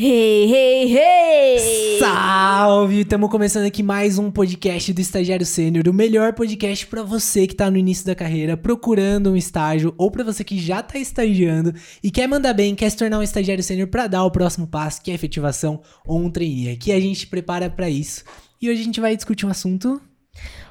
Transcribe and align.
Hey, 0.00 0.44
hey, 0.44 0.96
hey! 0.96 1.98
Salve! 1.98 3.00
Estamos 3.00 3.28
começando 3.28 3.66
aqui 3.66 3.82
mais 3.82 4.16
um 4.16 4.30
podcast 4.30 4.92
do 4.92 5.00
Estagiário 5.00 5.44
Sênior, 5.44 5.88
o 5.88 5.92
melhor 5.92 6.34
podcast 6.34 6.86
para 6.86 7.02
você 7.02 7.48
que 7.48 7.56
tá 7.56 7.68
no 7.68 7.76
início 7.76 8.06
da 8.06 8.14
carreira, 8.14 8.56
procurando 8.56 9.32
um 9.32 9.36
estágio, 9.36 9.92
ou 9.98 10.08
para 10.08 10.22
você 10.22 10.44
que 10.44 10.56
já 10.56 10.84
tá 10.84 11.00
estagiando 11.00 11.74
e 12.00 12.12
quer 12.12 12.28
mandar 12.28 12.52
bem, 12.52 12.76
quer 12.76 12.88
se 12.90 12.96
tornar 12.96 13.18
um 13.18 13.24
estagiário 13.24 13.64
sênior 13.64 13.88
para 13.88 14.06
dar 14.06 14.22
o 14.22 14.30
próximo 14.30 14.68
passo, 14.68 15.02
que 15.02 15.10
é 15.10 15.14
efetivação 15.14 15.82
ou 16.06 16.20
um 16.20 16.30
trainee. 16.30 16.70
Aqui 16.70 16.92
a 16.92 17.00
gente 17.00 17.26
prepara 17.26 17.68
para 17.68 17.90
isso. 17.90 18.22
E 18.62 18.70
hoje 18.70 18.82
a 18.82 18.84
gente 18.84 19.00
vai 19.00 19.16
discutir 19.16 19.46
um 19.46 19.50
assunto 19.50 20.00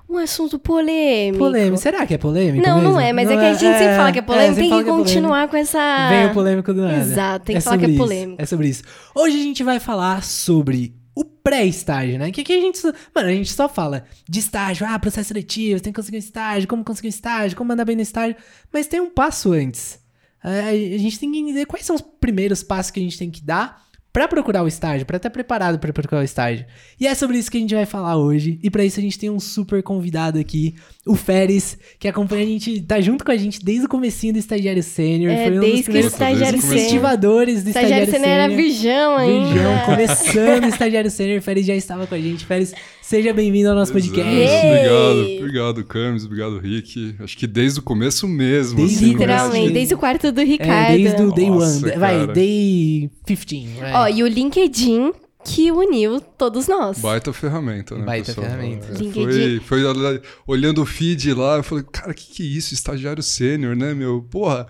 Um 0.10 0.18
assunto 0.18 0.58
polêmico. 0.58 1.44
polêmico. 1.44 1.78
Será 1.78 2.06
que 2.06 2.14
é 2.14 2.18
polêmico? 2.18 2.66
Não, 2.66 2.78
mesmo? 2.78 2.92
não 2.92 3.00
é, 3.00 3.12
mas 3.12 3.30
é 3.30 3.36
que 3.36 3.42
a 3.42 3.54
gente 3.54 3.78
sempre 3.78 3.96
fala 3.98 4.12
que 4.12 4.20
é 4.20 4.22
polêmico, 4.22 4.56
sempre 4.56 4.70
tem 4.70 4.84
que 4.84 4.90
é 4.90 4.94
continuar 4.94 5.48
com 5.50 5.58
essa. 5.58 6.10
Vem 6.10 6.26
o 6.28 6.34
polêmico 6.34 6.74
do 6.74 6.82
nada. 6.82 6.98
Exato, 6.98 7.46
tem 7.46 7.56
que 7.58 7.62
falar 7.62 7.78
que 7.78 7.86
é 7.86 7.90
isso, 7.90 7.98
polêmico. 7.98 8.42
É 8.42 8.46
sobre 8.46 8.70
isso. 8.70 8.84
Hoje 9.14 9.38
a 9.38 9.44
gente 9.44 9.64
vai 9.64 9.80
falar 9.80 10.24
sobre 10.24 10.96
o 11.14 11.26
pré-estágio, 11.26 12.18
né? 12.20 12.32
Que 12.32 12.42
aqui 12.42 12.54
a 12.54 12.62
gente 12.62 12.78
só, 12.78 12.94
mano, 13.14 13.28
a 13.28 13.34
gente 13.34 13.52
só 13.52 13.68
fala 13.68 14.06
de 14.30 14.40
estágio, 14.40 14.86
ah, 14.88 14.98
processo 15.00 15.30
seletivo, 15.30 15.82
tem 15.82 15.92
que 15.92 16.00
conseguir 16.00 16.18
um 16.18 16.20
estágio, 16.20 16.68
como 16.68 16.86
conseguir 16.86 17.08
um 17.08 17.10
estágio, 17.10 17.58
como 17.58 17.68
mandar 17.68 17.84
bem 17.84 17.96
no 17.96 18.02
estágio, 18.02 18.36
mas 18.72 18.88
tem 18.88 19.02
um 19.02 19.10
passo 19.10 19.52
antes. 19.52 20.00
É, 20.44 20.70
A 20.70 20.98
gente 20.98 21.20
tem 21.20 21.32
que 21.32 21.40
entender 21.40 21.66
quais 21.66 21.86
são 21.86 21.96
os 21.96 22.02
primeiros 22.02 22.64
passos 22.64 22.92
que 22.92 23.00
a 23.00 23.04
gente 23.04 23.18
tem 23.18 23.30
que 23.30 23.44
dar 23.44 23.87
pra 24.18 24.28
procurar 24.28 24.64
o 24.64 24.68
estágio, 24.68 25.06
pra 25.06 25.18
estar 25.18 25.30
preparado 25.30 25.78
pra 25.78 25.94
procurar 25.94 26.22
o 26.22 26.24
estágio. 26.24 26.66
E 27.00 27.06
é 27.06 27.14
sobre 27.14 27.38
isso 27.38 27.52
que 27.52 27.58
a 27.58 27.60
gente 27.60 27.76
vai 27.76 27.86
falar 27.86 28.18
hoje. 28.18 28.60
E 28.64 28.70
pra 28.72 28.84
isso 28.84 29.00
a 29.00 29.04
gente 29.04 29.20
tem 29.20 29.30
um 29.30 29.40
super 29.40 29.84
convidado 29.84 30.40
aqui, 30.40 30.74
o 31.08 31.16
Feres, 31.16 31.78
que 32.00 32.08
acompanha 32.08 32.44
a 32.44 32.46
gente, 32.48 32.82
tá 32.82 33.00
junto 33.02 33.24
com 33.26 33.32
a 33.32 33.38
gente 33.38 33.64
desde 33.64 33.86
o 33.86 33.90
comecinho 33.90 34.34
do 34.34 34.40
estagiário 34.40 34.84
sênior, 34.84 35.32
É, 35.32 35.48
foi 35.48 35.58
um 35.58 35.60
dos 35.60 35.62
desde 35.62 35.76
que 35.78 35.82
o 35.82 35.84
primeiros 35.86 36.14
estagiário 36.14 36.60
o 36.60 36.62
incentivadores 36.64 37.64
do 37.64 37.70
Estagiário 37.70 38.04
estagiário 38.06 38.12
sênior 38.12 38.40
era 38.40 38.50
sênior. 38.50 38.72
virgão 38.72 39.18
ainda. 39.18 39.54
Virgão, 39.54 39.80
começando 39.86 40.64
o 40.64 40.68
estagiário 40.68 41.10
sênior. 41.12 41.42
Félix 41.42 41.68
já 41.68 41.76
estava 41.76 42.08
com 42.08 42.16
a 42.16 42.20
gente. 42.20 42.46
Félix, 42.46 42.74
seja 43.02 43.34
bem-vindo 43.34 43.70
ao 43.70 43.76
nosso 43.76 43.92
podcast. 43.94 44.30
Yay! 44.30 44.70
Obrigado, 44.70 45.38
obrigado, 45.40 45.84
Camis, 45.86 46.26
obrigado, 46.26 46.60
Rick. 46.60 47.16
Acho 47.20 47.38
que 47.38 47.48
desde 47.48 47.80
o 47.80 47.84
começo 47.84 48.28
mesmo. 48.28 48.78
Desde- 48.78 48.96
assim, 48.98 49.06
Literalmente, 49.14 49.54
Desde- 49.58 49.74
desde 49.74 49.94
o 49.94 49.98
quarto 49.98 50.32
do 50.32 50.42
É, 50.42 50.44
Ricardo. 50.44 50.98
desde 50.98 51.22
o 51.24 51.32
day 51.32 51.50
Nossa, 51.50 51.86
one. 51.88 51.98
Vai, 51.98 52.20
cara. 52.20 52.34
day 52.34 53.10
15. 53.26 53.68
vai. 53.80 53.94
Ó, 53.94 54.08
e 54.08 54.24
o 54.24 54.28
LinkedIn 54.28 55.12
que 55.48 55.72
uniu 55.72 56.20
todos 56.20 56.68
nós. 56.68 57.00
Baita 57.00 57.32
ferramenta, 57.34 57.96
né, 57.98 58.04
Baita 58.06 58.28
pessoal? 58.28 58.46
ferramenta. 58.48 58.88
É. 58.92 59.14
Foi, 59.14 59.60
foi 59.66 59.86
olha- 59.86 60.22
olhando 60.46 60.82
o 60.82 60.86
feed 60.86 61.34
lá, 61.34 61.58
eu 61.58 61.64
falei, 61.64 61.84
cara, 61.92 62.14
que 62.14 62.26
que 62.34 62.44
é 62.44 62.46
isso? 62.46 62.74
Estagiário 62.74 63.24
sênior, 63.24 63.76
né, 63.76 63.94
meu? 63.94 64.22
Porra, 64.30 64.68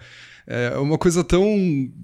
é 0.49 0.77
uma 0.77 0.97
coisa 0.97 1.25
tão 1.25 1.45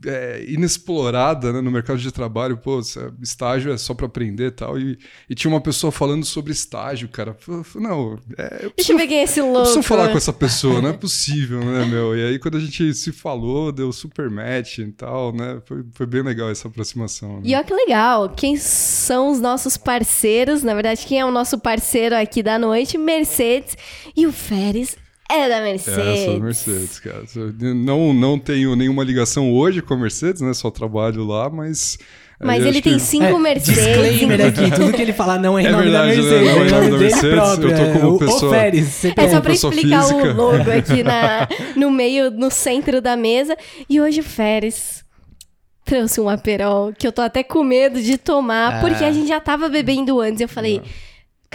é, 0.06 0.44
inexplorada 0.50 1.54
né, 1.54 1.62
no 1.62 1.72
mercado 1.72 1.98
de 1.98 2.12
trabalho. 2.12 2.58
Pô, 2.58 2.82
estágio 3.22 3.72
é 3.72 3.78
só 3.78 3.94
pra 3.94 4.06
aprender 4.06 4.48
e 4.48 4.52
tal. 4.52 4.78
E, 4.78 5.00
tinha 5.34 5.50
uma 5.50 5.62
pessoa 5.62 5.94
falando 5.94 6.26
sobre 6.26 6.52
estágio, 6.52 7.08
cara. 7.08 7.38
Eu 7.48 7.66
Não, 7.76 8.20
é, 8.38 8.44
eu 8.44 8.50
Deixa 8.50 8.66
eu 8.66 8.72
preciso 8.72 8.98
ver 8.98 9.08
quem 9.08 9.20
é 9.20 9.24
esse 9.24 9.40
Eu 9.40 9.46
louco. 9.46 9.62
preciso 9.62 9.84
falar 9.84 10.10
com 10.10 10.18
essa 10.18 10.34
pessoa, 10.34 10.82
não 10.82 10.90
é 10.90 10.94
possível, 10.94 11.64
né, 11.64 11.86
meu? 11.86 12.18
E 12.18 12.22
aí, 12.22 12.38
quando 12.38 12.58
a 12.58 12.60
gente 12.60 12.94
se 12.94 13.14
falou, 13.14 13.72
deu 13.72 13.94
super 13.94 14.30
match 14.30 14.80
e 14.80 14.92
tal, 14.92 15.34
né? 15.34 15.62
Foi, 15.66 15.86
foi 15.94 16.06
bem 16.06 16.22
legal 16.22 16.50
essa 16.50 16.68
aproximação. 16.68 17.38
Né? 17.38 17.44
E 17.46 17.56
olha 17.56 17.64
que 17.64 17.74
legal, 17.74 18.30
quem 18.30 18.58
são 18.58 19.32
os 19.32 19.40
nossos 19.40 19.78
parceiros? 19.78 20.64
Na 20.64 20.74
verdade, 20.74 21.06
quem 21.08 21.18
é 21.18 21.26
o 21.26 21.32
nosso 21.32 21.58
parceiro 21.58 22.14
aqui 22.14 22.44
da 22.44 22.60
noite? 22.60 22.98
Mercedes. 22.98 23.78
E 24.16 24.28
o 24.28 24.34
Férez 24.34 24.98
é 25.32 25.50
da 25.50 25.62
Mercedes. 25.62 25.98
É, 26.22 26.26
sou 26.26 26.40
Mercedes, 26.40 27.00
cara. 27.00 27.24
Não, 27.76 28.14
não 28.14 28.38
tenho 28.40 28.76
nenhuma 28.76 29.04
ligação 29.04 29.52
hoje 29.52 29.82
com 29.82 29.94
a 29.94 29.98
Mercedes, 29.98 30.42
né? 30.42 30.54
Só 30.54 30.70
trabalho 30.70 31.24
lá, 31.26 31.50
mas. 31.50 31.98
Mas 32.42 32.62
aí 32.62 32.68
ele 32.70 32.82
tem 32.82 32.94
que- 32.96 33.00
cinco 33.00 33.24
É, 33.26 33.40
Mercedes. 33.40 33.84
Disclaimer 33.86 34.42
aqui, 34.48 34.72
tudo 34.72 34.92
que 34.92 35.02
ele 35.02 35.14
falar 35.14 35.40
não 35.40 35.58
é 35.58 35.62
em 35.64 35.66
É 35.66 35.72
nome 35.72 35.84
verdade, 35.84 36.16
da 36.18 36.22
né? 36.22 36.22
Mercedes, 36.22 36.56
Não 36.56 36.62
é 36.64 36.68
em 36.68 36.72
nome 36.72 36.90
dele 36.90 36.98
Mercedes, 37.00 37.30
próprio. 37.36 37.70
eu 37.70 37.76
tô 37.78 37.82
é, 37.84 37.94
como 37.94 38.16
o- 38.16 38.20
pessoa- 38.20 38.52
Férez, 38.54 39.06
É 39.06 39.30
só 39.30 39.40
pra 39.42 39.54
explicar 39.54 40.02
física. 40.04 40.24
o 40.30 40.34
logo 40.36 40.72
aqui 40.72 41.04
na, 41.04 41.48
no 41.78 41.90
meio, 41.90 42.30
no 42.32 42.52
centro 42.52 43.02
da 43.02 43.16
mesa. 43.16 43.56
E 43.90 44.02
hoje 44.02 44.20
o 44.20 44.24
Férez 44.24 45.06
trouxe 45.86 46.20
um 46.20 46.28
aperol 46.28 46.92
que 46.98 47.08
eu 47.08 47.12
tô 47.14 47.22
até 47.22 47.44
com 47.44 47.64
medo 47.64 48.02
de 48.02 48.18
tomar, 48.18 48.76
Ah. 48.78 48.80
porque 48.82 49.04
a 49.06 49.12
gente 49.12 49.28
já 49.28 49.40
tava 49.40 49.70
bebendo 49.70 50.20
antes. 50.20 50.42
Eu 50.42 50.50
falei, 50.50 50.82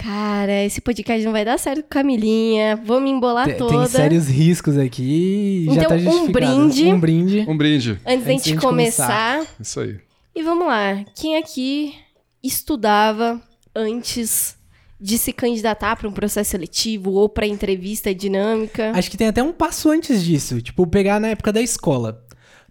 cara, 0.01 0.63
esse 0.63 0.79
podcast 0.81 1.23
não 1.25 1.31
vai 1.31 1.43
dar 1.43 1.57
certo 1.59 1.83
com 1.83 1.89
Camilinha, 1.89 2.75
vou 2.85 2.99
me 3.01 3.09
embolar 3.09 3.45
Tem, 3.47 3.57
toda. 3.57 3.77
tem 3.77 3.87
sérios 3.87 4.27
riscos 4.27 4.77
aqui. 4.77 5.65
já 5.65 5.73
Então, 5.73 5.89
tá 5.89 5.95
um 5.95 5.99
justificado. 5.99 6.31
brinde. 6.31 6.85
Um 6.85 6.99
brinde. 6.99 7.45
Um 7.47 7.57
brinde. 7.57 7.89
Antes 7.91 8.03
da 8.05 8.11
Antes 8.13 8.25
gente 8.45 8.51
de 8.55 8.57
começar. 8.57 9.45
Isso 9.59 9.79
aí. 9.79 9.97
E 10.35 10.41
vamos 10.43 10.67
lá, 10.67 11.03
quem 11.15 11.37
aqui 11.37 11.93
estudava 12.41 13.41
antes 13.75 14.55
de 14.99 15.17
se 15.17 15.31
candidatar 15.33 15.95
para 15.95 16.07
um 16.07 16.11
processo 16.11 16.51
seletivo 16.51 17.11
ou 17.11 17.27
para 17.29 17.45
entrevista 17.47 18.13
dinâmica? 18.13 18.91
Acho 18.95 19.09
que 19.11 19.17
tem 19.17 19.27
até 19.27 19.41
um 19.43 19.51
passo 19.53 19.89
antes 19.89 20.23
disso. 20.23 20.61
Tipo, 20.61 20.85
pegar 20.87 21.19
na 21.19 21.29
época 21.29 21.51
da 21.53 21.61
escola. 21.61 22.23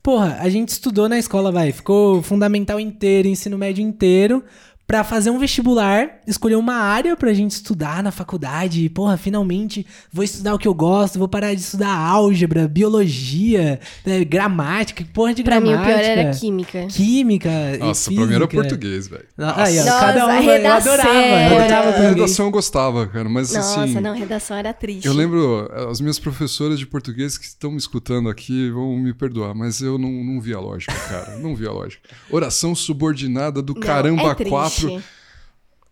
Porra, 0.03 0.39
a 0.41 0.49
gente 0.49 0.69
estudou 0.71 1.09
na 1.09 1.19
escola, 1.19 1.51
vai. 1.51 1.73
Ficou 1.73 2.23
fundamental 2.23 2.79
inteiro, 2.79 3.29
ensino 3.29 3.59
médio 3.59 3.83
inteiro 3.83 4.45
para 4.89 5.05
fazer 5.05 5.29
um 5.29 5.39
vestibular, 5.39 6.23
escolher 6.27 6.55
uma 6.55 6.77
área 6.77 7.15
pra 7.15 7.35
gente 7.35 7.51
estudar 7.51 8.03
na 8.03 8.11
faculdade. 8.11 8.87
E, 8.87 8.89
porra, 8.89 9.19
finalmente 9.19 9.87
vou 10.11 10.25
estudar 10.25 10.55
o 10.55 10.59
que 10.59 10.67
eu 10.67 10.73
gosto, 10.73 11.19
vou 11.19 11.29
parar 11.29 11.53
de 11.53 11.61
estudar 11.61 11.95
álgebra, 11.95 12.67
biologia, 12.67 13.79
né, 14.03 14.25
gramática, 14.25 15.05
porra 15.13 15.35
de 15.35 15.45
pra 15.45 15.61
gramática. 15.61 15.85
Pra 15.85 15.93
mim 15.93 16.01
o 16.01 16.01
pior 16.01 16.11
era 16.11 16.31
química. 16.31 16.87
Química. 16.87 17.51
Nossa, 17.79 18.11
pra 18.11 18.25
mim 18.25 18.35
era 18.35 18.49
português, 18.49 19.09
velho. 19.09 19.27
Aí, 19.37 19.79
ó, 19.79 19.85
Nossa, 19.85 20.01
cada 20.01 20.27
um 20.27 20.41
redação, 20.41 20.95
eu 20.95 21.01
adorava. 21.01 21.19
Era... 21.19 22.09
redação 22.09 22.47
eu 22.47 22.51
gostava, 22.51 23.07
cara, 23.09 23.29
mas 23.29 23.53
Nossa, 23.53 23.83
assim. 23.83 23.93
Nossa, 23.93 24.01
não, 24.01 24.15
redação 24.15 24.57
era 24.57 24.73
triste. 24.73 25.07
Eu 25.07 25.13
lembro, 25.13 25.71
eh, 25.71 25.91
as 25.91 26.01
minhas 26.01 26.19
professoras 26.19 26.79
de 26.79 26.87
português 26.87 27.37
que 27.37 27.45
estão 27.45 27.73
me 27.73 27.77
escutando 27.77 28.31
aqui 28.31 28.71
vão 28.71 28.97
me 28.97 29.13
perdoar, 29.13 29.55
mas 29.55 29.83
eu 29.83 29.99
não, 29.99 30.11
não 30.11 30.41
vi 30.41 30.55
lógica, 30.55 30.95
cara. 30.95 31.37
não 31.37 31.55
via 31.55 31.71
lógica. 31.71 32.09
Oração 32.31 32.75
subordinada 32.75 33.61
do 33.61 33.75
não, 33.75 33.83
caramba 33.83 34.35
é 34.39 34.45
4 34.45 34.78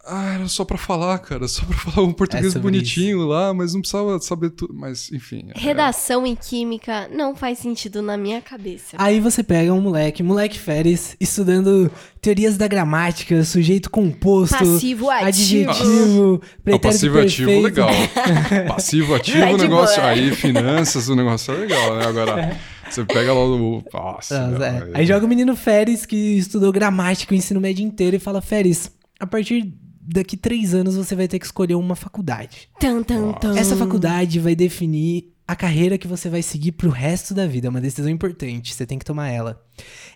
ah, 0.09 0.35
era 0.35 0.47
só 0.47 0.65
pra 0.65 0.79
falar, 0.79 1.19
cara. 1.19 1.49
Só 1.49 1.65
pra 1.65 1.75
falar 1.91 2.07
um 2.07 2.13
português 2.13 2.55
é 2.55 2.59
bonitinho 2.59 3.19
isso. 3.19 3.27
lá, 3.27 3.53
mas 3.53 3.75
não 3.75 3.81
precisava 3.81 4.19
saber 4.21 4.51
tudo. 4.51 4.73
Mas, 4.73 5.11
enfim. 5.13 5.49
É. 5.55 5.59
Redação 5.59 6.25
é... 6.25 6.29
em 6.29 6.37
química 6.37 7.09
não 7.13 7.35
faz 7.35 7.59
sentido 7.59 8.01
na 8.01 8.17
minha 8.17 8.41
cabeça. 8.41 8.97
Aí 8.99 9.19
você 9.19 9.43
pega 9.43 9.73
um 9.73 9.81
moleque, 9.81 10.23
moleque 10.23 10.59
férias, 10.59 11.17
estudando 11.21 11.91
teorias 12.21 12.57
da 12.57 12.69
gramática, 12.69 13.43
sujeito 13.45 13.91
composto. 13.91 14.57
Passivo 14.57 15.11
ativo. 15.11 15.27
Adjetivo. 15.27 16.43
Passivo 16.81 17.15
perfeito. 17.15 17.19
ativo 17.19 17.61
legal. 17.61 17.91
passivo 18.69 19.15
ativo, 19.15 19.47
o 19.55 19.57
negócio. 19.57 20.01
Boa. 20.01 20.13
Aí, 20.13 20.31
finanças, 20.31 21.09
o 21.09 21.17
negócio 21.17 21.53
é 21.53 21.57
legal, 21.57 21.97
né? 21.97 22.07
Agora. 22.07 22.57
você 22.89 23.05
pega 23.05 23.33
lá 23.33 23.45
o. 23.45 23.83
Nossa. 23.93 24.49
Nossa, 24.49 24.49
não, 24.49 24.65
é. 24.65 24.91
Aí 24.95 25.07
joga 25.07 25.27
o 25.27 25.29
menino 25.29 25.55
Férez, 25.57 26.07
que 26.07 26.39
estudou 26.39 26.73
gramática 26.73 27.33
o 27.35 27.37
ensino 27.37 27.61
médio 27.61 27.85
inteiro, 27.85 28.17
e 28.17 28.19
fala: 28.19 28.41
Férez, 28.41 28.91
a 29.19 29.27
partir 29.27 29.73
daqui 30.01 30.37
três 30.37 30.75
anos 30.75 30.97
você 30.97 31.15
vai 31.15 31.27
ter 31.27 31.39
que 31.39 31.47
escolher 31.47 31.75
uma 31.75 31.97
faculdade. 31.97 32.69
Tan, 32.79 33.03
tan, 33.03 33.33
tan. 33.33 33.57
Essa 33.57 33.77
faculdade 33.77 34.39
vai 34.39 34.55
definir 34.55 35.33
a 35.49 35.55
carreira 35.55 35.97
que 35.97 36.09
você 36.09 36.29
vai 36.29 36.43
seguir 36.43 36.73
pro 36.73 36.91
resto 36.91 37.33
da 37.33 37.47
vida. 37.47 37.69
É 37.69 37.71
uma 37.71 37.81
decisão 37.81 38.11
importante, 38.11 38.75
você 38.75 38.85
tem 38.85 38.99
que 38.99 39.05
tomar 39.05 39.29
ela. 39.29 39.63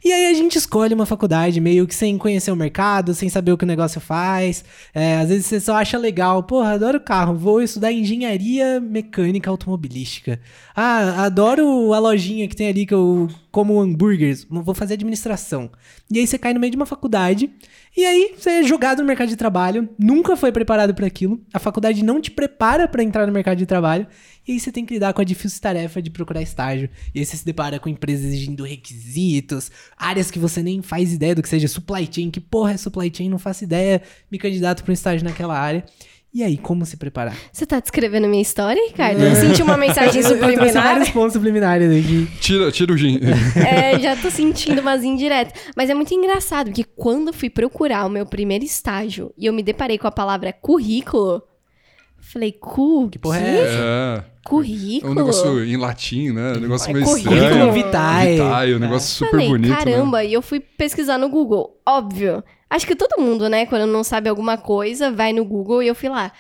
E 0.05 0.13
aí 0.13 0.27
a 0.27 0.35
gente 0.35 0.57
escolhe 0.57 0.95
uma 0.95 1.07
faculdade 1.07 1.61
meio 1.61 1.87
que 1.87 1.95
sem 1.95 2.19
conhecer 2.19 2.51
o 2.51 2.57
mercado, 2.57 3.15
sem 3.15 3.29
saber 3.29 3.53
o 3.53 3.59
que 3.59 3.65
o 3.65 3.69
negócio 3.69 4.01
faz. 4.01 4.65
É, 4.93 5.19
às 5.19 5.29
vezes 5.29 5.47
você 5.47 5.61
só 5.61 5.77
acha 5.77 5.97
legal, 5.99 6.43
porra, 6.43 6.73
adoro 6.73 7.01
carro, 7.01 7.37
vou 7.37 7.63
estudar 7.63 7.93
engenharia 7.93 8.81
mecânica 8.81 9.51
automobilística. 9.51 10.41
Ah, 10.75 11.25
adoro 11.25 11.93
a 11.93 11.99
lojinha 11.99 12.49
que 12.49 12.57
tem 12.57 12.69
ali 12.69 12.85
que 12.85 12.95
eu 12.95 13.29
como 13.51 13.81
hambúrgueres, 13.81 14.47
vou 14.49 14.75
fazer 14.75 14.95
administração. 14.95 15.71
E 16.11 16.19
aí 16.19 16.27
você 16.27 16.39
cai 16.39 16.55
no 16.55 16.61
meio 16.61 16.71
de 16.71 16.77
uma 16.77 16.87
faculdade, 16.87 17.51
e 17.97 18.05
aí 18.05 18.35
você 18.37 18.51
é 18.51 18.63
jogado 18.63 19.01
no 19.01 19.05
mercado 19.05 19.29
de 19.29 19.37
trabalho, 19.37 19.89
nunca 19.99 20.37
foi 20.37 20.53
preparado 20.53 20.95
para 20.95 21.07
aquilo, 21.07 21.41
a 21.53 21.59
faculdade 21.59 22.05
não 22.05 22.21
te 22.21 22.31
prepara 22.31 22.87
para 22.87 23.03
entrar 23.03 23.27
no 23.27 23.33
mercado 23.33 23.59
de 23.59 23.67
trabalho, 23.67 24.07
e 24.47 24.53
aí 24.53 24.61
você 24.61 24.73
tem 24.73 24.85
que 24.85 24.95
lidar 24.95 25.13
com 25.13 25.21
a 25.21 25.25
difícil 25.25 25.61
tarefa 25.61 26.01
de 26.03 26.11
procurar 26.11 26.43
estágio. 26.43 26.91
E 27.15 27.21
aí 27.21 27.25
você 27.25 27.37
se 27.37 27.45
depara 27.45 27.79
com 27.79 27.89
empresas 27.89 28.27
exigindo 28.27 28.65
requisitos, 28.65 29.71
áreas 29.97 30.31
que 30.31 30.39
você 30.39 30.63
nem 30.63 30.83
faz 30.83 31.13
ideia 31.13 31.35
do 31.35 31.43
que 31.43 31.49
seja 31.49 31.69
supply 31.69 32.09
chain. 32.11 32.31
Que 32.31 32.41
porra 32.41 32.73
é 32.73 32.77
supply 32.77 33.13
chain? 33.15 33.29
Não 33.29 33.39
faço 33.39 33.65
ideia. 33.65 34.03
Me 34.31 34.39
candidato 34.39 34.83
para 34.83 34.91
um 34.91 34.95
estágio 34.95 35.25
naquela 35.25 35.57
área. 35.57 35.85
E 36.33 36.45
aí, 36.45 36.57
como 36.57 36.87
se 36.87 36.97
preparar? 36.97 37.37
Você 37.53 37.67
tá 37.67 37.81
descrevendo 37.81 38.29
minha 38.29 38.41
história, 38.41 38.81
Ricardo? 38.87 39.21
Eu 39.21 39.35
senti 39.35 39.63
uma 39.63 39.77
mensagem 39.77 40.23
Eu, 40.23 40.29
eu 40.31 40.39
subliminar. 40.39 40.85
vários 40.85 41.11
pontos 41.11 41.33
subliminares 41.33 41.91
aqui. 41.91 42.29
Tira, 42.41 42.71
tira 42.71 42.93
o 42.93 42.97
gin. 42.97 43.19
É, 43.57 43.99
já 43.99 44.15
tô 44.15 44.31
sentindo 44.31 44.81
umas 44.81 45.03
indiretas. 45.03 45.53
Mas 45.77 45.91
é 45.91 45.95
muito 45.95 46.15
engraçado, 46.15 46.67
porque 46.67 46.85
quando 46.85 47.29
eu 47.29 47.33
fui 47.35 47.51
procurar 47.51 48.07
o 48.07 48.09
meu 48.11 48.25
primeiro 48.25 48.65
estágio 48.65 49.33
e 49.37 49.47
eu 49.47 49.53
me 49.53 49.63
deparei 49.63 49.99
com 49.99 50.07
a 50.07 50.13
palavra 50.13 50.53
currículo, 50.53 51.43
Falei, 52.23 52.53
cu? 52.53 53.09
Que 53.09 53.19
porra 53.19 53.41
é 53.41 53.61
essa? 53.63 53.79
É. 53.79 54.19
É 54.19 54.49
Currículo? 54.49 55.13
um 55.13 55.15
negócio 55.15 55.65
em 55.65 55.77
latim, 55.77 56.31
né? 56.31 56.53
Um 56.53 56.61
negócio 56.61 56.91
É 56.91 56.93
meio 56.93 57.05
currículo. 57.07 57.35
estranho. 57.37 57.73
Vitae. 57.73 58.33
Vitae, 58.35 58.75
um 58.75 58.79
negócio 58.79 59.09
super 59.09 59.31
Falei, 59.33 59.49
bonito. 59.49 59.71
né? 59.71 59.77
caramba, 59.77 60.23
e 60.25 60.33
eu 60.33 60.43
fui 60.43 60.61
pesquisar 60.61 61.19
no 61.19 61.29
Google. 61.29 61.81
Óbvio. 61.87 62.45
Acho 62.71 62.87
que 62.87 62.95
todo 62.95 63.21
mundo, 63.21 63.49
né, 63.49 63.67
quando 63.67 63.87
não 63.87 64.05
sabe 64.05 64.29
alguma 64.29 64.57
coisa, 64.57 65.11
vai 65.11 65.33
no 65.33 65.45
Google 65.45 65.83
e 65.83 65.89
eu 65.89 65.95
fui 65.95 66.09
lá. 66.09 66.33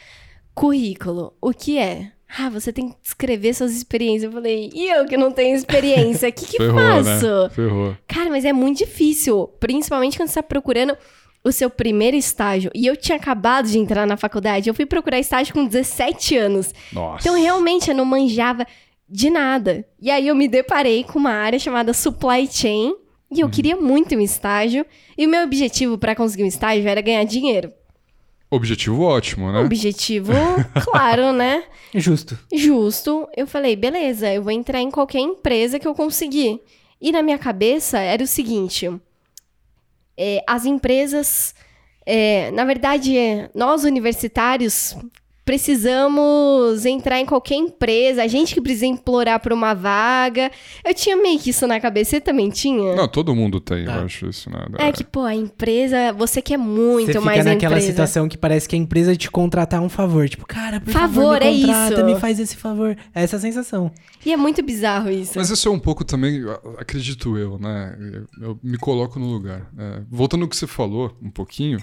Currículo, 0.54 1.34
o 1.40 1.52
que 1.52 1.76
é? 1.76 2.12
Ah, 2.38 2.48
você 2.48 2.72
tem 2.72 2.90
que 2.90 2.96
descrever 3.02 3.52
suas 3.52 3.72
experiências. 3.72 4.24
Eu 4.24 4.32
falei, 4.32 4.70
e 4.72 4.88
eu 4.88 5.04
que 5.06 5.16
não 5.16 5.32
tenho 5.32 5.56
experiência, 5.56 6.28
o 6.28 6.32
que 6.32 6.46
que 6.46 6.58
Ferrou, 6.58 6.78
faço? 6.78 7.42
né? 7.42 7.50
Ferrou. 7.50 7.96
Cara, 8.06 8.30
mas 8.30 8.44
é 8.44 8.52
muito 8.52 8.78
difícil, 8.78 9.48
principalmente 9.58 10.16
quando 10.16 10.28
você 10.28 10.34
tá 10.34 10.42
procurando 10.42 10.96
o 11.42 11.50
seu 11.50 11.68
primeiro 11.68 12.16
estágio. 12.16 12.70
E 12.74 12.86
eu 12.86 12.96
tinha 12.96 13.16
acabado 13.16 13.66
de 13.68 13.78
entrar 13.78 14.06
na 14.06 14.16
faculdade, 14.16 14.68
eu 14.68 14.74
fui 14.74 14.86
procurar 14.86 15.18
estágio 15.18 15.52
com 15.52 15.64
17 15.64 16.36
anos. 16.36 16.72
Nossa. 16.92 17.26
Então, 17.26 17.40
realmente, 17.40 17.90
eu 17.90 17.96
não 17.96 18.04
manjava 18.04 18.64
de 19.08 19.28
nada. 19.28 19.84
E 20.00 20.10
aí, 20.10 20.28
eu 20.28 20.34
me 20.34 20.46
deparei 20.46 21.02
com 21.02 21.18
uma 21.18 21.32
área 21.32 21.58
chamada 21.58 21.92
Supply 21.92 22.46
Chain. 22.48 22.94
E 23.32 23.40
eu 23.40 23.48
queria 23.48 23.76
muito 23.76 24.14
um 24.14 24.20
estágio. 24.20 24.84
E 25.16 25.26
o 25.26 25.28
meu 25.30 25.44
objetivo 25.44 25.96
para 25.96 26.16
conseguir 26.16 26.42
um 26.42 26.48
estágio 26.48 26.88
era 26.88 27.00
ganhar 27.00 27.24
dinheiro. 27.24 27.72
Objetivo 28.50 29.02
ótimo, 29.04 29.52
né? 29.52 29.60
Objetivo, 29.60 30.32
claro, 30.82 31.32
né? 31.32 31.62
Justo. 31.94 32.36
Justo. 32.52 33.28
Eu 33.36 33.46
falei, 33.46 33.76
beleza, 33.76 34.32
eu 34.32 34.42
vou 34.42 34.50
entrar 34.50 34.80
em 34.80 34.90
qualquer 34.90 35.20
empresa 35.20 35.78
que 35.78 35.86
eu 35.86 35.94
conseguir. 35.94 36.60
E 37.00 37.12
na 37.12 37.22
minha 37.22 37.38
cabeça 37.38 37.98
era 37.98 38.22
o 38.22 38.26
seguinte: 38.26 38.90
é, 40.16 40.42
as 40.48 40.64
empresas. 40.64 41.54
é, 42.04 42.50
na 42.50 42.64
verdade, 42.64 43.16
é, 43.16 43.48
nós 43.54 43.84
universitários 43.84 44.96
precisamos 45.50 46.84
entrar 46.86 47.20
em 47.20 47.26
qualquer 47.26 47.54
empresa, 47.56 48.22
a 48.22 48.26
gente 48.26 48.54
que 48.54 48.60
precisa 48.60 48.86
implorar 48.86 49.40
por 49.40 49.52
uma 49.52 49.74
vaga. 49.74 50.50
Eu 50.84 50.94
tinha 50.94 51.16
meio 51.16 51.38
que 51.38 51.50
isso 51.50 51.66
na 51.66 51.80
cabeça, 51.80 52.10
você 52.10 52.20
também 52.20 52.50
tinha? 52.50 52.94
Não, 52.94 53.08
todo 53.08 53.34
mundo 53.34 53.60
tem, 53.60 53.84
Tá. 53.84 53.96
eu 53.96 54.04
acho 54.04 54.28
isso, 54.28 54.50
né? 54.50 54.58
É 54.78 54.92
que, 54.92 55.04
pô, 55.04 55.22
a 55.22 55.34
empresa, 55.34 56.12
você 56.12 56.40
quer 56.42 56.56
muito 56.58 57.06
Você 57.06 57.12
fica 57.14 57.24
mais 57.24 57.40
a 57.46 57.50
naquela 57.50 57.74
empresa. 57.74 57.86
situação 57.92 58.28
que 58.28 58.36
parece 58.38 58.68
que 58.68 58.74
a 58.76 58.78
empresa 58.78 59.14
te 59.16 59.30
contratar 59.30 59.80
um 59.80 59.88
favor. 59.88 60.28
Tipo, 60.28 60.46
cara, 60.46 60.80
por 60.80 60.92
favor, 60.92 61.10
Favor, 61.10 61.42
é 61.42 61.50
me 61.50 61.60
contrata, 61.62 61.94
isso. 61.94 62.04
me 62.04 62.16
faz 62.16 62.38
esse 62.40 62.56
favor. 62.56 62.96
É 63.14 63.22
essa 63.22 63.36
a 63.36 63.40
sensação. 63.40 63.90
E 64.24 64.32
é 64.32 64.36
muito 64.36 64.62
bizarro 64.62 65.10
isso. 65.10 65.32
Mas 65.36 65.50
isso 65.50 65.68
é 65.68 65.70
um 65.72 65.78
pouco 65.78 66.04
também, 66.04 66.42
acredito 66.78 67.36
eu, 67.36 67.58
né? 67.58 67.96
Eu, 68.40 68.48
eu 68.48 68.58
me 68.62 68.76
coloco 68.78 69.18
no 69.18 69.26
lugar. 69.26 69.66
É, 69.78 70.02
voltando 70.10 70.42
ao 70.42 70.48
que 70.48 70.56
você 70.56 70.66
falou 70.66 71.16
um 71.22 71.30
pouquinho, 71.30 71.78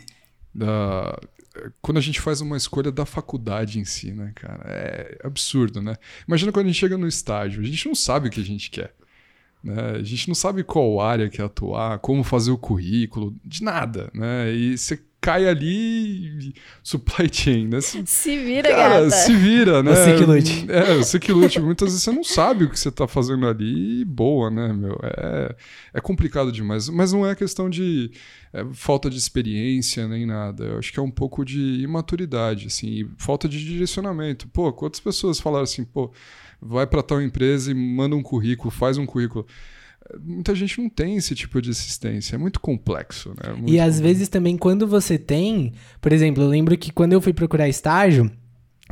da, 0.58 1.20
quando 1.82 1.98
a 1.98 2.02
gente 2.02 2.20
faz 2.20 2.42
uma 2.42 2.58
escolha 2.58 2.92
da 2.92 3.06
faculdade 3.06 3.80
em 3.80 3.86
si, 3.86 4.12
né, 4.12 4.32
cara? 4.36 4.64
É 4.68 5.20
absurdo, 5.24 5.82
né? 5.82 5.96
Imagina 6.28 6.52
quando 6.52 6.66
a 6.66 6.70
gente 6.70 6.80
chega 6.80 6.98
no 6.98 7.08
estágio, 7.08 7.62
a 7.62 7.66
gente 7.66 7.88
não 7.88 7.96
sabe 7.96 8.28
o 8.28 8.32
que 8.32 8.42
a 8.42 8.46
gente 8.46 8.72
quer. 8.72 8.94
Né? 9.68 9.98
A 10.00 10.04
gente 10.04 10.30
não 10.30 10.36
sabe 10.36 10.64
qual 10.64 11.02
área 11.02 11.30
quer 11.30 11.44
atuar, 11.44 12.00
como 12.00 12.24
fazer 12.24 12.52
o 12.52 12.58
currículo, 12.58 13.36
de 13.44 13.62
nada, 13.62 14.10
né? 14.14 14.50
E 14.54 14.78
você 14.78 14.98
cai 15.20 15.46
ali 15.46 16.54
supply 16.82 17.28
chain, 17.30 17.68
né? 17.68 17.82
Você- 17.82 18.02
Se 18.06 18.38
vira, 18.38 18.70
Cara, 18.70 19.00
gata. 19.02 19.10
se 19.10 19.36
vira, 19.36 19.84
né? 19.84 19.94
Você 19.94 20.16
que 20.16 20.24
lute. 20.24 20.66
É, 20.70 20.96
você 20.96 21.20
que 21.20 21.32
lute. 21.34 21.60
Muitas 21.60 21.90
vezes 21.90 22.04
você 22.04 22.12
não 22.14 22.24
sabe 22.24 22.64
o 22.64 22.70
que 22.70 22.80
você 22.80 22.90
tá 22.90 23.08
fazendo 23.10 23.46
ali 23.46 24.02
e 24.02 24.06
boa, 24.06 24.50
né, 24.50 24.72
meu? 24.72 24.98
É, 25.04 25.56
é 25.96 26.00
complicado 26.00 26.50
demais. 26.50 26.88
Mas 26.88 27.12
não 27.12 27.28
é 27.28 27.36
questão 27.36 27.70
de 27.70 28.10
é, 28.54 28.64
falta 28.72 29.10
de 29.10 29.18
experiência 29.18 30.08
nem 30.08 30.26
nada. 30.26 30.64
Eu 30.64 30.78
acho 30.80 30.94
que 30.94 31.00
é 31.00 31.04
um 31.04 31.12
pouco 31.12 31.44
de 31.44 31.82
imaturidade, 31.82 32.68
assim, 32.68 32.88
e 32.88 33.10
falta 33.18 33.50
de 33.50 33.62
direcionamento. 33.66 34.48
Pô, 34.48 34.72
quantas 34.72 35.02
pessoas 35.02 35.40
falaram 35.42 35.64
assim, 35.64 35.84
pô, 35.84 36.10
vai 36.62 36.86
para 36.88 37.04
tal 37.04 37.22
empresa 37.22 37.72
e 37.72 37.74
manda 37.74 38.16
um 38.16 38.24
currículo, 38.24 38.72
faz 38.72 38.98
um 38.98 39.06
currículo. 39.06 39.46
Muita 40.24 40.56
gente 40.56 40.80
não 40.82 40.90
tem 40.90 41.18
esse 41.18 41.36
tipo 41.36 41.62
de 41.62 41.70
assistência. 41.70 42.36
É 42.36 42.38
muito 42.38 42.60
complexo, 42.62 43.30
né? 43.32 43.52
Muito 43.54 43.70
E 43.70 43.78
às 43.80 43.96
complexo. 43.96 44.04
vezes 44.04 44.30
também, 44.30 44.58
quando 44.58 44.88
você 44.88 45.18
tem. 45.18 45.74
Por 46.00 46.14
exemplo, 46.14 46.42
eu 46.44 46.48
lembro 46.48 46.78
que 46.78 46.92
quando 46.94 47.14
eu 47.14 47.20
fui 47.22 47.34
procurar 47.34 47.68
estágio, 47.68 48.32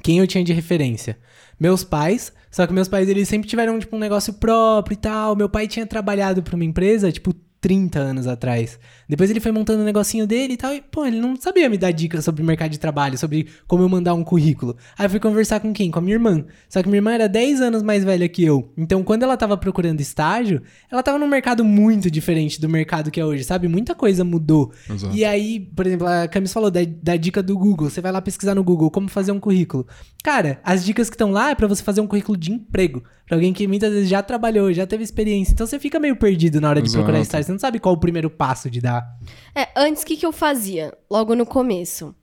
quem 0.03 0.19
eu 0.19 0.27
tinha 0.27 0.44
de 0.44 0.51
referência? 0.51 1.17
Meus 1.59 1.83
pais. 1.83 2.33
Só 2.51 2.65
que 2.67 2.73
meus 2.73 2.88
pais, 2.88 3.07
eles 3.09 3.27
sempre 3.29 3.47
tiveram, 3.50 3.79
tipo, 3.79 3.95
um 3.95 4.00
negócio 4.00 4.33
próprio 4.33 4.94
e 4.94 4.97
tal. 4.97 5.35
Meu 5.35 5.50
pai 5.50 5.68
tinha 5.68 5.85
trabalhado 5.85 6.44
pra 6.44 6.56
uma 6.56 6.65
empresa, 6.65 7.11
tipo, 7.11 7.33
30 7.65 7.97
anos 7.97 8.27
atrás. 8.27 8.77
Depois 9.09 9.31
ele 9.31 9.39
foi 9.39 9.51
montando 9.51 9.81
um 9.81 9.85
negocinho 9.85 10.27
dele 10.27 10.53
e 10.53 10.57
tal. 10.57 10.71
E, 10.71 10.81
pô, 10.81 11.03
ele 11.03 11.19
não 11.19 11.35
sabia 11.35 11.67
me 11.67 11.79
dar 11.79 11.89
dicas 11.89 12.23
sobre 12.23 12.44
mercado 12.44 12.69
de 12.69 12.77
trabalho, 12.77 13.17
sobre 13.17 13.47
como 13.65 13.81
eu 13.81 13.89
mandar 13.89 14.13
um 14.13 14.23
currículo. 14.23 14.77
Aí 14.95 15.07
eu 15.07 15.09
fui 15.09 15.19
conversar 15.19 15.59
com 15.59 15.73
quem? 15.73 15.89
Com 15.89 15.97
a 15.97 16.01
minha 16.03 16.13
irmã. 16.13 16.45
Só 16.69 16.83
que 16.83 16.88
minha 16.88 17.00
irmã 17.00 17.13
era 17.13 17.27
10 17.27 17.62
anos 17.62 17.81
mais 17.81 18.03
velha 18.03 18.29
que 18.29 18.45
eu. 18.45 18.71
Então, 18.77 19.03
quando 19.03 19.23
ela 19.23 19.35
tava 19.35 19.57
procurando 19.57 20.00
estágio, 20.00 20.62
ela 20.91 21.01
tava 21.01 21.17
num 21.17 21.27
mercado 21.27 21.65
muito 21.65 22.12
diferente 22.12 22.62
do 22.62 22.69
mercado 22.69 23.09
que 23.09 23.19
é 23.19 23.25
hoje, 23.25 23.44
sabe? 23.44 23.68
Muita 23.68 23.95
coisa 23.95 24.23
mudou. 24.23 24.71
Exato. 24.88 25.18
E 25.18 25.25
aí, 25.25 25.59
por 25.59 25.88
exemplo, 25.88 26.06
a 26.06 26.27
Camis 26.27 26.53
falou 26.53 26.69
da, 26.69 26.81
da 27.01 27.15
dica 27.15 27.41
do 27.41 27.57
Google. 27.57 27.89
Você 27.89 28.00
vai 28.00 28.11
lá 28.11 28.21
pesquisar 28.21 28.53
no 28.53 28.63
Google 28.63 28.91
como 28.91 29.09
fazer 29.09 29.31
um 29.31 29.39
currículo. 29.39 29.88
Cara, 30.23 30.59
as 30.63 30.85
dicas 30.85 31.09
que 31.09 31.15
estão 31.15 31.31
lá 31.31 31.50
é 31.50 31.56
pra 31.56 31.65
você 31.65 31.81
fazer 31.81 32.00
um 32.00 32.06
currículo 32.06 32.38
de 32.38 32.51
emprego. 32.51 33.03
Pra 33.25 33.38
alguém 33.38 33.54
que 33.54 33.68
muitas 33.68 33.92
vezes 33.92 34.07
já 34.07 34.22
trabalhou, 34.22 34.72
já 34.72 34.86
teve 34.86 35.04
experiência. 35.04 35.54
Então 35.54 35.66
você 35.66 35.80
fica 35.80 36.00
meio 36.00 36.16
perdido 36.16 36.62
na 36.62 36.69
hora 36.69 36.81
de 36.81 36.88
Exato. 36.88 37.04
procurar 37.04 37.22
estágio. 37.22 37.45
Você 37.45 37.51
não 37.51 37.60
sabe 37.60 37.80
qual 37.80 37.95
o 37.95 38.00
primeiro 38.00 38.30
passo 38.30 38.69
de 38.69 38.80
dar. 38.80 39.18
É, 39.56 39.68
antes, 39.75 40.04
o 40.04 40.06
que, 40.06 40.16
que 40.16 40.25
eu 40.25 40.31
fazia? 40.31 40.95
Logo 41.10 41.36
no 41.36 41.45
começo. 41.45 42.13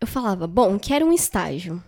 Eu 0.00 0.06
falava, 0.06 0.46
bom, 0.46 0.78
quero 0.78 1.06
um 1.06 1.12
estágio. 1.12 1.82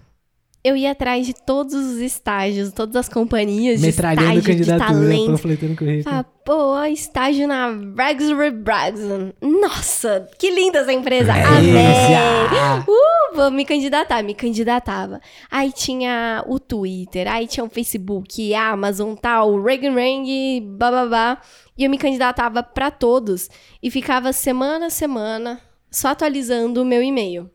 Eu 0.62 0.76
ia 0.76 0.90
atrás 0.90 1.26
de 1.26 1.32
todos 1.32 1.72
os 1.72 1.98
estágios, 1.98 2.70
todas 2.72 2.94
as 2.94 3.08
companhias 3.08 3.80
de 3.80 3.88
estágio, 3.88 4.42
de 4.42 4.66
talento. 4.66 5.30
panfletando 5.30 5.74
currículo. 5.74 6.02
Falava, 6.02 6.28
pô, 6.44 6.84
estágio 6.84 7.48
na 7.48 7.68
Ragsbury 7.96 8.50
Bragson. 8.50 9.32
Nossa, 9.40 10.28
que 10.38 10.50
linda 10.50 10.80
essa 10.80 10.92
empresa. 10.92 11.32
É 11.32 11.44
Amei. 11.44 12.82
Uh, 12.86 13.36
vou 13.36 13.50
me 13.50 13.64
candidatar, 13.64 14.22
me 14.22 14.34
candidatava. 14.34 15.18
Aí 15.50 15.72
tinha 15.72 16.44
o 16.46 16.60
Twitter, 16.60 17.26
aí 17.26 17.46
tinha 17.46 17.64
o 17.64 17.70
Facebook, 17.70 18.52
a 18.52 18.68
Amazon, 18.68 19.14
tal, 19.14 19.52
o 19.52 19.62
Reagan 19.62 19.94
Ring, 19.94 20.60
bababá. 20.76 21.40
E 21.78 21.84
eu 21.84 21.90
me 21.90 21.96
candidatava 21.96 22.62
pra 22.62 22.90
todos. 22.90 23.48
E 23.82 23.90
ficava 23.90 24.30
semana 24.34 24.86
a 24.86 24.90
semana 24.90 25.58
só 25.90 26.08
atualizando 26.08 26.82
o 26.82 26.84
meu 26.84 27.02
e-mail. 27.02 27.50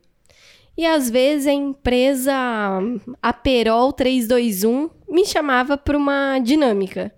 E 0.76 0.84
às 0.84 1.08
vezes 1.08 1.46
a 1.46 1.52
empresa, 1.52 2.32
a 3.22 3.32
Perol 3.32 3.92
321, 3.92 4.90
me 5.08 5.24
chamava 5.24 5.76
pra 5.78 5.96
uma 5.96 6.38
dinâmica. 6.38 7.12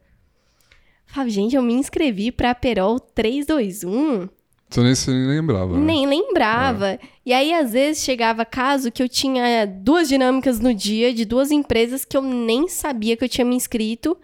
Falava, 1.06 1.30
gente, 1.30 1.56
eu 1.56 1.62
me 1.62 1.72
inscrevi 1.74 2.30
pra 2.30 2.54
Perol 2.54 3.00
321. 3.00 4.28
Você 4.70 4.82
nem 4.82 4.94
se 4.94 5.10
lembrava. 5.10 5.78
né? 5.78 5.80
Nem 5.80 6.06
lembrava. 6.06 6.98
E 7.24 7.32
aí, 7.32 7.54
às 7.54 7.72
vezes, 7.72 8.04
chegava 8.04 8.44
caso 8.44 8.92
que 8.92 9.02
eu 9.02 9.08
tinha 9.08 9.66
duas 9.66 10.06
dinâmicas 10.08 10.60
no 10.60 10.74
dia 10.74 11.12
de 11.14 11.24
duas 11.24 11.50
empresas 11.50 12.04
que 12.04 12.16
eu 12.16 12.20
nem 12.22 12.68
sabia 12.68 13.16
que 13.16 13.24
eu 13.24 13.28
tinha 13.28 13.46
me 13.46 13.56
inscrito. 13.56 14.16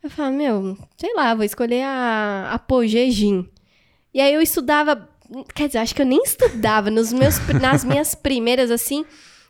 Eu 0.00 0.08
falava, 0.08 0.36
meu, 0.36 0.78
sei 0.96 1.12
lá, 1.14 1.34
vou 1.34 1.44
escolher 1.44 1.82
a 1.82 2.50
Apogee 2.52 3.10
Gin. 3.10 3.48
E 4.14 4.20
aí 4.20 4.32
eu 4.32 4.40
estudava, 4.40 5.08
quer 5.54 5.66
dizer, 5.66 5.78
acho 5.78 5.94
que 5.94 6.02
eu 6.02 6.06
nem 6.06 6.22
estudava. 6.22 6.90
Nos 6.90 7.12
meus, 7.12 7.38
nas 7.60 7.84
minhas 7.84 8.14
primeiras, 8.16 8.70
assim, 8.70 9.04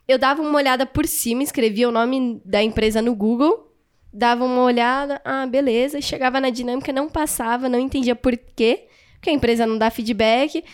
eu 0.06 0.18
dava 0.18 0.42
uma 0.42 0.56
olhada 0.56 0.86
por 0.86 1.06
cima, 1.06 1.42
escrevia 1.42 1.88
o 1.88 1.92
nome 1.92 2.40
da 2.44 2.62
empresa 2.62 3.00
no 3.00 3.14
Google, 3.14 3.72
dava 4.12 4.44
uma 4.44 4.62
olhada, 4.62 5.20
ah, 5.24 5.46
beleza, 5.46 6.00
chegava 6.00 6.40
na 6.40 6.50
dinâmica, 6.50 6.92
não 6.92 7.08
passava, 7.08 7.68
não 7.68 7.78
entendia 7.78 8.14
por 8.14 8.36
quê, 8.36 8.86
porque 9.14 9.30
a 9.30 9.32
empresa 9.32 9.66
não 9.66 9.78
dá 9.78 9.90
feedback. 9.90 10.64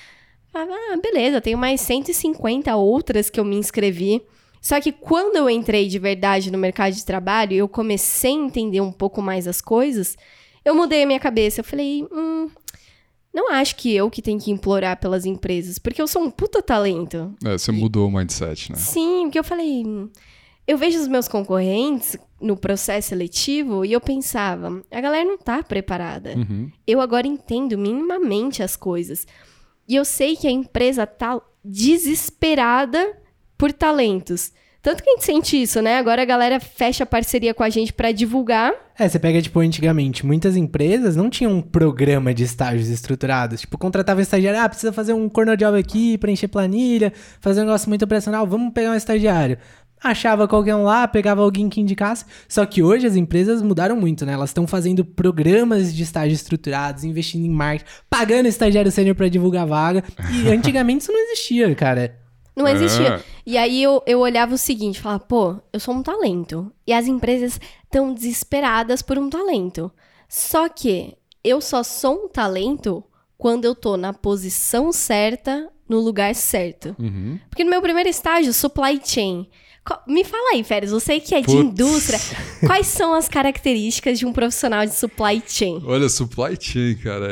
Falava, 0.51 0.73
ah, 0.73 0.97
beleza, 1.03 1.41
tenho 1.41 1.59
mais 1.59 1.81
150 1.83 2.75
outras 2.77 3.29
que 3.29 3.39
eu 3.39 3.45
me 3.45 3.57
inscrevi. 3.57 4.23
Só 4.61 4.81
que 4.81 4.91
quando 4.91 5.37
eu 5.37 5.49
entrei 5.49 5.87
de 5.87 5.99
verdade 5.99 6.51
no 6.51 6.59
mercado 6.59 6.93
de 6.93 7.05
trabalho 7.05 7.55
eu 7.55 7.69
comecei 7.69 8.33
a 8.33 8.35
entender 8.35 8.81
um 8.81 8.91
pouco 8.91 9.23
mais 9.23 9.47
as 9.47 9.61
coisas, 9.61 10.17
eu 10.65 10.75
mudei 10.75 11.05
a 11.05 11.07
minha 11.07 11.21
cabeça. 11.21 11.61
Eu 11.61 11.65
falei, 11.65 12.07
hum, 12.11 12.51
não 13.33 13.53
acho 13.53 13.77
que 13.77 13.95
eu 13.95 14.11
que 14.11 14.23
tenho 14.23 14.41
que 14.41 14.51
implorar 14.51 14.99
pelas 14.99 15.25
empresas, 15.25 15.79
porque 15.79 16.01
eu 16.01 16.09
sou 16.09 16.23
um 16.23 16.31
puta 16.31 16.63
talento. 16.63 17.35
É, 17.45 17.53
você 17.53 17.71
mudou 17.71 18.09
o 18.09 18.11
mindset, 18.11 18.73
né? 18.73 18.79
Sim, 18.79 19.25
porque 19.25 19.39
eu 19.39 19.45
falei. 19.45 19.85
Eu 20.67 20.77
vejo 20.77 21.01
os 21.01 21.09
meus 21.09 21.29
concorrentes 21.29 22.17
no 22.41 22.57
processo 22.57 23.09
seletivo 23.09 23.85
e 23.85 23.93
eu 23.93 24.01
pensava, 24.01 24.83
a 24.91 25.01
galera 25.01 25.25
não 25.25 25.39
tá 25.39 25.63
preparada. 25.63 26.37
Uhum. 26.37 26.71
Eu 26.87 27.01
agora 27.01 27.27
entendo 27.27 27.77
minimamente 27.79 28.63
as 28.63 28.77
coisas. 28.77 29.27
E 29.89 29.97
eu 29.97 30.05
sei 30.05 30.37
que 30.37 30.47
a 30.47 30.51
empresa 30.51 31.07
tá 31.07 31.41
desesperada 31.65 33.17
por 33.57 33.73
talentos. 33.73 34.53
Tanto 34.89 35.03
que 35.03 35.11
a 35.11 35.13
gente 35.13 35.27
sente 35.27 35.61
isso, 35.61 35.83
né? 35.83 35.99
Agora 35.99 36.23
a 36.23 36.25
galera 36.25 36.59
fecha 36.59 37.05
parceria 37.05 37.53
com 37.53 37.63
a 37.63 37.69
gente 37.69 37.93
pra 37.93 38.11
divulgar. 38.11 38.73
É, 38.99 39.07
você 39.07 39.19
pega, 39.19 39.43
tipo, 39.43 39.61
antigamente, 39.61 40.25
muitas 40.25 40.57
empresas 40.57 41.15
não 41.15 41.29
tinham 41.29 41.53
um 41.53 41.61
programa 41.61 42.33
de 42.33 42.45
estágios 42.45 42.89
estruturados. 42.89 43.61
Tipo, 43.61 43.77
contratava 43.77 44.19
um 44.19 44.23
estagiário, 44.23 44.59
ah, 44.59 44.67
precisa 44.67 44.91
fazer 44.91 45.13
um 45.13 45.29
corner 45.29 45.59
job 45.59 45.79
aqui, 45.79 46.17
preencher 46.17 46.49
planilha, 46.49 47.13
fazer 47.39 47.61
um 47.61 47.65
negócio 47.65 47.87
muito 47.91 48.03
operacional, 48.03 48.47
vamos 48.47 48.73
pegar 48.73 48.93
um 48.93 48.95
estagiário. 48.95 49.59
achava 50.03 50.49
qualquer 50.49 50.75
um 50.75 50.85
lá, 50.85 51.07
pegava 51.07 51.43
alguém 51.43 51.69
que 51.69 51.83
indicasse. 51.83 52.25
Só 52.49 52.65
que 52.65 52.83
hoje 52.83 53.07
as 53.07 53.15
empresas 53.15 53.61
mudaram 53.61 53.95
muito, 53.95 54.25
né? 54.25 54.33
Elas 54.33 54.49
estão 54.49 54.67
fazendo 54.67 55.05
programas 55.05 55.95
de 55.95 56.03
estágio 56.03 56.35
estruturados, 56.35 57.05
investindo 57.05 57.45
em 57.45 57.51
marketing, 57.51 57.91
pagando 58.09 58.49
estagiário 58.49 58.91
sênior 58.91 59.15
para 59.15 59.29
divulgar 59.29 59.67
vaga. 59.67 60.03
E 60.33 60.49
antigamente 60.49 61.03
isso 61.03 61.13
não 61.13 61.21
existia, 61.21 61.75
cara. 61.75 62.27
Não 62.59 62.69
existia. 62.69 63.09
É. 63.09 63.23
E 63.47 63.57
aí 63.57 63.83
eu, 63.83 64.03
eu 64.07 64.19
olhava 64.19 64.55
o 64.55 64.59
seguinte, 64.59 65.01
falava, 65.01 65.21
pô, 65.21 65.57
eu 65.73 65.79
sou 65.79 65.95
um 65.95 66.03
talento. 66.03 66.73
E 66.87 66.93
as 66.93 67.07
empresas 67.07 67.61
estão 67.85 68.13
desesperadas 68.13 69.01
por 69.01 69.17
um 69.17 69.31
talento. 69.31 69.91
Só 70.29 70.69
que 70.69 71.17
eu 71.45 71.61
só 71.61 71.83
sou 71.83 72.25
um 72.25 72.29
talento 72.29 73.03
quando 73.39 73.65
eu 73.65 73.75
tô 73.75 73.97
na 73.97 74.13
posição 74.13 74.93
certa, 74.93 75.71
no 75.89 76.01
lugar 76.01 76.35
certo. 76.35 76.97
Uhum. 76.99 77.39
Porque 77.49 77.63
no 77.63 77.71
meu 77.71 77.81
primeiro 77.81 78.09
estágio, 78.09 78.53
supply 78.53 79.01
chain. 79.03 79.49
Me 80.07 80.25
fala 80.25 80.55
aí, 80.55 80.65
Férez, 80.65 80.91
você 80.91 81.21
que 81.21 81.35
é 81.35 81.41
de 81.41 81.47
Putz. 81.47 81.61
indústria, 81.61 82.19
quais 82.67 82.87
são 82.87 83.15
as 83.15 83.29
características 83.29 84.19
de 84.19 84.27
um 84.27 84.33
profissional 84.33 84.85
de 84.85 84.95
supply 84.95 85.43
chain? 85.47 85.83
Olha, 85.85 86.09
supply 86.09 86.57
chain, 86.61 86.95
cara, 86.97 87.27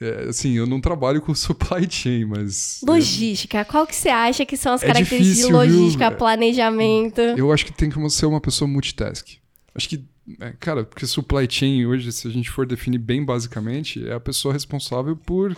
é, 0.00 0.04
é, 0.04 0.28
assim, 0.28 0.52
eu 0.54 0.66
não 0.66 0.80
trabalho 0.80 1.20
com 1.20 1.32
supply 1.34 1.86
chain, 1.90 2.24
mas 2.24 2.80
Logística, 2.86 3.64
qual 3.64 3.86
que 3.86 3.94
você 3.94 4.08
acha 4.08 4.44
que 4.46 4.56
são 4.56 4.72
as 4.72 4.82
É 4.82 4.86
características 4.86 5.26
difícil, 5.26 5.46
de 5.48 5.52
logística, 5.52 6.08
viu? 6.08 6.18
planejamento? 6.18 7.20
eu 7.20 7.52
acho 7.52 7.64
que 7.66 7.72
tem 7.72 7.90
que 7.90 8.10
ser 8.10 8.26
uma 8.26 8.40
pessoa 8.40 8.68
multitask. 8.68 9.26
Acho 9.74 9.88
que, 9.88 10.04
é, 10.40 10.52
cara, 10.58 10.84
porque 10.84 11.06
supply 11.06 11.46
chain 11.50 11.84
hoje, 11.86 12.10
se 12.12 12.28
a 12.28 12.30
gente 12.30 12.50
for 12.50 12.66
definir 12.66 12.98
bem 12.98 13.24
basicamente, 13.24 14.06
é 14.06 14.12
a 14.14 14.20
pessoa 14.20 14.52
responsável 14.54 15.16
por 15.16 15.56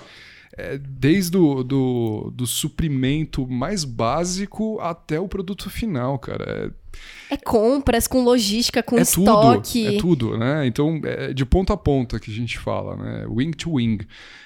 é, 0.57 0.79
desde 0.79 1.37
o 1.37 1.63
do, 1.63 2.33
do 2.35 2.47
suprimento 2.47 3.47
mais 3.47 3.85
básico 3.85 4.79
até 4.81 5.21
o 5.21 5.29
produto 5.29 5.69
final, 5.71 6.19
cara. 6.19 6.73
É, 7.29 7.35
É 7.35 7.37
compras 7.37 8.07
com 8.07 8.23
logística, 8.23 8.83
com 8.83 8.99
é 8.99 9.03
estoque. 9.03 9.85
tudo, 9.85 9.97
é 9.97 9.99
tudo, 9.99 10.39
né? 10.39 10.67
Então, 10.67 11.01
é 11.05 11.33
de 11.33 11.45
ponta 11.45 11.75
a 11.75 11.77
ponta 11.77 12.19
que 12.19 12.31
a 12.31 12.35
gente 12.35 12.59
fala, 12.59 12.97
né? 12.97 13.27
Wing 13.29 13.51
to 13.53 13.73
wing. 13.75 13.99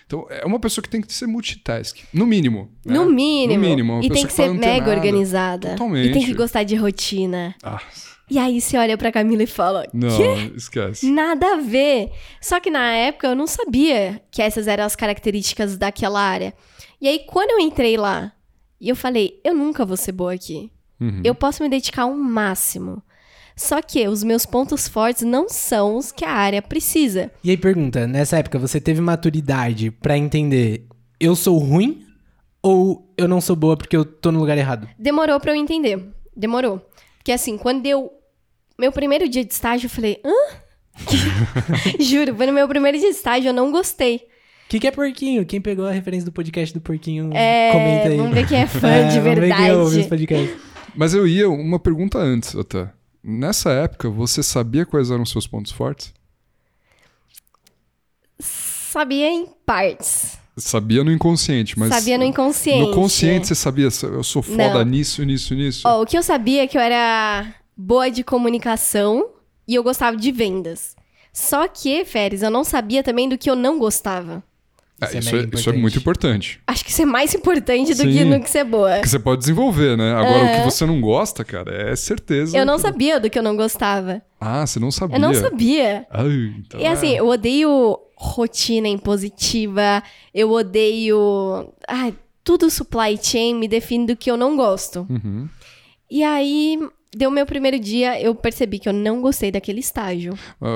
Então, 0.06 0.26
é 0.28 0.44
uma 0.44 0.58
pessoa 0.58 0.82
que 0.82 0.88
tem 0.88 1.00
que 1.00 1.12
ser 1.12 1.26
multitask, 1.28 1.98
no 2.12 2.26
mínimo. 2.26 2.68
né? 2.84 2.94
No 2.94 3.08
mínimo. 3.08 3.54
No 3.54 3.60
mínimo. 3.68 4.00
E 4.02 4.10
tem 4.10 4.26
que 4.26 4.32
ser 4.32 4.52
mega 4.52 4.90
organizada. 4.90 5.70
Totalmente. 5.70 6.08
E 6.08 6.12
tem 6.12 6.24
que 6.24 6.34
gostar 6.34 6.64
de 6.64 6.74
rotina. 6.74 7.54
Ah, 7.62 7.80
E 8.30 8.38
aí 8.38 8.60
você 8.60 8.76
olha 8.76 8.96
pra 8.96 9.10
Camila 9.10 9.42
e 9.42 9.46
fala: 9.46 9.86
não, 9.92 10.16
Quê? 10.16 10.52
esquece. 10.56 11.10
Nada 11.10 11.54
a 11.54 11.56
ver. 11.56 12.10
Só 12.40 12.60
que 12.60 12.70
na 12.70 12.92
época 12.92 13.28
eu 13.28 13.34
não 13.34 13.46
sabia 13.46 14.22
que 14.30 14.40
essas 14.40 14.68
eram 14.68 14.84
as 14.84 14.94
características 14.94 15.76
daquela 15.76 16.20
área. 16.20 16.54
E 17.00 17.08
aí, 17.08 17.20
quando 17.26 17.50
eu 17.50 17.60
entrei 17.60 17.96
lá, 17.96 18.32
e 18.80 18.88
eu 18.88 18.96
falei, 18.96 19.40
eu 19.44 19.54
nunca 19.54 19.84
vou 19.84 19.96
ser 19.96 20.12
boa 20.12 20.34
aqui. 20.34 20.70
Uhum. 21.00 21.22
Eu 21.24 21.34
posso 21.34 21.62
me 21.62 21.68
dedicar 21.68 22.02
ao 22.02 22.14
máximo. 22.14 23.02
Só 23.56 23.82
que 23.82 24.06
os 24.08 24.22
meus 24.22 24.46
pontos 24.46 24.88
fortes 24.88 25.22
não 25.22 25.48
são 25.48 25.96
os 25.96 26.12
que 26.12 26.24
a 26.24 26.30
área 26.30 26.62
precisa. 26.62 27.30
E 27.44 27.50
aí 27.50 27.56
pergunta, 27.56 28.06
nessa 28.06 28.38
época 28.38 28.58
você 28.58 28.80
teve 28.80 29.00
maturidade 29.00 29.90
pra 29.90 30.16
entender 30.16 30.86
eu 31.18 31.36
sou 31.36 31.58
ruim 31.58 32.06
ou 32.62 33.12
eu 33.18 33.28
não 33.28 33.40
sou 33.40 33.54
boa 33.54 33.76
porque 33.76 33.96
eu 33.96 34.04
tô 34.04 34.32
no 34.32 34.38
lugar 34.40 34.56
errado? 34.56 34.88
Demorou 34.98 35.38
pra 35.38 35.52
eu 35.52 35.56
entender. 35.56 36.02
Demorou. 36.34 36.80
Porque 37.18 37.32
assim, 37.32 37.58
quando 37.58 37.84
eu. 37.84 38.10
Meu 38.80 38.90
primeiro 38.90 39.28
dia 39.28 39.44
de 39.44 39.52
estágio, 39.52 39.86
eu 39.86 39.90
falei, 39.90 40.18
hã? 40.24 40.56
Juro, 42.00 42.34
foi 42.34 42.46
no 42.46 42.52
meu 42.52 42.66
primeiro 42.66 42.98
dia 42.98 43.10
de 43.10 43.14
estágio, 43.16 43.50
eu 43.50 43.52
não 43.52 43.70
gostei. 43.70 44.16
O 44.16 44.70
que, 44.70 44.80
que 44.80 44.86
é 44.86 44.90
porquinho? 44.90 45.44
Quem 45.44 45.60
pegou 45.60 45.86
a 45.86 45.90
referência 45.92 46.24
do 46.24 46.32
podcast 46.32 46.72
do 46.72 46.80
porquinho, 46.80 47.30
É, 47.34 47.72
comenta 47.72 48.08
aí. 48.08 48.16
vamos 48.16 48.32
ver 48.32 48.46
quem 48.48 48.58
é 48.58 48.66
fã 48.68 48.88
É, 48.88 49.08
de 49.08 49.20
vamos 49.20 49.38
ver 49.40 49.54
quem 49.54 49.72
ouve 49.72 49.84
os 49.84 49.92
verdade. 49.92 50.08
podcasts. 50.08 50.56
Mas 50.96 51.12
eu 51.12 51.26
ia 51.28 51.48
uma 51.50 51.78
pergunta 51.78 52.16
antes 52.18 52.56
até. 52.56 52.88
Nessa 53.22 53.70
época, 53.70 54.08
você 54.08 54.42
sabia 54.42 54.86
quais 54.86 55.10
eram 55.10 55.24
os 55.24 55.30
seus 55.30 55.46
pontos 55.46 55.72
fortes? 55.72 56.14
Sabia 58.38 59.28
em 59.28 59.46
partes. 59.66 60.38
Sabia 60.56 61.04
no 61.04 61.12
inconsciente, 61.12 61.78
mas. 61.78 61.90
sabia 61.94 62.16
no 62.16 62.24
inconsciente. 62.24 62.88
No 62.88 62.94
consciente 62.94 63.46
você 63.46 63.54
sabia, 63.54 63.88
eu 64.02 64.22
sou 64.24 64.42
foda 64.42 64.82
Não. 64.82 64.84
nisso, 64.84 65.22
nisso, 65.24 65.54
nisso. 65.54 65.86
Ó, 65.86 66.02
o 66.02 66.06
que 66.06 66.16
eu 66.16 66.22
sabia 66.22 66.62
é 66.62 66.66
que 66.66 66.76
eu 66.78 66.82
era 66.82 67.54
boa 67.82 68.10
de 68.10 68.22
comunicação 68.22 69.30
e 69.66 69.74
eu 69.74 69.82
gostava 69.82 70.16
de 70.16 70.30
vendas. 70.30 70.94
Só 71.32 71.66
que, 71.68 72.04
Férez, 72.04 72.42
eu 72.42 72.50
não 72.50 72.62
sabia 72.64 73.02
também 73.02 73.28
do 73.28 73.38
que 73.38 73.48
eu 73.48 73.56
não 73.56 73.78
gostava. 73.78 74.42
É, 75.00 75.06
Isso 75.06 75.16
é 75.16 75.18
isso, 75.20 75.36
é, 75.36 75.58
isso 75.58 75.70
é 75.70 75.72
muito 75.72 75.96
importante. 75.98 76.60
Acho 76.66 76.84
que 76.84 76.90
isso 76.90 77.00
é 77.00 77.06
mais 77.06 77.34
importante 77.34 77.92
do 77.94 78.02
Sim. 78.02 78.12
que 78.12 78.24
no 78.24 78.38
que 78.42 78.50
ser 78.50 78.64
boa. 78.64 78.96
Porque 78.96 79.08
você 79.08 79.18
pode 79.18 79.38
desenvolver, 79.40 79.96
né? 79.96 80.12
Agora, 80.12 80.44
o 80.44 80.56
que 80.58 80.70
você 80.70 80.84
não 80.84 81.00
gosta, 81.00 81.42
cara, 81.42 81.90
é 81.90 81.96
certeza. 81.96 82.54
Eu 82.58 82.66
não 82.66 82.76
que- 82.76 82.82
sabia 82.82 83.18
do 83.18 83.30
que 83.30 83.38
eu 83.38 83.42
não 83.42 83.56
gostava. 83.56 84.20
Ah, 84.38 84.66
você 84.66 84.78
não 84.78 84.90
sabia. 84.90 85.16
Eu 85.16 85.20
não 85.20 85.32
sabia. 85.32 86.06
Ai, 86.10 86.54
então 86.58 86.78
E 86.78 86.86
assim, 86.86 87.14
é. 87.14 87.20
eu 87.20 87.28
odeio 87.28 87.98
rotina 88.14 88.88
impositiva, 88.88 90.02
eu 90.34 90.50
odeio. 90.50 91.72
Ai, 91.88 92.14
tudo 92.44 92.68
supply 92.68 93.18
chain 93.22 93.54
me 93.54 93.68
define 93.68 94.04
do 94.06 94.14
que 94.16 94.30
eu 94.30 94.36
não 94.36 94.54
gosto. 94.54 95.06
Uhum. 95.08 95.48
E 96.10 96.22
aí, 96.22 96.78
deu 97.14 97.30
meu 97.30 97.44
primeiro 97.44 97.78
dia, 97.78 98.20
eu 98.20 98.34
percebi 98.34 98.78
que 98.78 98.88
eu 98.88 98.92
não 98.92 99.20
gostei 99.20 99.50
daquele 99.50 99.80
estágio. 99.80 100.34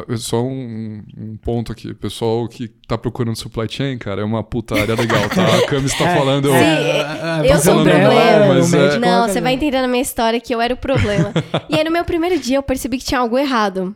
Eu- 0.09 0.19
só 0.19 0.43
um, 0.43 1.03
um 1.17 1.37
ponto 1.37 1.71
aqui. 1.71 1.95
Pessoal 1.95 2.49
que 2.49 2.69
tá 2.89 2.99
procurando 2.99 3.37
supply 3.37 3.67
chain, 3.71 3.99
cara, 3.99 4.23
é 4.23 4.25
uma 4.25 4.43
puta 4.43 4.75
área 4.75 4.95
legal, 4.95 5.29
tá? 5.29 5.45
A 5.59 5.67
Cami 5.67 5.87
está 5.87 6.05
falando. 6.17 6.47
eu- 6.49 6.53
Sim, 6.55 7.01
a- 7.01 7.37
a 7.41 7.47
eu 7.47 7.49
sou 7.51 7.59
visão 7.59 7.81
o 7.81 7.85
problema. 7.85 8.55
mas 8.55 8.75
é- 8.75 8.99
Não, 8.99 9.29
você 9.29 9.41
vai 9.41 9.55
entender 9.55 9.81
na 9.81 9.89
minha 9.89 10.03
história 10.03 10.41
que 10.41 10.55
eu 10.55 10.61
era 10.61 10.75
o 10.75 10.77
problema. 10.77 11.33
e 11.71 11.77
aí, 11.77 11.85
no 11.85 11.91
meu 11.91 12.05
primeiro 12.05 12.39
dia, 12.39 12.57
eu 12.59 12.63
percebi 12.63 12.99
que 12.99 13.05
tinha 13.05 13.21
algo 13.21 13.39
errado. 13.39 13.95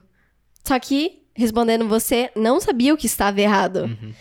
Só 0.64 0.78
que, 0.78 1.22
respondendo 1.34 1.88
você, 1.88 2.30
não 2.36 2.60
sabia 2.60 2.92
o 2.94 2.96
que 2.96 3.06
estava 3.06 3.40
errado. 3.40 3.84
Uhum. 3.84 4.12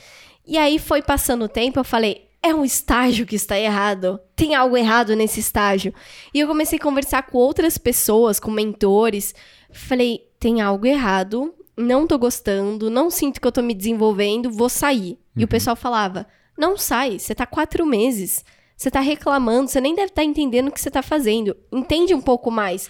E 0.48 0.58
aí, 0.58 0.80
foi 0.80 1.02
passando 1.02 1.44
o 1.46 1.50
tempo, 1.50 1.78
eu 1.80 1.84
falei, 1.84 2.27
é 2.48 2.56
um 2.56 2.66
estágio 2.66 3.26
que 3.26 3.36
está 3.36 3.58
errado. 3.60 4.20
Tem 4.36 4.56
algo 4.56 4.76
errado 4.78 5.16
nesse 5.16 5.40
estágio. 5.40 5.94
E 6.34 6.40
eu 6.40 6.48
comecei 6.48 6.78
a 6.80 6.82
conversar 6.82 7.24
com 7.24 7.38
outras 7.38 7.78
pessoas, 7.78 8.40
com 8.40 8.50
mentores. 8.52 9.34
Falei, 9.72 10.22
tem 10.40 10.62
algo 10.62 10.86
errado, 10.86 11.54
não 11.76 12.08
tô 12.08 12.18
gostando, 12.18 12.90
não 12.90 13.10
sinto 13.10 13.40
que 13.42 13.48
eu 13.48 13.52
tô 13.52 13.62
me 13.62 13.74
desenvolvendo, 13.74 14.50
vou 14.52 14.70
sair. 14.70 15.20
E 15.36 15.44
o 15.44 15.48
pessoal 15.48 15.76
falava, 15.76 16.26
não 16.58 16.78
sai, 16.78 17.20
você 17.20 17.36
tá 17.36 17.46
quatro 17.46 17.86
meses. 17.86 18.44
Você 18.76 18.90
tá 18.92 19.00
reclamando, 19.00 19.68
você 19.70 19.82
nem 19.82 19.96
deve 19.96 20.08
estar 20.10 20.24
entendendo 20.24 20.68
o 20.68 20.72
que 20.72 20.80
você 20.80 20.90
tá 20.92 21.02
fazendo. 21.02 21.56
Entende 21.72 22.14
um 22.14 22.22
pouco 22.22 22.50
mais. 22.52 22.90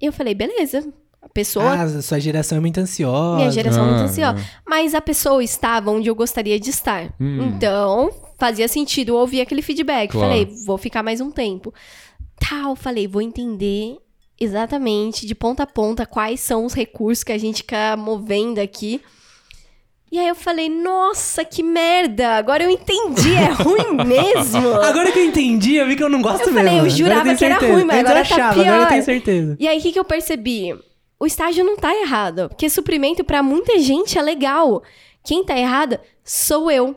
E 0.00 0.06
eu 0.06 0.12
falei, 0.12 0.34
beleza. 0.34 0.86
A 1.20 1.28
pessoa 1.28 1.72
Ah, 1.74 2.02
sua 2.02 2.20
geração 2.20 2.58
é 2.58 2.60
muito 2.60 2.78
ansiosa. 2.78 3.36
minha 3.36 3.50
geração 3.50 3.82
é 3.82 3.86
muito 3.88 4.00
Ah, 4.00 4.04
ansiosa. 4.04 4.44
Mas 4.66 4.94
a 4.94 5.00
pessoa 5.00 5.42
estava 5.42 5.90
onde 5.90 6.08
eu 6.08 6.14
gostaria 6.14 6.60
de 6.60 6.70
estar. 6.70 7.12
Hum. 7.20 7.48
Então, 7.48 8.10
fazia 8.38 8.68
sentido 8.68 9.10
eu 9.10 9.16
ouvir 9.16 9.40
aquele 9.40 9.60
feedback. 9.62 10.10
Claro. 10.12 10.28
Falei, 10.28 10.48
vou 10.64 10.78
ficar 10.78 11.02
mais 11.02 11.20
um 11.20 11.30
tempo. 11.30 11.74
Tal, 12.38 12.76
falei, 12.76 13.06
vou 13.08 13.20
entender 13.20 13.96
exatamente, 14.40 15.26
de 15.26 15.34
ponta 15.34 15.64
a 15.64 15.66
ponta, 15.66 16.06
quais 16.06 16.38
são 16.40 16.64
os 16.64 16.72
recursos 16.72 17.24
que 17.24 17.32
a 17.32 17.38
gente 17.38 17.58
fica 17.58 17.96
movendo 17.96 18.60
aqui. 18.60 19.00
E 20.10 20.18
aí 20.18 20.28
eu 20.28 20.34
falei, 20.34 20.70
nossa, 20.70 21.44
que 21.44 21.62
merda! 21.62 22.36
Agora 22.36 22.62
eu 22.64 22.70
entendi, 22.70 23.34
é 23.34 23.50
ruim 23.62 24.06
mesmo. 24.06 24.72
Agora 24.74 25.12
que 25.12 25.18
eu 25.18 25.24
entendi, 25.24 25.74
eu 25.74 25.86
vi 25.86 25.96
que 25.96 26.02
eu 26.02 26.08
não 26.08 26.22
gosto 26.22 26.48
Eu 26.48 26.52
mesmo. 26.54 26.68
falei, 26.70 26.80
eu 26.80 26.88
jurava 26.88 27.24
tenho 27.24 27.36
que 27.36 27.44
era 27.44 27.58
ruim, 27.58 27.84
mas 27.84 27.96
eu 27.96 28.06
agora 28.06 28.14
tá 28.14 28.34
achava, 28.34 28.60
agora 28.60 28.68
eu 28.68 28.78
pior. 28.78 28.88
tenho 28.88 29.04
certeza. 29.04 29.56
E 29.60 29.68
aí, 29.68 29.78
o 29.78 29.82
que, 29.82 29.92
que 29.92 29.98
eu 29.98 30.04
percebi? 30.04 30.74
O 31.20 31.26
estágio 31.26 31.62
não 31.64 31.76
tá 31.76 31.94
errado. 31.94 32.48
Porque 32.48 32.70
suprimento 32.70 33.22
pra 33.22 33.42
muita 33.42 33.78
gente 33.80 34.16
é 34.16 34.22
legal. 34.22 34.82
Quem 35.22 35.44
tá 35.44 35.58
errada 35.58 36.00
sou 36.24 36.70
eu. 36.70 36.96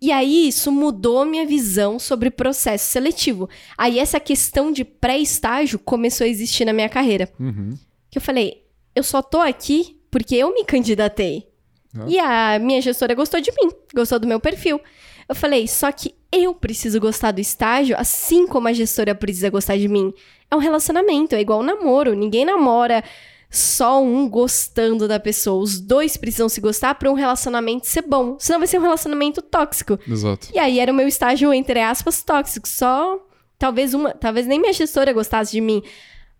E 0.00 0.10
aí, 0.10 0.48
isso 0.48 0.72
mudou 0.72 1.26
minha 1.26 1.44
visão 1.46 1.98
sobre 1.98 2.30
processo 2.30 2.90
seletivo. 2.90 3.48
Aí, 3.76 3.98
essa 3.98 4.18
questão 4.18 4.72
de 4.72 4.84
pré-estágio 4.84 5.78
começou 5.78 6.24
a 6.24 6.28
existir 6.28 6.64
na 6.64 6.72
minha 6.72 6.88
carreira. 6.88 7.30
Uhum. 7.38 7.74
Que 8.10 8.16
eu 8.18 8.22
falei, 8.22 8.64
eu 8.94 9.02
só 9.02 9.20
tô 9.20 9.38
aqui 9.38 10.00
porque 10.10 10.34
eu 10.34 10.54
me 10.54 10.64
candidatei. 10.64 11.48
Ah. 11.94 12.04
E 12.08 12.18
a 12.18 12.58
minha 12.58 12.80
gestora 12.80 13.14
gostou 13.14 13.40
de 13.40 13.50
mim, 13.52 13.70
gostou 13.94 14.18
do 14.18 14.26
meu 14.26 14.40
perfil. 14.40 14.80
Eu 15.28 15.34
falei, 15.34 15.68
só 15.68 15.92
que 15.92 16.14
eu 16.32 16.54
preciso 16.54 16.98
gostar 16.98 17.32
do 17.32 17.40
estágio, 17.40 17.96
assim 17.98 18.46
como 18.46 18.68
a 18.68 18.72
gestora 18.72 19.14
precisa 19.14 19.50
gostar 19.50 19.76
de 19.76 19.86
mim. 19.86 20.12
É 20.50 20.56
um 20.56 20.60
relacionamento, 20.60 21.34
é 21.34 21.40
igual 21.40 21.60
um 21.60 21.64
namoro. 21.64 22.14
Ninguém 22.14 22.44
namora 22.44 23.04
só 23.50 24.00
um 24.00 24.28
gostando 24.28 25.08
da 25.08 25.18
pessoa. 25.18 25.60
Os 25.60 25.80
dois 25.80 26.16
precisam 26.16 26.48
se 26.48 26.60
gostar 26.60 26.94
para 26.94 27.10
um 27.10 27.14
relacionamento 27.14 27.86
ser 27.86 28.02
bom. 28.02 28.36
Senão 28.38 28.60
vai 28.60 28.68
ser 28.68 28.78
um 28.78 28.82
relacionamento 28.82 29.42
tóxico. 29.42 29.98
Exato. 30.06 30.48
E 30.54 30.58
aí 30.58 30.78
era 30.78 30.92
o 30.92 30.94
meu 30.94 31.08
estágio, 31.08 31.52
entre 31.52 31.80
aspas, 31.80 32.22
tóxico. 32.22 32.68
Só 32.68 33.18
talvez 33.58 33.92
uma. 33.92 34.12
Talvez 34.12 34.46
nem 34.46 34.60
minha 34.60 34.72
gestora 34.72 35.12
gostasse 35.12 35.50
de 35.50 35.60
mim. 35.60 35.82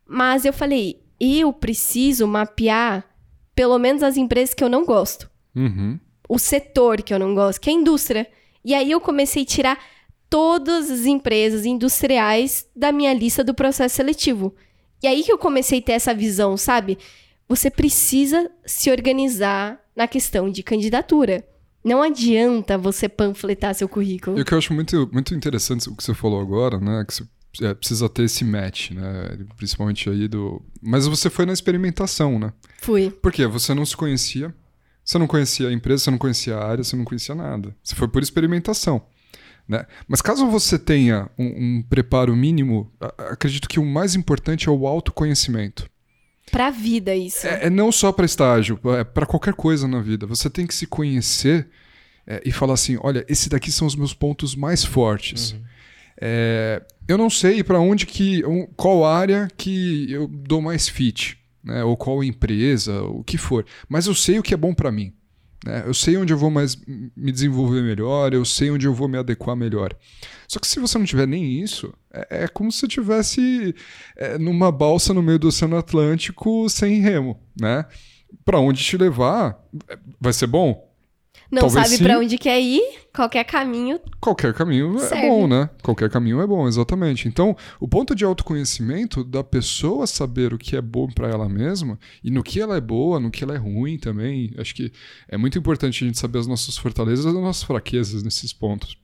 Mas 0.06 0.44
eu 0.44 0.52
falei, 0.52 1.02
eu 1.18 1.52
preciso 1.52 2.26
mapear 2.28 3.04
pelo 3.54 3.78
menos 3.78 4.02
as 4.02 4.16
empresas 4.16 4.54
que 4.54 4.62
eu 4.62 4.68
não 4.68 4.84
gosto. 4.84 5.28
Uhum. 5.54 5.98
O 6.28 6.38
setor 6.38 7.02
que 7.02 7.12
eu 7.12 7.18
não 7.18 7.34
gosto, 7.34 7.60
que 7.60 7.68
é 7.68 7.72
a 7.72 7.76
indústria. 7.76 8.26
E 8.64 8.72
aí 8.72 8.90
eu 8.90 9.00
comecei 9.00 9.42
a 9.42 9.46
tirar 9.46 9.78
todas 10.28 10.90
as 10.90 11.06
empresas 11.06 11.66
industriais 11.66 12.66
da 12.74 12.92
minha 12.92 13.12
lista 13.12 13.42
do 13.42 13.52
processo 13.52 13.96
seletivo. 13.96 14.54
E 15.02 15.06
aí 15.06 15.22
que 15.22 15.32
eu 15.32 15.38
comecei 15.38 15.78
a 15.78 15.82
ter 15.82 15.92
essa 15.92 16.14
visão, 16.14 16.56
sabe? 16.56 16.98
Você 17.48 17.70
precisa 17.70 18.50
se 18.64 18.90
organizar 18.90 19.80
na 19.96 20.06
questão 20.06 20.50
de 20.50 20.62
candidatura. 20.62 21.44
Não 21.82 22.02
adianta 22.02 22.76
você 22.76 23.08
panfletar 23.08 23.74
seu 23.74 23.88
currículo. 23.88 24.38
E 24.38 24.42
o 24.42 24.44
que 24.44 24.52
eu 24.52 24.58
acho 24.58 24.72
muito, 24.72 25.08
muito 25.12 25.34
interessante 25.34 25.88
o 25.88 25.96
que 25.96 26.04
você 26.04 26.14
falou 26.14 26.40
agora, 26.40 26.78
né? 26.78 27.04
Que 27.06 27.14
você 27.14 27.24
é, 27.62 27.74
precisa 27.74 28.08
ter 28.08 28.24
esse 28.24 28.44
match, 28.44 28.90
né? 28.92 29.38
Principalmente 29.56 30.08
aí 30.08 30.28
do. 30.28 30.62
Mas 30.80 31.06
você 31.06 31.28
foi 31.28 31.46
na 31.46 31.52
experimentação, 31.52 32.38
né? 32.38 32.52
Fui. 32.80 33.10
Por 33.10 33.32
quê? 33.32 33.46
Você 33.46 33.74
não 33.74 33.84
se 33.84 33.96
conhecia, 33.96 34.54
você 35.04 35.18
não 35.18 35.26
conhecia 35.26 35.68
a 35.68 35.72
empresa, 35.72 36.04
você 36.04 36.10
não 36.10 36.18
conhecia 36.18 36.56
a 36.56 36.64
área, 36.64 36.84
você 36.84 36.94
não 36.94 37.04
conhecia 37.04 37.34
nada. 37.34 37.74
Você 37.82 37.94
foi 37.94 38.06
por 38.06 38.22
experimentação. 38.22 39.02
Né? 39.68 39.84
Mas 40.08 40.20
caso 40.20 40.46
você 40.48 40.78
tenha 40.78 41.30
um, 41.38 41.78
um 41.78 41.82
preparo 41.82 42.34
mínimo, 42.34 42.92
acredito 43.18 43.68
que 43.68 43.78
o 43.78 43.84
mais 43.84 44.14
importante 44.14 44.68
é 44.68 44.72
o 44.72 44.86
autoconhecimento. 44.86 45.88
Para 46.50 46.66
a 46.66 46.70
vida, 46.70 47.14
isso. 47.14 47.46
É, 47.46 47.66
é 47.66 47.70
não 47.70 47.92
só 47.92 48.12
para 48.12 48.26
estágio, 48.26 48.78
é 48.98 49.04
para 49.04 49.26
qualquer 49.26 49.54
coisa 49.54 49.86
na 49.86 50.00
vida. 50.00 50.26
Você 50.26 50.50
tem 50.50 50.66
que 50.66 50.74
se 50.74 50.86
conhecer 50.86 51.68
é, 52.26 52.42
e 52.44 52.50
falar 52.50 52.74
assim: 52.74 52.98
olha, 53.00 53.24
esses 53.28 53.48
daqui 53.48 53.70
são 53.70 53.86
os 53.86 53.94
meus 53.94 54.12
pontos 54.12 54.54
mais 54.54 54.84
fortes. 54.84 55.52
Uhum. 55.52 55.62
É, 56.20 56.82
eu 57.08 57.16
não 57.16 57.30
sei 57.30 57.62
para 57.62 57.80
onde 57.80 58.06
que. 58.06 58.42
qual 58.76 59.04
área 59.04 59.48
que 59.56 60.10
eu 60.10 60.26
dou 60.26 60.60
mais 60.60 60.88
fit, 60.88 61.38
né? 61.62 61.84
Ou 61.84 61.96
qual 61.96 62.22
empresa, 62.22 63.02
o 63.02 63.22
que 63.22 63.38
for. 63.38 63.64
Mas 63.88 64.06
eu 64.06 64.14
sei 64.14 64.38
o 64.38 64.42
que 64.42 64.52
é 64.52 64.56
bom 64.56 64.74
para 64.74 64.92
mim. 64.92 65.12
Né? 65.64 65.82
Eu 65.86 65.92
sei 65.92 66.16
onde 66.16 66.32
eu 66.32 66.38
vou 66.38 66.50
mais 66.50 66.76
me 67.16 67.30
desenvolver 67.30 67.82
melhor, 67.82 68.32
eu 68.32 68.44
sei 68.44 68.70
onde 68.70 68.86
eu 68.86 68.94
vou 68.94 69.08
me 69.08 69.18
adequar 69.18 69.54
melhor. 69.54 69.94
Só 70.48 70.58
que 70.58 70.66
se 70.66 70.80
você 70.80 70.98
não 70.98 71.04
tiver 71.04 71.26
nem 71.26 71.62
isso, 71.62 71.92
é, 72.12 72.44
é 72.44 72.48
como 72.48 72.72
se 72.72 72.80
você 72.80 72.86
estivesse 72.86 73.74
é, 74.16 74.38
numa 74.38 74.72
balsa 74.72 75.12
no 75.12 75.22
meio 75.22 75.38
do 75.38 75.48
Oceano 75.48 75.76
Atlântico 75.76 76.68
sem 76.68 77.00
remo, 77.00 77.40
né? 77.60 77.84
Para 78.44 78.58
onde 78.58 78.82
te 78.82 78.96
levar, 78.96 79.58
é, 79.88 79.98
vai 80.20 80.32
ser 80.32 80.46
bom? 80.46 80.89
Não 81.50 81.62
Talvez 81.62 81.88
sabe 81.88 82.02
para 82.02 82.18
onde 82.18 82.38
quer 82.38 82.60
ir, 82.60 82.80
qualquer 83.12 83.42
caminho. 83.42 83.98
Qualquer 84.20 84.54
caminho 84.54 84.96
é 84.98 85.00
serve. 85.00 85.24
é 85.24 85.28
bom, 85.28 85.48
né? 85.48 85.68
Qualquer 85.82 86.08
caminho 86.08 86.40
é 86.40 86.46
bom, 86.46 86.68
exatamente. 86.68 87.26
Então, 87.26 87.56
o 87.80 87.88
ponto 87.88 88.14
de 88.14 88.24
autoconhecimento 88.24 89.24
da 89.24 89.42
pessoa 89.42 90.06
saber 90.06 90.54
o 90.54 90.58
que 90.58 90.76
é 90.76 90.80
bom 90.80 91.08
para 91.08 91.28
ela 91.28 91.48
mesma 91.48 91.98
e 92.22 92.30
no 92.30 92.42
que 92.42 92.60
ela 92.60 92.76
é 92.76 92.80
boa, 92.80 93.18
no 93.18 93.32
que 93.32 93.42
ela 93.42 93.54
é 93.54 93.58
ruim 93.58 93.98
também. 93.98 94.54
Acho 94.58 94.72
que 94.74 94.92
é 95.28 95.36
muito 95.36 95.58
importante 95.58 96.04
a 96.04 96.06
gente 96.06 96.18
saber 96.18 96.38
as 96.38 96.46
nossas 96.46 96.78
fortalezas 96.78 97.24
e 97.24 97.28
as 97.28 97.34
nossas 97.34 97.64
fraquezas 97.64 98.22
nesses 98.22 98.52
pontos. 98.52 98.96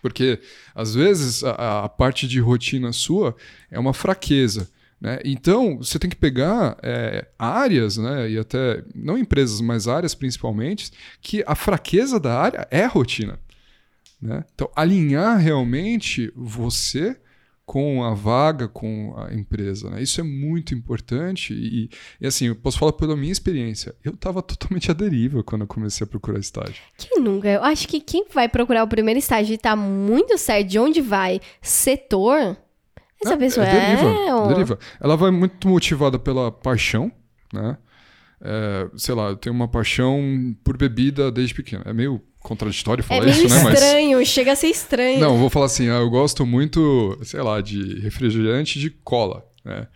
Porque, 0.00 0.40
às 0.74 0.94
vezes, 0.94 1.42
a, 1.42 1.84
a 1.84 1.88
parte 1.88 2.28
de 2.28 2.38
rotina 2.38 2.92
sua 2.92 3.34
é 3.68 3.78
uma 3.78 3.92
fraqueza. 3.92 4.70
Né? 5.00 5.18
Então, 5.24 5.78
você 5.78 5.98
tem 5.98 6.10
que 6.10 6.16
pegar 6.16 6.76
é, 6.82 7.26
áreas, 7.38 7.96
né, 7.96 8.30
e 8.30 8.38
até, 8.38 8.84
não 8.94 9.16
empresas, 9.16 9.60
mas 9.60 9.88
áreas 9.88 10.14
principalmente, 10.14 10.90
que 11.22 11.42
a 11.46 11.54
fraqueza 11.54 12.20
da 12.20 12.38
área 12.38 12.68
é 12.70 12.84
rotina. 12.84 13.38
Né? 14.20 14.44
Então, 14.54 14.70
alinhar 14.76 15.38
realmente 15.38 16.30
você 16.36 17.16
com 17.64 18.02
a 18.02 18.12
vaga, 18.14 18.66
com 18.66 19.14
a 19.16 19.32
empresa. 19.32 19.88
Né? 19.90 20.02
Isso 20.02 20.20
é 20.20 20.24
muito 20.24 20.74
importante 20.74 21.54
e, 21.54 21.88
e, 22.20 22.26
assim, 22.26 22.46
eu 22.46 22.56
posso 22.56 22.76
falar 22.76 22.92
pela 22.92 23.16
minha 23.16 23.30
experiência. 23.30 23.94
Eu 24.04 24.12
estava 24.12 24.42
totalmente 24.42 24.90
à 24.90 24.94
deriva 24.94 25.44
quando 25.44 25.62
eu 25.62 25.68
comecei 25.68 26.04
a 26.04 26.08
procurar 26.08 26.40
estágio. 26.40 26.82
Quem 26.98 27.22
nunca? 27.22 27.48
Eu 27.48 27.62
acho 27.62 27.86
que 27.86 28.00
quem 28.00 28.26
vai 28.34 28.48
procurar 28.48 28.82
o 28.82 28.88
primeiro 28.88 29.20
estágio 29.20 29.52
e 29.52 29.54
está 29.54 29.76
muito 29.76 30.36
certo 30.36 30.66
de 30.66 30.80
onde 30.80 31.00
vai, 31.00 31.40
setor, 31.62 32.56
essa 33.24 33.36
pessoa 33.36 33.66
é, 33.66 33.96
deriva, 33.96 34.08
é 34.08 34.34
ou... 34.34 34.48
deriva. 34.48 34.78
Ela 35.00 35.16
vai 35.16 35.30
muito 35.30 35.68
motivada 35.68 36.18
pela 36.18 36.50
paixão, 36.50 37.10
né? 37.52 37.76
É, 38.42 38.88
sei 38.96 39.14
lá, 39.14 39.28
eu 39.28 39.36
tenho 39.36 39.54
uma 39.54 39.68
paixão 39.68 40.56
por 40.64 40.76
bebida 40.76 41.30
desde 41.30 41.54
pequeno. 41.54 41.82
É 41.84 41.92
meio 41.92 42.22
contraditório 42.40 43.04
falar 43.04 43.26
é 43.26 43.30
isso, 43.30 43.48
né? 43.48 43.70
É 43.70 43.72
estranho, 43.74 44.18
Mas... 44.18 44.28
chega 44.28 44.52
a 44.52 44.56
ser 44.56 44.68
estranho. 44.68 45.20
Não, 45.20 45.38
vou 45.38 45.50
falar 45.50 45.66
assim, 45.66 45.88
ah, 45.90 45.98
eu 45.98 46.08
gosto 46.08 46.46
muito, 46.46 47.18
sei 47.22 47.42
lá, 47.42 47.60
de 47.60 48.00
refrigerante 48.00 48.78
de 48.78 48.90
cola, 48.90 49.44
né? 49.64 49.86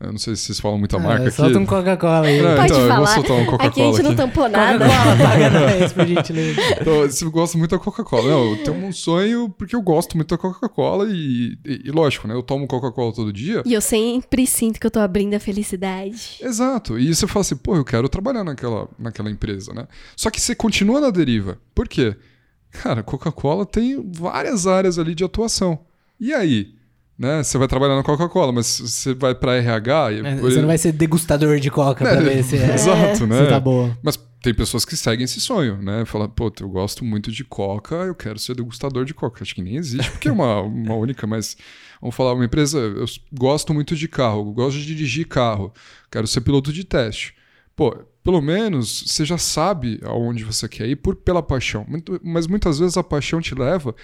Eu 0.00 0.12
não 0.12 0.18
sei 0.18 0.36
se 0.36 0.42
vocês 0.42 0.60
falam 0.60 0.78
muita 0.78 0.96
ah, 0.96 1.00
marca 1.00 1.24
aqui. 1.24 1.32
Solta 1.32 1.58
um 1.58 1.66
Coca-Cola 1.66 2.26
aí. 2.26 2.40
Não, 2.40 2.54
Pode 2.54 2.72
então, 2.72 2.88
falar. 2.88 2.94
eu 2.94 3.04
vou 3.04 3.06
soltar 3.14 3.36
um 3.36 3.44
Coca-Cola 3.46 3.68
Aqui 3.68 3.80
a 3.80 3.84
gente 3.84 3.94
aqui. 3.96 4.02
não 4.04 4.14
tampou 4.14 4.48
nada. 4.48 4.84
Coca-Cola, 4.84 5.16
paga 5.16 5.50
nós, 5.50 5.92
por 5.92 6.06
gentileza. 6.06 6.60
Então, 6.80 7.26
eu 7.26 7.30
gosto 7.32 7.58
muito 7.58 7.70
da 7.72 7.78
Coca-Cola. 7.78 8.30
Não, 8.30 8.50
eu 8.50 8.62
tenho 8.62 8.86
um 8.86 8.92
sonho 8.92 9.48
porque 9.48 9.74
eu 9.74 9.82
gosto 9.82 10.16
muito 10.16 10.30
da 10.30 10.38
Coca-Cola 10.38 11.08
e, 11.08 11.58
e, 11.66 11.82
e, 11.86 11.90
lógico, 11.90 12.28
né? 12.28 12.34
Eu 12.34 12.42
tomo 12.44 12.68
Coca-Cola 12.68 13.12
todo 13.12 13.32
dia. 13.32 13.62
E 13.66 13.74
eu 13.74 13.80
sempre 13.80 14.46
sinto 14.46 14.78
que 14.78 14.86
eu 14.86 14.90
tô 14.90 15.00
abrindo 15.00 15.34
a 15.34 15.40
felicidade. 15.40 16.38
Exato. 16.40 16.96
E 16.96 17.12
você 17.12 17.26
fala 17.26 17.40
assim, 17.40 17.56
pô, 17.56 17.74
eu 17.74 17.84
quero 17.84 18.08
trabalhar 18.08 18.44
naquela, 18.44 18.88
naquela 18.96 19.30
empresa, 19.30 19.74
né? 19.74 19.88
Só 20.14 20.30
que 20.30 20.40
você 20.40 20.54
continua 20.54 21.00
na 21.00 21.10
deriva. 21.10 21.58
Por 21.74 21.88
quê? 21.88 22.14
Cara, 22.70 23.02
Coca-Cola 23.02 23.66
tem 23.66 24.00
várias 24.12 24.64
áreas 24.64 24.96
ali 24.96 25.12
de 25.14 25.24
atuação. 25.24 25.80
E 26.20 26.32
aí? 26.32 26.77
Né? 27.18 27.42
Você 27.42 27.58
vai 27.58 27.66
trabalhar 27.66 27.96
na 27.96 28.02
Coca-Cola, 28.02 28.52
mas 28.52 28.78
você 28.78 29.12
vai 29.12 29.34
para 29.34 29.56
RH. 29.56 30.12
É, 30.12 30.36
você 30.36 30.60
não 30.60 30.68
vai 30.68 30.78
ser 30.78 30.92
degustador 30.92 31.58
de 31.58 31.70
Coca 31.70 32.06
é, 32.06 32.12
pra 32.12 32.20
ver 32.22 32.44
se 32.44 32.56
é. 32.56 32.74
Exato, 32.74 33.26
né? 33.26 33.42
Se 33.44 33.48
tá 33.48 33.58
boa. 33.58 33.98
Mas 34.02 34.16
tem 34.40 34.54
pessoas 34.54 34.84
que 34.84 34.96
seguem 34.96 35.24
esse 35.24 35.40
sonho, 35.40 35.82
né? 35.82 36.04
Fala, 36.04 36.28
pô, 36.28 36.52
eu 36.60 36.68
gosto 36.68 37.04
muito 37.04 37.32
de 37.32 37.42
Coca, 37.42 37.96
eu 37.96 38.14
quero 38.14 38.38
ser 38.38 38.54
degustador 38.54 39.04
de 39.04 39.12
Coca. 39.12 39.42
Acho 39.42 39.54
que 39.54 39.62
nem 39.62 39.76
existe, 39.76 40.10
porque 40.12 40.28
é 40.28 40.32
uma, 40.32 40.60
uma 40.62 40.94
única, 40.94 41.26
mas 41.26 41.56
vamos 42.00 42.14
falar, 42.14 42.34
uma 42.34 42.44
empresa, 42.44 42.78
eu 42.78 43.04
gosto 43.32 43.74
muito 43.74 43.96
de 43.96 44.06
carro, 44.06 44.52
gosto 44.52 44.78
de 44.78 44.86
dirigir 44.86 45.26
carro, 45.26 45.72
quero 46.10 46.26
ser 46.26 46.42
piloto 46.42 46.72
de 46.72 46.84
teste. 46.84 47.34
Pô, 47.74 47.96
pelo 48.22 48.40
menos 48.40 49.04
você 49.06 49.24
já 49.24 49.38
sabe 49.38 50.00
aonde 50.04 50.44
você 50.44 50.68
quer 50.68 50.86
ir 50.88 50.96
por, 50.96 51.16
pela 51.16 51.42
paixão. 51.42 51.84
Muito, 51.88 52.20
mas 52.22 52.46
muitas 52.46 52.78
vezes 52.78 52.96
a 52.96 53.02
paixão 53.02 53.40
te 53.40 53.54
leva 53.54 53.94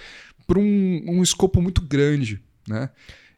para 0.45 0.59
um, 0.59 1.01
um 1.07 1.23
escopo 1.23 1.61
muito 1.61 1.81
grande 1.81 2.41
né? 2.67 2.89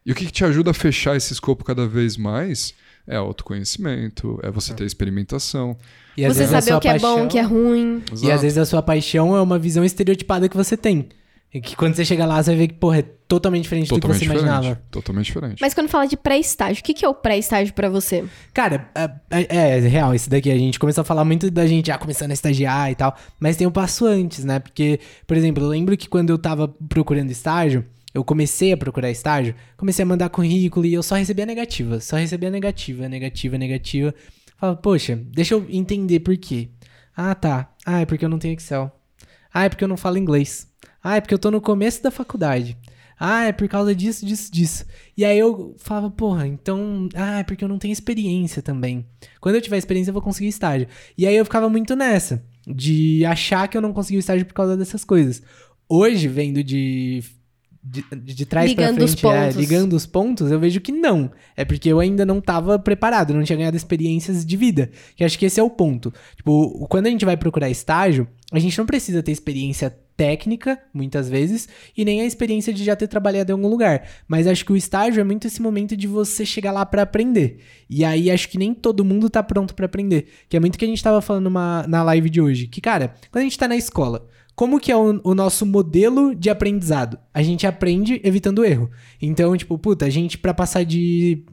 E 0.06 0.12
o 0.12 0.16
que, 0.16 0.26
que 0.26 0.32
te 0.32 0.46
ajuda 0.46 0.72
a 0.72 0.74
fechar 0.74 1.18
esse 1.18 1.34
escopo 1.34 1.66
cada 1.66 1.86
vez 1.86 2.16
mais 2.16 2.74
é 3.06 3.16
autoconhecimento, 3.16 4.40
é 4.44 4.52
você 4.52 4.74
ter 4.74 4.86
experimentação. 4.86 5.78
E 6.16 6.28
você 6.28 6.46
saber 6.48 6.74
o 6.74 6.80
que 6.80 6.88
paixão... 6.88 7.13
é 7.13 7.18
bom, 7.18 7.26
o 7.26 7.28
que 7.28 7.38
é 7.38 7.42
ruim. 7.42 8.04
Exato. 8.12 8.26
E 8.26 8.32
às 8.32 8.42
vezes 8.42 8.58
a 8.58 8.66
sua 8.66 8.82
paixão 8.82 9.36
é 9.36 9.42
uma 9.42 9.58
visão 9.58 9.84
estereotipada 9.84 10.50
que 10.50 10.58
você 10.58 10.76
tem. 10.76 11.10
E 11.54 11.62
que 11.62 11.76
quando 11.78 11.96
você 11.96 12.04
chega 12.04 12.26
lá, 12.26 12.44
você 12.44 12.52
vai 12.52 12.58
ver 12.58 12.68
que, 12.68 12.74
porra, 12.74 13.00
é 13.00 13.02
totalmente 13.02 13.63
diferente 13.63 13.88
totalmente 13.88 14.16
do 14.16 14.20
que 14.20 14.20
você 14.20 14.26
diferente, 14.26 14.52
imaginava. 14.52 14.82
Totalmente 14.92 15.26
diferente. 15.26 15.62
Mas 15.62 15.74
quando 15.74 15.88
fala 15.88 16.06
de 16.06 16.18
pré-estágio, 16.18 16.82
o 16.82 16.84
que, 16.84 16.94
que 16.94 17.06
é 17.06 17.10
o 17.10 17.13
pré-estágio 17.13 17.74
para 17.74 17.90
você? 17.90 18.26
Cara, 18.54 18.90
é, 18.94 19.10
é, 19.30 19.78
é, 19.78 19.80
real, 19.80 20.13
isso 20.13 20.30
daqui. 20.30 20.52
A 20.52 20.58
gente 20.58 20.78
começou 20.78 21.04
a 21.04 21.06
falar 21.06 21.24
muito 21.24 21.50
da 21.50 21.66
gente 21.66 21.88
já 21.88 21.98
começando 21.98 22.32
a 22.32 22.34
estagiar 22.34 22.92
e 22.92 22.96
tal. 22.96 23.16
Mas 23.40 23.56
tem 23.56 23.66
um 23.66 23.72
passo 23.72 24.06
antes, 24.06 24.44
né? 24.44 24.60
Porque, 24.60 25.00
por 25.26 25.38
exemplo, 25.38 25.63
eu 25.63 25.70
lembro 25.70 25.96
que 25.96 26.10
quando 26.10 26.30
eu 26.30 26.38
tava 26.38 26.68
procurando 26.90 27.32
estágio, 27.32 27.86
eu 28.13 28.24
comecei 28.24 28.72
a 28.72 28.78
procurar 28.78 29.12
estágio, 29.12 29.56
comecei 29.76 30.04
a 30.04 30.06
mandar 30.06 30.30
currículo 30.30 30.86
e 30.86 30.93
eu 30.93 31.04
só 31.04 31.15
recebia 31.15 31.46
negativa, 31.46 32.00
só 32.00 32.17
recebia 32.17 32.50
negativa, 32.50 33.08
negativa, 33.08 33.58
negativa. 33.58 34.13
Falava, 34.58 34.80
poxa, 34.80 35.15
deixa 35.15 35.54
eu 35.54 35.65
entender 35.70 36.22
por 36.22 36.36
quê. 36.38 36.70
Ah, 37.15 37.36
tá. 37.36 37.72
Ah, 37.86 38.02
é 38.02 38.06
porque 38.06 38.26
eu 38.26 38.30
não 38.30 38.39
tenho 38.39 38.54
Excel. 38.54 38.91
Ah, 39.54 39.65
é 39.65 39.70
porque 39.70 39.84
eu 39.84 39.88
não 39.88 39.98
falo 39.98 40.17
inglês. 40.17 40.67
Ah, 41.04 41.17
é 41.17 41.22
porque 41.22 41.34
eu 41.34 41.39
tô 41.39 41.52
no 41.52 41.62
começo 41.62 42.02
da 42.02 42.12
faculdade. 42.12 42.78
Ah, 43.20 43.46
é 43.46 43.52
por 43.52 43.67
causa 43.67 43.96
disso, 43.96 44.26
disso, 44.26 44.52
disso. 44.52 44.86
E 45.15 45.26
aí 45.26 45.38
eu 45.38 45.76
falava, 45.80 46.10
porra, 46.12 46.48
então. 46.48 47.10
Ah, 47.15 47.39
é 47.39 47.43
porque 47.43 47.63
eu 47.63 47.67
não 47.67 47.80
tenho 47.80 47.91
experiência 47.91 48.62
também. 48.62 49.06
Quando 49.41 49.56
eu 49.56 49.62
tiver 49.62 49.78
experiência, 49.78 50.12
eu 50.12 50.13
vou 50.13 50.22
conseguir 50.22 50.50
estágio. 50.50 50.88
E 51.17 51.26
aí 51.26 51.36
eu 51.36 51.46
ficava 51.46 51.70
muito 51.70 51.96
nessa, 51.96 52.43
de 52.67 53.26
achar 53.26 53.67
que 53.67 53.78
eu 53.78 53.82
não 53.82 53.93
conseguia 53.93 54.20
estágio 54.20 54.46
por 54.46 54.54
causa 54.54 54.78
dessas 54.78 55.04
coisas. 55.04 55.41
Hoje, 55.89 56.28
vendo 56.28 56.63
de 56.63 57.24
de, 57.84 58.04
de 58.34 58.46
trás 58.46 58.70
ligando 58.70 58.98
pra 58.98 59.08
frente, 59.08 59.58
é, 59.58 59.60
ligando 59.60 59.94
os 59.94 60.06
pontos, 60.06 60.52
eu 60.52 60.60
vejo 60.60 60.82
que 60.82 60.92
não. 60.92 61.32
É 61.56 61.63
porque 61.63 61.90
eu 61.90 62.00
ainda 62.00 62.26
não 62.26 62.40
estava 62.40 62.78
preparado, 62.78 63.34
não 63.34 63.44
tinha 63.44 63.58
ganhado 63.58 63.78
experiências 63.78 64.46
de 64.46 64.58
vida. 64.58 64.90
Que 65.16 65.24
acho 65.24 65.38
que 65.38 65.46
esse 65.46 65.60
é 65.60 65.63
o 65.63 65.70
ponto. 65.70 66.13
Tipo, 66.36 66.88
quando 66.88 67.08
a 67.08 67.10
gente 67.10 67.26
vai 67.26 67.38
procurar 67.38 67.70
estágio, 67.70 68.28
a 68.52 68.60
gente 68.60 68.78
não 68.78 68.86
precisa 68.86 69.24
ter 69.24 69.32
experiência 69.32 69.96
técnica, 70.18 70.80
muitas 70.92 71.30
vezes, 71.30 71.70
e 71.96 72.04
nem 72.04 72.22
a 72.22 72.26
experiência 72.26 72.74
de 72.74 72.84
já 72.84 72.96
ter 72.96 73.08
trabalhado 73.08 73.52
em 73.52 73.54
algum 73.54 73.68
lugar. 73.68 74.10
Mas 74.28 74.48
acho 74.48 74.66
que 74.66 74.74
o 74.74 74.76
estágio 74.76 75.22
é 75.22 75.24
muito 75.24 75.46
esse 75.46 75.62
momento 75.62 75.96
de 75.96 76.08
você 76.08 76.44
chegar 76.44 76.72
lá 76.72 76.86
para 76.86 77.04
aprender. 77.04 77.60
E 77.88 78.04
aí 78.04 78.32
acho 78.32 78.50
que 78.50 78.58
nem 78.58 78.74
todo 78.74 79.06
mundo 79.06 79.30
tá 79.30 79.44
pronto 79.44 79.76
para 79.76 79.86
aprender. 79.86 80.28
Que 80.50 80.58
é 80.58 80.60
muito 80.60 80.78
que 80.78 80.84
a 80.84 80.88
gente 80.88 81.04
tava 81.04 81.22
falando 81.22 81.44
numa, 81.44 81.86
na 81.88 82.02
live 82.04 82.30
de 82.30 82.42
hoje. 82.42 82.68
Que, 82.68 82.82
cara, 82.82 83.13
quando 83.32 83.42
a 83.42 83.46
gente 83.46 83.60
tá 83.60 83.68
na 83.68 83.78
escola, 83.78 84.28
como 84.58 84.80
que 84.80 84.91
é 84.91 84.98
o, 84.98 85.22
o 85.24 85.36
nosso 85.36 85.67
modelo 85.67 86.34
de 86.34 86.50
aprendizado? 86.50 87.20
A 87.32 87.43
gente 87.43 87.67
aprende 87.67 88.20
evitando 88.24 88.65
erro. 88.65 88.89
Então, 89.22 89.56
tipo, 89.56 89.78
puta, 89.78 90.06
a 90.06 90.10
gente 90.10 90.36
pra 90.36 90.52
passar 90.52 90.84
de 90.84 91.43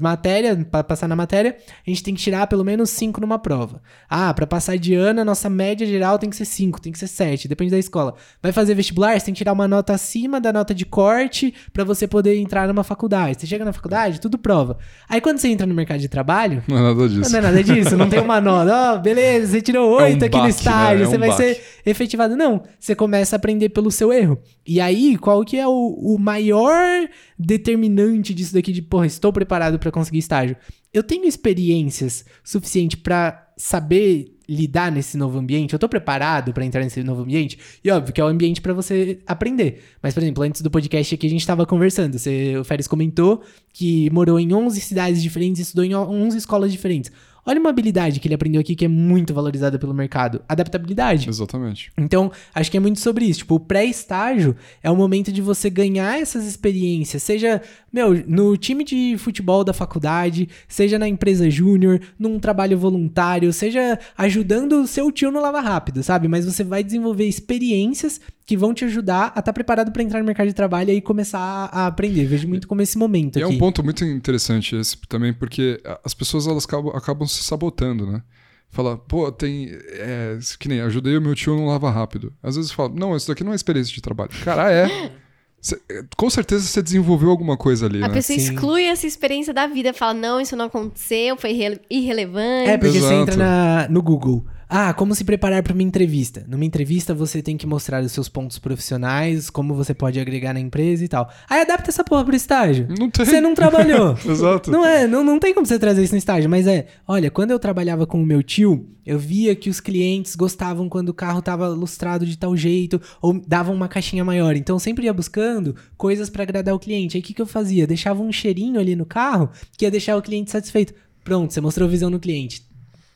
matéria, 0.00 0.56
pra 0.68 0.82
passar 0.82 1.06
na 1.06 1.14
matéria, 1.14 1.56
a 1.86 1.88
gente 1.88 2.02
tem 2.02 2.12
que 2.12 2.20
tirar 2.20 2.48
pelo 2.48 2.64
menos 2.64 2.90
5 2.90 3.20
numa 3.20 3.38
prova. 3.38 3.80
Ah, 4.08 4.34
pra 4.34 4.48
passar 4.48 4.76
de 4.76 4.94
ano, 4.94 5.20
a 5.20 5.24
nossa 5.24 5.48
média 5.48 5.86
geral 5.86 6.18
tem 6.18 6.28
que 6.28 6.34
ser 6.34 6.44
5, 6.44 6.80
tem 6.80 6.90
que 6.90 6.98
ser 6.98 7.06
7, 7.06 7.46
depende 7.46 7.70
da 7.70 7.78
escola. 7.78 8.14
Vai 8.42 8.50
fazer 8.50 8.74
vestibular, 8.74 9.16
você 9.16 9.26
tem 9.26 9.34
que 9.34 9.38
tirar 9.38 9.52
uma 9.52 9.68
nota 9.68 9.92
acima 9.94 10.40
da 10.40 10.52
nota 10.52 10.74
de 10.74 10.84
corte 10.84 11.54
pra 11.72 11.84
você 11.84 12.08
poder 12.08 12.36
entrar 12.36 12.66
numa 12.66 12.82
faculdade. 12.82 13.40
Você 13.40 13.46
chega 13.46 13.64
na 13.64 13.72
faculdade, 13.72 14.20
tudo 14.20 14.36
prova. 14.36 14.76
Aí 15.08 15.20
quando 15.20 15.38
você 15.38 15.46
entra 15.46 15.68
no 15.68 15.74
mercado 15.74 16.00
de 16.00 16.08
trabalho, 16.08 16.64
Não 16.66 16.76
é 16.78 16.82
nada 16.82 17.08
disso. 17.08 17.30
não 17.30 17.38
é 17.38 17.42
nada 17.42 17.62
disso, 17.62 17.96
não 17.96 18.08
tem 18.08 18.18
uma 18.20 18.40
nota. 18.40 18.94
Ó, 18.94 18.98
beleza, 18.98 19.52
você 19.52 19.62
tirou 19.62 20.00
É 20.00 20.02
um 20.02 20.06
oito 20.06 20.24
aqui 20.24 20.36
no 20.36 20.42
baque, 20.42 20.54
estágio, 20.56 20.98
né? 20.98 21.04
É 21.04 21.06
você 21.06 21.16
um 21.16 21.20
vai 21.20 21.28
baque. 21.28 21.42
ser 21.54 21.62
efetivado. 21.86 22.39
Não, 22.40 22.62
você 22.78 22.94
começa 22.94 23.36
a 23.36 23.38
aprender 23.38 23.68
pelo 23.68 23.90
seu 23.90 24.10
erro. 24.10 24.40
E 24.66 24.80
aí, 24.80 25.18
qual 25.18 25.44
que 25.44 25.58
é 25.58 25.68
o, 25.68 25.72
o 26.00 26.18
maior 26.18 27.06
determinante 27.38 28.32
disso 28.32 28.54
daqui 28.54 28.72
de, 28.72 28.80
porra, 28.80 29.04
estou 29.04 29.30
preparado 29.30 29.78
para 29.78 29.92
conseguir 29.92 30.20
estágio? 30.20 30.56
Eu 30.90 31.02
tenho 31.02 31.26
experiências 31.26 32.24
suficiente 32.42 32.96
para 32.96 33.52
saber 33.58 34.38
lidar 34.48 34.90
nesse 34.90 35.18
novo 35.18 35.38
ambiente? 35.38 35.74
Eu 35.74 35.78
tô 35.78 35.86
preparado 35.86 36.54
para 36.54 36.64
entrar 36.64 36.82
nesse 36.82 37.02
novo 37.02 37.24
ambiente? 37.24 37.58
E 37.84 37.90
óbvio 37.90 38.14
que 38.14 38.20
é 38.22 38.24
o 38.24 38.28
ambiente 38.28 38.62
para 38.62 38.72
você 38.72 39.18
aprender. 39.26 39.82
Mas, 40.02 40.14
por 40.14 40.22
exemplo, 40.22 40.42
antes 40.42 40.62
do 40.62 40.70
podcast 40.70 41.14
aqui 41.14 41.26
a 41.26 41.30
gente 41.30 41.46
tava 41.46 41.66
conversando, 41.66 42.18
você, 42.18 42.56
o 42.56 42.64
Férez 42.64 42.88
comentou 42.88 43.42
que 43.70 44.08
morou 44.08 44.40
em 44.40 44.50
11 44.50 44.80
cidades 44.80 45.22
diferentes 45.22 45.60
estudou 45.60 45.84
em 45.84 45.94
11 45.94 46.38
escolas 46.38 46.72
diferentes. 46.72 47.12
Olha 47.44 47.60
uma 47.60 47.70
habilidade 47.70 48.20
que 48.20 48.28
ele 48.28 48.34
aprendeu 48.34 48.60
aqui 48.60 48.74
que 48.74 48.84
é 48.84 48.88
muito 48.88 49.32
valorizada 49.32 49.78
pelo 49.78 49.94
mercado: 49.94 50.42
adaptabilidade. 50.48 51.28
Exatamente. 51.28 51.92
Então, 51.96 52.30
acho 52.54 52.70
que 52.70 52.76
é 52.76 52.80
muito 52.80 53.00
sobre 53.00 53.24
isso. 53.24 53.40
Tipo, 53.40 53.56
o 53.56 53.60
pré-estágio 53.60 54.56
é 54.82 54.90
o 54.90 54.96
momento 54.96 55.32
de 55.32 55.40
você 55.40 55.70
ganhar 55.70 56.20
essas 56.20 56.44
experiências, 56.44 57.22
seja, 57.22 57.62
meu, 57.92 58.14
no 58.26 58.56
time 58.56 58.84
de 58.84 59.16
futebol 59.18 59.64
da 59.64 59.72
faculdade, 59.72 60.48
seja 60.68 60.98
na 60.98 61.08
empresa 61.08 61.50
júnior, 61.50 62.00
num 62.18 62.38
trabalho 62.38 62.78
voluntário, 62.78 63.52
seja 63.52 63.98
ajudando 64.16 64.82
o 64.82 64.86
seu 64.86 65.10
tio 65.10 65.30
no 65.30 65.40
lava 65.40 65.60
rápido, 65.60 66.02
sabe? 66.02 66.28
Mas 66.28 66.44
você 66.44 66.62
vai 66.62 66.84
desenvolver 66.84 67.26
experiências 67.26 68.20
que 68.50 68.56
vão 68.56 68.74
te 68.74 68.84
ajudar 68.84 69.30
a 69.36 69.38
estar 69.38 69.52
preparado 69.52 69.92
para 69.92 70.02
entrar 70.02 70.18
no 70.18 70.24
mercado 70.26 70.48
de 70.48 70.52
trabalho 70.54 70.90
e 70.90 71.00
começar 71.00 71.38
a 71.72 71.86
aprender. 71.86 72.24
Vejo 72.26 72.48
muito 72.48 72.66
como 72.66 72.82
esse 72.82 72.98
momento 72.98 73.38
E 73.38 73.42
é 73.42 73.44
aqui. 73.44 73.54
um 73.54 73.58
ponto 73.58 73.80
muito 73.84 74.04
interessante 74.04 74.74
esse 74.74 74.96
também, 75.08 75.32
porque 75.32 75.80
as 76.04 76.12
pessoas 76.14 76.48
elas 76.48 76.64
acabam, 76.64 76.92
acabam 76.96 77.28
se 77.28 77.44
sabotando, 77.44 78.04
né? 78.10 78.20
Fala, 78.68 78.98
pô, 78.98 79.30
tem. 79.30 79.68
É, 79.92 80.36
que 80.58 80.66
nem 80.68 80.80
ajudei 80.80 81.16
o 81.16 81.20
meu 81.20 81.32
tio 81.36 81.54
no 81.54 81.68
lava 81.68 81.88
rápido. 81.92 82.32
Às 82.42 82.56
vezes 82.56 82.72
fala, 82.72 82.88
não, 82.92 83.14
isso 83.16 83.28
daqui 83.28 83.44
não 83.44 83.52
é 83.52 83.54
experiência 83.54 83.94
de 83.94 84.00
trabalho. 84.02 84.30
Cara, 84.44 84.68
é. 84.72 85.12
Cê- 85.62 85.80
com 86.16 86.28
certeza 86.28 86.64
você 86.66 86.82
desenvolveu 86.82 87.30
alguma 87.30 87.56
coisa 87.56 87.86
ali, 87.86 88.02
A 88.02 88.08
né? 88.08 88.14
pessoa 88.14 88.36
Sim. 88.36 88.44
exclui 88.52 88.82
essa 88.82 89.06
experiência 89.06 89.54
da 89.54 89.68
vida, 89.68 89.92
fala, 89.94 90.14
não, 90.14 90.40
isso 90.40 90.56
não 90.56 90.64
aconteceu, 90.64 91.36
foi 91.36 91.50
irre- 91.52 91.80
irrelevante. 91.88 92.70
É, 92.70 92.76
porque 92.78 92.98
você 92.98 93.06
Exato. 93.14 93.14
entra 93.30 93.36
na- 93.36 93.86
no 93.88 94.02
Google. 94.02 94.44
Ah, 94.72 94.94
como 94.94 95.16
se 95.16 95.24
preparar 95.24 95.64
para 95.64 95.72
uma 95.72 95.82
entrevista. 95.82 96.44
Numa 96.46 96.64
entrevista 96.64 97.12
você 97.12 97.42
tem 97.42 97.56
que 97.56 97.66
mostrar 97.66 98.04
os 98.04 98.12
seus 98.12 98.28
pontos 98.28 98.56
profissionais, 98.56 99.50
como 99.50 99.74
você 99.74 99.92
pode 99.92 100.20
agregar 100.20 100.54
na 100.54 100.60
empresa 100.60 101.04
e 101.04 101.08
tal. 101.08 101.28
Aí 101.48 101.60
adapta 101.60 101.90
essa 101.90 102.04
porra 102.04 102.24
pro 102.24 102.36
estágio. 102.36 102.86
Não 102.96 103.10
tem. 103.10 103.26
Você 103.26 103.40
não 103.40 103.52
trabalhou. 103.52 104.16
Exato. 104.24 104.70
Não 104.70 104.86
é, 104.86 105.08
não, 105.08 105.24
não 105.24 105.40
tem 105.40 105.52
como 105.52 105.66
você 105.66 105.76
trazer 105.76 106.04
isso 106.04 106.14
no 106.14 106.18
estágio, 106.18 106.48
mas 106.48 106.68
é, 106.68 106.86
olha, 107.08 107.32
quando 107.32 107.50
eu 107.50 107.58
trabalhava 107.58 108.06
com 108.06 108.22
o 108.22 108.24
meu 108.24 108.44
tio, 108.44 108.88
eu 109.04 109.18
via 109.18 109.56
que 109.56 109.68
os 109.68 109.80
clientes 109.80 110.36
gostavam 110.36 110.88
quando 110.88 111.08
o 111.08 111.14
carro 111.14 111.42
tava 111.42 111.66
lustrado 111.66 112.24
de 112.24 112.38
tal 112.38 112.56
jeito, 112.56 113.02
ou 113.20 113.40
davam 113.44 113.74
uma 113.74 113.88
caixinha 113.88 114.24
maior. 114.24 114.54
Então 114.54 114.76
eu 114.76 114.80
sempre 114.80 115.06
ia 115.06 115.12
buscando 115.12 115.74
coisas 115.96 116.30
pra 116.30 116.44
agradar 116.44 116.72
o 116.76 116.78
cliente. 116.78 117.16
Aí 117.16 117.20
o 117.20 117.24
que, 117.24 117.34
que 117.34 117.42
eu 117.42 117.46
fazia? 117.46 117.88
Deixava 117.88 118.22
um 118.22 118.30
cheirinho 118.30 118.78
ali 118.78 118.94
no 118.94 119.04
carro 119.04 119.50
que 119.76 119.84
ia 119.84 119.90
deixar 119.90 120.16
o 120.16 120.22
cliente 120.22 120.52
satisfeito. 120.52 120.94
Pronto, 121.24 121.52
você 121.52 121.60
mostrou 121.60 121.88
visão 121.88 122.08
no 122.08 122.20
cliente. 122.20 122.64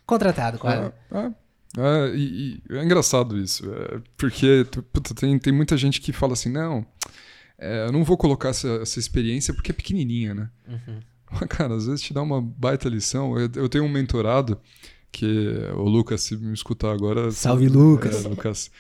Contratado, 0.05 0.59
quase. 0.59 0.93
É, 1.13 1.19
é. 1.19 1.44
É, 1.77 2.17
e, 2.17 2.63
e 2.71 2.77
é 2.77 2.85
engraçado 2.85 3.37
isso, 3.37 3.65
é, 3.73 4.01
porque 4.17 4.65
puta, 4.93 5.15
tem, 5.15 5.39
tem 5.39 5.53
muita 5.53 5.77
gente 5.77 6.01
que 6.01 6.13
fala 6.13 6.35
assim, 6.35 6.49
não, 6.49 6.87
é, 7.59 7.87
eu 7.87 7.93
não 7.93 8.05
vou 8.05 8.17
colocar 8.17 8.51
essa, 8.51 8.69
essa 8.83 8.99
experiência 8.99 9.53
porque 9.55 9.71
é 9.71 9.75
pequenininha, 9.75 10.35
né? 10.35 10.51
Mas, 11.31 11.49
Cara, 11.49 11.75
às 11.75 11.87
vezes 11.87 12.03
te 12.03 12.13
dá 12.13 12.23
uma 12.23 12.41
baita 12.41 12.89
lição. 12.89 13.39
Eu, 13.39 13.51
eu 13.55 13.69
tenho 13.69 13.85
um 13.85 13.89
mentorado 13.89 14.59
que 15.11 15.27
o 15.77 15.83
Lucas, 15.83 16.23
se 16.23 16.37
me 16.37 16.53
escutar 16.53 16.93
agora... 16.93 17.31
Salve, 17.33 17.69
Lucas. 17.69 18.25
É, 18.25 18.29
Lucas. 18.29 18.71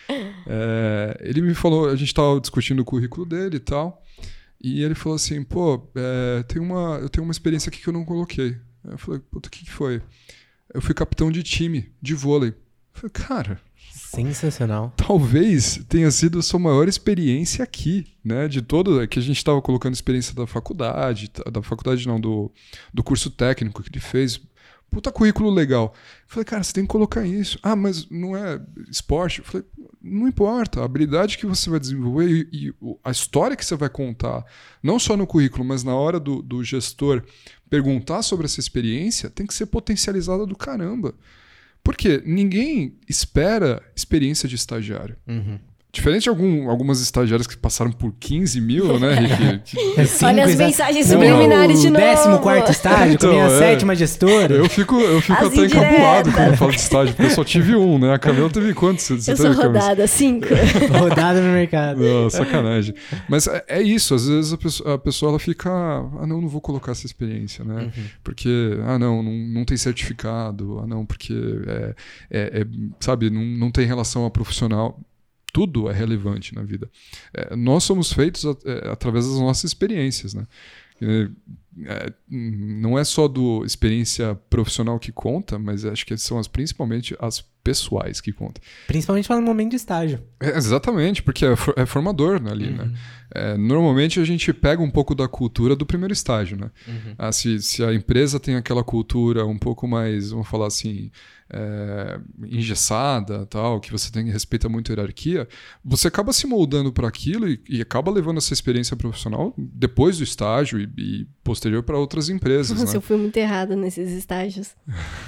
É, 0.47 1.21
ele 1.21 1.41
me 1.41 1.55
falou, 1.55 1.89
a 1.89 1.97
gente 1.97 2.13
tava 2.13 2.41
discutindo 2.41 2.81
o 2.81 2.85
currículo 2.85 3.25
dele 3.25 3.57
e 3.57 3.61
tal, 3.61 4.03
e 4.61 4.83
ele 4.83 4.95
falou 4.95 5.15
assim, 5.15 5.43
pô, 5.45 5.89
é, 5.95 6.43
tem 6.43 6.61
uma, 6.61 6.99
eu 7.01 7.09
tenho 7.09 7.25
uma 7.25 7.33
experiência 7.33 7.69
aqui 7.69 7.81
que 7.81 7.89
eu 7.89 7.93
não 7.93 8.05
coloquei. 8.05 8.57
Eu 8.85 8.99
falei, 8.99 9.21
puta, 9.31 9.49
o 9.49 9.51
que, 9.51 9.65
que 9.65 9.71
foi? 9.71 10.03
Eu 10.73 10.83
fui 10.83 10.93
capitão 10.93 11.31
de 11.31 11.43
time, 11.43 11.93
de 12.03 12.15
vôlei. 12.15 12.53
Falei, 12.95 13.11
cara, 13.13 13.61
Sensacional. 13.93 14.93
talvez 14.97 15.81
tenha 15.89 16.11
sido 16.11 16.39
a 16.39 16.43
sua 16.43 16.59
maior 16.61 16.89
experiência 16.89 17.63
aqui, 17.63 18.07
né? 18.25 18.49
De 18.49 18.63
todo. 18.63 19.01
É 19.03 19.07
que 19.07 19.19
a 19.19 19.23
gente 19.23 19.37
estava 19.37 19.61
colocando 19.61 19.93
experiência 19.95 20.35
da 20.35 20.47
faculdade, 20.47 21.29
tá- 21.29 21.51
da 21.51 21.61
faculdade 21.63 22.07
não, 22.07 22.21
do, 22.21 22.51
do 22.93 23.03
curso 23.03 23.31
técnico 23.31 23.83
que 23.83 23.91
ele 23.91 24.01
fez. 24.01 24.41
Puta 24.91 25.11
currículo 25.11 25.51
legal. 25.51 25.93
Falei, 26.29 26.45
cara, 26.45 26.63
você 26.63 26.73
tem 26.73 26.85
que 26.85 26.89
colocar 26.89 27.27
isso. 27.27 27.59
Ah, 27.63 27.75
mas 27.75 28.09
não 28.09 28.37
é 28.37 28.61
esporte? 28.89 29.43
Falei, 29.43 29.67
não 30.01 30.29
importa. 30.29 30.81
A 30.81 30.85
habilidade 30.85 31.37
que 31.37 31.47
você 31.47 31.69
vai 31.69 31.81
desenvolver 31.81 32.29
e, 32.53 32.69
e 32.69 32.75
a 33.03 33.11
história 33.11 33.57
que 33.57 33.65
você 33.65 33.75
vai 33.75 33.89
contar, 33.89 34.45
não 34.81 34.99
só 35.01 35.17
no 35.17 35.27
currículo, 35.27 35.65
mas 35.65 35.83
na 35.83 35.97
hora 35.97 36.21
do, 36.21 36.41
do 36.41 36.63
gestor 36.63 37.25
perguntar 37.69 38.23
sobre 38.23 38.45
essa 38.47 38.61
experiência, 38.61 39.29
tem 39.29 39.47
que 39.47 39.55
ser 39.55 39.67
potencializada 39.67 40.47
do 40.47 40.55
caramba. 40.55 41.13
Porque 41.85 42.23
ninguém 42.25 42.99
espera 43.07 43.83
experiência 43.95 44.49
de 44.49 44.57
estagiário. 44.57 45.17
Uhum. 45.29 45.61
Diferente 45.95 46.25
de 46.25 46.29
algum, 46.29 46.69
algumas 46.69 47.01
estagiárias 47.01 47.47
que 47.47 47.57
passaram 47.57 47.93
por 47.93 48.13
15 48.19 48.61
mil, 48.61 48.99
né, 48.99 49.15
Rick? 49.65 49.79
É 49.97 50.05
cinco 50.05 50.27
Olha 50.27 50.45
as 50.45 50.57
mensagens 50.57 51.07
subliminares 51.07 51.81
de 51.81 51.89
novo. 51.89 52.05
Décimo 52.05 52.39
quarto 52.41 52.73
estágio, 52.73 53.17
com 53.19 53.27
a 53.27 53.31
minha 53.31 53.45
Então, 53.45 53.57
é. 53.57 53.59
sétima 53.59 53.95
gestora. 53.95 54.55
Eu 54.55 54.69
fico, 54.69 54.97
eu 55.01 55.21
fico 55.21 55.41
As 55.45 55.53
até 55.53 55.67
encabulado 55.67 56.33
quando 56.33 56.49
eu 56.49 56.57
falo 56.57 56.71
de 56.73 56.79
estágio, 56.81 57.15
porque 57.15 57.31
eu 57.31 57.35
só 57.35 57.45
tive 57.45 57.77
um, 57.77 57.99
né? 57.99 58.13
A 58.13 58.19
Camila 58.19 58.51
teve 58.51 58.75
quantos? 58.75 59.05
Você 59.05 59.13
Eu 59.33 59.37
teve, 59.37 59.37
sou 59.37 59.63
Camila? 59.63 59.81
rodada, 59.81 60.07
cinco. 60.09 60.47
Rodada 60.99 61.41
no 61.41 61.53
mercado. 61.53 62.01
Não, 62.03 62.29
sacanagem. 62.29 62.95
Mas 63.29 63.47
é, 63.47 63.65
é 63.69 63.81
isso, 63.83 64.15
às 64.15 64.27
vezes 64.27 64.53
a 64.53 64.59
pessoa, 64.59 64.95
a 64.95 64.99
pessoa, 64.99 65.31
ela 65.31 65.39
fica, 65.39 65.71
ah, 65.71 66.27
não, 66.27 66.41
não 66.41 66.49
vou 66.49 66.61
colocar 66.61 66.91
essa 66.93 67.07
experiência, 67.07 67.65
né? 67.65 67.93
Porque, 68.25 68.77
ah, 68.87 68.99
não, 68.99 69.23
não, 69.23 69.33
não 69.33 69.65
tem 69.65 69.77
certificado, 69.77 70.81
ah, 70.83 70.87
não, 70.87 71.07
porque, 71.07 71.33
é, 71.67 71.95
é- 72.31 72.61
é, 72.63 72.67
sabe, 72.99 73.31
não, 73.31 73.43
não 73.43 73.71
tem 73.71 73.87
relação 73.87 74.27
a 74.27 74.31
profissional. 74.31 74.99
Tudo 75.55 75.89
é 75.89 75.93
relevante 75.93 76.53
na 76.53 76.63
vida. 76.65 76.91
É, 77.33 77.55
nós 77.55 77.85
somos 77.85 78.13
feitos 78.13 78.45
a- 78.45 78.57
é, 78.67 78.89
através 78.91 79.25
das 79.27 79.39
nossas 79.39 79.65
experiências, 79.71 80.35
né? 80.35 80.47
É, 81.01 82.13
não 82.29 82.99
é 82.99 83.05
só 83.05 83.29
do 83.29 83.65
experiência 83.65 84.35
profissional 84.51 84.99
que 84.99 85.13
conta, 85.13 85.57
mas 85.59 85.85
acho 85.85 86.05
que 86.05 86.17
são 86.17 86.39
as, 86.39 86.49
principalmente 86.49 87.17
as 87.21 87.45
pessoais 87.65 88.21
que 88.21 88.31
contam. 88.33 88.63
Principalmente 88.87 89.27
falando 89.27 89.43
no 89.45 89.49
momento 89.49 89.71
de 89.71 89.77
estágio. 89.77 90.23
É, 90.39 90.57
exatamente, 90.57 91.23
porque 91.23 91.45
é, 91.47 91.57
for- 91.57 91.75
é 91.77 91.87
formador 91.87 92.41
né, 92.41 92.51
ali, 92.53 92.71
né? 92.71 92.93
É, 93.35 93.57
normalmente 93.57 94.21
a 94.21 94.25
gente 94.25 94.53
pega 94.53 94.81
um 94.83 94.91
pouco 94.91 95.15
da 95.15 95.27
cultura 95.27 95.75
do 95.75 95.85
primeiro 95.85 96.13
estágio, 96.13 96.57
né? 96.57 96.71
Ah, 97.19 97.33
se, 97.33 97.61
se 97.61 97.83
a 97.83 97.93
empresa 97.93 98.39
tem 98.39 98.55
aquela 98.55 98.85
cultura 98.85 99.45
um 99.45 99.59
pouco 99.59 99.89
mais, 99.89 100.31
vamos 100.31 100.47
falar 100.47 100.69
assim, 100.69 101.11
é, 101.51 102.21
engessada, 102.47 103.45
tal, 103.47 103.81
que 103.81 103.91
você 103.91 104.11
tem 104.11 104.31
respeita 104.31 104.69
muito 104.69 104.91
a 104.91 104.95
hierarquia, 104.95 105.49
você 105.85 106.09
acaba 106.09 106.33
se 106.33 106.47
moldando 106.47 106.93
para 106.93 107.09
aquilo 107.09 107.49
e, 107.49 107.61
e 107.69 107.81
acaba 107.81 108.11
levando 108.11 108.39
essa 108.39 108.53
experiência 108.53 108.97
profissional 108.97 109.53
depois 109.59 110.19
do 110.19 110.25
estágio 110.25 110.81
e, 110.81 110.89
e 110.97 111.27
posterior 111.43 111.83
para 111.83 111.99
outras 111.99 112.29
empresas, 112.29 112.79
Nossa, 112.79 112.93
né? 112.93 112.97
eu 112.99 113.03
fui 113.03 113.17
muito 113.17 113.37
errada 113.37 113.75
nesses 113.77 114.11
estágios. 114.13 114.75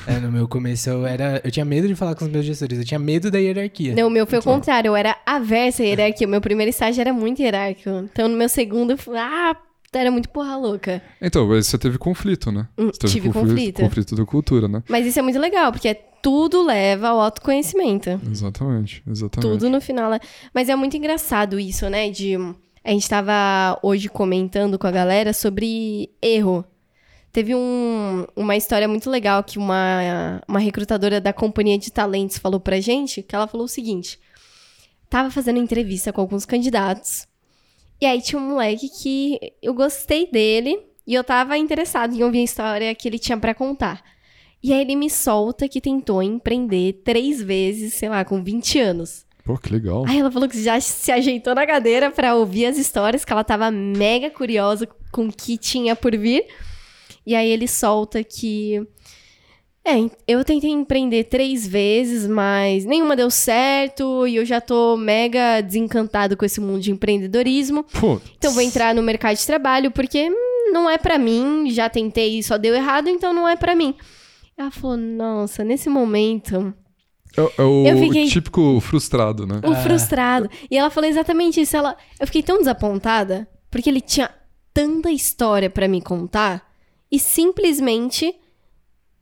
É, 0.07 0.19
no 0.21 0.31
meu 0.31 0.47
começo 0.49 0.89
eu 0.89 1.07
era. 1.07 1.41
Eu 1.45 1.51
tinha 1.51 1.65
medo 1.65 1.87
de 1.89 1.95
falar 1.95 2.15
com 2.15 2.26
os 2.27 2.33
meus 2.33 2.45
gestores, 2.45 2.79
eu 2.79 2.85
tinha 2.85 2.99
medo 2.99 3.31
da 3.31 3.39
hierarquia. 3.39 3.95
Não, 3.95 4.09
o 4.09 4.11
meu 4.11 4.27
foi 4.27 4.39
o 4.39 4.43
contrário, 4.43 4.89
eu 4.89 4.97
era 4.97 5.17
aversa 5.25 5.83
à 5.83 5.87
hierarquia. 5.87 6.27
O 6.27 6.31
meu 6.31 6.41
primeiro 6.41 6.71
estágio 6.71 7.01
era 7.01 7.13
muito 7.13 7.41
hierárquico. 7.43 7.91
Então, 8.13 8.29
no 8.29 8.37
meu 8.37 8.49
segundo, 8.49 8.93
eu 8.93 8.99
fui, 8.99 9.17
ah, 9.17 9.57
era 9.93 10.11
muito 10.11 10.29
porra 10.29 10.57
louca. 10.57 11.01
Então, 11.23 11.47
mas 11.49 11.67
você 11.67 11.79
teve 11.79 11.97
conflito, 11.97 12.53
né? 12.53 12.69
Hum, 12.77 12.89
Você 12.93 12.99
teve 13.01 13.13
tive 13.15 13.31
conflito. 13.33 13.81
conflito 13.81 14.15
da 14.15 14.25
cultura, 14.27 14.69
né? 14.69 14.83
Mas 14.89 15.07
isso 15.07 15.19
é 15.19 15.23
muito 15.23 15.39
legal, 15.39 15.73
porque 15.73 15.95
tudo 16.23 16.63
leva 16.65 17.09
ao 17.09 17.21
autoconhecimento. 17.21 18.21
Exatamente, 18.31 19.03
exatamente. 19.09 19.49
Tudo 19.51 19.71
no 19.71 19.81
final. 19.81 20.13
é- 20.13 20.21
Mas 20.53 20.69
é 20.69 20.77
muito 20.77 20.97
engraçado 20.97 21.59
isso, 21.59 21.89
né? 21.89 22.11
De. 22.11 22.35
A 22.85 22.91
gente 22.91 23.09
tava 23.09 23.79
hoje 23.83 24.09
comentando 24.09 24.79
com 24.79 24.87
a 24.87 24.91
galera 24.91 25.33
sobre 25.33 26.11
erro. 26.23 26.65
Teve 27.37 27.55
um- 27.55 28.25
uma 28.35 28.57
história 28.57 28.89
muito 28.89 29.11
legal 29.11 29.45
que 29.45 29.59
uma, 29.59 30.41
uma 30.49 30.59
recrutadora 30.59 31.21
da 31.21 31.35
companhia 31.35 31.77
de 31.77 31.93
talentos 31.93 32.39
falou 32.39 32.59
pra 32.59 32.81
gente, 32.81 33.23
que 33.23 33.35
ela 33.37 33.47
falou 33.47 33.67
o 33.67 33.69
seguinte. 33.69 34.19
tava 35.11 35.31
fazendo 35.31 35.59
entrevista 35.59 36.11
com 36.15 36.23
alguns 36.23 36.47
candidatos. 36.47 37.27
E 38.01 38.07
aí 38.07 38.23
tinha 38.23 38.41
um 38.41 38.49
moleque 38.53 38.89
que 38.89 39.39
eu 39.63 39.75
gostei 39.75 40.31
dele 40.31 40.79
e 41.07 41.13
eu 41.13 41.23
tava 41.23 41.59
interessado 41.59 42.15
em 42.17 42.23
ouvir 42.25 42.39
a 42.39 42.45
história 42.45 42.95
que 42.95 43.07
ele 43.07 43.19
tinha 43.19 43.37
pra 43.37 43.53
contar. 43.55 44.03
E 44.63 44.73
aí 44.73 44.81
ele 44.81 44.97
me 44.97 45.11
solta 45.11 45.69
que 45.69 45.79
tentou 45.79 46.23
empreender 46.23 47.03
três 47.05 47.43
vezes, 47.43 47.93
sei 47.93 48.09
lá, 48.09 48.25
com 48.25 48.43
20 48.43 48.79
anos. 48.81 49.27
Pô, 49.45 49.59
que 49.59 49.71
legal. 49.71 50.05
Aí 50.09 50.19
ela 50.21 50.31
falou 50.33 50.49
que 50.49 50.61
já 50.63 50.81
se 50.81 51.13
ajeitou 51.13 51.55
na 51.55 51.67
cadeira 51.67 52.11
pra 52.11 52.35
ouvir 52.35 52.65
as 52.65 52.79
histórias, 52.79 53.27
que 53.27 53.33
ela 53.33 53.45
tava 53.45 53.71
mega 53.71 54.31
curiosa 54.31 54.89
com 55.13 55.27
o 55.27 55.33
que 55.33 55.59
tinha 55.59 55.95
por 55.95 56.17
vir. 56.17 56.47
E 57.27 57.35
aí 57.35 57.51
ele 57.51 57.67
solta 57.67 58.23
que. 58.23 58.81
É, 59.85 59.95
eu 60.27 60.45
tentei 60.45 60.71
empreender 60.71 61.25
três 61.25 61.65
vezes, 61.67 62.27
mas 62.27 62.85
nenhuma 62.85 63.15
deu 63.15 63.31
certo 63.31 64.27
e 64.27 64.35
eu 64.35 64.45
já 64.45 64.61
tô 64.61 64.97
mega 64.97 65.61
desencantado 65.61 66.37
com 66.37 66.45
esse 66.45 66.61
mundo 66.61 66.81
de 66.81 66.91
empreendedorismo. 66.91 67.85
Pô, 67.85 68.21
Então 68.37 68.53
vou 68.53 68.63
entrar 68.63 68.93
no 68.95 69.01
mercado 69.03 69.37
de 69.37 69.47
trabalho 69.47 69.93
porque 69.93 70.29
hum, 70.29 70.73
não 70.73 70.91
é 70.91 70.99
pra 70.99 71.19
mim, 71.19 71.71
já 71.71 71.89
tentei 71.89 72.39
e 72.39 72.43
só 72.43 72.59
deu 72.59 72.75
errado, 72.75 73.09
então 73.09 73.33
não 73.33 73.47
é 73.49 73.55
pra 73.55 73.77
mim. 73.77 73.95
Ela 74.59 74.73
falou: 74.73 74.97
"Nossa, 74.97 75.63
nesse 75.63 75.89
momento, 75.89 76.75
é, 77.37 77.43
é 77.59 77.63
o 77.63 77.87
Eu 77.87 77.97
fiquei- 77.99 78.27
típico 78.27 78.81
frustrado, 78.81 79.47
né? 79.47 79.61
o 79.65 79.73
frustrado". 79.85 80.51
E 80.69 80.77
ela 80.77 80.91
falou 80.91 81.09
exatamente 81.09 81.61
isso, 81.61 81.77
ela, 81.77 81.97
eu 82.19 82.27
fiquei 82.27 82.43
tão 82.43 82.59
desapontada 82.59 83.47
porque 83.71 83.89
ele 83.89 84.01
tinha 84.01 84.31
tanta 84.75 85.13
história 85.13 85.71
pra 85.71 85.87
me 85.87 86.03
contar 86.03 86.67
e 87.11 87.19
simplesmente 87.19 88.35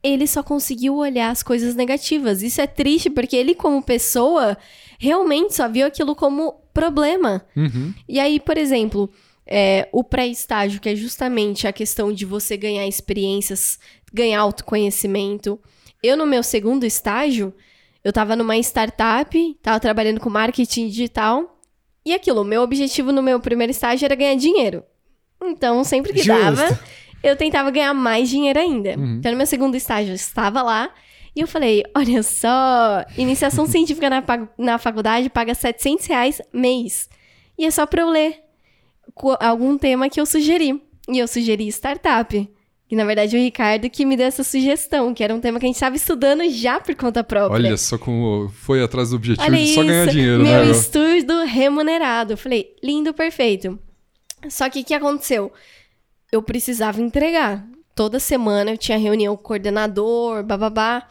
ele 0.03 0.27
só 0.27 0.42
conseguiu 0.42 0.97
olhar 0.97 1.31
as 1.31 1.42
coisas 1.42 1.75
negativas. 1.75 2.42
Isso 2.42 2.61
é 2.61 2.66
triste 2.66 3.09
porque 3.09 3.35
ele 3.35 3.55
como 3.55 3.83
pessoa 3.83 4.57
realmente 4.99 5.55
só 5.55 5.68
viu 5.68 5.87
aquilo 5.87 6.14
como 6.14 6.53
problema. 6.75 7.44
Uhum. 7.57 7.94
E 8.07 8.20
aí, 8.20 8.38
por 8.38 8.59
exemplo, 8.59 9.11
é, 9.47 9.88
o 9.92 10.05
pré-estágio, 10.05 10.81
que 10.81 10.90
é 10.90 10.97
justamente 10.97 11.66
a 11.66 11.73
questão 11.73 12.12
de 12.12 12.25
você 12.25 12.57
ganhar 12.57 12.87
experiências, 12.87 13.79
ganhar 14.12 14.40
autoconhecimento. 14.40 15.59
Eu, 16.03 16.16
no 16.16 16.27
meu 16.27 16.42
segundo 16.42 16.85
estágio, 16.85 17.55
eu 18.03 18.12
tava 18.12 18.37
numa 18.37 18.59
startup, 18.59 19.57
tava 19.62 19.81
trabalhando 19.81 20.20
com 20.20 20.29
marketing 20.29 20.88
digital. 20.88 21.59
E 22.05 22.12
aquilo, 22.12 22.42
o 22.42 22.44
meu 22.44 22.61
objetivo 22.61 23.11
no 23.11 23.23
meu 23.23 23.40
primeiro 23.40 23.70
estágio 23.70 24.05
era 24.05 24.14
ganhar 24.14 24.37
dinheiro. 24.37 24.85
Então, 25.42 25.83
sempre 25.83 26.12
que 26.12 26.23
Justo. 26.23 26.42
dava, 26.42 26.81
eu 27.25 27.37
tentava 27.37 27.71
ganhar 27.71 27.95
mais 27.95 28.29
dinheiro 28.29 28.59
ainda. 28.59 28.91
Uhum. 28.99 29.17
Então, 29.19 29.33
no 29.33 29.39
meu 29.39 29.47
segundo 29.47 29.75
estágio, 29.77 30.11
eu 30.11 30.15
estava 30.15 30.63
lá. 30.63 30.91
E 31.35 31.41
eu 31.41 31.47
falei, 31.49 31.83
olha 31.97 32.23
só, 32.23 33.05
iniciação 33.17 33.67
científica 33.67 34.09
na, 34.11 34.23
na 34.59 34.79
faculdade 34.79 35.31
paga 35.31 35.55
700 35.55 36.07
reais 36.07 36.41
mês. 36.53 37.09
E 37.59 37.65
é 37.65 37.71
só 37.71 37.87
pra 37.87 38.03
eu 38.03 38.11
ler 38.11 38.41
algum 39.41 39.77
tema 39.79 40.09
que 40.09 40.21
eu 40.21 40.27
sugeri. 40.27 40.81
E 41.09 41.19
eu 41.19 41.27
sugeri 41.27 41.67
startup. 41.69 42.49
E 42.91 42.97
na 42.97 43.05
verdade 43.05 43.37
o 43.37 43.41
Ricardo 43.41 43.89
que 43.89 44.05
me 44.05 44.17
deu 44.17 44.27
essa 44.27 44.45
sugestão, 44.45 45.15
que 45.15 45.25
era 45.25 45.35
um 45.35 45.41
tema 45.41 45.59
que 45.59 45.65
a 45.65 45.69
gente 45.69 45.77
estava 45.77 45.97
estudando 45.97 46.49
já 46.51 46.79
por 46.79 46.95
conta 46.95 47.25
própria. 47.25 47.57
Olha 47.57 47.77
só 47.77 47.97
como 47.97 48.49
foi 48.51 48.83
atrás 48.83 49.11
do 49.11 49.17
objetivo 49.17 49.47
Olha 49.47 49.65
de 49.65 49.75
só 49.75 49.83
ganhar 49.83 50.05
isso, 50.05 50.13
dinheiro, 50.13 50.43
meu 50.43 50.53
né? 50.53 50.65
meu? 50.65 50.71
estudo 50.71 51.45
remunerado. 51.45 52.35
Eu 52.35 52.37
falei, 52.37 52.77
lindo, 52.83 53.15
perfeito. 53.15 53.79
Só 54.49 54.69
que 54.69 54.81
o 54.81 54.85
que 54.85 54.95
aconteceu? 54.95 55.51
Eu 56.35 56.42
precisava 56.42 57.01
entregar. 57.01 57.64
Toda 57.94 58.18
semana 58.18 58.73
eu 58.73 58.77
tinha 58.77 58.99
reunião 58.99 59.37
com 59.37 59.42
o 59.42 59.47
coordenador, 59.47 60.42
bababá. 60.42 61.07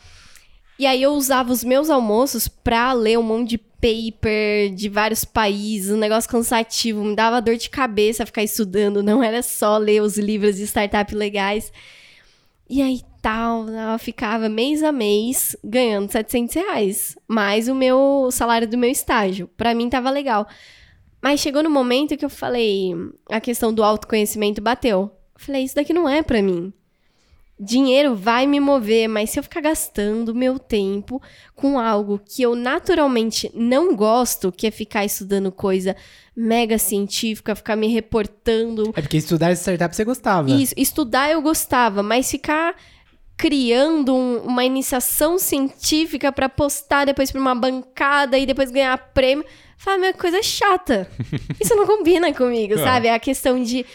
E 0.78 0.86
aí 0.86 1.02
eu 1.02 1.14
usava 1.14 1.50
os 1.50 1.64
meus 1.64 1.90
almoços 1.90 2.50
pra 2.50 2.92
ler 2.92 3.18
um 3.18 3.24
monte 3.24 3.52
de 3.52 3.58
paper 3.58 4.76
de 4.76 4.90
vários 4.90 5.24
países, 5.24 5.92
um 5.92 5.98
negócio 5.98 6.30
cansativo, 6.30 7.02
me 7.06 7.16
dava 7.16 7.42
dor 7.42 7.56
de 7.56 7.70
cabeça 7.70 8.26
ficar 8.26 8.44
estudando, 8.44 9.02
não 9.02 9.24
era 9.24 9.42
só 9.42 9.78
ler 9.78 10.02
os 10.02 10.18
livros 10.18 10.58
de 10.58 10.64
startup 10.64 11.16
legais. 11.16 11.72
E 12.70 12.82
aí 12.82 13.00
tal, 13.22 13.70
ela 13.70 13.98
ficava 13.98 14.50
mês 14.50 14.84
a 14.84 14.92
mês 14.92 15.56
ganhando 15.64 16.12
700 16.12 16.56
reais, 16.56 17.18
mais 17.26 17.70
o 17.70 17.76
meu 17.76 18.26
o 18.26 18.32
salário 18.32 18.68
do 18.68 18.78
meu 18.78 18.90
estágio. 18.90 19.50
Pra 19.56 19.74
mim 19.74 19.90
tava 19.90 20.10
legal. 20.10 20.46
Mas 21.24 21.40
chegou 21.40 21.64
no 21.64 21.70
momento 21.70 22.18
que 22.18 22.26
eu 22.26 22.30
falei, 22.30 22.92
a 23.30 23.40
questão 23.40 23.74
do 23.74 23.82
autoconhecimento 23.82 24.62
bateu. 24.62 25.04
Eu 25.34 25.40
falei, 25.40 25.64
isso 25.64 25.74
daqui 25.76 25.94
não 25.94 26.08
é 26.10 26.22
pra 26.22 26.42
mim. 26.42 26.74
Dinheiro 27.58 28.14
vai 28.14 28.46
me 28.46 28.60
mover, 28.60 29.08
mas 29.08 29.30
se 29.30 29.40
eu 29.40 29.44
ficar 29.44 29.62
gastando 29.62 30.36
meu 30.36 30.60
tempo 30.60 31.22
com 31.56 31.80
algo 31.80 32.20
que 32.20 32.42
eu 32.42 32.56
naturalmente 32.56 33.50
não 33.54 33.96
gosto, 33.96 34.52
que 34.52 34.68
é 34.68 34.72
ficar 34.72 35.06
estudando 35.06 35.50
coisa 35.52 35.96
mega 36.36 36.78
científica, 36.78 37.56
ficar 37.56 37.76
me 37.78 37.88
reportando 37.88 38.92
É 38.96 39.02
porque 39.02 39.16
estudar 39.18 39.54
startup 39.54 39.96
você 39.96 40.04
gostava. 40.04 40.50
isso, 40.52 40.74
estudar 40.76 41.32
eu 41.32 41.42
gostava, 41.42 42.04
mas 42.04 42.30
ficar 42.30 42.76
criando 43.38 44.14
um- 44.14 44.40
uma 44.40 44.66
iniciação 44.66 45.38
científica 45.40 46.32
pra 46.32 46.50
postar 46.50 47.06
depois 47.06 47.32
pra 47.32 47.40
uma 47.40 47.56
bancada 47.56 48.38
e 48.38 48.46
depois 48.46 48.72
ganhar 48.72 48.98
prêmio, 49.14 49.46
fala, 49.84 49.98
meu, 49.98 50.14
coisa 50.14 50.42
chata. 50.42 51.10
Isso 51.60 51.76
não 51.76 51.86
combina 51.86 52.34
comigo, 52.34 52.74
É. 52.74 52.78
sabe? 52.78 53.10
A 53.10 53.20
questão 53.20 53.62
de 53.62 53.86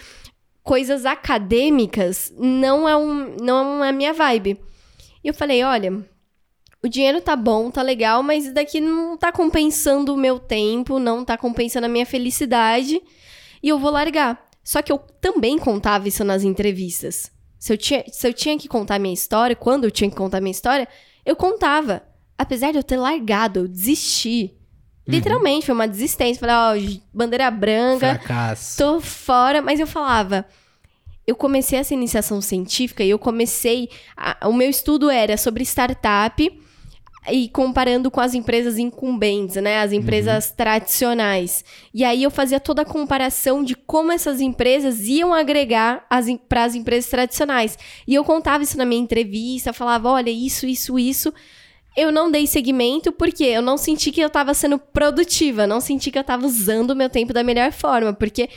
coisas 0.63 1.07
acadêmicas 1.07 2.33
não 2.37 2.89
é, 2.89 2.97
um, 2.97 3.37
não 3.41 3.85
é 3.85 3.89
a 3.89 3.93
minha 3.93 4.13
vibe. 4.13 4.61
E 5.25 5.29
eu 5.29 5.35
falei, 5.35 5.63
olha, 5.65 6.05
o 6.83 6.89
dinheiro 6.89 7.21
tá 7.21 7.35
bom, 7.35 7.71
tá 7.71 7.83
legal, 7.83 8.23
mas 8.23 8.53
daqui 8.53 8.81
não 8.81 9.17
tá 9.17 9.33
compensando 9.33 10.13
o 10.15 10.17
meu 10.17 10.39
tempo, 10.39 10.99
não 10.99 11.25
tá 11.25 11.37
compensando 11.39 11.87
a 11.87 11.89
minha 11.89 12.07
felicidade, 12.07 13.01
e 13.63 13.69
eu 13.69 13.79
vou 13.79 13.91
largar. 13.91 14.47
Só 14.63 14.83
que 14.83 14.93
eu 14.93 14.99
também 15.21 15.59
contava 15.59 16.07
isso 16.07 16.23
nas 16.23 16.45
entrevistas. 16.45 17.33
Se 17.59 17.73
eu 17.73 17.79
tinha, 17.79 18.05
se 18.13 18.29
eu 18.29 18.35
tinha 18.35 18.57
que 18.59 18.69
contar 18.69 18.99
minha 18.99 19.15
história, 19.15 19.57
quando 19.57 19.85
eu 19.85 19.91
tinha 19.91 20.11
que 20.11 20.15
contar 20.17 20.41
minha 20.41 20.51
história, 20.53 20.87
eu 21.25 21.35
contava. 21.35 22.03
Apesar 22.37 22.71
de 22.71 22.79
eu 22.79 22.85
ter 22.85 22.99
largado, 22.99 23.61
eu 23.61 23.69
desisti. 23.69 24.55
Literalmente, 25.09 25.67
foi 25.67 25.75
uma 25.75 25.89
desistência. 25.89 26.39
Falei, 26.47 26.55
ó, 26.89 26.99
bandeira 27.13 27.51
branca, 27.51 28.17
Fracasso. 28.19 28.77
tô 28.79 29.01
fora, 29.01 29.63
mas 29.63 29.81
eu 29.81 29.87
falava. 29.87 30.45
Eu 31.27 31.35
comecei 31.37 31.79
essa 31.79 31.93
iniciação 31.95 32.41
científica 32.41 33.03
e 33.03 33.11
eu 33.11 33.19
comecei. 33.19 33.89
a- 34.17 34.49
o 34.49 34.53
meu 34.53 34.69
estudo 34.71 35.11
era 35.11 35.37
sobre 35.37 35.63
startup 35.63 36.61
e 37.31 37.49
comparando 37.51 38.11
com 38.11 38.21
as 38.21 38.33
empresas 38.33 38.79
incumbentes, 38.79 39.57
né? 39.57 39.81
As 39.81 39.93
empresas 39.93 40.51
tradicionais. 40.51 41.63
E 41.93 42.03
aí 42.05 42.23
eu 42.23 42.31
fazia 42.31 42.59
toda 42.59 42.81
a 42.83 42.85
comparação 42.87 43.63
de 43.63 43.75
como 43.75 44.11
essas 44.13 44.41
empresas 44.41 45.01
iam 45.01 45.35
agregar 45.35 46.07
para 46.49 46.65
as 46.65 46.75
empresas 46.75 47.11
tradicionais. 47.11 47.79
E 48.07 48.15
eu 48.15 48.25
contava 48.25 48.63
isso 48.63 48.79
na 48.79 48.87
minha 48.87 49.01
entrevista, 49.03 49.73
falava: 49.75 50.09
olha, 50.11 50.31
isso, 50.31 50.67
isso, 50.67 50.99
isso. 50.99 51.33
Eu 52.01 52.13
não 52.13 52.31
dei 52.31 52.47
seguimento 52.47 53.11
porque 53.11 53.43
eu 53.43 53.61
não 53.61 53.77
senti 53.77 54.13
que 54.13 54.21
eu 54.21 54.29
estava 54.29 54.55
sendo 54.55 54.79
produtiva, 54.79 55.67
não 55.67 55.81
senti 55.81 56.13
que 56.13 56.19
eu 56.19 56.21
estava 56.23 56.47
usando 56.47 56.93
o 56.93 56.97
meu 56.97 57.11
tempo 57.11 57.33
da 57.33 57.43
melhor 57.43 57.73
forma, 57.73 58.13
porque 58.13 58.49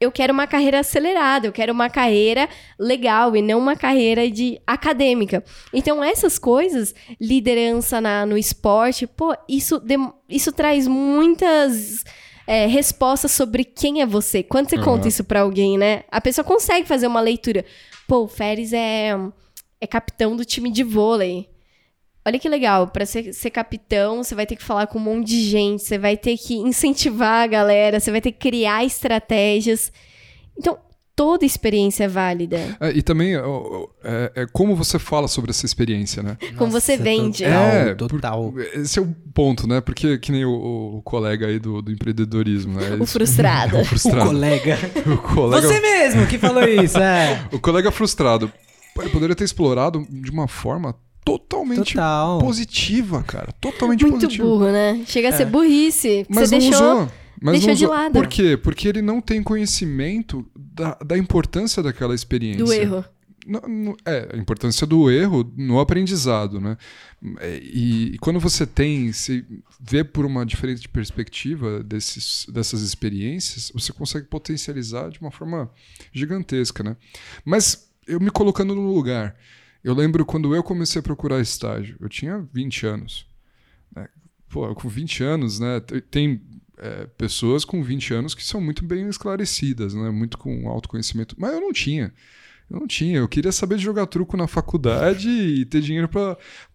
eu 0.00 0.10
quero 0.10 0.32
uma 0.32 0.48
carreira 0.48 0.80
acelerada, 0.80 1.46
eu 1.46 1.52
quero 1.52 1.72
uma 1.72 1.88
carreira 1.88 2.48
legal 2.78 3.36
e 3.36 3.42
não 3.42 3.58
uma 3.60 3.76
carreira 3.76 4.28
de 4.28 4.60
acadêmica. 4.66 5.44
Então, 5.72 6.02
essas 6.02 6.40
coisas, 6.40 6.92
liderança 7.20 8.00
na- 8.00 8.26
no 8.26 8.36
esporte, 8.36 9.06
pô, 9.06 9.32
isso, 9.48 9.80
isso 10.28 10.50
traz 10.50 10.88
muitas 10.88 12.02
é, 12.48 12.66
respostas 12.66 13.30
sobre 13.30 13.62
quem 13.62 14.00
é 14.00 14.06
você. 14.06 14.42
Quando 14.42 14.70
você 14.70 14.76
Aham. 14.76 14.84
conta 14.84 15.06
isso 15.06 15.22
pra 15.22 15.42
alguém, 15.42 15.76
né? 15.78 16.02
A 16.10 16.18
pessoa 16.20 16.44
consegue 16.44 16.88
fazer 16.88 17.06
uma 17.06 17.20
leitura. 17.20 17.64
Pô, 18.08 18.24
o 18.24 18.28
Férez 18.28 18.72
é, 18.72 19.10
é 19.80 19.86
capitão 19.86 20.34
do 20.34 20.44
time 20.44 20.70
de 20.72 20.82
vôlei. 20.82 21.46
Olha 22.28 22.38
que 22.38 22.46
legal, 22.48 22.88
pra 22.88 23.06
ser, 23.06 23.32
ser 23.32 23.48
capitão, 23.48 24.22
você 24.22 24.34
vai 24.34 24.44
ter 24.44 24.54
que 24.54 24.62
falar 24.62 24.86
com 24.86 24.98
um 24.98 25.02
monte 25.02 25.28
de 25.28 25.48
gente, 25.48 25.82
você 25.82 25.96
vai 25.96 26.14
ter 26.14 26.36
que 26.36 26.56
incentivar 26.56 27.44
a 27.44 27.46
galera, 27.46 27.98
você 27.98 28.10
vai 28.10 28.20
ter 28.20 28.32
que 28.32 28.38
criar 28.38 28.84
estratégias. 28.84 29.90
Então, 30.58 30.76
toda 31.16 31.46
experiência 31.46 32.04
é 32.04 32.08
válida. 32.08 32.76
É, 32.78 32.90
e 32.90 33.00
também 33.00 33.34
é, 33.34 34.42
é 34.42 34.46
como 34.52 34.76
você 34.76 34.98
fala 34.98 35.26
sobre 35.26 35.52
essa 35.52 35.64
experiência, 35.64 36.22
né? 36.22 36.36
Como 36.58 36.70
você 36.70 36.98
vende. 36.98 37.44
Total, 37.44 37.62
É, 37.62 37.94
total. 37.94 38.54
Esse 38.74 38.98
é 38.98 39.02
o 39.02 39.06
ponto, 39.32 39.66
né? 39.66 39.80
Porque 39.80 40.18
que 40.18 40.30
nem 40.30 40.44
o, 40.44 40.98
o 40.98 41.02
colega 41.02 41.46
aí 41.46 41.58
do, 41.58 41.80
do 41.80 41.90
empreendedorismo, 41.90 42.78
né? 42.78 42.98
O 43.00 43.06
frustrado. 43.06 43.78
o 43.78 43.80
O 43.82 43.84
frustrado. 43.86 44.26
colega. 44.26 44.78
O 45.10 45.16
colega, 45.16 45.66
Você 45.66 45.80
mesmo 45.80 46.26
que 46.26 46.36
falou 46.36 46.62
isso, 46.62 46.98
é. 46.98 47.42
o 47.50 47.58
colega 47.58 47.90
frustrado. 47.90 48.52
Ele 49.00 49.08
poderia 49.10 49.34
ter 49.34 49.44
explorado 49.44 50.06
de 50.10 50.30
uma 50.30 50.46
forma 50.46 50.94
totalmente 51.28 51.94
Total. 51.94 52.38
positiva, 52.38 53.22
cara. 53.22 53.52
Totalmente 53.60 54.02
Muito 54.02 54.20
positiva. 54.24 54.44
burro, 54.48 54.70
né? 54.72 55.02
Chega 55.06 55.28
a 55.28 55.32
ser 55.32 55.46
burrice. 55.46 56.24
Mas 56.28 56.48
você 56.48 56.58
não 56.58 56.68
deixou. 56.68 56.92
usou. 56.94 57.12
Mas 57.40 57.52
deixou 57.52 57.68
não 57.68 57.74
de 57.76 57.84
usou. 57.84 57.94
lado. 57.96 58.12
Por 58.12 58.26
quê? 58.26 58.56
Porque 58.56 58.88
ele 58.88 59.00
não 59.02 59.20
tem 59.20 59.42
conhecimento 59.42 60.44
da, 60.56 60.94
da 61.04 61.16
importância 61.16 61.82
daquela 61.82 62.14
experiência. 62.14 62.64
Do 62.64 62.72
erro. 62.72 63.04
não- 63.46 63.62
não- 63.68 63.96
é, 64.04 64.28
a 64.34 64.36
importância 64.36 64.86
do 64.86 65.10
erro 65.10 65.50
no 65.56 65.78
aprendizado, 65.80 66.60
né? 66.60 66.76
É, 67.40 67.58
E, 67.62 68.14
e 68.14 68.18
quando 68.18 68.38
você 68.38 68.66
tem, 68.66 69.10
se 69.12 69.44
vê 69.80 70.04
por 70.04 70.26
uma 70.26 70.44
diferente 70.44 70.86
perspectiva 70.88 71.82
desses, 71.82 72.44
dessas 72.52 72.82
experiências, 72.82 73.70
você 73.74 73.92
consegue 73.92 74.26
potencializar 74.26 75.08
de 75.10 75.20
uma 75.20 75.30
forma 75.30 75.70
gigantesca, 76.12 76.82
né? 76.82 76.96
Mas 77.44 77.88
eu 78.06 78.18
me 78.20 78.30
colocando 78.30 78.74
no 78.74 78.92
lugar, 78.92 79.34
eu 79.82 79.94
lembro 79.94 80.24
quando 80.24 80.54
eu 80.54 80.62
comecei 80.62 81.00
a 81.00 81.02
procurar 81.02 81.40
estágio, 81.40 81.96
eu 82.00 82.08
tinha 82.08 82.46
20 82.52 82.86
anos. 82.86 83.26
né? 83.94 84.08
Pô, 84.48 84.74
com 84.74 84.88
20 84.88 85.22
anos, 85.22 85.60
né? 85.60 85.80
te- 85.80 86.00
Tem 86.00 86.40
é, 86.78 87.06
pessoas 87.06 87.64
com 87.64 87.82
20 87.82 88.14
anos 88.14 88.34
que 88.34 88.44
são 88.44 88.60
muito 88.60 88.84
bem 88.84 89.08
esclarecidas, 89.08 89.94
né? 89.94 90.10
Muito 90.10 90.38
com 90.38 90.68
autoconhecimento. 90.68 91.34
Mas 91.38 91.52
eu 91.52 91.60
não 91.60 91.72
tinha. 91.72 92.12
Eu 92.70 92.80
não 92.80 92.86
tinha. 92.86 93.18
Eu 93.18 93.28
queria 93.28 93.50
saber 93.52 93.76
de 93.78 93.82
jogar 93.84 94.06
truco 94.06 94.36
na 94.36 94.46
faculdade 94.46 95.28
e 95.28 95.64
ter 95.64 95.80
dinheiro 95.80 96.08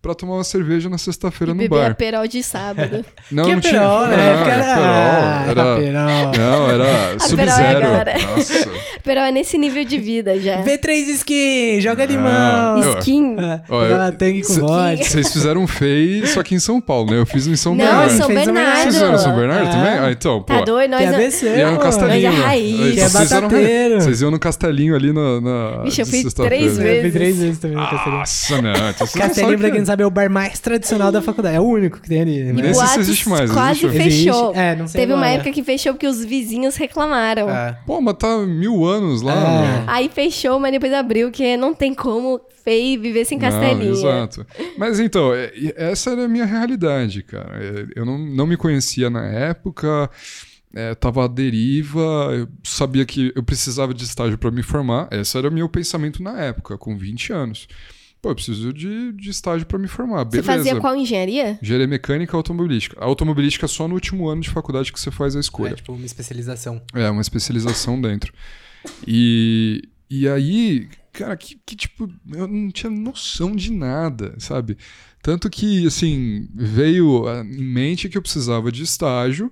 pra, 0.03 0.13
tomar 0.13 0.33
uma 0.35 0.43
cerveja 0.43 0.89
na 0.89 0.97
sexta-feira 0.99 1.53
no 1.53 1.59
Beber 1.59 1.79
a 1.79 1.83
bar. 1.89 1.95
perol 1.95 2.27
de 2.27 2.43
sábado. 2.43 3.03
Não, 3.31 3.45
que 3.45 3.51
não 3.51 3.57
é 3.57 3.61
tinha. 3.61 3.73
perol, 3.79 4.01
né? 4.07 4.17
Não, 4.17 4.23
Época 4.23 4.51
era 4.51 4.63
era- 4.65 4.75
perol. 4.75 5.49
Era... 5.49 6.31
Perol. 6.31 6.31
Não, 6.37 6.69
era 6.69 6.85
é 7.15 7.19
Sub-Zero. 7.19 8.27
Nossa. 8.35 8.69
perol 9.03 9.23
é 9.23 9.31
nesse 9.31 9.57
nível 9.57 9.83
de 9.85 9.97
vida 9.97 10.39
já. 10.39 10.61
V3 10.61 10.89
skin, 11.15 11.81
joga 11.81 12.03
Ah, 12.03 12.05
limão. 12.05 12.83
eu- 12.83 12.99
Skin. 12.99 13.35
É, 13.39 13.61
uma 13.69 14.07
eu- 14.07 14.17
tangue 14.17 14.41
com 14.43 14.53
vodka. 14.55 15.03
Vocês 15.05 15.31
fizeram 15.33 15.61
um 15.63 15.67
FEI, 15.67 16.27
só 16.27 16.43
que 16.43 16.53
em 16.53 16.59
São 16.59 16.79
Paulo, 16.81 17.09
né? 17.11 17.17
Eu 17.17 17.25
fiz 17.25 17.47
em 17.47 17.55
São 17.55 17.73
Não, 17.73 17.85
Bernardo. 17.85 18.13
em 18.13 18.17
São 18.17 18.27
Bernardo. 18.27 18.75
Vocês 18.81 18.93
fizeram 18.95 19.17
São 19.17 19.35
Bernardo 19.35 19.67
É. 19.67 19.71
também? 19.71 19.99
Ah, 19.99 20.11
então, 20.11 20.41
pô. 20.43 20.53
Tá 20.53 20.61
doido? 20.61 20.91
Nós 20.91 20.99
Que 20.99 21.05
é 21.05 21.09
ABC, 21.15 21.45
E 21.45 21.49
era 21.49 21.71
no 21.71 21.77
pô. 21.77 21.83
Castelinho. 21.83 22.29
Nós 22.29 22.35
é 22.35 22.39
né? 22.39 22.45
raiz. 22.45 22.73
Então, 22.93 23.05
é 23.05 23.09
vocês 23.09 23.31
eram- 23.31 23.47
batateiro. 23.47 24.01
Vocês 24.01 24.21
iam 24.21 24.31
no 24.31 24.39
Castelinho 24.39 24.95
ali 24.95 25.13
na. 25.13 25.41
na 25.41 25.83
Vixe, 25.83 26.01
eu 26.01 26.05
fui 26.05 26.23
três 26.23 26.63
É, 26.63 26.67
eu 26.67 26.73
fui 26.75 26.83
vezes. 26.83 27.13
três 27.13 27.37
vezes 27.37 27.57
também 27.59 27.77
no 27.77 27.89
Castelinho. 27.89 28.19
Nossa, 28.19 28.61
não. 28.61 28.71
Então 28.71 29.07
não 29.15 29.21
Castelinho, 29.21 29.57
pra 29.57 29.67
quem 29.69 29.71
que- 29.71 29.77
não 29.79 29.85
sabe, 29.93 30.03
é 30.03 30.05
o 30.05 30.11
bar 30.11 30.29
mais 30.29 30.59
tradicional 30.59 31.11
da 31.11 31.21
faculdade. 31.21 31.55
É 31.55 31.59
o 31.59 31.63
único 31.63 31.99
que 32.01 32.09
tem 32.09 32.21
ali. 32.21 32.37
E 32.39 32.61
Esse 32.61 32.73
Boatos 32.73 32.97
existe 32.97 33.29
mais, 33.29 33.51
quase 33.51 33.85
existe? 33.85 34.03
fechou. 34.03 34.43
Existe? 34.51 34.59
É, 34.59 34.75
não 34.75 34.87
sei 34.87 35.01
Teve 35.01 35.13
uma 35.13 35.21
agora. 35.25 35.35
época 35.35 35.51
que 35.51 35.63
fechou 35.63 35.93
porque 35.93 36.07
os 36.07 36.23
vizinhos 36.25 36.75
reclamaram. 36.75 37.49
É. 37.49 37.77
Pô, 37.85 38.01
mas 38.01 38.15
tá 38.15 38.37
mil 38.39 38.85
anos 38.85 39.21
lá. 39.21 39.33
É. 39.33 39.61
meu. 39.81 39.83
Aí 39.87 40.09
fechou, 40.09 40.59
mas 40.59 40.71
depois 40.71 40.91
abriu, 40.93 41.31
que 41.31 41.55
não 41.57 41.73
tem 41.73 41.93
como 41.93 42.41
Fei 42.63 42.97
viver 42.97 43.25
sem 43.25 43.37
castelinho. 43.37 43.91
exato. 43.91 44.45
Mas 44.77 44.97
então, 44.99 45.33
é- 45.33 45.51
essa 45.75 46.11
era 46.11 46.23
a 46.25 46.27
minha 46.29 46.45
realidade, 46.45 47.21
cara. 47.21 47.57
É, 47.61 47.85
Eu 47.99 48.05
não, 48.05 48.17
não 48.17 48.47
me 48.47 48.55
conhecia 48.55 49.09
na 49.09 49.25
época, 49.27 50.09
é, 50.73 50.95
tava 50.95 51.25
à 51.25 51.27
deriva, 51.27 51.99
eu 52.33 52.47
sabia 52.63 53.05
que 53.05 53.33
eu 53.35 53.43
precisava 53.43 53.93
de 53.93 54.03
estágio 54.05 54.37
para 54.37 54.49
me 54.49 54.63
formar. 54.63 55.07
Esse 55.11 55.37
era 55.37 55.49
o 55.49 55.51
meu 55.51 55.67
pensamento 55.67 56.23
na 56.23 56.39
época, 56.41 56.77
com 56.77 56.97
20 56.97 57.33
anos. 57.33 57.67
Pô, 58.23 58.29
eu 58.29 58.35
preciso 58.35 58.71
de, 58.71 59.11
de 59.11 59.29
estágio 59.29 59.67
para 59.67 59.77
me 59.77 59.85
formar. 59.89 60.23
Você 60.23 60.41
Beleza. 60.41 60.53
fazia 60.53 60.79
qual 60.79 60.95
engenharia? 60.95 61.59
Engenharia 61.61 61.87
mecânica 61.89 62.33
e 62.33 62.37
automobilística. 62.37 62.97
A 62.97 63.03
automobilística 63.05 63.65
é 63.65 63.67
só 63.67 63.85
no 63.85 63.95
último 63.95 64.29
ano 64.29 64.39
de 64.39 64.49
faculdade 64.49 64.93
que 64.93 64.99
você 64.99 65.11
faz 65.11 65.35
a 65.35 65.39
É 65.39 65.41
escolha. 65.41 65.75
tipo 65.75 65.91
uma 65.91 66.05
especialização. 66.05 66.81
É, 66.95 67.09
uma 67.09 67.21
especialização 67.21 67.99
dentro. 68.01 68.31
E, 69.05 69.81
e 70.09 70.27
aí, 70.27 70.87
cara, 71.11 71.35
que, 71.35 71.59
que 71.65 71.75
tipo, 71.75 72.09
eu 72.33 72.47
não 72.47 72.71
tinha 72.71 72.89
noção 72.89 73.53
de 73.53 73.71
nada, 73.73 74.33
sabe? 74.37 74.77
Tanto 75.21 75.49
que, 75.49 75.85
assim, 75.85 76.47
veio 76.55 77.25
em 77.43 77.63
mente 77.63 78.07
que 78.07 78.17
eu 78.17 78.21
precisava 78.21 78.71
de 78.71 78.83
estágio. 78.83 79.51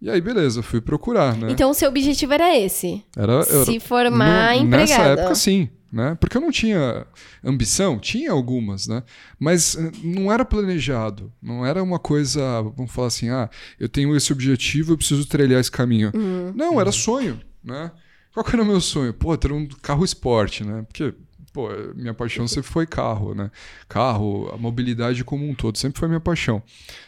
E 0.00 0.10
aí, 0.10 0.20
beleza, 0.20 0.62
fui 0.62 0.80
procurar, 0.80 1.36
né? 1.36 1.50
Então 1.50 1.70
o 1.70 1.74
seu 1.74 1.88
objetivo 1.88 2.34
era 2.34 2.58
esse? 2.58 3.02
Era, 3.16 3.34
era- 3.34 3.64
Se 3.64 3.78
formar 3.80 4.56
no- 4.56 4.64
empregado. 4.64 4.80
Nessa 4.80 5.02
época, 5.02 5.34
sim. 5.34 5.68
Né? 5.92 6.16
Porque 6.18 6.38
eu 6.38 6.40
não 6.40 6.50
tinha 6.50 7.06
ambição, 7.44 7.98
tinha 7.98 8.32
algumas, 8.32 8.86
né? 8.86 9.02
Mas 9.38 9.76
eh, 9.76 9.92
não 10.02 10.32
era 10.32 10.42
planejado, 10.42 11.30
não 11.42 11.66
era 11.66 11.82
uma 11.82 11.98
coisa, 11.98 12.62
vamos 12.74 12.90
falar 12.90 13.08
assim, 13.08 13.28
ah, 13.28 13.50
eu 13.78 13.90
tenho 13.90 14.16
esse 14.16 14.32
objetivo, 14.32 14.94
eu 14.94 14.96
preciso 14.96 15.26
trilhar 15.26 15.60
esse 15.60 15.70
caminho. 15.70 16.10
Uhum. 16.14 16.50
Não, 16.56 16.80
era 16.80 16.90
sonho, 16.90 17.38
né? 17.62 17.92
Qual 18.32 18.42
que 18.42 18.56
era 18.56 18.62
o 18.62 18.66
meu 18.66 18.80
sonho? 18.80 19.12
Pô, 19.12 19.36
ter 19.36 19.52
um 19.52 19.68
carro 19.82 20.02
esporte, 20.02 20.64
né? 20.64 20.82
Porque, 20.88 21.12
pô, 21.52 21.68
minha 21.94 22.14
paixão 22.14 22.48
sempre 22.48 22.70
foi 22.70 22.86
carro, 22.86 23.34
né? 23.34 23.50
Carro, 23.88 24.50
a 24.52 24.56
mobilidade 24.56 25.22
como 25.22 25.48
um 25.48 25.54
todo, 25.54 25.76
sempre 25.76 25.98
foi 25.98 26.08
minha 26.08 26.20
paixão. 26.20 26.62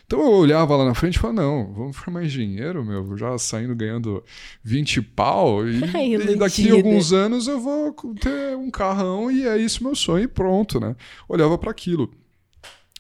Então 0.07 0.21
eu 0.21 0.33
olhava 0.33 0.77
lá 0.77 0.85
na 0.85 0.95
frente 0.95 1.17
e 1.17 1.19
falava, 1.19 1.43
não, 1.43 1.73
vamos 1.73 1.97
formar 1.97 2.25
engenheiro, 2.25 2.85
meu, 2.85 3.17
já 3.17 3.37
saindo 3.39 3.75
ganhando 3.75 4.23
20 4.63 5.01
pau, 5.03 5.67
e, 5.67 5.81
Ai, 5.95 6.15
e 6.15 6.37
daqui 6.37 6.71
a 6.71 6.75
alguns 6.75 7.13
anos 7.13 7.49
eu 7.49 7.59
vou 7.59 7.93
ter 8.21 8.57
um 8.57 8.71
carrão 8.71 9.31
e 9.31 9.47
é 9.47 9.57
isso 9.57 9.83
meu 9.83 9.95
sonho 9.95 10.25
e 10.25 10.29
pronto, 10.29 10.79
né? 10.79 10.95
Olhava 11.29 11.57
para 11.57 11.71
aquilo. 11.71 12.11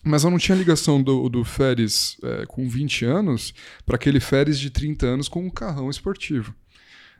Mas 0.02 0.22
eu 0.22 0.30
não 0.30 0.38
tinha 0.38 0.56
ligação 0.56 1.02
do, 1.02 1.30
do 1.30 1.44
Férez 1.44 2.18
é, 2.22 2.44
com 2.46 2.68
20 2.68 3.06
anos 3.06 3.54
para 3.86 3.96
aquele 3.96 4.20
Férez 4.20 4.58
de 4.58 4.68
30 4.68 5.06
anos 5.06 5.28
com 5.28 5.42
um 5.42 5.50
carrão 5.50 5.88
esportivo. 5.88 6.54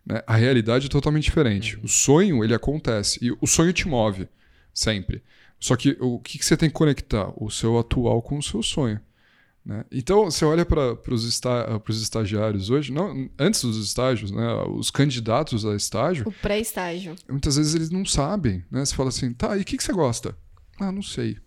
Né? 0.07 0.23
A 0.27 0.37
realidade 0.37 0.87
é 0.87 0.89
totalmente 0.89 1.25
diferente. 1.25 1.79
O 1.83 1.89
sonho, 1.89 2.43
ele 2.45 2.55
acontece. 2.55 3.19
E 3.25 3.31
o 3.41 3.47
sonho 3.47 3.73
te 3.73 3.89
move, 3.89 4.29
sempre. 4.73 5.23
Só 5.59 5.77
que 5.77 5.97
o 6.01 6.19
que, 6.19 6.39
que 6.39 6.45
você 6.45 6.57
tem 6.57 6.69
que 6.69 6.75
conectar? 6.75 7.33
O 7.37 7.51
seu 7.51 7.79
atual 7.79 8.21
com 8.21 8.37
o 8.39 8.43
seu 8.43 8.63
sonho. 8.63 9.01
né? 9.65 9.85
Então, 9.91 10.25
você 10.31 10.45
olha 10.45 10.67
para 10.67 10.99
os 11.11 11.27
esta 11.27 11.81
estagiários 11.89 12.69
hoje, 12.69 12.93
não, 12.93 13.31
antes 13.39 13.63
dos 13.63 13.83
estágios, 13.83 14.31
né, 14.31 14.47
os 14.69 14.91
candidatos 14.91 15.65
a 15.65 15.75
estágio, 15.75 16.29
O 16.29 16.33
pré-estágio. 16.33 17.15
muitas 17.31 17.57
vezes 17.57 17.75
eles 17.75 17.91
não 17.91 18.05
sabem. 18.05 18.63
Né? 18.71 18.85
Você 18.85 18.95
fala 18.95 19.09
assim, 19.09 19.33
tá, 19.33 19.57
e 19.57 19.63
o 19.63 19.65
que, 19.65 19.77
que 19.79 19.83
você 19.85 19.93
gosta? 19.93 20.37
Ah, 20.79 20.93
não 20.93 21.03
sei. 21.03 21.39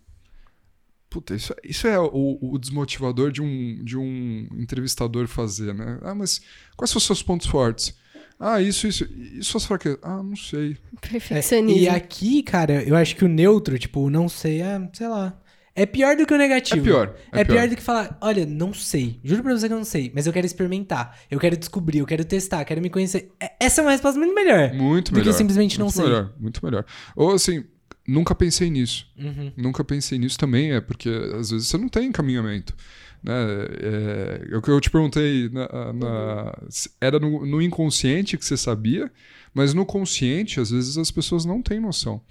Puta, 1.09 1.35
isso, 1.35 1.53
isso 1.63 1.87
é 1.87 1.97
o, 1.99 2.37
o 2.41 2.57
desmotivador 2.57 3.31
de 3.31 3.41
um, 3.41 3.83
de 3.83 3.97
um 3.97 4.47
entrevistador 4.57 5.25
fazer, 5.27 5.73
né? 5.73 5.99
Ah, 6.01 6.13
mas 6.13 6.41
quais 6.75 6.91
são 6.91 6.97
os 6.97 7.05
seus 7.05 7.23
pontos 7.23 7.47
fortes? 7.47 7.95
Ah, 8.39 8.61
isso, 8.61 8.87
isso. 8.87 9.03
E 9.11 9.43
suas 9.43 9.65
fraquezas? 9.65 9.99
Ah, 10.03 10.21
não 10.21 10.35
sei. 10.35 10.77
É, 10.97 11.09
Perfeccionismo. 11.09 11.79
e 11.81 11.87
aqui, 11.89 12.43
cara, 12.43 12.83
eu 12.83 12.95
acho 12.95 13.15
que 13.15 13.23
o 13.23 13.27
neutro, 13.27 13.77
tipo, 13.79 13.99
o 14.01 14.09
não 14.09 14.27
sei, 14.27 14.61
é, 14.61 14.89
sei 14.93 15.07
lá. 15.07 15.39
É 15.75 15.85
pior 15.85 16.15
do 16.17 16.25
que 16.25 16.33
o 16.33 16.37
negativo. 16.37 16.79
É 16.79 16.83
pior, 16.83 17.15
é 17.31 17.41
É, 17.41 17.43
pior. 17.45 17.55
pior. 17.57 17.69
do 17.69 17.75
que 17.75 17.81
falar, 17.83 18.17
olha, 18.19 18.45
não 18.47 18.73
sei. 18.73 19.19
Juro 19.23 19.43
pra 19.43 19.55
você 19.55 19.67
que 19.67 19.73
eu 19.73 19.77
não 19.77 19.85
sei, 19.85 20.11
mas 20.13 20.25
eu 20.25 20.33
quero 20.33 20.45
experimentar. 20.45 21.15
Eu 21.29 21.39
quero 21.39 21.55
descobrir, 21.55 21.99
eu 21.99 22.05
quero 22.07 22.25
testar, 22.25 22.65
quero 22.65 22.81
me 22.81 22.89
conhecer. 22.89 23.31
É- 23.39 23.51
Essa 23.59 23.81
é 23.81 23.83
uma 23.83 23.91
resposta 23.91 24.17
muito 24.19 24.33
melhor. 24.33 24.73
Muito 24.73 25.11
Do 25.11 25.19
que 25.19 25.19
melhor. 25.19 25.33
simplesmente 25.37 25.77
não 25.77 25.85
muito 25.85 25.95
sei. 25.95 26.05
melhor, 26.05 26.33
muito 26.39 26.65
melhor. 26.65 26.83
Ou 27.15 27.31
assim, 27.33 27.63
nunca 28.07 28.33
pensei 28.33 28.71
nisso. 28.71 29.05
Uhum. 29.19 29.51
Nunca 29.55 29.83
pensei 29.83 30.17
nisso 30.17 30.37
também, 30.39 30.71
é 30.73 30.81
porque 30.81 31.09
às 31.35 31.51
vezes 31.51 31.67
você 31.67 31.77
não 31.77 31.87
tem 31.89 32.07
encaminhamento. 32.07 32.75
Né? 33.23 33.33
É, 33.81 34.47
é 34.51 34.57
o 34.57 34.61
que 34.61 34.69
eu 34.69 34.79
te 34.79 34.89
perguntei, 34.89 35.49
na- 35.49 35.93
na- 35.93 36.53
era 37.01 37.19
no, 37.19 37.45
no 37.45 37.61
inconsciente 37.61 38.37
que 38.37 38.45
você 38.45 38.55
sabia, 38.57 39.11
mas 39.53 39.73
no 39.73 39.85
consciente, 39.85 40.59
às 40.59 40.69
vezes 40.71 40.97
as 40.97 41.11
pessoas 41.11 41.45
não 41.45 41.61
têm 41.61 41.79
noção. 41.79 42.21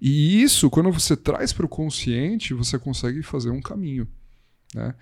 E 0.00 0.42
isso, 0.42 0.70
quando 0.70 0.90
você 0.90 1.16
traz 1.16 1.52
para 1.52 1.66
o 1.66 1.68
consciente, 1.68 2.54
você 2.54 2.78
consegue 2.78 3.22
fazer 3.22 3.50
um 3.50 3.60
caminho. 3.60 4.08
Né? 4.74 4.94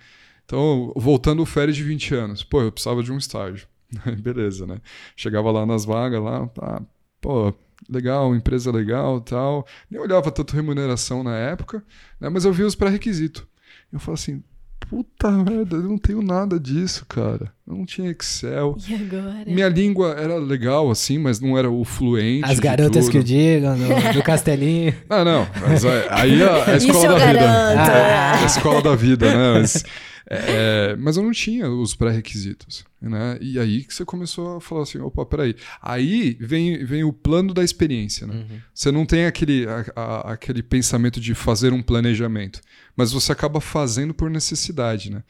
Então, 0.45 0.91
voltando 0.95 1.39
ao 1.41 1.45
férias 1.45 1.77
de 1.77 1.83
20 1.83 2.13
anos, 2.15 2.43
pô, 2.43 2.61
eu 2.61 2.71
precisava 2.71 3.01
de 3.03 3.11
um 3.11 3.17
estágio. 3.17 3.67
Beleza, 4.21 4.67
né? 4.67 4.81
Chegava 5.15 5.51
lá 5.51 5.65
nas 5.65 5.85
vagas, 5.85 6.21
lá, 6.21 6.47
tá, 6.47 6.81
pô, 7.21 7.53
legal, 7.87 8.35
empresa 8.35 8.71
legal 8.71 9.21
tal. 9.21 9.65
Nem 9.89 10.01
olhava 10.01 10.31
tanto 10.31 10.55
remuneração 10.55 11.23
na 11.23 11.35
época, 11.37 11.83
né? 12.19 12.29
mas 12.29 12.45
eu 12.45 12.51
via 12.53 12.65
os 12.67 12.75
pré-requisitos. 12.75 13.45
Eu 13.91 13.99
falava 13.99 14.21
assim, 14.21 14.43
puta 14.79 15.31
merda, 15.31 15.75
eu 15.75 15.83
não 15.83 15.97
tenho 15.97 16.21
nada 16.21 16.59
disso, 16.59 17.05
cara. 17.07 17.51
Eu 17.67 17.75
não 17.75 17.85
tinha 17.85 18.09
Excel. 18.09 18.75
E 18.87 18.95
agora? 18.95 19.43
Minha 19.45 19.69
língua 19.69 20.15
era 20.17 20.35
legal, 20.37 20.89
assim, 20.89 21.17
mas 21.19 21.39
não 21.39 21.57
era 21.57 21.69
o 21.69 21.83
fluente. 21.85 22.49
As 22.49 22.59
garotas 22.59 23.07
que 23.07 23.17
o 23.19 23.23
digam, 23.23 23.77
do, 23.77 24.13
do 24.13 24.23
castelinho. 24.23 24.93
Ah, 25.09 25.23
não. 25.23 25.47
Mas 25.61 25.85
aí 25.85 26.03
aí 26.09 26.41
é 26.41 26.71
a 26.73 26.77
Isso 26.77 26.87
escola 26.87 27.05
eu 27.05 27.19
da 27.19 27.25
vida. 27.27 27.39
garanto. 27.39 27.91
É 27.91 28.43
a 28.43 28.45
escola 28.45 28.81
da 28.81 28.95
vida, 28.95 29.33
né? 29.35 29.59
Mas, 29.59 29.83
é, 30.31 30.95
mas 30.97 31.17
eu 31.17 31.23
não 31.23 31.31
tinha 31.31 31.69
os 31.69 31.95
pré-requisitos. 31.95 32.83
Né? 33.01 33.37
E 33.41 33.57
aí 33.57 33.83
que 33.83 33.93
você 33.93 34.05
começou 34.05 34.57
a 34.57 34.61
falar 34.61 34.83
assim: 34.83 34.99
opa, 34.99 35.25
peraí. 35.25 35.55
Aí 35.81 36.37
vem, 36.39 36.85
vem 36.85 37.03
o 37.03 37.11
plano 37.11 37.53
da 37.53 37.63
experiência. 37.63 38.27
Né? 38.27 38.61
Você 38.73 38.91
não 38.91 39.05
tem 39.05 39.25
aquele, 39.25 39.65
a- 39.67 39.85
a- 39.95 40.31
aquele 40.33 40.61
pensamento 40.61 41.19
de 41.19 41.33
fazer 41.33 41.73
um 41.73 41.81
planejamento, 41.81 42.61
mas 42.95 43.11
você 43.11 43.31
acaba 43.31 43.59
fazendo 43.59 44.13
por 44.13 44.29
necessidade. 44.29 45.09
Né? 45.11 45.23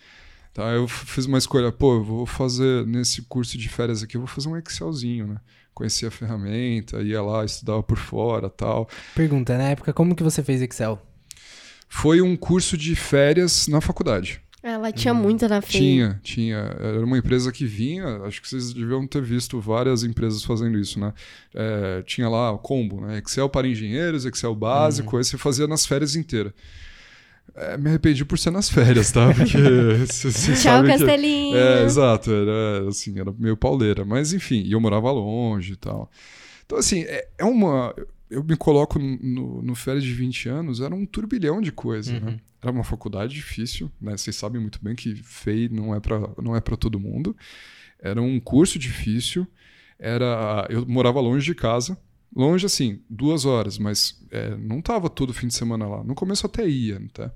Então 0.52 0.68
eu 0.70 0.88
fiz 0.88 1.26
uma 1.26 1.38
escolha: 1.38 1.72
pô, 1.72 2.04
vou 2.04 2.26
fazer 2.26 2.86
nesse 2.86 3.22
curso 3.22 3.58
de 3.58 3.70
férias 3.70 4.04
aqui, 4.04 4.18
eu 4.18 4.22
vou 4.22 4.28
fazer 4.28 4.50
um 4.50 4.58
Excelzinho. 4.58 5.28
Né? 5.28 5.38
Conhecia 5.74 6.10
a 6.10 6.12
ferramenta, 6.12 7.02
ia 7.02 7.22
lá, 7.22 7.46
estudava 7.46 7.82
por 7.82 7.98
fora 7.98 8.50
tal. 8.50 8.90
Pergunta, 9.16 9.58
na 9.58 9.70
época, 9.70 9.94
como 9.94 10.14
que 10.14 10.24
você 10.24 10.44
fez 10.44 10.62
Excel? 10.62 11.02
Foi 11.88 12.22
um 12.22 12.36
curso 12.36 12.78
de 12.78 12.96
férias 12.96 13.68
na 13.68 13.80
faculdade. 13.80 14.42
Ela 14.62 14.92
tinha 14.92 15.14
muita 15.14 15.48
na 15.48 15.62
frente. 15.62 15.78
Tinha, 15.78 16.20
tinha. 16.22 16.58
Era 16.58 17.06
uma 17.06 17.18
empresa 17.18 17.52
que 17.52 17.66
vinha, 17.66 18.24
acho 18.24 18.42
que 18.42 18.48
vocês 18.48 18.74
deviam 18.74 19.08
ter 19.08 19.22
visto 19.22 19.60
várias 19.60 20.04
empresas 20.04 20.44
fazendo 20.44 20.78
isso, 20.78 21.00
né? 21.00 21.14
É, 21.54 22.02
tinha 22.02 22.28
lá 22.28 22.52
o 22.52 22.58
combo, 22.58 23.00
né? 23.00 23.20
Excel 23.20 23.48
para 23.48 23.68
engenheiros, 23.68 24.26
Excel 24.26 24.54
básico, 24.54 25.16
aí 25.16 25.24
você 25.24 25.38
fazia 25.38 25.66
nas 25.66 25.86
férias 25.86 26.16
inteiras. 26.16 26.52
É, 27.56 27.78
me 27.78 27.90
arrependi 27.90 28.24
por 28.26 28.38
ser 28.38 28.52
nas 28.52 28.70
férias, 28.70 29.12
tá? 29.12 29.34
Porque 29.34 29.58
você 30.06 30.32
Tchau, 30.32 30.56
sabe 30.56 30.92
que... 30.92 30.98
Castelinho. 30.98 31.58
É, 31.58 31.84
exato, 31.84 32.32
era 32.32 32.88
assim, 32.90 33.20
era 33.20 33.34
meio 33.38 33.56
pauleira. 33.58 34.04
Mas 34.04 34.34
enfim, 34.34 34.62
e 34.66 34.74
eu 34.74 34.80
morava 34.80 35.10
longe 35.12 35.74
e 35.74 35.78
tal. 35.78 36.12
Então, 36.66 36.78
assim, 36.78 37.02
é, 37.04 37.28
é 37.38 37.46
uma. 37.46 37.96
Eu 38.30 38.44
me 38.44 38.56
coloco 38.56 39.00
no, 39.00 39.62
no 39.62 39.76
férias 39.76 40.04
de 40.04 40.14
20 40.14 40.50
anos, 40.50 40.82
era 40.82 40.94
um 40.94 41.06
turbilhão 41.06 41.62
de 41.62 41.72
coisa, 41.72 42.20
né? 42.20 42.40
Era 42.62 42.72
uma 42.72 42.84
faculdade 42.84 43.34
difícil, 43.34 43.90
né? 44.02 44.18
Vocês 44.18 44.36
sabem 44.36 44.60
muito 44.62 44.80
bem 44.84 44.94
que 44.94 45.16
FEI 45.16 45.70
não 45.70 45.96
é 45.96 46.00
para 46.00 46.20
não 46.42 46.56
é 46.56 46.60
para 46.60 46.76
todo 46.76 47.00
mundo. 47.00 47.36
Era 48.00 48.22
um 48.22 48.40
curso 48.40 48.78
difícil. 48.78 49.48
Era, 49.98 50.66
eu 50.70 50.86
morava 50.86 51.20
longe 51.20 51.46
de 51.46 51.56
casa, 51.56 51.98
longe 52.34 52.66
assim, 52.66 53.02
duas 53.10 53.44
horas, 53.46 53.78
mas 53.78 54.22
é, 54.32 54.56
não 54.56 54.82
tava 54.82 55.10
todo 55.10 55.34
fim 55.34 55.48
de 55.48 55.54
semana 55.54 55.88
lá. 55.88 56.04
No 56.04 56.16
começo 56.16 56.46
até 56.46 56.68
ia, 56.68 57.02
tá? 57.14 57.34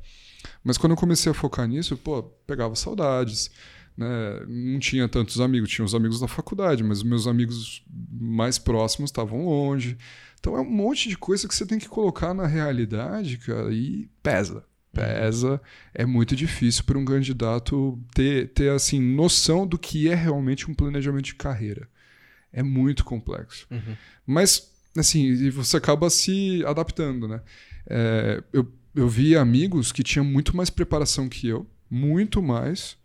Mas 0.64 0.78
quando 0.78 0.91
eu 0.91 0.98
comecei 0.98 1.32
a 1.32 1.36
focar 1.36 1.68
nisso, 1.68 1.98
pô, 1.98 2.24
pegava 2.46 2.76
saudades. 2.76 3.52
Né? 3.98 4.08
Não 4.48 4.80
tinha 4.80 5.08
tantos 5.08 5.39
amigos, 5.39 5.70
tinha 5.70 5.86
os 5.86 5.94
amigos 5.94 6.20
da 6.20 6.28
faculdade, 6.28 6.84
mas 6.84 7.00
os 7.00 7.04
meus 7.04 7.28
amigos 7.28 7.84
mais 8.12 8.58
próximos 8.58 9.10
estavam 9.10 9.46
longe. 9.46 9.98
Então 10.44 10.58
é 10.58 10.60
um 10.60 10.70
monte 10.70 11.08
de 11.08 11.18
coisa 11.18 11.48
que 11.48 11.56
você 11.56 11.66
tem 11.66 11.80
que 11.80 11.88
colocar 11.88 12.34
na 12.34 12.46
realidade, 12.46 13.38
cara, 13.38 13.74
e 13.74 14.10
pesa. 14.22 14.66
Pesa, 14.91 15.62
é 15.94 16.06
muito 16.06 16.36
difícil 16.36 16.84
para 16.84 16.98
um 16.98 17.06
candidato 17.06 17.98
ter, 18.14 18.50
ter 18.50 18.70
assim 18.70 19.00
noção 19.00 19.66
do 19.66 19.80
que 19.80 20.10
é 20.10 20.14
realmente 20.14 20.70
um 20.70 20.74
planejamento 20.74 21.24
de 21.24 21.36
carreira. 21.36 21.88
É 22.52 22.62
muito 22.62 23.06
complexo. 23.06 23.66
Mas, 24.28 24.70
assim, 24.98 25.50
você 25.50 25.78
acaba 25.78 26.10
se 26.10 26.62
adaptando, 26.66 27.26
né? 27.26 27.41
É, 27.88 28.44
eu, 28.52 28.70
eu 28.94 29.08
vi 29.08 29.38
amigos 29.38 29.94
que 29.94 30.04
tinham 30.04 30.26
muito 30.26 30.56
mais 30.58 30.70
preparação 30.70 31.30
que 31.30 31.48
eu, 31.48 31.66
muito 31.89 32.41
mais, 32.44 32.98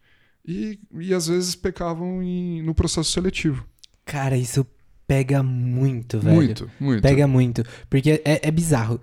e, 0.45 0.80
e 0.99 1.14
às 1.14 1.28
vezes 1.28 1.55
pecavam 1.55 2.20
em- 2.20 2.62
no 2.62 2.74
processo 2.74 3.12
seletivo. 3.12 3.64
Cara, 4.05 4.36
isso 4.36 4.66
pega 5.09 5.42
muito, 5.42 6.20
velho. 6.20 6.36
Muito, 6.36 6.70
muito. 6.78 7.02
Pega 7.02 7.26
muito. 7.26 7.64
Porque 7.90 8.22
é, 8.24 8.46
é 8.46 8.50
bizarro. 8.52 9.00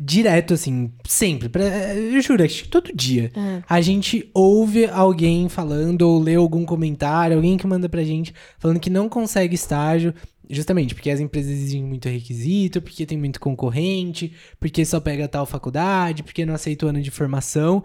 Direto, 0.00 0.54
assim, 0.54 0.90
sempre. 1.06 1.48
pra- 1.48 1.62
eu 1.94 2.20
juro, 2.22 2.42
acho 2.42 2.64
que 2.64 2.68
todo 2.68 2.90
dia. 2.94 3.30
É. 3.36 3.62
A 3.68 3.80
gente 3.80 4.28
ouve 4.34 4.86
alguém 4.86 5.48
falando 5.48 6.02
ou 6.02 6.18
lê 6.20 6.34
algum 6.36 6.64
comentário, 6.64 7.36
alguém 7.36 7.56
que 7.56 7.66
manda 7.66 7.88
pra 7.88 8.02
gente 8.02 8.34
falando 8.58 8.80
que 8.80 8.90
não 8.90 9.08
consegue 9.08 9.54
estágio. 9.54 10.14
Justamente 10.52 10.94
porque 10.96 11.10
as 11.10 11.20
empresas 11.20 11.52
exigem 11.52 11.84
muito 11.84 12.08
requisito, 12.08 12.82
porque 12.82 13.06
tem 13.06 13.16
muito 13.16 13.38
concorrente, 13.38 14.32
porque 14.58 14.84
só 14.84 14.98
pega 14.98 15.28
tal 15.28 15.46
faculdade, 15.46 16.24
porque 16.24 16.44
não 16.44 16.54
aceita 16.54 16.86
o 16.86 16.88
ano 16.88 17.00
de 17.00 17.10
formação. 17.12 17.84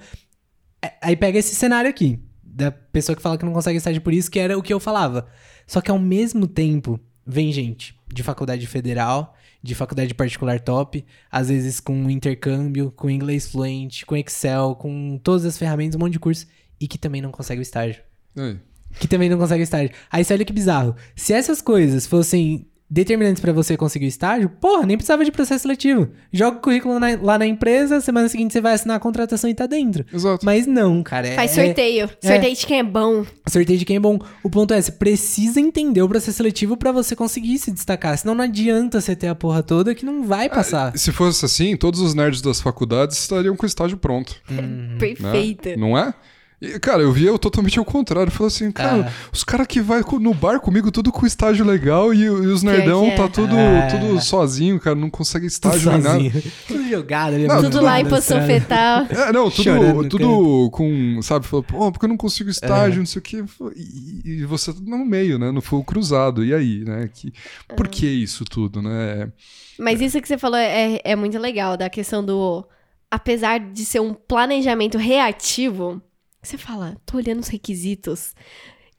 É, 0.84 0.93
Aí 1.01 1.16
pega 1.16 1.38
esse 1.38 1.53
cenário 1.53 1.88
aqui, 1.88 2.20
da 2.43 2.72
pessoa 2.72 3.16
que 3.16 3.22
fala 3.22 3.38
que 3.38 3.45
não 3.45 3.53
consegue 3.53 3.78
estágio 3.78 4.01
por 4.01 4.11
isso, 4.13 4.32
que 4.32 4.39
era 4.39 4.57
o 4.57 4.63
que 4.63 4.74
eu 4.74 4.80
falava. 4.80 5.28
Só 5.68 5.80
que 5.80 5.91
ao 5.91 5.99
mesmo 5.99 6.47
tempo, 6.47 6.99
vem 7.26 7.52
gente 7.52 7.96
de 8.08 8.22
faculdade 8.24 8.68
federal, 8.68 9.36
de 9.62 9.74
faculdade 9.74 10.14
particular 10.14 10.60
top, 10.60 11.04
às 11.32 11.50
vezes 11.50 11.80
com 11.80 12.10
intercâmbio, 12.10 12.92
com 12.92 13.10
inglês 13.10 13.52
fluente, 13.52 14.06
com 14.06 14.16
Excel, 14.16 14.76
com 14.76 15.20
todas 15.24 15.46
as 15.46 15.58
ferramentas, 15.58 15.96
um 15.96 16.00
monte 16.00 16.14
de 16.14 16.20
curso, 16.20 16.48
e 16.80 16.88
que 16.88 16.98
também 16.98 17.22
não 17.22 17.32
consegue 17.32 17.60
o 17.60 17.64
estágio. 17.64 18.02
Aí. 18.36 18.60
Que 19.00 19.08
também 19.08 19.30
não 19.30 19.38
consegue 19.38 19.62
o 19.62 19.64
estágio. 19.64 19.92
Aí 20.12 20.24
você 20.24 20.34
olha 20.34 20.46
que 20.46 20.54
bizarro. 20.54 20.96
Se 21.16 21.34
essas 21.34 21.62
coisas 21.62 22.06
fossem 22.06 22.68
determinantes 22.90 23.42
pra 23.42 23.52
você 23.52 23.76
conseguir 23.76 24.06
o 24.06 24.08
estágio, 24.08 24.48
porra, 24.62 24.86
nem 24.86 24.96
precisava 24.96 25.26
de 25.26 25.32
processo 25.32 25.64
seletivo. 25.64 26.10
Joga 26.32 26.58
o 26.58 26.62
currículo 26.62 27.00
na- 27.00 27.18
lá 27.22 27.38
na 27.38 27.46
empresa, 27.46 28.00
semana 28.00 28.30
seguinte 28.30 28.54
você 28.54 28.62
vai 28.62 28.74
assinar 28.74 28.98
a 28.98 29.00
contratação 29.00 29.50
e 29.50 29.54
tá 29.56 29.66
dentro. 29.66 30.06
Exato. 30.14 30.46
Mas 30.46 30.68
não, 30.68 31.02
cara. 31.02 31.28
é- 31.28 31.36
Faz 31.36 31.52
sorteio. 31.52 32.10
Sorteio 32.22 32.56
de 32.56 32.66
quem 32.66 32.80
é 32.80 32.84
bom. 32.84 33.26
Sorteio 33.48 33.80
de 33.80 33.86
quem 33.86 33.96
é 33.98 34.00
bom. 34.00 34.20
O 34.44 34.50
ponto 34.50 34.74
é, 34.74 34.82
você 34.82 34.92
precisa 34.92 35.60
entender 35.60 36.02
o 36.02 36.08
processo 36.08 36.38
seletivo 36.38 36.78
pra 36.78 36.92
você 36.92 37.16
conseguir 37.16 37.58
se 37.58 37.72
destacar. 37.72 38.18
Senão 38.18 38.36
não 38.36 38.44
adianta 38.44 39.02
você 39.02 39.16
ter 39.16 39.28
a 39.28 39.36
porra 39.36 39.64
toda 39.64 39.96
que 39.96 40.06
não 40.06 40.24
vai 40.24 40.48
passar. 40.50 40.96
Se 40.98 41.12
fosse 41.12 41.44
assim, 41.46 41.76
todos 41.76 42.00
os 42.00 42.14
nerds 42.14 42.42
das 42.42 42.62
faculdades 42.62 43.18
estariam 43.18 43.56
com 43.56 43.64
o 43.64 43.68
estágio 43.68 43.98
pronto. 43.98 44.36
né? 44.50 44.98
Perfeita. 45.00 45.76
Não 45.76 45.98
é? 45.98 46.14
E, 46.62 46.80
cara, 46.80 47.01
eu 47.01 47.12
via 47.12 47.38
totalmente 47.38 47.78
ao 47.78 47.84
contrário. 47.86 48.30
Eu 48.30 48.32
falei 48.34 48.47
assim, 48.47 48.72
cara, 48.72 49.08
Ah. 49.08 49.28
os 49.32 49.43
caras 49.43 49.68
que 49.68 49.82
vai 49.82 50.01
no 50.20 50.34
bar 50.34 50.60
comigo, 50.60 50.89
tudo 50.91 51.12
com 51.12 51.26
estágio 51.26 51.66
legal, 51.66 52.14
e, 52.14 52.22
e 52.24 52.30
os 52.30 52.64
nerdão 52.64 53.03
que 53.06 53.12
é. 53.12 53.16
tá 53.16 53.28
tudo, 53.28 53.56
Ah. 53.56 53.88
tudo 53.91 54.22
sozinho, 54.22 54.80
cara, 54.80 54.95
não 54.95 55.10
consegue 55.10 55.45
Tudo 55.47 55.51
estágio 55.51 55.91
nada. 55.91 56.03
sozinho. 56.14 56.32
Tudo 56.68 56.89
jogado 56.89 57.34
ali. 57.36 57.47
Não, 57.47 57.62
Tudo 57.62 57.82
lá 57.82 57.99
em 57.99 58.06
posição 58.06 58.41
fetal. 58.45 59.06
É, 59.10 59.32
não, 59.34 59.51
tudo, 59.51 59.72
no 59.72 60.10
tudo 60.10 60.70
com, 60.72 61.20
sabe, 61.22 61.45
falou, 61.45 61.64
pô, 61.64 61.91
porque 61.91 62.06
eu 62.06 62.10
não 62.10 62.18
consigo 62.18 62.49
estágio, 62.49 62.95
É. 62.95 62.99
não 62.99 63.06
sei 63.06 63.20
o 63.20 63.22
quê. 63.24 63.43
E, 63.76 64.22
e 64.41 64.45
você 64.45 64.74
tá 64.74 64.80
no 64.82 65.06
meio, 65.06 65.38
né, 65.38 65.51
no 65.51 65.62
fogo 65.62 65.84
cruzado, 65.84 66.43
e 66.43 66.53
aí, 66.53 66.84
né, 66.86 67.10
que, 67.14 67.34
por 67.76 67.88
que 67.88 68.06
isso 68.08 68.45
tudo, 68.45 68.82
né? 68.82 69.30
Mas 69.78 69.99
isso 69.99 70.22
que 70.22 70.28
você 70.28 70.38
falou 70.38 70.58
é, 70.58 70.99
é 71.03 71.16
muito 71.18 71.38
legal, 71.38 71.76
da 71.76 71.89
questão 71.89 72.24
do. 72.24 72.66
Apesar 73.12 73.60
de 73.60 73.86
ser 73.86 73.99
um 73.99 74.14
planejamento 74.14 74.97
reativo, 74.97 76.01
você 76.46 76.58
fala, 76.58 76.98
tô 77.06 77.18
olhando 77.18 77.39
os 77.39 77.48
requisitos 77.48 78.34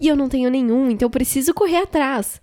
e 0.01 0.09
eu 0.09 0.17
não 0.17 0.29
tenho 0.29 0.51
nenhum, 0.51 0.91
então 0.91 1.07
eu 1.07 1.11
preciso 1.11 1.55
correr 1.55 1.79
atrás. 1.79 2.41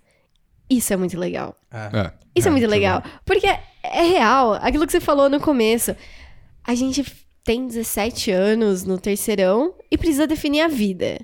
Isso 0.68 0.92
é 0.92 0.96
muito 0.96 1.18
legal. 1.18 1.56
É, 1.70 2.12
Isso 2.34 2.48
é, 2.48 2.50
muito 2.50 2.64
que 2.64 2.70
legal. 2.70 3.02
Porque 3.24 3.46
é 3.46 4.02
real, 4.02 4.54
aquilo 4.54 4.86
que 4.86 4.92
você 4.92 5.00
falou 5.00 5.28
no 5.28 5.40
começo. 5.40 5.94
A 6.64 6.74
gente 6.74 7.04
tem 7.44 7.66
17 7.66 8.30
anos 8.30 8.84
no 8.84 8.98
terceirão 8.98 9.74
e 9.90 9.98
precisa 9.98 10.26
definir 10.26 10.62
a 10.62 10.68
vida. 10.68 11.20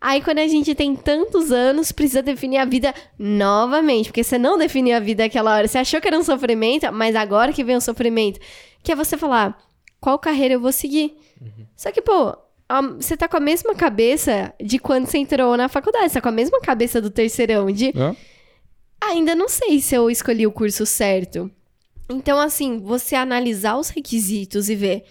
Aí, 0.00 0.22
quando 0.22 0.38
a 0.38 0.48
gente 0.48 0.74
tem 0.74 0.96
tantos 0.96 1.52
anos, 1.52 1.92
precisa 1.92 2.22
definir 2.22 2.56
a 2.56 2.64
vida 2.64 2.94
novamente. 3.18 4.06
Porque 4.06 4.24
você 4.24 4.38
não 4.38 4.58
definiu 4.58 4.96
a 4.96 5.00
vida 5.00 5.24
aquela 5.24 5.54
hora. 5.54 5.68
Você 5.68 5.78
achou 5.78 6.00
que 6.00 6.08
era 6.08 6.18
um 6.18 6.22
sofrimento, 6.24 6.90
mas 6.90 7.14
agora 7.14 7.52
que 7.52 7.62
vem 7.62 7.76
o 7.76 7.80
sofrimento. 7.80 8.40
Que 8.82 8.92
é 8.92 8.96
você 8.96 9.16
falar, 9.18 9.56
qual 10.00 10.18
carreira 10.18 10.54
eu 10.54 10.60
vou 10.60 10.72
seguir? 10.72 11.16
Só 11.76 11.92
que, 11.92 12.00
pô, 12.00 12.34
você 12.98 13.16
tá 13.16 13.26
com 13.28 13.36
a 13.36 13.40
mesma 13.40 13.74
cabeça 13.74 14.52
de 14.62 14.78
quando 14.78 15.06
você 15.06 15.18
entrou 15.18 15.56
na 15.56 15.68
faculdade. 15.68 16.08
Você 16.08 16.14
tá 16.14 16.20
com 16.20 16.28
a 16.28 16.32
mesma 16.32 16.60
cabeça 16.60 17.00
do 17.00 17.10
terceirão. 17.10 17.70
De, 17.70 17.88
É. 17.88 18.14
ainda 19.00 19.34
não 19.34 19.48
sei 19.48 19.80
se 19.80 19.94
eu 19.94 20.10
escolhi 20.10 20.46
o 20.46 20.52
curso 20.52 20.84
certo. 20.86 21.50
Então, 22.08 22.38
assim, 22.40 22.78
você 22.80 23.14
analisar 23.14 23.76
os 23.76 23.88
requisitos 23.88 24.68
e 24.68 24.74
ver, 24.74 25.04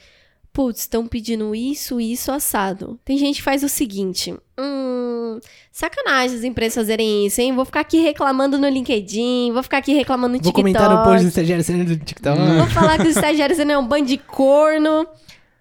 putz, 0.51 0.82
estão 0.82 1.07
pedindo 1.07 1.55
isso, 1.55 1.99
isso, 1.99 2.32
assado. 2.32 2.99
Tem 3.05 3.18
gente 3.18 3.38
que 3.38 3.43
faz 3.43 3.64
o 3.64 3.70
seguinte, 3.70 4.36
hum, 4.60 5.39
sacanagem 5.72 6.38
as 6.38 6.43
empresas 6.43 6.76
fazerem 6.76 7.26
isso, 7.26 7.39
hein? 7.39 7.55
Vou 7.55 7.64
ficar 7.64 7.80
aqui 7.82 7.99
reclamando 8.01 8.57
no 8.57 8.68
LinkedIn, 8.68 9.51
vou 9.53 9.64
ficar 9.64 9.78
aqui 9.78 9.93
reclamando 9.93 10.34
no 10.38 10.43
Vou 10.43 10.51
TikTok. 10.51 10.62
comentar 10.62 10.89
no 10.89 11.03
post 11.03 11.24
do 11.24 11.30
estagiário 11.30 11.64
sendo 11.64 11.86
do 11.86 11.97
TikTok. 12.03 12.38
Vou 12.57 12.68
falar 12.68 12.97
que 12.97 13.03
os 13.07 13.16
estagiários 13.16 13.57
não 13.60 13.74
é 13.74 13.78
um 13.78 13.88
bando 13.88 14.05
de 14.07 14.18
corno. 14.18 15.07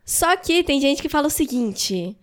Só 0.09 0.35
que 0.39 0.65
tem 0.65 0.81
gente 0.81 1.03
que 1.03 1.09
fala 1.11 1.27
o 1.27 1.31
seguinte, 1.31 2.17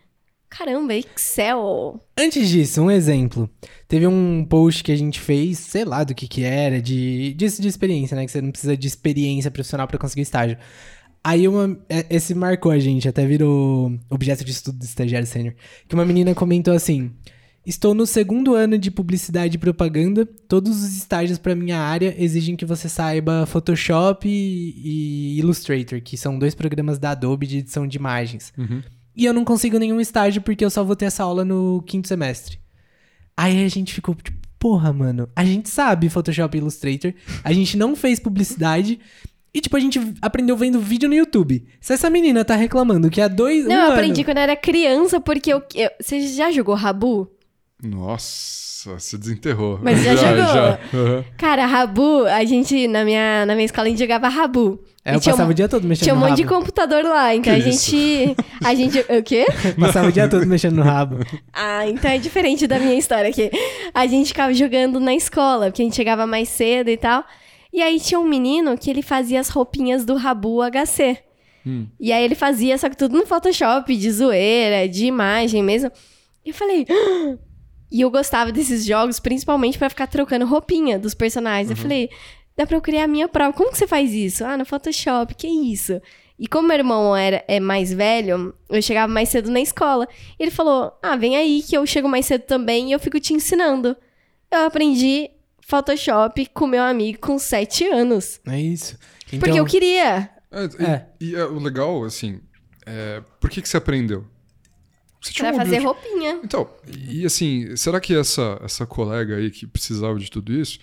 caramba, 0.50 0.96
Excel... 0.96 2.00
Antes 2.18 2.50
disso, 2.50 2.82
um 2.82 2.90
exemplo. 2.90 3.48
Teve 3.88 4.08
um 4.08 4.44
post 4.44 4.84
que 4.84 4.92
a 4.92 4.96
gente 4.96 5.20
fez, 5.20 5.60
sei 5.60 5.86
lá 5.86 6.04
do 6.04 6.16
que 6.16 6.28
que 6.28 6.44
era, 6.44 6.82
de, 6.82 7.36
disso 7.36 7.62
de 7.62 7.68
experiência, 7.68 8.16
né? 8.16 8.26
Que 8.26 8.32
você 8.32 8.42
não 8.42 8.50
precisa 8.50 8.76
de 8.76 8.88
experiência 8.88 9.52
profissional 9.52 9.88
pra 9.88 10.00
conseguir 10.00 10.24
estágio. 10.24 10.58
Aí 11.24 11.48
uma, 11.48 11.80
é- 11.88 12.08
esse 12.10 12.34
marcou 12.34 12.72
a 12.72 12.80
gente, 12.80 13.08
até 13.08 13.24
virou 13.24 13.92
objeto 14.10 14.44
de 14.44 14.50
estudo 14.50 14.80
do 14.80 14.84
estagiário 14.84 15.28
sênior. 15.28 15.54
Que 15.88 15.94
uma 15.94 16.06
menina 16.06 16.34
comentou 16.34 16.74
assim: 16.74 17.12
Estou 17.66 17.96
no 17.96 18.06
segundo 18.06 18.54
ano 18.54 18.78
de 18.78 18.92
publicidade 18.92 19.56
e 19.56 19.60
propaganda. 19.60 20.26
Todos 20.48 20.84
os 20.84 20.96
estágios 20.96 21.40
pra 21.40 21.56
minha 21.56 21.80
área 21.80 22.16
exigem 22.18 22.56
que 22.56 22.64
você 22.66 22.88
saiba 22.88 23.46
Photoshop 23.48 24.28
e, 24.30 25.38
Illustrator, 25.40 26.00
que 26.02 26.16
são 26.16 26.38
dois 26.38 26.54
programas 26.54 27.00
da 27.00 27.12
Adobe 27.12 27.48
de 27.48 27.58
edição 27.60 27.88
de 27.88 27.98
imagens. 27.98 28.54
Uhum. 28.58 28.84
E 29.16 29.26
eu 29.26 29.34
não 29.34 29.44
consigo 29.44 29.80
nenhum 29.80 30.00
estágio 30.00 30.42
porque 30.42 30.64
eu 30.64 30.70
só 30.70 30.84
vou 30.84 30.96
ter 30.96 31.06
essa 31.06 31.24
aula 31.24 31.44
no 31.44 31.82
quinto 31.88 32.08
semestre. 32.08 32.60
Aí 33.36 33.66
a 33.66 33.68
gente 33.68 33.94
ficou 33.94 34.14
tipo, 34.14 34.38
porra, 34.60 34.94
mano, 34.94 35.28
a 35.36 35.44
gente 35.44 35.68
sabe 35.70 36.08
Photoshop 36.10 36.56
e 36.56 36.62
Illustrator, 36.62 37.14
a 37.44 37.52
gente 37.52 37.76
não 37.78 37.96
fez 37.96 38.20
publicidade. 38.20 39.00
E, 39.54 39.62
tipo, 39.62 39.76
a 39.78 39.80
gente 39.80 40.00
aprendeu 40.22 40.58
vendo 40.58 40.80
vídeo 40.82 41.08
no 41.08 41.16
YouTube. 41.16 41.66
Se 41.80 41.94
essa 41.94 42.10
menina 42.10 42.44
tá 42.44 42.56
reclamando 42.56 43.10
que 43.10 43.22
há 43.22 43.28
dois. 43.30 43.64
Não, 43.66 43.72
um 43.72 43.74
eu 43.80 43.84
ano- 43.86 43.94
aprendi 43.94 44.22
quando 44.24 44.38
eu 44.38 44.44
era 44.44 44.56
criança, 44.56 45.20
porque 45.22 45.52
eu, 45.54 45.64
eu- 45.74 45.90
você 46.00 46.28
já 46.28 46.52
jogou 46.52 46.76
Rabu? 46.76 47.32
Nossa, 47.84 48.98
se 49.00 49.18
desenterrou. 49.18 49.80
Mas 49.82 50.02
já 50.04 50.16
jogou? 50.16 50.44
Aham. 50.94 51.26
Cara, 51.38 51.66
Rabu, 51.66 52.26
a 52.26 52.44
gente, 52.46 52.88
na 52.88 53.04
minha, 53.04 53.46
na 53.46 53.54
minha 53.56 53.66
escola, 53.66 53.88
a 53.88 53.90
gente 53.90 54.00
jogava 54.00 54.28
Rabu. 54.28 54.80
É, 55.04 55.12
E 55.12 55.16
eu 55.16 55.20
tinha 55.20 55.34
passava 55.34 55.50
um- 55.50 55.52
o 55.52 55.56
dia 55.56 55.68
todo 55.70 55.88
mexendo 55.88 56.04
Tinha 56.06 56.16
um 56.16 56.20
no 56.20 56.28
monte 56.28 56.38
de 56.38 56.46
computador 56.46 57.04
lá, 57.04 57.36
então 57.36 57.54
Que 57.54 57.62
a 57.62 57.70
isso? 57.70 57.92
gente. 57.92 58.36
A 58.64 58.74
gente. 58.74 59.00
O 59.00 59.22
quê? 59.24 59.46
Passava 59.80 60.08
o 60.08 60.12
dia 60.12 60.28
todo 60.28 60.46
mexendo 60.48 60.78
no 60.78 60.82
rabo. 60.82 61.18
Ah, 61.54 61.88
então 61.88 62.10
é 62.10 62.18
diferente 62.18 62.66
da 62.66 62.80
minha 62.80 62.96
história 62.98 63.30
aqui. 63.30 63.52
A 63.94 64.08
gente 64.08 64.28
ficava 64.30 64.52
jogando 64.54 65.00
na 65.00 65.14
escola, 65.14 65.66
porque 65.68 65.82
a 65.82 65.86
gente 65.86 65.96
chegava 65.96 66.26
mais 66.26 66.50
cedo 66.50 66.90
e 66.90 66.98
tal. 66.98 67.24
E 67.72 67.82
aí 67.84 68.00
tinha 68.00 68.20
um 68.20 68.28
menino 68.28 68.76
que 68.78 68.90
ele 68.90 69.02
fazia 69.04 69.40
as 69.40 69.50
roupinhas 69.50 70.06
do 70.06 70.16
Rabu 70.16 70.60
HC. 70.64 71.18
Hum. 71.68 71.86
E 72.00 72.12
aí 72.12 72.24
ele 72.24 72.36
fazia, 72.36 72.78
só 72.78 72.90
que 72.90 72.98
tudo 72.98 73.18
no 73.18 73.26
Photoshop, 73.28 73.96
de 73.96 74.12
zoeira, 74.12 74.88
de 74.88 75.06
imagem 75.06 75.62
mesmo. 75.62 75.92
E 76.44 76.50
eu 76.50 76.54
falei. 76.56 76.86
"Ah!" 76.90 77.36
E 77.96 78.02
eu 78.02 78.12
gostava 78.12 78.52
desses 78.52 78.84
jogos, 78.86 79.22
principalmente 79.22 79.78
pra 79.78 79.90
ficar 79.90 80.08
trocando 80.08 80.46
roupinha 80.46 81.00
dos 81.00 81.14
personagens. 81.14 81.70
Eu 81.70 81.78
falei, 81.78 82.10
dá 82.54 82.68
pra 82.68 82.76
eu 82.76 82.82
criar 82.82 83.06
a 83.06 83.08
minha 83.08 83.26
própria. 83.30 83.54
Como 83.54 83.72
que 83.72 83.78
você 83.78 83.88
faz 83.88 84.12
isso? 84.12 84.44
Ah, 84.44 84.58
no 84.58 84.66
Photoshop, 84.66 85.34
que 85.34 85.48
isso? 85.48 86.02
E 86.38 86.46
como 86.46 86.68
meu 86.68 86.76
irmão 86.78 87.16
era, 87.16 87.42
é 87.48 87.58
mais 87.58 87.94
velho, 87.94 88.54
eu 88.68 88.82
chegava 88.82 89.08
mais 89.14 89.30
cedo 89.30 89.50
na 89.50 89.62
escola. 89.62 90.10
E 90.38 90.44
ele 90.44 90.52
falou: 90.52 90.92
Ah, 91.02 91.16
vem 91.16 91.38
aí 91.38 91.64
que 91.64 91.78
eu 91.78 91.86
chego 91.86 92.10
mais 92.10 92.26
cedo 92.26 92.42
também 92.42 92.90
e 92.90 92.92
eu 92.92 93.00
fico 93.00 93.18
te 93.18 93.34
ensinando. 93.34 93.96
Eu 94.52 94.66
aprendi 94.66 95.30
Photoshop 95.62 96.48
com 96.48 96.68
meu 96.68 96.84
amigo 96.84 97.20
com 97.20 97.40
7 97.40 97.86
anos. 97.88 98.42
É 98.46 98.60
isso. 98.60 99.00
Então, 99.28 99.40
Porque 99.40 99.58
eu 99.58 99.66
queria. 99.66 100.30
É, 100.52 100.66
e, 100.66 100.84
É. 100.86 101.08
e 101.22 101.36
é, 101.36 101.46
o 101.46 101.60
legal, 101.60 102.04
assim, 102.04 102.42
é, 102.86 103.24
por 103.40 103.50
que, 103.50 103.62
que 103.62 103.70
você 103.70 103.78
aprendeu? 103.78 104.26
Você 105.34 105.52
um 105.52 105.56
fazer 105.56 105.78
roupinha. 105.80 106.40
Então, 106.44 106.68
e 107.10 107.26
assim, 107.26 107.76
será 107.76 108.00
que 108.00 108.16
essa, 108.16 108.60
essa 108.64 108.86
colega 108.86 109.36
aí 109.38 109.50
que 109.50 109.66
precisava 109.66 110.18
de 110.20 110.30
tudo 110.30 110.54
isso, 110.54 110.80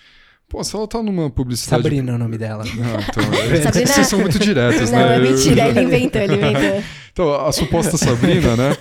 pô, 0.49 0.63
se 0.63 0.75
ela 0.75 0.87
tá 0.87 1.01
numa 1.01 1.29
publicidade... 1.29 1.83
Sabrina 1.83 2.11
é 2.11 2.15
o 2.15 2.17
nome 2.17 2.37
dela. 2.37 2.63
Não, 2.63 2.99
então, 2.99 3.23
é, 3.53 3.61
Sabrina- 3.61 3.87
vocês 3.87 4.07
são 4.07 4.19
muito 4.19 4.39
diretos, 4.39 4.91
Não, 4.91 4.99
né? 4.99 5.15
é 5.15 5.17
Eu- 5.17 5.31
mentira, 5.31 5.67
ele 5.69 5.81
inventou, 5.81 6.21
ele 6.21 6.35
inventou. 6.35 6.83
Então, 7.11 7.33
a 7.45 7.51
suposta 7.51 7.97
Sabrina, 7.97 8.55
né? 8.57 8.75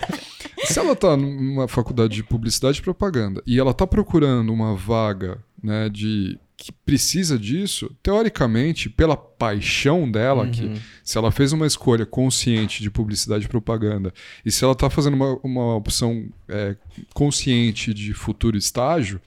Se 0.64 0.78
ela 0.78 0.94
tá 0.94 1.16
numa 1.16 1.66
faculdade 1.66 2.14
de 2.14 2.22
publicidade 2.22 2.78
e 2.78 2.82
propaganda 2.82 3.42
e 3.46 3.58
ela 3.58 3.74
tá 3.74 3.86
procurando 3.86 4.52
uma 4.52 4.74
vaga, 4.76 5.38
né, 5.62 5.88
de 5.88 6.38
que 6.56 6.70
precisa 6.70 7.38
disso, 7.38 7.90
teoricamente, 8.02 8.88
pela 8.88 9.16
paixão 9.16 10.10
dela, 10.10 10.48
que 10.48 10.70
se 11.02 11.18
ela 11.18 11.32
fez 11.32 11.52
uma 11.52 11.66
escolha 11.66 12.06
consciente 12.06 12.82
de 12.82 12.90
publicidade 12.90 13.46
e 13.46 13.48
propaganda, 13.48 14.12
e 14.44 14.50
se 14.50 14.64
ela 14.64 14.74
tá 14.74 14.88
fazendo 14.88 15.14
uma, 15.14 15.38
uma 15.42 15.74
opção 15.74 16.28
é, 16.48 16.76
consciente 17.12 17.92
de 17.92 18.14
futuro 18.14 18.56
estágio, 18.56 19.20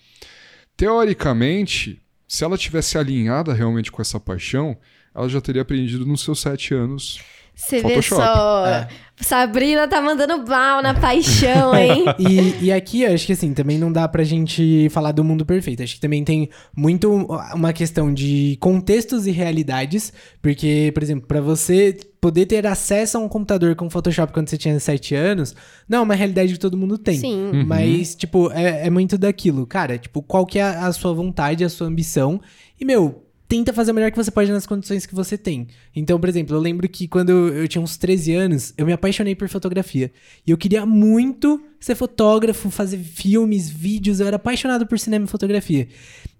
teoricamente, 0.78 2.02
se 2.28 2.44
ela 2.44 2.58
tivesse 2.58 2.98
alinhada 2.98 3.54
realmente 3.54 3.92
com 3.92 4.02
essa 4.02 4.20
paixão, 4.20 4.78
ela 5.14 5.28
já 5.28 5.42
teria 5.42 5.62
aprendido 5.62 6.06
nos 6.06 6.22
seus 6.22 6.40
sete 6.40 6.74
anos 6.74 7.20
Você 7.56 7.78
vê 7.82 8.02
Photoshop. 8.02 8.22
só. 8.22 8.68
É. 8.68 8.88
Sabrina 9.20 9.88
tá 9.88 10.02
mandando 10.02 10.46
mal 10.46 10.82
na 10.82 10.94
paixão, 10.94 11.76
hein? 11.76 12.06
E, 12.20 12.66
e 12.66 12.72
aqui, 12.72 13.04
eu 13.04 13.14
acho 13.14 13.26
que 13.26 13.34
assim, 13.34 13.54
também 13.54 13.78
não 13.78 13.92
dá 13.92 14.08
pra 14.08 14.24
gente 14.24 14.90
falar 14.90 15.12
do 15.12 15.24
mundo 15.24 15.46
perfeito. 15.46 15.82
Acho 15.82 15.96
que 15.96 16.02
também 16.02 16.24
tem 16.24 16.50
muito 16.76 17.12
uma 17.54 17.72
questão 17.72 18.14
de 18.14 18.58
contextos 18.60 19.26
e 19.26 19.32
realidades. 19.32 20.12
Porque, 20.42 20.92
por 20.94 21.02
exemplo, 21.02 21.28
pra 21.28 21.42
você 21.42 21.98
poder 22.20 22.46
ter 22.46 22.66
acesso 22.66 23.18
a 23.18 23.22
um 23.22 23.30
computador 23.30 23.76
com 23.76 23.90
Photoshop 23.90 24.34
quando 24.34 24.50
você 24.50 24.58
tinha 24.58 24.80
7 24.80 25.14
anos, 25.16 25.56
não 25.88 26.00
é 26.00 26.02
uma 26.02 26.16
realidade 26.16 26.54
que 26.54 26.60
todo 26.60 26.78
mundo 26.78 26.98
tem. 26.98 27.20
Sim. 27.20 27.52
Uhum. 27.54 27.66
Mas, 27.66 28.16
tipo, 28.16 28.52
é, 28.52 28.88
é 28.88 28.90
muito 28.90 29.18
daquilo. 29.18 29.66
Cara, 29.66 29.98
tipo, 29.98 30.22
qual 30.22 30.46
que 30.46 30.60
é 30.60 30.64
a 30.64 30.92
sua 30.92 31.14
vontade, 31.14 31.64
a 31.64 31.70
sua 31.70 31.88
ambição? 31.88 32.42
E, 32.80 32.84
meu, 32.84 33.25
tenta 33.48 33.72
fazer 33.74 33.92
o 33.92 33.96
melhor 33.96 34.12
que 34.12 34.18
você 34.18 34.32
pode 34.32 34.52
nas 34.52 34.66
condições 34.66 35.06
que 35.06 35.14
você 35.14 35.38
tem. 35.38 35.68
Então, 35.96 36.20
por 36.20 36.28
exemplo, 36.28 36.56
eu 36.56 36.60
lembro 36.60 36.88
que 36.90 37.08
quando 37.08 37.30
eu 37.30 37.68
tinha 37.68 37.82
uns 37.82 37.98
13 37.98 38.34
anos, 38.34 38.74
eu 38.78 38.86
me 38.86 38.94
apaixonei 38.94 39.36
por 39.36 39.48
fotografia. 39.48 40.12
E 40.46 40.52
eu 40.52 40.58
queria 40.58 40.86
muito 40.86 41.62
ser 41.80 41.96
fotógrafo, 41.96 42.70
fazer 42.70 42.98
filmes, 42.98 43.70
vídeos. 43.70 44.20
Eu 44.20 44.28
era 44.28 44.38
apaixonado 44.38 44.88
por 44.88 44.98
cinema 44.98 45.26
e 45.26 45.28
fotografia. 45.28 45.88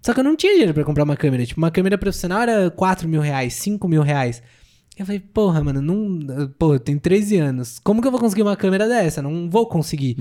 Só 0.02 0.12
que 0.12 0.20
eu 0.20 0.24
não 0.24 0.36
tinha 0.36 0.52
dinheiro 0.52 0.74
pra 0.74 0.84
comprar 0.84 1.04
uma 1.04 1.16
câmera. 1.16 1.46
Tipo, 1.46 1.60
uma 1.60 1.70
câmera 1.70 1.96
profissional 1.96 2.42
era 2.42 2.70
4 2.70 3.08
mil 3.08 3.20
reais, 3.20 3.54
5 3.54 3.86
mil 3.88 4.02
reais. 4.02 4.42
Eu 4.98 5.04
falei, 5.04 5.20
porra, 5.20 5.62
mano, 5.62 5.82
não. 5.82 6.48
Pô, 6.58 6.74
eu 6.74 6.80
tenho 6.80 6.98
13 6.98 7.36
anos. 7.36 7.78
Como 7.78 8.00
que 8.00 8.08
eu 8.08 8.12
vou 8.12 8.20
conseguir 8.20 8.42
uma 8.42 8.56
câmera 8.56 8.88
dessa? 8.88 9.20
Não 9.20 9.48
vou 9.50 9.66
conseguir. 9.66 10.16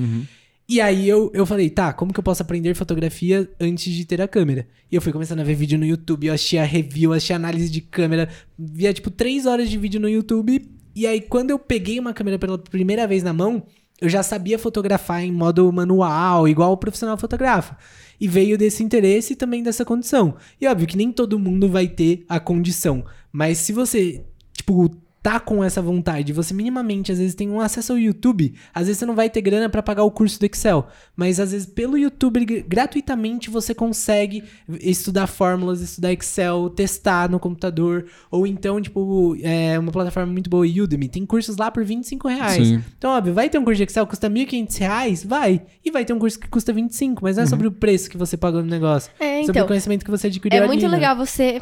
E 0.67 0.81
aí 0.81 1.07
eu, 1.07 1.31
eu 1.33 1.45
falei, 1.45 1.69
tá, 1.69 1.93
como 1.93 2.11
que 2.11 2.19
eu 2.19 2.23
posso 2.23 2.41
aprender 2.41 2.73
fotografia 2.73 3.47
antes 3.59 3.93
de 3.93 4.03
ter 4.03 4.19
a 4.19 4.27
câmera? 4.27 4.67
E 4.91 4.95
eu 4.95 5.01
fui 5.01 5.13
começando 5.13 5.39
a 5.39 5.43
ver 5.43 5.53
vídeo 5.53 5.77
no 5.77 5.85
YouTube, 5.85 6.25
eu 6.25 6.33
achei 6.33 6.57
a 6.57 6.63
review, 6.63 7.13
achei 7.13 7.35
a 7.35 7.37
análise 7.37 7.69
de 7.69 7.81
câmera, 7.81 8.27
via 8.57 8.91
tipo 8.91 9.11
três 9.11 9.45
horas 9.45 9.69
de 9.69 9.77
vídeo 9.77 9.99
no 9.99 10.09
YouTube. 10.09 10.67
E 10.95 11.05
aí 11.05 11.21
quando 11.21 11.51
eu 11.51 11.59
peguei 11.59 11.99
uma 11.99 12.13
câmera 12.13 12.39
pela 12.39 12.57
primeira 12.57 13.05
vez 13.05 13.21
na 13.21 13.31
mão, 13.31 13.63
eu 14.01 14.09
já 14.09 14.23
sabia 14.23 14.57
fotografar 14.57 15.23
em 15.23 15.31
modo 15.31 15.71
manual, 15.71 16.47
igual 16.47 16.71
o 16.71 16.77
profissional 16.77 17.17
fotografa. 17.17 17.77
E 18.19 18.27
veio 18.27 18.57
desse 18.57 18.83
interesse 18.83 19.33
e 19.33 19.35
também 19.35 19.61
dessa 19.61 19.85
condição. 19.85 20.35
E 20.59 20.67
óbvio 20.67 20.87
que 20.87 20.97
nem 20.97 21.11
todo 21.11 21.37
mundo 21.37 21.69
vai 21.69 21.87
ter 21.87 22.25
a 22.27 22.39
condição, 22.39 23.05
mas 23.31 23.59
se 23.59 23.71
você, 23.71 24.25
tipo, 24.53 24.89
tá 25.25 25.39
com 25.39 25.63
essa 25.63 25.81
vontade, 25.81 26.31
você 26.31 26.53
minimamente 26.53 27.11
às 27.11 27.17
vezes 27.17 27.33
tem 27.33 27.49
um 27.49 27.59
acesso 27.59 27.93
ao 27.93 27.97
YouTube, 27.97 28.53
às 28.71 28.85
vezes 28.85 28.99
você 28.99 29.07
não 29.07 29.15
vai 29.15 29.27
ter 29.27 29.41
grana 29.41 29.67
pra 29.67 29.81
pagar 29.81 30.03
o 30.03 30.11
curso 30.11 30.39
do 30.39 30.45
Excel, 30.45 30.85
mas 31.15 31.39
às 31.39 31.51
vezes 31.51 31.65
pelo 31.65 31.97
YouTube 31.97 32.45
gr- 32.45 32.63
gratuitamente 32.67 33.49
você 33.49 33.73
consegue 33.73 34.43
estudar 34.81 35.25
fórmulas, 35.25 35.81
estudar 35.81 36.13
Excel, 36.13 36.69
testar 36.69 37.27
no 37.27 37.39
computador, 37.39 38.05
ou 38.29 38.45
então, 38.45 38.79
tipo, 38.79 39.35
é 39.41 39.79
uma 39.79 39.91
plataforma 39.91 40.31
muito 40.31 40.47
boa, 40.47 40.63
Udemy, 40.63 41.09
tem 41.09 41.25
cursos 41.25 41.57
lá 41.57 41.71
por 41.71 41.83
25 41.83 42.27
reais. 42.27 42.67
Sim. 42.67 42.83
Então, 42.95 43.09
óbvio, 43.09 43.33
vai 43.33 43.49
ter 43.49 43.57
um 43.57 43.63
curso 43.63 43.77
de 43.77 43.83
Excel 43.85 44.05
que 44.05 44.11
custa 44.11 44.29
1.500 44.29 44.77
reais? 44.77 45.23
Vai. 45.23 45.63
E 45.83 45.89
vai 45.89 46.05
ter 46.05 46.13
um 46.13 46.19
curso 46.19 46.39
que 46.39 46.47
custa 46.47 46.71
25, 46.71 47.23
mas 47.23 47.35
não 47.37 47.43
é 47.45 47.47
sobre 47.47 47.65
o 47.65 47.71
preço 47.71 48.11
que 48.11 48.17
você 48.17 48.37
pagou 48.37 48.61
no 48.61 48.69
negócio. 48.69 49.11
É, 49.19 49.37
sobre 49.39 49.49
o 49.49 49.51
então. 49.53 49.67
conhecimento 49.67 50.05
que 50.05 50.11
você 50.11 50.27
adquiriu 50.27 50.55
É 50.55 50.59
ali, 50.59 50.67
muito 50.67 50.83
né? 50.83 50.87
legal 50.95 51.15
você 51.15 51.59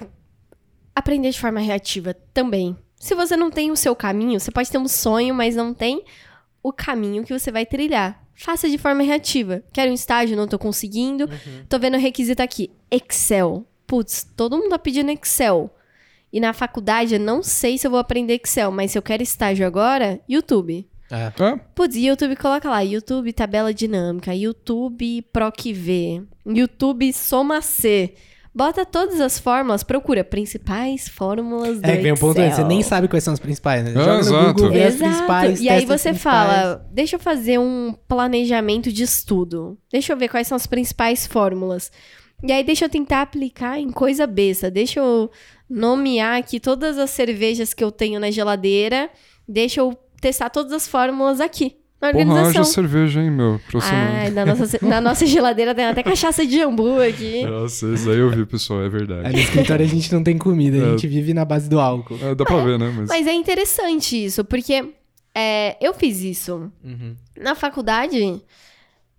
aprender 0.94 1.30
de 1.32 1.40
forma 1.40 1.62
reativa 1.62 2.14
também. 2.34 2.76
Se 3.04 3.16
você 3.16 3.36
não 3.36 3.52
tem 3.52 3.70
o 3.70 3.76
seu 3.76 3.94
caminho, 3.94 4.40
você 4.40 4.50
pode 4.50 4.72
ter 4.72 4.78
um 4.78 4.88
sonho, 4.88 5.36
mas 5.36 5.58
não 5.58 5.74
tem 5.74 6.06
o 6.64 6.72
caminho 6.72 7.26
que 7.26 7.38
você 7.38 7.52
vai 7.52 7.66
trilhar. 7.66 8.26
Faça 8.34 8.70
de 8.70 8.78
forma 8.78 9.04
reativa. 9.04 9.62
Quero 9.74 9.92
um 9.92 9.94
estágio, 9.94 10.38
não 10.38 10.48
tô 10.48 10.58
conseguindo. 10.58 11.26
Uhum. 11.26 11.66
Tô 11.68 11.78
vendo 11.78 11.98
o 11.98 12.00
requisito 12.00 12.42
aqui. 12.42 12.72
Excel. 12.90 13.68
Putz, 13.86 14.26
todo 14.38 14.56
mundo 14.56 14.70
tá 14.70 14.80
pedindo 14.80 15.12
Excel. 15.12 15.70
E 16.32 16.40
na 16.40 16.54
faculdade 16.54 17.16
eu 17.16 17.20
não 17.20 17.44
sei 17.44 17.78
se 17.78 17.86
eu 17.86 17.92
vou 17.92 18.00
aprender 18.00 18.40
Excel, 18.42 18.72
mas 18.72 18.92
se 18.92 18.98
eu 18.98 19.02
quero 19.02 19.22
estágio 19.22 19.68
agora, 19.68 20.22
YouTube. 20.28 20.88
É. 21.12 21.30
Putz, 21.76 21.98
YouTube 21.98 22.38
coloca 22.38 22.70
lá, 22.70 22.80
YouTube 22.80 23.34
tabela 23.34 23.74
dinâmica, 23.74 24.34
YouTube 24.34 25.24
PROC-V, 25.24 26.24
YouTube 26.46 27.12
Soma 27.12 27.62
C. 27.62 28.14
Bota 28.56 28.86
todas 28.86 29.20
as 29.20 29.40
fórmulas, 29.40 29.84
procura 29.84 30.24
principais 30.24 31.08
fórmulas 31.08 31.82
do 31.82 31.86
É, 31.88 31.96
que 31.98 32.04
vem 32.04 32.12
um 32.12 32.16
ponto 32.18 32.40
antes, 32.40 32.56
você 32.58 32.64
nem 32.64 32.84
sabe 32.84 33.08
quais 33.08 33.24
são 33.24 33.34
as 33.34 33.40
principais, 33.40 33.84
né? 33.84 33.92
É, 33.92 33.94
Joga 33.94 34.14
no 34.14 34.20
exato. 34.20 34.54
Google, 34.54 34.72
vê 34.72 34.84
as 34.84 34.94
Exato. 34.96 35.12
principais, 35.12 35.62
E 35.62 35.70
aí 35.70 35.86
você 35.86 36.14
fala, 36.14 36.86
deixa 36.92 37.16
eu 37.16 37.20
fazer 37.20 37.58
um 37.60 37.96
planejamento 38.08 38.92
de 38.92 39.02
estudo. 39.04 39.78
Deixa 39.92 40.14
eu 40.14 40.18
ver 40.18 40.28
quais 40.30 40.48
são 40.48 40.56
as 40.56 40.68
principais 40.68 41.26
fórmulas. 41.26 41.92
E 42.44 42.52
aí 42.52 42.64
deixa 42.64 42.86
eu 42.86 42.90
tentar 42.90 43.22
aplicar 43.22 43.80
em 43.80 43.90
coisa 43.90 44.28
besta. 44.28 44.70
Deixa 44.70 45.00
eu 45.00 45.32
nomear 45.70 46.38
aqui 46.38 46.60
todas 46.60 46.98
as 47.00 47.10
cervejas 47.10 47.74
que 47.74 47.84
eu 47.84 47.92
tenho 47.92 48.20
na 48.20 48.30
geladeira. 48.30 49.10
Deixa 49.48 49.80
eu 49.80 49.98
testar 50.22 50.50
todas 50.50 50.72
as 50.74 50.88
fórmulas 50.88 51.42
aqui, 51.42 51.78
na 52.12 52.12
porra, 52.12 52.24
haja 52.24 52.32
organização. 52.48 52.64
cerveja, 52.66 53.22
hein, 53.22 53.32
meu? 53.32 53.60
Ai, 53.82 54.30
na 54.32 54.46
nossa, 54.46 54.80
na 54.82 55.02
nossa 55.02 55.26
geladeira 55.26 55.74
tem 55.74 55.86
até 55.86 56.04
cachaça 56.04 56.46
de 56.46 56.58
jambu 56.58 57.00
aqui. 57.00 57.46
Nossa, 57.46 57.88
isso 57.94 58.10
aí 58.10 58.20
eu 58.20 58.30
vi, 58.30 58.46
pessoal, 58.46 58.82
é 58.82 58.84
Aí 58.86 58.90
verdade. 58.90 59.32
no 59.34 59.40
escritório 59.40 59.86
a 59.86 59.88
gente 59.88 60.12
não 60.14 60.24
tem 60.24 60.38
comida, 60.38 60.78
a 60.78 60.88
É. 60.88 60.92
gente 60.92 61.08
vive 61.08 61.34
na 61.34 61.46
base 61.46 61.70
do 61.70 61.80
álcool. 61.80 62.18
É, 62.22 62.36
dá 62.36 62.44
pra 62.46 62.64
ver, 62.64 62.78
né? 62.78 62.94
Mas, 62.96 63.10
Mas 63.10 63.28
é 63.28 63.34
interessante 63.34 64.24
isso, 64.26 64.44
porque 64.46 64.90
é, 65.36 65.78
eu 65.80 65.94
fiz 65.94 66.22
isso. 66.22 66.72
Uhum. 66.84 67.16
Na 67.38 67.56
faculdade, 67.56 68.18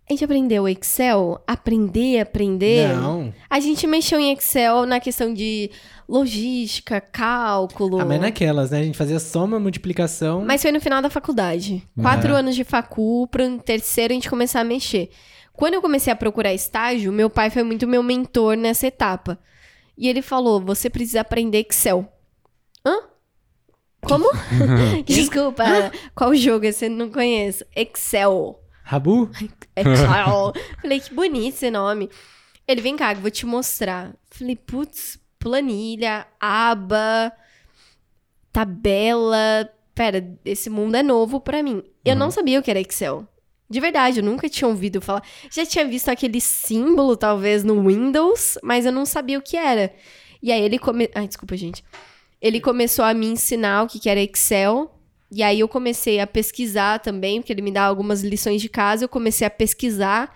a 0.09 0.13
gente 0.13 0.25
aprendeu 0.25 0.69
Excel, 0.69 1.43
aprender, 1.47 2.21
aprender. 2.21 2.95
Não. 2.95 3.33
A 3.49 3.59
gente 3.59 3.87
mexeu 3.87 4.21
em 4.21 4.33
Excel 4.33 4.85
na 4.87 5.01
questão 5.01 5.33
de 5.33 5.71
logística, 6.09 7.01
cálculo. 7.01 8.01
Ah, 8.01 8.05
mas 8.05 8.21
naquelas, 8.21 8.71
né? 8.71 8.81
A 8.81 8.83
gente 8.83 8.99
fazia 8.99 9.19
soma, 9.19 9.59
multiplicação. 9.59 10.45
Mas 10.45 10.63
foi 10.63 10.73
no 10.73 10.81
final 10.81 11.01
da 11.03 11.11
faculdade. 11.11 11.87
Quatro 12.01 12.33
É. 12.35 12.39
anos 12.39 12.55
de 12.55 12.65
facu, 12.65 13.27
pro 13.29 13.59
terceiro 13.59 14.13
a 14.13 14.15
gente 14.15 14.29
começar 14.31 14.61
a 14.61 14.65
mexer. 14.65 15.11
Quando 15.53 15.75
eu 15.75 15.83
comecei 15.83 16.13
a 16.13 16.17
procurar 16.17 16.53
estágio, 16.53 17.13
meu 17.13 17.31
pai 17.31 17.49
foi 17.51 17.63
muito 17.63 17.87
meu 17.87 18.03
mentor 18.03 18.57
nessa 18.57 18.87
etapa. 18.87 19.39
E 19.97 20.09
ele 20.09 20.21
falou: 20.23 20.61
você 20.61 20.91
precisa 20.91 21.21
aprender 21.21 21.59
Excel. 21.69 22.09
Hã? 22.85 22.97
Como? 24.03 24.31
Desculpa, 25.07 25.65
qual 26.15 26.35
jogo 26.35 26.67
eu 26.67 26.91
não 26.91 27.09
conheço? 27.11 27.65
Excel. 27.75 28.61
Rabu? 28.83 29.31
Excel. 29.75 30.53
Falei, 30.83 31.01
que 31.01 31.15
bonito 31.15 31.55
esse 31.55 31.71
nome. 31.71 32.11
Ele, 32.69 32.81
vem 32.81 32.97
cá, 32.97 33.13
que 33.13 33.19
eu 33.19 33.23
vou 33.23 33.31
te 33.31 33.47
mostrar. 33.47 34.15
Falei, 34.31 34.57
putz, 34.57 35.19
planilha, 35.45 36.27
aba, 36.41 37.31
tabela. 38.51 39.71
Pera, 39.95 40.27
esse 40.45 40.71
mundo 40.71 40.97
é 40.97 41.03
novo 41.03 41.39
pra 41.39 41.63
mim. 41.63 41.85
Eu 42.03 42.17
não 42.17 42.31
sabia 42.31 42.59
o 42.59 42.63
que 42.63 42.71
era 42.71 42.81
Excel. 42.81 43.29
De 43.69 43.79
verdade, 43.79 44.21
eu 44.21 44.25
nunca 44.25 44.49
tinha 44.49 44.67
ouvido 44.67 45.01
falar. 45.01 45.23
Já 45.51 45.67
tinha 45.67 45.87
visto 45.87 46.09
aquele 46.09 46.41
símbolo, 46.41 47.17
talvez, 47.17 47.63
no 47.63 47.87
Windows, 47.87 48.59
mas 48.63 48.87
eu 48.87 48.93
não 48.93 49.05
sabia 49.05 49.39
o 49.39 49.43
que 49.43 49.57
era. 49.57 49.95
E 50.43 50.51
aí 50.51 50.63
ele 50.63 50.79
come... 50.79 51.11
Ai, 51.15 51.29
desculpa, 51.29 51.57
gente. 51.57 51.85
Ele 52.41 52.61
começou 52.61 53.05
a 53.05 53.15
me 53.15 53.27
ensinar 53.27 53.83
o 53.83 53.87
que 53.87 54.01
que 54.01 54.09
era 54.09 54.21
Excel. 54.21 54.91
E 55.31 55.43
aí 55.43 55.61
eu 55.61 55.69
comecei 55.69 56.21
a 56.21 56.27
pesquisar 56.27 57.01
também, 57.01 57.41
porque 57.41 57.53
ele 57.53 57.63
me 57.63 57.71
dá 57.71 57.85
algumas 57.85 58.23
lições 58.23 58.61
de 58.61 58.69
casa. 58.69 59.05
Eu 59.05 59.09
comecei 59.09 59.47
a 59.47 59.51
pesquisar. 59.51 60.35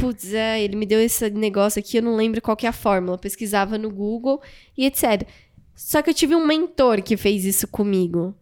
Putz, 0.00 0.32
é, 0.32 0.62
ele 0.62 0.76
me 0.76 0.86
deu 0.86 1.00
esse 1.00 1.28
negócio 1.30 1.78
aqui, 1.78 1.98
eu 1.98 2.02
não 2.02 2.16
lembro 2.16 2.40
qual 2.40 2.56
que 2.56 2.66
é 2.66 2.68
a 2.68 2.72
fórmula. 2.72 3.14
Eu 3.14 3.18
pesquisava 3.18 3.76
no 3.76 3.90
Google 3.90 4.40
e 4.76 4.86
etc. 4.86 5.26
Só 5.74 6.02
que 6.02 6.10
eu 6.10 6.14
tive 6.14 6.34
um 6.34 6.46
mentor 6.46 7.02
que 7.02 7.16
fez 7.16 7.44
isso 7.44 7.66
comigo. 7.68 8.34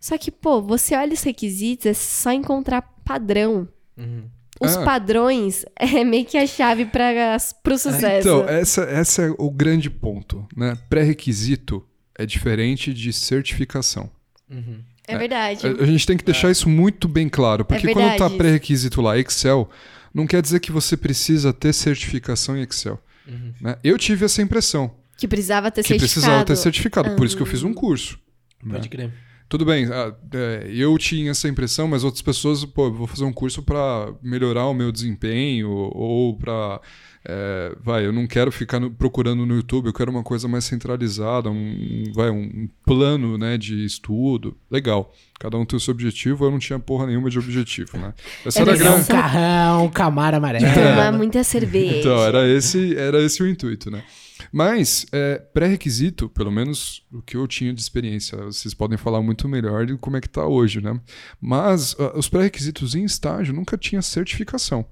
Só 0.00 0.16
que, 0.16 0.30
pô, 0.30 0.62
você 0.62 0.94
olha 0.94 1.12
os 1.12 1.22
requisitos, 1.22 1.86
é 1.86 1.94
só 1.94 2.30
encontrar 2.32 2.82
padrão. 3.04 3.68
Os 4.60 4.76
Ah. 4.76 4.84
padrões 4.84 5.64
é 5.76 6.04
meio 6.04 6.24
que 6.24 6.36
a 6.38 6.46
chave 6.46 6.84
para 6.84 7.36
pro 7.62 7.76
sucesso. 7.78 8.28
Então, 8.28 8.48
essa, 8.48 8.82
essa 8.82 9.22
é 9.22 9.34
o 9.38 9.50
grande 9.50 9.90
ponto, 9.90 10.46
né? 10.56 10.76
Pré-requisito 10.88 11.84
é 12.16 12.24
diferente 12.26 12.92
de 12.92 13.12
certificação. 13.12 14.10
é 15.06 15.16
verdade. 15.18 15.66
A, 15.66 15.82
a 15.82 15.86
gente 15.86 16.06
tem 16.06 16.16
que 16.16 16.24
deixar 16.24 16.50
isso 16.50 16.68
muito 16.68 17.06
bem 17.08 17.28
claro, 17.28 17.64
porque 17.64 17.92
quando 17.92 18.08
verdade 18.08 18.18
tá 18.18 18.30
pré-requisito 18.30 19.00
lá, 19.00 19.18
Excel, 19.18 19.68
não 20.14 20.26
quer 20.26 20.40
dizer 20.42 20.60
que 20.60 20.72
você 20.72 20.96
precisa 20.96 21.52
ter 21.52 21.72
certificação 21.72 22.56
em 22.56 22.62
Excel. 22.62 23.00
né? 23.60 23.76
Eu 23.84 23.98
tive 23.98 24.24
essa 24.24 24.40
impressão, 24.42 24.94
Que 25.16 25.28
precisava 25.28 25.70
ter 25.70 25.82
que 25.82 25.88
certificado. 25.88 26.12
precisava 26.14 26.44
ter 26.44 26.56
certificado, 26.56 27.16
por 27.16 27.26
isso 27.26 27.36
que 27.36 27.42
eu 27.42 27.46
fiz 27.46 27.62
um 27.62 27.74
curso. 27.74 28.18
né? 28.62 28.74
Pode 28.74 28.88
crer. 28.88 29.12
Tudo 29.48 29.64
bem, 29.64 29.86
ah, 29.86 30.14
é, 30.34 30.68
eu 30.70 30.96
tinha 30.98 31.30
essa 31.30 31.48
impressão, 31.48 31.88
mas 31.88 32.04
outras 32.04 32.20
pessoas, 32.20 32.64
pô, 32.66 32.90
vou 32.92 33.06
fazer 33.06 33.24
um 33.24 33.32
curso 33.32 33.62
para 33.62 34.12
melhorar 34.22 34.66
o 34.66 34.74
meu 34.74 34.92
desempenho 34.92 35.70
ou 35.70 36.36
para 36.36 36.80
vai, 37.82 38.06
eu 38.06 38.12
não 38.12 38.26
quero 38.26 38.50
ficar 38.50 38.80
no- 38.80 38.90
procurando 38.90 39.44
no 39.44 39.54
YouTube, 39.56 39.86
eu 39.86 39.92
quero 39.92 40.10
uma 40.10 40.22
coisa 40.22 40.48
mais 40.48 40.64
centralizada, 40.64 41.50
um, 41.50 42.04
vai, 42.14 42.30
um 42.30 42.68
plano, 42.86 43.36
né, 43.36 43.58
de 43.58 43.84
estudo. 43.84 44.56
Legal. 44.70 45.12
Cada 45.38 45.56
um 45.56 45.64
tem 45.64 45.76
o 45.76 45.80
seu 45.80 45.92
objetivo, 45.92 46.44
eu 46.46 46.50
não 46.50 46.58
tinha 46.58 46.78
porra 46.78 47.06
nenhuma 47.06 47.30
de 47.30 47.38
objetivo, 47.38 47.96
né? 47.98 48.12
Essa 48.44 48.60
era 48.62 48.70
Era 48.72 48.78
grande 48.78 49.00
um 49.02 49.04
carrão, 49.04 49.84
um 49.84 49.88
camaro 49.90 50.36
amarelo. 50.36 50.64
Tomar 50.74 51.12
muita 51.12 51.44
cerveja. 51.44 51.98
então, 51.98 52.22
era 52.24 52.48
esse, 52.48 52.96
era 52.96 53.20
esse 53.22 53.42
o 53.42 53.46
intuito, 53.46 53.90
né? 53.90 54.02
Mas, 54.52 55.06
é, 55.12 55.36
pré-requisito, 55.52 56.28
pelo 56.28 56.50
menos 56.50 57.04
o 57.12 57.20
que 57.22 57.36
eu 57.36 57.46
tinha 57.46 57.72
de 57.72 57.80
experiência, 57.80 58.36
vocês 58.44 58.72
podem 58.74 58.96
falar 58.96 59.22
muito 59.22 59.48
melhor 59.48 59.86
de 59.86 59.96
como 59.96 60.16
é 60.16 60.20
que 60.20 60.28
tá 60.28 60.46
hoje, 60.46 60.80
né? 60.80 60.98
Mas 61.40 61.94
ah, 61.98 62.16
os 62.16 62.28
pré-requisitos 62.28 62.94
em 62.94 63.04
estágio 63.04 63.52
nunca 63.54 63.76
tinha 63.76 64.00
certificação. 64.02 64.86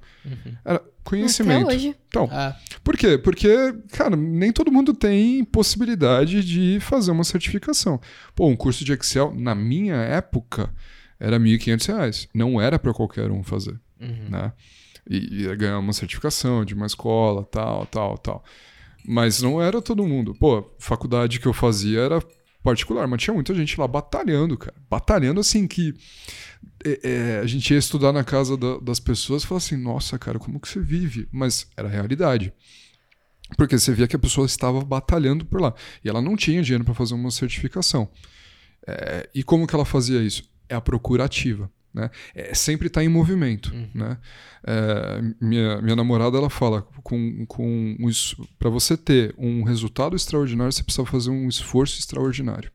Era 0.64 0.82
conhecimento. 1.04 1.66
Até 1.66 1.76
hoje. 1.76 1.96
Então, 2.08 2.28
Ah, 2.30 2.56
por 2.82 2.96
quê? 2.96 3.16
Porque, 3.16 3.48
cara, 3.92 4.16
nem 4.16 4.52
todo 4.52 4.72
mundo 4.72 4.92
tem 4.92 5.44
possibilidade 5.44 6.44
de 6.44 6.78
fazer 6.80 7.10
uma 7.12 7.24
certificação. 7.24 8.00
Pô, 8.34 8.46
um 8.48 8.56
curso 8.56 8.84
de 8.84 8.92
Excel, 8.92 9.32
na 9.36 9.54
minha 9.54 9.96
época, 9.96 10.72
era 11.18 11.38
1.500 11.38 11.86
reais. 11.86 12.28
Não 12.34 12.60
era 12.60 12.78
para 12.78 12.92
qualquer 12.92 13.30
um 13.30 13.42
fazer, 13.42 13.78
né? 14.30 14.52
E 15.08 15.42
ia 15.44 15.54
ganhar 15.54 15.78
uma 15.78 15.92
certificação 15.92 16.64
de 16.64 16.74
uma 16.74 16.86
escola, 16.86 17.44
tal, 17.44 17.86
tal, 17.86 18.18
tal. 18.18 18.44
Mas 19.06 19.40
não 19.40 19.60
era 19.62 19.80
todo 19.80 20.06
mundo. 20.06 20.34
Pô, 20.34 20.74
faculdade 20.78 21.38
que 21.40 21.46
eu 21.46 21.52
fazia 21.52 22.00
era 22.00 22.22
particular, 22.62 23.06
mas 23.06 23.22
tinha 23.22 23.34
muita 23.34 23.54
gente 23.54 23.78
lá 23.78 23.86
batalhando, 23.86 24.58
cara. 24.58 24.74
Batalhando 24.90 25.40
assim 25.40 25.68
que 25.68 25.94
é, 26.84 27.00
é, 27.02 27.38
a 27.38 27.46
gente 27.46 27.72
ia 27.72 27.78
estudar 27.78 28.12
na 28.12 28.24
casa 28.24 28.56
da- 28.56 28.78
das 28.78 28.98
pessoas 28.98 29.42
e 29.42 29.46
falava 29.46 29.64
assim, 29.64 29.76
nossa, 29.76 30.18
cara, 30.18 30.38
como 30.38 30.58
que 30.58 30.68
você 30.68 30.80
vive? 30.80 31.28
Mas 31.30 31.68
era 31.76 31.86
a 31.88 31.90
realidade. 31.90 32.52
Porque 33.56 33.78
você 33.78 33.92
via 33.92 34.08
que 34.08 34.16
a 34.16 34.18
pessoa 34.18 34.44
estava 34.46 34.80
batalhando 34.80 35.44
por 35.46 35.60
lá. 35.60 35.72
E 36.04 36.08
ela 36.08 36.20
não 36.20 36.34
tinha 36.36 36.60
dinheiro 36.62 36.84
para 36.84 36.94
fazer 36.94 37.14
uma 37.14 37.30
certificação. 37.30 38.08
É, 38.86 39.28
e 39.34 39.44
como 39.44 39.66
que 39.66 39.74
ela 39.74 39.84
fazia 39.84 40.20
isso? 40.20 40.42
É 40.68 40.74
a 40.74 40.80
procura 40.80 41.24
ativa. 41.24 41.70
Né? 41.96 42.10
É 42.34 42.52
sempre 42.52 42.88
estar 42.88 43.02
em 43.02 43.08
movimento. 43.08 43.72
Né? 43.94 44.18
É, 44.62 45.22
minha, 45.40 45.80
minha 45.80 45.96
namorada 45.96 46.36
ela 46.36 46.50
fala 46.50 46.82
com, 47.02 47.46
com 47.46 47.96
um, 47.98 48.10
para 48.58 48.68
você 48.68 48.98
ter 48.98 49.34
um 49.38 49.62
resultado 49.62 50.14
extraordinário 50.14 50.70
você 50.70 50.82
precisa 50.82 51.06
fazer 51.06 51.30
um 51.30 51.48
esforço 51.48 51.98
extraordinário. 51.98 52.70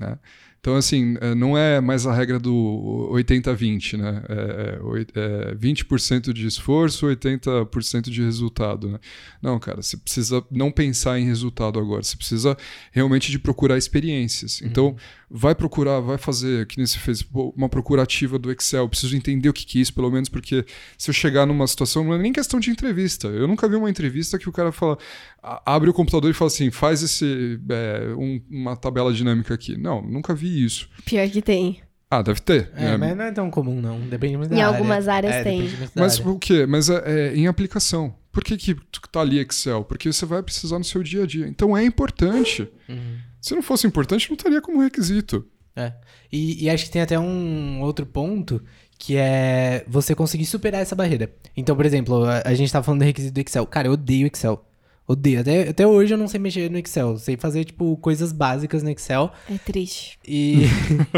Né? 0.00 0.18
Então, 0.60 0.74
assim, 0.76 1.16
é, 1.20 1.34
não 1.34 1.56
é 1.56 1.80
mais 1.80 2.06
a 2.06 2.12
regra 2.12 2.38
do 2.38 3.08
80-20, 3.12 3.96
né? 3.96 4.22
É, 4.28 4.34
é, 4.78 4.82
oit- 4.82 5.12
é 5.14 5.54
20% 5.54 6.32
de 6.32 6.46
esforço, 6.46 7.06
80% 7.06 8.10
de 8.10 8.22
resultado, 8.22 8.88
né? 8.88 8.98
Não, 9.40 9.58
cara, 9.58 9.80
você 9.82 9.96
precisa 9.96 10.44
não 10.50 10.70
pensar 10.70 11.18
em 11.18 11.24
resultado 11.24 11.78
agora, 11.78 12.02
você 12.02 12.16
precisa 12.16 12.56
realmente 12.90 13.30
de 13.30 13.38
procurar 13.38 13.78
experiências. 13.78 14.60
Então, 14.62 14.96
vai 15.30 15.54
procurar, 15.54 16.00
vai 16.00 16.18
fazer, 16.18 16.66
que 16.66 16.76
nem 16.78 16.86
você 16.86 16.98
fez, 16.98 17.24
uma 17.56 17.68
procura 17.68 18.02
ativa 18.02 18.38
do 18.38 18.50
Excel, 18.50 18.82
eu 18.84 18.88
preciso 18.88 19.16
entender 19.16 19.48
o 19.48 19.52
que, 19.52 19.78
é 19.78 19.80
isso, 19.82 19.94
pelo 19.94 20.10
menos, 20.10 20.28
porque 20.28 20.64
se 20.96 21.08
eu 21.10 21.14
chegar 21.14 21.46
numa 21.46 21.66
situação, 21.66 22.02
não 22.02 22.14
é 22.14 22.18
nem 22.18 22.32
questão 22.32 22.58
de 22.58 22.70
entrevista. 22.70 23.28
Eu 23.28 23.46
nunca 23.46 23.68
vi 23.68 23.76
uma 23.76 23.90
entrevista 23.90 24.38
que 24.38 24.48
o 24.48 24.52
cara 24.52 24.72
fala, 24.72 24.98
abre 25.42 25.88
o 25.90 25.94
computador 25.94 26.30
e 26.30 26.34
fala 26.34 26.48
assim, 26.48 26.70
faz 26.70 27.02
esse, 27.02 27.60
é, 27.70 28.14
um- 28.16 28.40
uma 28.50 28.76
tabela 28.76 29.12
dinâmica 29.12 29.54
aqui. 29.54 29.76
Não, 29.76 30.02
nunca 30.02 30.34
vi 30.34 30.64
isso. 30.64 30.88
Pior 31.04 31.28
que 31.28 31.40
tem. 31.42 31.80
Ah, 32.10 32.22
deve 32.22 32.40
ter. 32.40 32.70
é, 32.74 32.84
né? 32.92 32.96
mas 32.96 33.16
não 33.16 33.24
é 33.24 33.32
tão 33.32 33.50
comum, 33.50 33.80
não. 33.80 34.00
Depende 34.00 34.36
muito 34.38 34.50
da 34.50 34.56
Em 34.56 34.60
área. 34.62 34.74
algumas 34.76 35.08
áreas 35.08 35.34
É, 35.34 35.42
tem. 35.44 35.68
Mas 35.94 36.18
área. 36.18 36.30
o 36.32 36.38
quê? 36.38 36.64
Mas 36.66 36.88
é, 36.88 37.02
é 37.06 37.36
em 37.36 37.46
aplicação. 37.46 38.14
Por 38.32 38.42
que, 38.42 38.56
que 38.56 38.74
tu 38.74 39.00
tá 39.12 39.20
ali 39.20 39.38
Excel? 39.38 39.84
Porque 39.84 40.10
você 40.12 40.24
vai 40.24 40.42
precisar 40.42 40.78
no 40.78 40.84
seu 40.84 41.02
dia 41.02 41.24
a 41.24 41.26
dia. 41.26 41.46
Então 41.46 41.76
é 41.76 41.84
importante. 41.84 42.68
Uhum. 42.88 43.16
Se 43.40 43.54
não 43.54 43.62
fosse 43.62 43.86
importante, 43.86 44.28
não 44.30 44.36
estaria 44.36 44.60
como 44.60 44.82
requisito. 44.82 45.44
É. 45.76 45.92
E, 46.32 46.64
e 46.64 46.70
acho 46.70 46.86
que 46.86 46.90
tem 46.90 47.02
até 47.02 47.18
um 47.18 47.80
outro 47.82 48.04
ponto 48.06 48.62
que 48.98 49.16
é 49.16 49.84
você 49.86 50.14
conseguir 50.14 50.46
superar 50.46 50.80
essa 50.80 50.96
barreira. 50.96 51.30
Então, 51.56 51.76
por 51.76 51.84
exemplo, 51.86 52.24
a, 52.24 52.42
a 52.44 52.54
gente 52.54 52.72
tá 52.72 52.82
falando 52.82 53.00
do 53.00 53.04
requisito 53.04 53.34
do 53.34 53.40
Excel. 53.40 53.66
Cara, 53.66 53.86
eu 53.88 53.92
odeio 53.92 54.26
Excel. 54.26 54.64
Odeio. 55.08 55.40
Até, 55.40 55.70
até 55.70 55.86
hoje 55.86 56.12
eu 56.12 56.18
não 56.18 56.28
sei 56.28 56.38
mexer 56.38 56.70
no 56.70 56.76
Excel. 56.76 57.16
Sei 57.16 57.34
fazer, 57.38 57.64
tipo, 57.64 57.96
coisas 57.96 58.30
básicas 58.30 58.82
no 58.82 58.90
Excel. 58.90 59.32
É 59.50 59.56
triste. 59.56 60.18
E, 60.26 60.64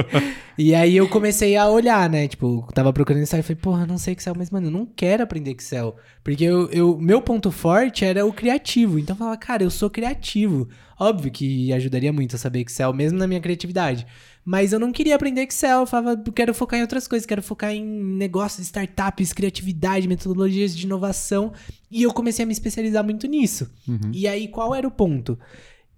e 0.56 0.72
aí 0.76 0.96
eu 0.96 1.08
comecei 1.08 1.56
a 1.56 1.68
olhar, 1.68 2.08
né? 2.08 2.28
Tipo, 2.28 2.68
tava 2.72 2.92
procurando 2.92 3.24
Excel 3.24 3.40
e 3.40 3.42
falei, 3.42 3.60
porra, 3.60 3.86
não 3.86 3.98
sei 3.98 4.14
Excel, 4.14 4.34
mas, 4.36 4.48
mano, 4.48 4.68
eu 4.68 4.70
não 4.70 4.86
quero 4.86 5.24
aprender 5.24 5.50
Excel. 5.50 5.96
Porque 6.22 6.44
eu, 6.44 6.70
eu, 6.70 6.96
meu 6.98 7.20
ponto 7.20 7.50
forte 7.50 8.04
era 8.04 8.24
o 8.24 8.32
criativo. 8.32 8.96
Então 8.96 9.14
eu 9.14 9.18
falava, 9.18 9.36
cara, 9.36 9.64
eu 9.64 9.70
sou 9.70 9.90
criativo. 9.90 10.68
Óbvio 10.96 11.32
que 11.32 11.72
ajudaria 11.72 12.12
muito 12.12 12.36
a 12.36 12.38
saber 12.38 12.60
Excel, 12.60 12.92
mesmo 12.92 13.18
na 13.18 13.26
minha 13.26 13.40
criatividade. 13.40 14.06
Mas 14.50 14.72
eu 14.72 14.80
não 14.80 14.90
queria 14.90 15.14
aprender 15.14 15.42
Excel. 15.42 15.78
Eu 15.78 15.86
falava, 15.86 16.20
quero 16.34 16.52
focar 16.52 16.76
em 16.76 16.82
outras 16.82 17.06
coisas, 17.06 17.24
quero 17.24 17.40
focar 17.40 17.72
em 17.72 17.84
negócios, 17.84 18.66
startups, 18.66 19.32
criatividade, 19.32 20.08
metodologias 20.08 20.76
de 20.76 20.86
inovação. 20.86 21.52
E 21.88 22.02
eu 22.02 22.12
comecei 22.12 22.42
a 22.42 22.46
me 22.46 22.52
especializar 22.52 23.04
muito 23.04 23.28
nisso. 23.28 23.70
E 24.12 24.26
aí, 24.26 24.48
qual 24.48 24.74
era 24.74 24.88
o 24.88 24.90
ponto? 24.90 25.38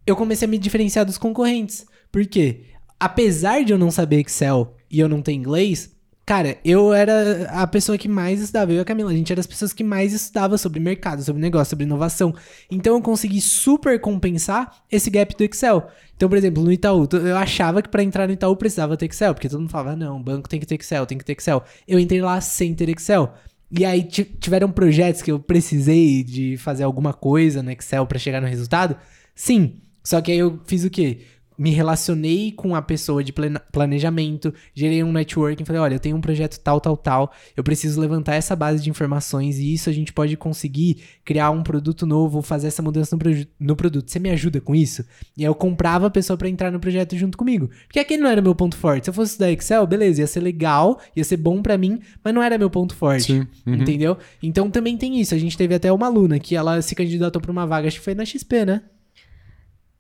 Eu 0.07 0.15
comecei 0.15 0.47
a 0.47 0.51
me 0.51 0.59
diferenciar 0.59 1.07
dos 1.07 1.17
concorrentes. 1.17 1.87
Por 2.11 2.27
quê? 2.27 2.65
Apesar 3.01 3.65
de 3.65 3.73
eu 3.73 3.79
não 3.79 3.91
saber 3.91 4.21
Excel 4.21 4.77
e 4.91 5.01
eu 5.01 5.09
não 5.09 5.23
ter 5.23 5.33
inglês, 5.33 5.91
cara, 6.25 6.59
eu 6.65 6.93
era 6.93 7.49
a 7.51 7.67
pessoa 7.67 7.99
que 7.99 8.09
mais 8.09 8.41
estudava. 8.41 8.73
Eu 8.73 8.79
e 8.79 8.81
a 8.81 8.85
Camila, 8.85 9.11
a 9.11 9.15
gente 9.15 9.33
era 9.33 9.41
as 9.41 9.47
pessoas 9.47 9.73
que 9.73 9.83
mais 9.85 10.13
estudava 10.13 10.57
sobre 10.57 10.79
mercado, 10.81 11.23
sobre 11.23 11.41
negócio, 11.43 11.71
sobre 11.71 11.85
inovação. 11.85 12.35
Então 12.71 12.95
eu 12.95 13.03
consegui 13.03 13.41
super 13.41 14.01
compensar 14.01 14.83
esse 14.91 15.11
gap 15.11 15.37
do 15.37 15.45
Excel. 15.45 15.89
Então, 16.17 16.29
por 16.29 16.39
exemplo, 16.39 16.63
no 16.63 16.71
Itaú, 16.73 17.09
eu 17.13 17.37
achava 17.37 17.83
que 17.83 17.89
para 17.89 18.03
entrar 18.03 18.27
no 18.27 18.33
Itaú 18.33 18.57
precisava 18.57 18.97
ter 18.97 19.07
Excel, 19.07 19.35
porque 19.35 19.49
todo 19.49 19.61
mundo 19.61 19.71
falava, 19.71 19.91
"Ah, 19.93 19.97
não, 19.97 20.23
banco 20.23 20.49
tem 20.49 20.61
que 20.61 20.67
ter 20.67 20.77
Excel, 20.77 21.05
tem 21.07 21.19
que 21.19 21.25
ter 21.25 21.33
Excel. 21.33 21.63
Eu 21.87 21.99
entrei 21.99 22.21
lá 22.23 22.41
sem 22.41 22.75
ter 22.75 22.89
Excel. 22.89 23.33
E 23.71 23.85
aí 23.85 24.03
ti- 24.05 24.25
tiveram 24.25 24.71
projetos 24.71 25.23
que 25.23 25.33
eu 25.33 25.39
precisei 25.41 26.23
de 26.23 26.57
fazer 26.59 26.85
alguma 26.85 27.13
coisa 27.15 27.63
no 27.63 27.71
Excel 27.71 28.07
para 28.07 28.19
chegar 28.19 28.41
no 28.41 28.47
resultado? 28.47 28.97
Sim. 29.35 29.81
Só 30.05 30.21
que 30.21 30.31
aí 30.33 30.39
eu 30.39 30.61
fiz 30.67 30.85
o 30.85 30.91
quê? 30.91 31.21
Me 31.63 31.71
relacionei 31.71 32.51
com 32.53 32.75
a 32.75 32.83
pessoa 32.83 33.23
de 33.23 33.33
planejamento, 33.73 34.53
gerei 34.75 35.03
um 35.03 35.13
networking, 35.13 35.65
falei, 35.65 35.81
olha, 35.81 35.95
eu 35.95 36.01
tenho 36.01 36.17
um 36.17 36.21
projeto 36.21 36.59
tal, 36.61 36.81
tal, 36.81 36.97
tal, 36.97 37.33
eu 37.57 37.63
preciso 37.63 38.01
levantar 38.01 38.35
essa 38.35 38.55
base 38.55 38.83
de 38.83 38.91
informações 38.91 39.59
e 39.59 39.73
isso 39.73 39.89
a 39.89 39.93
gente 39.93 40.13
pode 40.13 40.37
conseguir 40.37 40.99
criar 41.25 41.51
um 41.51 41.63
produto 41.63 42.07
novo, 42.07 42.43
fazer 42.43 42.69
essa 42.69 42.83
mudança 42.83 43.15
no, 43.15 43.19
proje- 43.21 43.49
no 43.59 43.77
produto. 43.77 44.11
Você 44.11 44.19
me 44.19 44.31
ajuda 44.31 44.61
com 44.61 44.75
isso? 44.75 45.05
E 45.37 45.43
aí 45.43 45.47
eu 45.49 45.55
comprava 45.55 46.07
a 46.07 46.11
pessoa 46.11 46.37
pra 46.37 46.49
entrar 46.49 46.71
no 46.71 46.81
projeto 46.81 47.17
junto 47.17 47.39
comigo. 47.39 47.71
Porque 47.87 47.99
aquele 47.99 48.23
não 48.23 48.31
era 48.31 48.43
meu 48.43 48.55
ponto 48.55 48.77
forte. 48.77 49.05
Se 49.05 49.11
eu 49.11 49.15
fosse 49.15 49.33
estudar 49.33 49.51
Excel, 49.53 49.87
beleza, 49.87 50.21
ia 50.21 50.27
ser 50.27 50.41
legal, 50.41 51.01
ia 51.17 51.25
ser 51.25 51.37
bom 51.37 51.63
pra 51.63 51.79
mim, 51.79 52.01
mas 52.25 52.35
não 52.35 52.43
era 52.43 52.59
meu 52.59 52.71
ponto 52.71 52.95
forte. 52.95 53.25
Sim. 53.35 53.47
Uhum. 53.67 53.75
Entendeu? 53.75 54.17
Então 54.43 54.71
também 54.71 54.97
tem 54.97 55.21
isso. 55.21 55.35
A 55.35 55.39
gente 55.39 55.57
teve 55.57 55.75
até 55.75 55.93
uma 55.93 56.07
aluna 56.07 56.39
que 56.39 56.57
ela 56.57 56.83
se 56.83 56.95
candidatou 56.95 57.41
pra 57.41 57.53
uma 57.53 57.67
vaga, 57.67 57.89
acho 57.89 57.99
que 57.99 58.05
foi 58.05 58.15
na 58.15 58.25
XP, 58.25 58.65
né? 58.65 58.83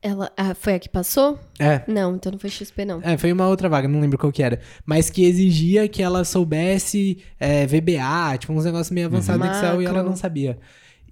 Ela 0.02 0.32
ah, 0.36 0.52
foi 0.52 0.74
a 0.74 0.78
que 0.80 0.88
passou? 0.88 1.38
É. 1.60 1.82
Não, 1.86 2.16
então 2.16 2.32
não 2.32 2.38
foi 2.38 2.50
XP, 2.50 2.84
não. 2.84 3.00
É, 3.02 3.16
foi 3.16 3.32
uma 3.32 3.46
outra 3.46 3.68
vaga, 3.68 3.86
não 3.86 4.00
lembro 4.00 4.18
qual 4.18 4.32
que 4.32 4.42
era. 4.42 4.58
Mas 4.84 5.08
que 5.08 5.24
exigia 5.24 5.86
que 5.86 6.02
ela 6.02 6.24
soubesse 6.24 7.18
é, 7.38 7.64
VBA, 7.66 8.36
tipo 8.38 8.52
uns 8.52 8.64
negócios 8.64 8.90
meio 8.90 9.06
avançados 9.06 9.46
no 9.46 9.52
Excel 9.52 9.80
e 9.80 9.86
ela 9.86 10.02
não 10.02 10.16
sabia. 10.16 10.58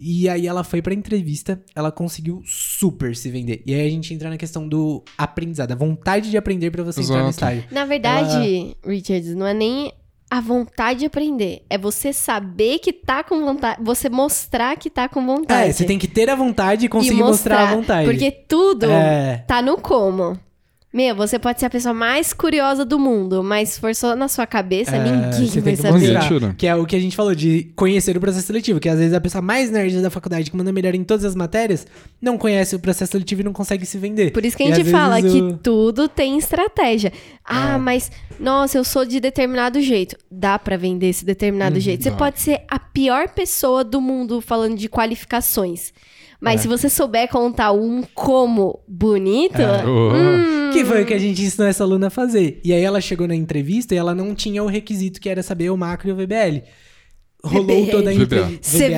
E 0.03 0.29
aí 0.29 0.47
ela 0.47 0.65
foi 0.65 0.81
pra 0.81 0.95
entrevista, 0.95 1.63
ela 1.75 1.93
conseguiu 1.93 2.43
super 2.45 3.15
se 3.15 3.31
vender. 3.31 3.63
E 3.67 3.75
aí 3.75 3.87
a 3.87 3.91
gente 3.91 4.13
entra 4.13 4.31
na 4.31 4.39
questão 4.39 4.67
do 4.67 5.05
aprendizado, 5.17 5.71
a 5.73 5.77
vontade 5.77 6.31
de 6.31 6.39
aprender 6.39 6.71
pra 6.71 6.83
você 6.83 7.03
entrar 7.03 7.23
no 7.23 7.29
Exato. 7.29 7.31
estágio. 7.33 7.65
Na 7.71 7.85
verdade, 7.85 8.77
Richards, 8.83 9.35
não 9.35 9.47
é 9.47 9.53
nem 9.53 9.93
a 10.31 10.41
vontade 10.41 11.01
de 11.01 11.07
aprender. 11.07 11.63
É 11.69 11.77
você 11.77 12.13
saber 12.13 12.79
que 12.79 12.93
tá 12.93 13.25
com 13.25 13.41
vontade. 13.45 13.83
Você 13.83 14.09
mostrar 14.09 14.77
que 14.77 14.89
tá 14.89 15.09
com 15.09 15.27
vontade. 15.27 15.71
É, 15.71 15.73
você 15.73 15.85
tem 15.85 15.99
que 15.99 16.07
ter 16.07 16.31
a 16.31 16.37
vontade 16.37 16.85
e 16.85 16.87
E 16.87 16.89
conseguir 16.89 17.23
mostrar 17.23 17.69
a 17.69 17.75
vontade. 17.75 18.09
Porque 18.09 18.31
tudo 18.31 18.87
É. 18.91 19.45
tá 19.49 19.61
no 19.61 19.77
como. 19.77 20.39
Meu, 20.93 21.15
você 21.15 21.39
pode 21.39 21.61
ser 21.61 21.67
a 21.67 21.71
pessoa 21.71 21.95
mais 21.95 22.33
curiosa 22.33 22.85
do 22.85 22.99
mundo, 22.99 23.45
mas 23.45 23.69
se 23.69 23.81
for 23.81 23.95
só 23.95 24.17
na 24.17 24.27
sua 24.27 24.45
cabeça, 24.45 24.97
É, 24.97 24.99
ninguém 24.99 25.31
você 25.47 25.61
vai 25.61 25.63
tem 25.63 25.77
que 25.77 25.83
saber. 25.83 26.13
mostrar. 26.15 26.55
Que 26.55 26.67
é 26.67 26.75
o 26.75 26.85
que 26.85 26.97
a 26.97 26.99
gente 26.99 27.15
falou 27.15 27.33
de 27.33 27.71
conhecer 27.77 28.17
o 28.17 28.21
processo 28.21 28.49
seletivo, 28.49 28.81
que 28.81 28.89
às 28.89 28.99
vezes 28.99 29.15
a 29.15 29.21
pessoa 29.21 29.41
mais 29.41 29.71
nerd 29.71 30.03
da 30.03 30.11
faculdade 30.11 30.51
que 30.51 30.57
manda 30.57 30.73
melhor 30.73 30.93
em 30.97 31.05
todas 31.05 31.25
as 31.25 31.37
matérias 31.37 31.87
não 32.21 32.37
conhece 32.37 32.75
o 32.75 32.81
processo 32.81 33.13
seletivo 33.13 33.43
e 33.43 33.45
não 33.45 33.53
consegue 33.53 33.87
se 33.87 33.99
vender. 33.99 34.33
Por 34.33 34.45
isso 34.45 34.57
que 34.57 34.65
a 34.65 34.75
gente 34.75 34.91
fala 34.91 35.21
vezes 35.21 35.33
que 35.33 35.41
o- 35.41 35.57
tudo 35.59 36.09
tem 36.09 36.37
estratégia. 36.37 37.13
Ah, 37.45 37.75
É. 37.75 37.79
mas, 37.79 38.11
nossa, 38.41 38.77
eu 38.77 38.83
sou 38.83 39.05
de 39.05 39.21
determinado 39.21 39.81
jeito. 39.81 40.17
Dá 40.29 40.59
pra 40.59 40.77
vender 40.77 41.07
esse 41.11 41.25
determinado 41.25 41.77
Uhum. 41.77 41.81
jeito. 41.81 42.03
Você 42.03 42.11
dá. 42.11 42.17
pode 42.17 42.41
ser 42.41 42.63
a 42.69 42.81
pior 42.81 43.29
pessoa 43.29 43.85
do 43.85 44.01
mundo 44.01 44.41
falando 44.41 44.77
de 44.77 44.89
qualificações. 44.89 45.93
Mas 46.41 46.61
É. 46.61 46.63
se 46.63 46.69
você 46.69 46.89
souber 46.89 47.29
contar 47.29 47.73
um 47.73 48.03
como 48.15 48.81
bonito, 48.89 49.61
É. 49.61 49.85
Oh. 49.87 50.13
hum, 50.15 50.71
Que 50.73 50.85
foi 50.85 51.03
o 51.03 51.07
que 51.07 51.13
a 51.15 51.19
gente 51.19 51.43
ensinou 51.43 51.67
essa 51.69 51.83
aluna 51.85 52.07
a 52.07 52.11
fazer. 52.11 52.61
E 52.65 52.73
aí 52.73 52.83
ela 52.83 53.01
chegou 53.01 53.27
na 53.29 53.35
entrevista 53.35 53.95
e 53.95 53.99
ela 53.99 54.15
não 54.15 54.35
tinha 54.35 54.63
o 54.63 54.67
requisito 54.67 55.21
que 55.21 55.29
era 55.29 55.43
saber 55.43 55.69
o 55.71 55.77
macro 55.77 56.09
e 56.09 56.13
o 56.13 56.17
VBL. 56.17 56.63
Rolou 57.43 57.87
toda 57.89 58.11
a 58.11 58.15
entrevista. 58.15 58.59
Você 58.69 58.89
vê- 58.91 58.97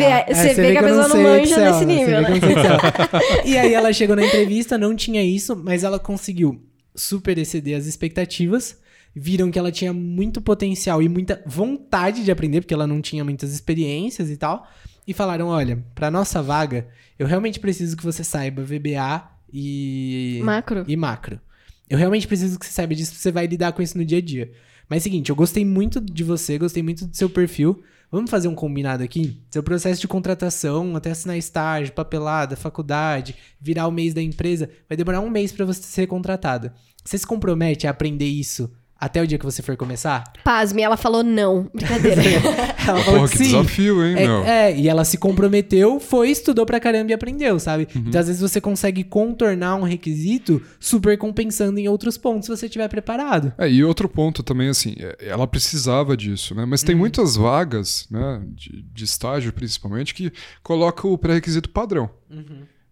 vê 0.54 0.72
que 0.72 0.78
a 0.78 0.82
pessoa 0.82 1.08
não 1.08 1.22
manja 1.22 1.42
Excel, 1.42 1.72
nesse 1.72 1.84
nível, 1.86 2.20
né? 2.22 2.28
e 3.44 3.56
aí 3.56 3.72
ela 3.72 3.92
chegou 3.92 4.16
na 4.16 4.24
entrevista, 4.24 4.76
não 4.76 4.94
tinha 4.96 5.22
isso, 5.22 5.54
mas 5.56 5.84
ela 5.84 5.98
conseguiu 5.98 6.60
super 6.94 7.38
exceder 7.38 7.76
as 7.78 7.86
expectativas. 7.86 8.76
Viram 9.14 9.50
que 9.50 9.58
ela 9.58 9.70
tinha 9.70 9.92
muito 9.92 10.40
potencial 10.40 11.02
e 11.02 11.08
muita 11.08 11.40
vontade 11.46 12.24
de 12.24 12.30
aprender, 12.30 12.60
porque 12.62 12.74
ela 12.74 12.86
não 12.86 13.00
tinha 13.00 13.22
muitas 13.24 13.52
experiências 13.54 14.28
e 14.30 14.36
tal. 14.36 14.66
E 15.06 15.12
falaram: 15.12 15.48
olha, 15.48 15.84
pra 15.94 16.10
nossa 16.10 16.42
vaga, 16.42 16.88
eu 17.18 17.26
realmente 17.26 17.60
preciso 17.60 17.96
que 17.96 18.04
você 18.04 18.22
saiba 18.22 18.62
VBA 18.62 19.28
e 19.52 20.40
macro. 20.44 20.84
e 20.86 20.96
macro. 20.96 21.40
Eu 21.88 21.98
realmente 21.98 22.26
preciso 22.26 22.58
que 22.58 22.64
você 22.64 22.72
saiba 22.72 22.94
disso, 22.94 23.14
você 23.14 23.30
vai 23.30 23.46
lidar 23.46 23.72
com 23.72 23.82
isso 23.82 23.98
no 23.98 24.04
dia 24.04 24.18
a 24.18 24.22
dia. 24.22 24.50
Mas 24.88 25.02
seguinte, 25.02 25.30
eu 25.30 25.36
gostei 25.36 25.64
muito 25.64 26.00
de 26.00 26.24
você, 26.24 26.58
gostei 26.58 26.82
muito 26.82 27.06
do 27.06 27.16
seu 27.16 27.28
perfil. 27.28 27.82
Vamos 28.10 28.30
fazer 28.30 28.46
um 28.46 28.54
combinado 28.54 29.02
aqui? 29.02 29.40
Seu 29.50 29.62
processo 29.62 30.00
de 30.00 30.06
contratação, 30.06 30.94
até 30.94 31.10
assinar 31.10 31.38
estágio, 31.38 31.94
papelada, 31.94 32.56
faculdade, 32.56 33.34
virar 33.58 33.86
o 33.86 33.90
mês 33.90 34.12
da 34.12 34.20
empresa, 34.20 34.68
vai 34.86 34.98
demorar 34.98 35.20
um 35.20 35.30
mês 35.30 35.50
pra 35.50 35.64
você 35.64 35.82
ser 35.82 36.06
contratada. 36.06 36.74
Você 37.02 37.16
se 37.16 37.26
compromete 37.26 37.86
a 37.86 37.90
aprender 37.90 38.26
isso 38.26 38.70
até 39.02 39.20
o 39.20 39.26
dia 39.26 39.36
que 39.36 39.44
você 39.44 39.62
for 39.62 39.76
começar? 39.76 40.22
Pasme, 40.44 40.80
ela 40.80 40.96
falou 40.96 41.24
não. 41.24 41.68
Brincadeira. 41.74 42.22
Ela 42.82 42.98
falou 42.98 43.20
Porra, 43.20 43.28
que 43.28 43.38
que 43.38 43.44
sim. 43.44 43.44
desafio, 43.44 44.04
hein, 44.04 44.14
meu? 44.14 44.44
É, 44.44 44.72
é, 44.72 44.76
e 44.76 44.88
ela 44.88 45.04
se 45.04 45.16
comprometeu, 45.16 46.00
foi, 46.00 46.30
estudou 46.30 46.66
pra 46.66 46.80
caramba 46.80 47.12
e 47.12 47.14
aprendeu, 47.14 47.56
sabe? 47.60 47.86
Uhum. 47.94 48.04
Então, 48.08 48.20
às 48.20 48.26
vezes, 48.26 48.42
você 48.42 48.60
consegue 48.60 49.04
contornar 49.04 49.76
um 49.76 49.82
requisito 49.82 50.60
super 50.80 51.16
compensando 51.16 51.78
em 51.78 51.86
outros 51.86 52.18
pontos 52.18 52.46
se 52.46 52.56
você 52.56 52.66
estiver 52.66 52.88
preparado. 52.88 53.52
É, 53.56 53.70
e 53.70 53.84
outro 53.84 54.08
ponto 54.08 54.42
também, 54.42 54.68
assim, 54.68 54.96
é, 54.98 55.16
ela 55.20 55.46
precisava 55.46 56.16
disso, 56.16 56.56
né? 56.56 56.64
Mas 56.64 56.82
tem 56.82 56.94
muitas 56.96 57.36
vagas, 57.36 58.08
né, 58.10 58.42
de, 58.48 58.82
de 58.82 59.04
estágio 59.04 59.52
principalmente, 59.52 60.12
que 60.12 60.32
coloca 60.60 61.06
o 61.06 61.16
pré-requisito 61.16 61.70
padrão. 61.70 62.10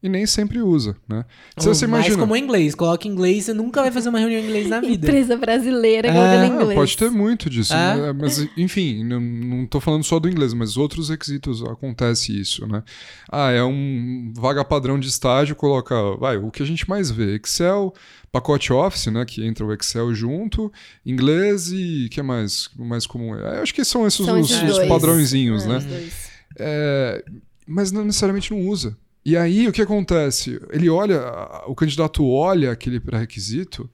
E 0.02 0.08
nem 0.08 0.24
sempre 0.24 0.62
usa, 0.62 0.96
né? 1.06 1.26
Se 1.58 1.68
você 1.68 1.86
Mas 1.86 2.06
imagina... 2.06 2.22
como 2.22 2.34
é 2.34 2.38
inglês, 2.38 2.74
coloca 2.74 3.06
inglês, 3.06 3.44
você 3.44 3.52
nunca 3.52 3.82
vai 3.82 3.90
fazer 3.90 4.08
uma 4.08 4.18
reunião 4.18 4.40
em 4.40 4.44
inglês 4.44 4.66
na 4.66 4.80
vida. 4.80 5.06
Empresa 5.06 5.36
brasileira 5.36 6.08
É, 6.08 6.10
Ah, 6.10 6.46
inglês. 6.46 6.74
pode 6.74 6.96
ter 6.96 7.10
muito 7.10 7.50
disso, 7.50 7.74
É. 7.74 7.96
né? 7.96 8.12
mas 8.18 8.48
enfim, 8.56 9.04
não, 9.04 9.66
tô 9.66 9.78
falando 9.78 10.02
só 10.02 10.18
do 10.18 10.26
inglês, 10.26 10.54
mas 10.54 10.78
outros 10.78 11.10
requisitos 11.10 11.62
acontece 11.64 12.32
isso, 12.40 12.66
né? 12.66 12.82
Ah, 13.30 13.50
é 13.50 13.62
um 13.62 14.32
vaga 14.34 14.64
padrão 14.64 14.98
de 14.98 15.06
estágio, 15.06 15.54
coloca, 15.54 15.94
vai, 16.16 16.38
o 16.38 16.50
que 16.50 16.62
a 16.62 16.66
gente 16.66 16.88
mais 16.88 17.10
vê, 17.10 17.36
Excel, 17.36 17.92
pacote 18.32 18.72
Office, 18.72 19.08
né, 19.08 19.22
que 19.26 19.44
entra 19.44 19.66
o 19.66 19.72
Excel 19.74 20.14
junto, 20.14 20.72
inglês 21.04 21.70
e 21.72 22.08
que 22.10 22.20
é 22.20 22.22
mais 22.22 22.70
o 22.78 22.84
mais 22.86 23.06
comum? 23.06 23.34
É, 23.34 23.60
acho 23.60 23.74
que 23.74 23.84
são 23.84 24.06
esses 24.06 24.24
São 24.24 24.40
os, 24.40 24.50
esses 24.50 24.78
os 24.78 24.88
padrõezinhos, 24.88 25.64
É, 25.64 25.68
né? 25.68 25.76
os 25.76 25.84
dois. 25.84 26.30
É, 26.58 27.22
mas 27.66 27.92
não 27.92 28.02
necessariamente 28.04 28.50
não 28.50 28.60
usa. 28.66 28.96
E 29.24 29.36
aí 29.36 29.68
o 29.68 29.72
que 29.72 29.82
acontece? 29.82 30.60
Ele 30.70 30.88
olha, 30.88 31.20
o 31.66 31.74
candidato 31.74 32.26
olha 32.26 32.72
aquele 32.72 32.98
pré-requisito 32.98 33.88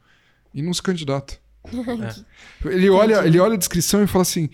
e 0.55 0.63
não 0.63 0.73
se 0.73 0.83
candidata. 0.83 1.35
Ele 2.65 2.89
olha, 2.89 3.27
ele 3.27 3.41
olha 3.41 3.55
a 3.55 3.59
descrição 3.59 4.01
e 4.03 4.07
fala 4.07 4.23
assim: 4.23 4.49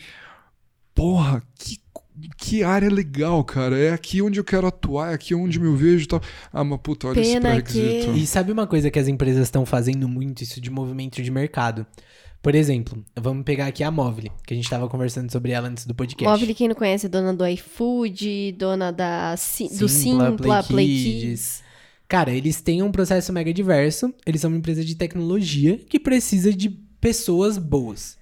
Porra, 0.94 1.42
que, 1.58 1.78
que 2.38 2.64
área 2.64 2.90
legal, 2.90 3.44
cara. 3.44 3.78
É 3.78 3.92
aqui 3.92 4.22
onde 4.22 4.40
eu 4.40 4.44
quero 4.44 4.66
atuar, 4.66 5.10
é 5.10 5.14
aqui 5.14 5.34
onde 5.34 5.60
eu 5.60 5.76
vejo 5.76 6.04
e 6.04 6.06
tal. 6.06 6.22
Ah, 6.50 6.64
mas 6.64 6.80
puta, 6.82 7.08
olha 7.08 7.20
esse 7.20 7.32
Pena 7.32 7.40
pré-requisito. 7.42 8.12
E 8.16 8.26
sabe 8.26 8.50
uma 8.50 8.66
coisa 8.66 8.90
que 8.90 8.98
as 8.98 9.08
empresas 9.08 9.42
estão 9.42 9.66
fazendo 9.66 10.08
muito, 10.08 10.42
isso 10.42 10.60
de 10.60 10.70
movimento 10.70 11.22
de 11.22 11.30
mercado? 11.30 11.86
Por 12.42 12.54
exemplo, 12.54 13.04
vamos 13.16 13.44
pegar 13.44 13.66
aqui 13.66 13.84
a 13.84 13.90
Móvel, 13.90 14.32
que 14.44 14.52
a 14.52 14.56
gente 14.56 14.64
estava 14.64 14.88
conversando 14.88 15.30
sobre 15.30 15.52
ela 15.52 15.68
antes 15.68 15.86
do 15.86 15.94
podcast. 15.94 16.24
Móvel, 16.24 16.54
quem 16.54 16.68
não 16.68 16.74
conhece, 16.74 17.06
é 17.06 17.08
dona 17.08 17.32
do 17.32 17.46
iFood, 17.46 18.52
dona 18.58 18.92
da, 18.92 19.34
do 19.34 19.38
Simpla, 19.38 19.88
Simpla, 19.88 20.62
Play, 20.64 20.86
Kids. 20.86 21.20
Kids. 21.20 21.62
Cara, 22.08 22.32
eles 22.32 22.60
têm 22.60 22.82
um 22.82 22.90
processo 22.90 23.32
mega 23.32 23.54
diverso. 23.54 24.12
Eles 24.26 24.40
são 24.40 24.50
uma 24.50 24.58
empresa 24.58 24.84
de 24.84 24.94
tecnologia 24.94 25.78
que 25.78 25.98
precisa 25.98 26.52
de 26.52 26.68
pessoas 27.00 27.56
boas. 27.56 28.18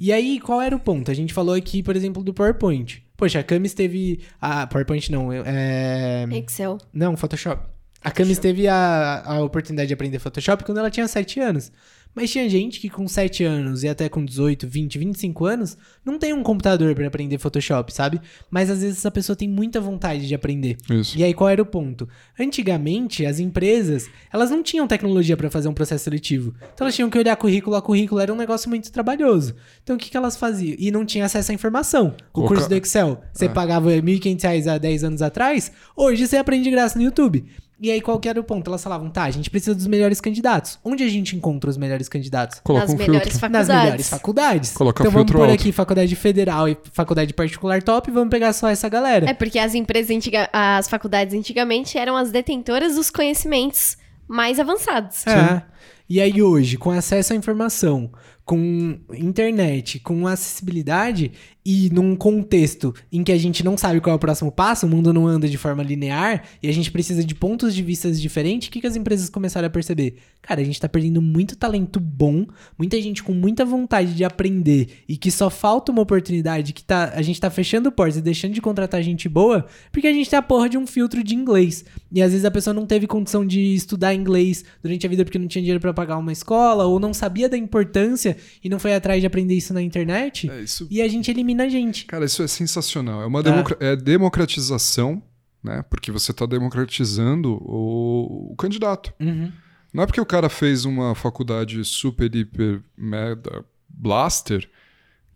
E 0.00 0.12
aí, 0.12 0.38
qual 0.40 0.60
era 0.60 0.76
o 0.76 0.80
ponto? 0.80 1.10
A 1.10 1.14
gente 1.14 1.32
falou 1.32 1.54
aqui, 1.54 1.82
por 1.82 1.96
exemplo, 1.96 2.22
do 2.22 2.34
PowerPoint. 2.34 3.02
Poxa, 3.16 3.40
a 3.40 3.42
Camis 3.42 3.74
teve. 3.74 4.20
A 4.40 4.66
PowerPoint 4.66 5.10
não, 5.10 5.32
é. 5.32 6.26
Excel. 6.32 6.78
Não, 6.92 7.16
Photoshop. 7.16 7.66
A 8.02 8.10
Camis 8.10 8.38
teve 8.38 8.68
a, 8.68 9.22
a 9.24 9.42
oportunidade 9.42 9.88
de 9.88 9.94
aprender 9.94 10.18
Photoshop 10.18 10.64
quando 10.64 10.78
ela 10.78 10.90
tinha 10.90 11.08
7 11.08 11.40
anos. 11.40 11.72
Mas 12.14 12.30
tinha 12.30 12.48
gente 12.48 12.78
que 12.78 12.88
com 12.88 13.08
7 13.08 13.42
anos 13.42 13.82
e 13.82 13.88
até 13.88 14.08
com 14.08 14.24
18, 14.24 14.66
20, 14.68 14.98
25 14.98 15.44
anos 15.46 15.76
não 16.04 16.18
tem 16.18 16.32
um 16.32 16.42
computador 16.42 16.94
pra 16.94 17.06
aprender 17.08 17.38
Photoshop, 17.38 17.92
sabe? 17.92 18.20
Mas 18.50 18.70
às 18.70 18.80
vezes 18.82 18.98
essa 18.98 19.10
pessoa 19.10 19.34
tem 19.34 19.48
muita 19.48 19.80
vontade 19.80 20.26
de 20.28 20.34
aprender. 20.34 20.76
Isso. 20.90 21.18
E 21.18 21.24
aí 21.24 21.34
qual 21.34 21.50
era 21.50 21.60
o 21.60 21.66
ponto? 21.66 22.08
Antigamente, 22.38 23.26
as 23.26 23.38
empresas, 23.40 24.08
elas 24.32 24.50
não 24.50 24.62
tinham 24.62 24.86
tecnologia 24.86 25.36
pra 25.36 25.50
fazer 25.50 25.68
um 25.68 25.74
processo 25.74 26.04
seletivo. 26.04 26.54
Então 26.72 26.84
elas 26.86 26.94
tinham 26.94 27.10
que 27.10 27.18
olhar 27.18 27.34
currículo 27.36 27.74
a 27.74 27.82
currículo, 27.82 28.20
era 28.20 28.32
um 28.32 28.36
negócio 28.36 28.68
muito 28.70 28.92
trabalhoso. 28.92 29.54
Então 29.82 29.96
o 29.96 29.98
que, 29.98 30.08
que 30.08 30.16
elas 30.16 30.36
faziam? 30.36 30.76
E 30.78 30.90
não 30.92 31.04
tinha 31.04 31.24
acesso 31.24 31.50
à 31.50 31.54
informação. 31.54 32.14
O 32.32 32.44
curso 32.46 32.68
do 32.68 32.74
Excel, 32.76 33.20
você 33.32 33.46
É. 33.46 33.48
pagava 33.48 33.90
1.500 33.90 34.42
reais 34.42 34.68
há 34.68 34.78
10 34.78 35.04
anos 35.04 35.22
atrás, 35.22 35.72
hoje 35.96 36.26
você 36.28 36.36
aprende 36.36 36.64
de 36.64 36.70
graça 36.70 36.96
no 36.98 37.04
YouTube. 37.04 37.44
E 37.84 37.90
aí 37.90 38.00
qual 38.00 38.18
que 38.18 38.26
era 38.26 38.40
o 38.40 38.42
ponto? 38.42 38.66
Elas 38.70 38.82
falavam, 38.82 39.10
tá, 39.10 39.24
a 39.24 39.30
gente 39.30 39.50
precisa 39.50 39.74
dos 39.74 39.86
melhores 39.86 40.18
candidatos. 40.18 40.78
Onde 40.82 41.04
a 41.04 41.08
gente 41.08 41.36
encontra 41.36 41.68
os 41.68 41.76
melhores 41.76 42.08
candidatos? 42.08 42.58
Coloca 42.64 42.86
Nas 42.86 42.94
um 42.94 42.96
melhores 42.96 43.22
filtro. 43.24 43.40
faculdades. 43.40 43.68
Nas 43.68 43.82
melhores 43.84 44.08
faculdades. 44.08 44.72
Coloca 44.72 45.02
então 45.02 45.12
vamos 45.12 45.30
por 45.30 45.42
alto. 45.42 45.52
aqui 45.52 45.70
faculdade 45.70 46.16
federal 46.16 46.66
e 46.66 46.78
faculdade 46.94 47.34
particular 47.34 47.82
top 47.82 48.08
e 48.08 48.12
vamos 48.14 48.30
pegar 48.30 48.54
só 48.54 48.70
essa 48.70 48.88
galera. 48.88 49.28
É 49.28 49.34
porque 49.34 49.58
as 49.58 49.74
empresas 49.74 50.16
antiga, 50.16 50.48
as 50.50 50.88
faculdades 50.88 51.34
antigamente 51.34 51.98
eram 51.98 52.16
as 52.16 52.30
detentoras 52.30 52.94
dos 52.94 53.10
conhecimentos 53.10 53.98
mais 54.26 54.58
avançados. 54.58 55.26
É. 55.26 55.62
E 56.08 56.22
aí 56.22 56.40
hoje, 56.40 56.78
com 56.78 56.90
acesso 56.90 57.34
à 57.34 57.36
informação, 57.36 58.10
com 58.46 58.98
internet, 59.12 59.98
com 60.00 60.26
acessibilidade 60.26 61.32
e 61.64 61.88
num 61.90 62.14
contexto 62.14 62.94
em 63.10 63.24
que 63.24 63.32
a 63.32 63.38
gente 63.38 63.64
não 63.64 63.78
sabe 63.78 64.00
qual 64.00 64.12
é 64.12 64.16
o 64.16 64.18
próximo 64.18 64.52
passo, 64.52 64.86
o 64.86 64.88
mundo 64.88 65.12
não 65.12 65.26
anda 65.26 65.48
de 65.48 65.56
forma 65.56 65.82
linear 65.82 66.44
e 66.62 66.68
a 66.68 66.72
gente 66.72 66.90
precisa 66.90 67.24
de 67.24 67.34
pontos 67.34 67.74
de 67.74 67.82
vista 67.82 68.10
diferentes, 68.12 68.68
o 68.68 68.70
que, 68.70 68.80
que 68.80 68.86
as 68.86 68.96
empresas 68.96 69.30
começaram 69.30 69.66
a 69.66 69.70
perceber? 69.70 70.16
Cara, 70.42 70.60
a 70.60 70.64
gente 70.64 70.78
tá 70.78 70.88
perdendo 70.88 71.22
muito 71.22 71.56
talento 71.56 71.98
bom, 71.98 72.46
muita 72.76 73.00
gente 73.00 73.22
com 73.22 73.32
muita 73.32 73.64
vontade 73.64 74.14
de 74.14 74.24
aprender 74.24 74.88
e 75.08 75.16
que 75.16 75.30
só 75.30 75.48
falta 75.48 75.90
uma 75.90 76.02
oportunidade, 76.02 76.74
que 76.74 76.84
tá, 76.84 77.12
a 77.14 77.22
gente 77.22 77.40
tá 77.40 77.48
fechando 77.48 77.90
portas 77.90 78.18
e 78.18 78.20
deixando 78.20 78.52
de 78.52 78.60
contratar 78.60 79.02
gente 79.02 79.26
boa, 79.26 79.64
porque 79.90 80.06
a 80.06 80.12
gente 80.12 80.28
tem 80.28 80.38
a 80.38 80.42
porra 80.42 80.68
de 80.68 80.76
um 80.76 80.86
filtro 80.86 81.24
de 81.24 81.34
inglês. 81.34 81.84
E 82.12 82.20
às 82.20 82.30
vezes 82.30 82.44
a 82.44 82.50
pessoa 82.50 82.74
não 82.74 82.84
teve 82.84 83.06
condição 83.06 83.44
de 83.44 83.74
estudar 83.74 84.14
inglês 84.14 84.64
durante 84.82 85.06
a 85.06 85.08
vida 85.08 85.24
porque 85.24 85.38
não 85.38 85.48
tinha 85.48 85.62
dinheiro 85.62 85.80
para 85.80 85.94
pagar 85.94 86.18
uma 86.18 86.32
escola 86.32 86.84
ou 86.84 87.00
não 87.00 87.14
sabia 87.14 87.48
da 87.48 87.56
importância 87.56 88.36
e 88.62 88.68
não 88.68 88.78
foi 88.78 88.94
atrás 88.94 89.22
de 89.22 89.26
aprender 89.26 89.54
isso 89.54 89.72
na 89.72 89.80
internet. 89.80 90.50
É, 90.50 90.62
isso, 90.62 90.86
E 90.90 91.00
a 91.00 91.08
gente 91.08 91.30
elimina 91.30 91.53
a 91.62 91.68
gente. 91.68 92.04
cara, 92.06 92.24
isso 92.24 92.42
é 92.42 92.46
sensacional. 92.48 93.22
É 93.22 93.26
uma 93.26 93.42
democra- 93.42 93.76
é 93.80 93.94
democratização, 93.96 95.22
né? 95.62 95.82
Porque 95.88 96.10
você 96.12 96.30
está 96.30 96.46
democratizando 96.46 97.54
o, 97.62 98.50
o 98.52 98.56
candidato. 98.56 99.12
Uhum. 99.20 99.50
Não 99.92 100.02
é 100.02 100.06
porque 100.06 100.20
o 100.20 100.26
cara 100.26 100.48
fez 100.48 100.84
uma 100.84 101.14
faculdade 101.14 101.84
super, 101.84 102.34
hiper, 102.34 102.82
mega 102.96 103.64
blaster 103.88 104.68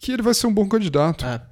que 0.01 0.13
ele 0.13 0.23
vai 0.23 0.33
ser 0.33 0.47
um 0.47 0.55
bom 0.55 0.69
candidato. 0.69 1.25
Ah. 1.27 1.45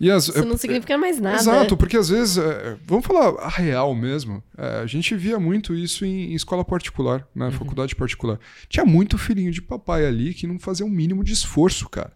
E 0.00 0.10
as, 0.10 0.26
Isso 0.26 0.44
não 0.44 0.56
significa 0.56 0.98
mais 0.98 1.20
nada. 1.20 1.36
Exato, 1.36 1.76
porque 1.76 1.96
às 1.96 2.08
vezes, 2.08 2.36
é, 2.36 2.76
vamos 2.84 3.06
falar 3.06 3.40
a 3.40 3.48
real 3.48 3.94
mesmo, 3.94 4.42
é, 4.58 4.80
a 4.80 4.86
gente 4.86 5.14
via 5.14 5.38
muito 5.38 5.72
isso 5.72 6.04
em, 6.04 6.32
em 6.32 6.34
escola 6.34 6.64
particular, 6.64 7.24
na 7.32 7.44
Uhum. 7.46 7.52
faculdade 7.52 7.94
particular. 7.94 8.40
Tinha 8.68 8.84
muito 8.84 9.16
filhinho 9.16 9.52
de 9.52 9.62
papai 9.62 10.04
ali 10.04 10.34
que 10.34 10.48
não 10.48 10.58
fazia 10.58 10.84
um 10.84 10.88
mínimo 10.90 11.22
de 11.22 11.32
esforço, 11.32 11.88
cara. 11.88 12.12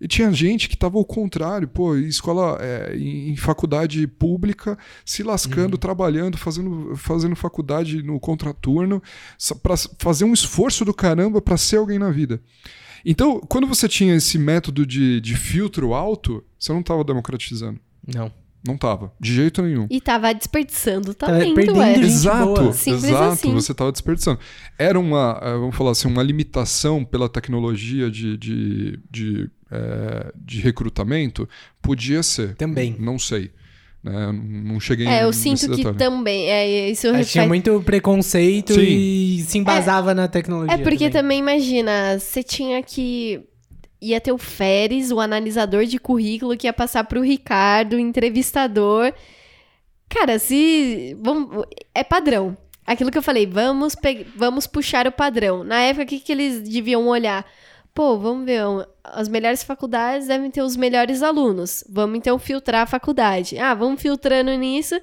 E 0.00 0.06
tinha 0.06 0.32
gente 0.32 0.68
que 0.68 0.76
tava 0.76 0.96
ao 0.96 1.04
contrário, 1.04 1.66
pô, 1.66 1.96
em 1.96 2.06
escola, 2.06 2.56
é, 2.60 2.96
em, 2.96 3.30
em 3.30 3.36
faculdade 3.36 4.06
pública, 4.06 4.78
se 5.04 5.22
lascando, 5.22 5.74
Uhum. 5.74 5.78
trabalhando, 5.80 6.38
fazendo, 6.38 6.94
fazendo 6.96 7.34
faculdade 7.34 8.02
no 8.02 8.20
contraturno, 8.20 9.02
pra 9.62 9.74
fazer 9.98 10.24
um 10.24 10.32
esforço 10.32 10.84
do 10.84 10.94
caramba 10.94 11.40
pra 11.40 11.56
ser 11.56 11.76
alguém 11.78 11.98
na 11.98 12.10
vida. 12.10 12.40
Então, 13.04 13.40
quando 13.48 13.66
você 13.66 13.88
tinha 13.88 14.14
esse 14.14 14.38
método 14.38 14.84
de, 14.86 15.20
de 15.20 15.36
filtro 15.36 15.94
alto, 15.94 16.44
você 16.58 16.72
não 16.72 16.82
tava 16.82 17.02
democratizando. 17.04 17.80
Não. 18.06 18.30
Não 18.66 18.76
tava, 18.76 19.12
de 19.20 19.32
jeito 19.32 19.62
nenhum. 19.62 19.86
E 19.88 20.00
tava 20.00 20.34
desperdiçando 20.34 21.14
Tava 21.14 21.32
talento, 21.32 21.80
é. 21.80 21.94
gente 21.94 22.06
Exato, 22.06 22.62
exato, 22.70 23.32
assim. 23.32 23.52
você 23.54 23.70
estava 23.70 23.92
desperdiçando. 23.92 24.40
Era 24.76 24.98
uma, 24.98 25.38
eh, 25.40 25.52
vamos 25.52 25.76
falar 25.76 25.92
assim, 25.92 26.08
uma 26.08 26.22
limitação 26.24 27.04
pela 27.04 27.28
tecnologia 27.28 28.10
de, 28.10 28.36
de, 28.36 29.00
de, 29.08 29.50
eh, 29.70 30.32
de 30.36 30.60
recrutamento? 30.60 31.48
Podia 31.82 32.22
ser. 32.22 32.54
Também. 32.56 32.96
Não 32.98 33.18
sei. 33.18 33.50
né? 34.02 34.30
Não 34.32 34.78
cheguei 34.78 35.06
É, 35.08 35.24
eu 35.24 35.32
sinto 35.32 35.68
que 35.70 35.76
detalhe. 35.78 35.96
também. 35.98 36.48
É, 36.50 36.90
isso 36.90 37.06
reflete- 37.08 37.30
tinha 37.32 37.46
muito 37.46 37.82
preconceito 37.82 38.74
Sim. 38.74 38.80
e 38.80 39.44
se 39.46 39.58
embasava 39.58 40.14
na 40.14 40.28
tecnologia. 40.28 40.74
É 40.74 40.78
porque 40.78 41.10
também. 41.10 41.38
também 41.38 41.38
imagina, 41.40 42.18
você 42.18 42.42
tinha 42.42 42.82
que. 42.82 43.40
Ia 44.00 44.20
ter 44.20 44.30
o 44.30 44.38
Feres, 44.38 45.10
o 45.10 45.18
analisador 45.18 45.84
de 45.84 45.98
currículo, 45.98 46.56
que 46.56 46.68
ia 46.68 46.72
passar 46.72 47.02
pro 47.02 47.20
Ricardo, 47.20 47.94
o 47.96 47.98
entrevistador. 47.98 49.12
Cara, 50.08 50.38
se. 50.38 51.16
Vamos, 51.20 51.64
é 51.94 52.02
padrão. 52.04 52.56
Aquilo 52.86 53.10
que 53.10 53.18
eu 53.18 53.22
falei, 53.22 53.44
vamos, 53.46 53.94
pe- 53.94 54.24
vamos 54.34 54.66
puxar 54.66 55.06
o 55.06 55.12
padrão. 55.12 55.62
Na 55.62 55.80
época, 55.80 56.04
o 56.04 56.06
que, 56.06 56.20
que 56.20 56.32
eles 56.32 56.62
deviam 56.62 57.06
olhar? 57.08 57.44
Pô, 57.98 58.16
vamos 58.16 58.46
ver, 58.46 58.62
as 59.02 59.28
melhores 59.28 59.64
faculdades 59.64 60.28
devem 60.28 60.52
ter 60.52 60.62
os 60.62 60.76
melhores 60.76 61.20
alunos. 61.20 61.82
Vamos 61.90 62.16
então 62.16 62.38
filtrar 62.38 62.82
a 62.82 62.86
faculdade. 62.86 63.58
Ah, 63.58 63.74
vamos 63.74 64.00
filtrando 64.00 64.52
nisso, 64.52 64.94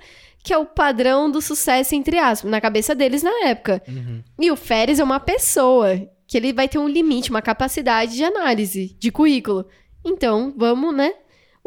que 0.42 0.54
é 0.54 0.58
o 0.58 0.66
padrão 0.66 1.30
do 1.30 1.42
sucesso, 1.42 1.94
entre 1.94 2.18
aspas, 2.18 2.50
na 2.50 2.62
cabeça 2.62 2.96
deles 2.96 3.22
na 3.22 3.48
época. 3.48 3.84
Uhum. 3.86 4.24
E 4.40 4.50
o 4.50 4.56
Férez 4.56 4.98
é 4.98 5.04
uma 5.04 5.20
pessoa 5.20 6.10
que 6.26 6.38
ele 6.38 6.54
vai 6.54 6.70
ter 6.70 6.78
um 6.78 6.88
limite, 6.88 7.32
uma 7.32 7.42
capacidade 7.42 8.16
de 8.16 8.24
análise 8.24 8.96
de 8.98 9.12
currículo. 9.12 9.68
Então, 10.06 10.54
vamos, 10.56 10.96
né? 10.96 11.12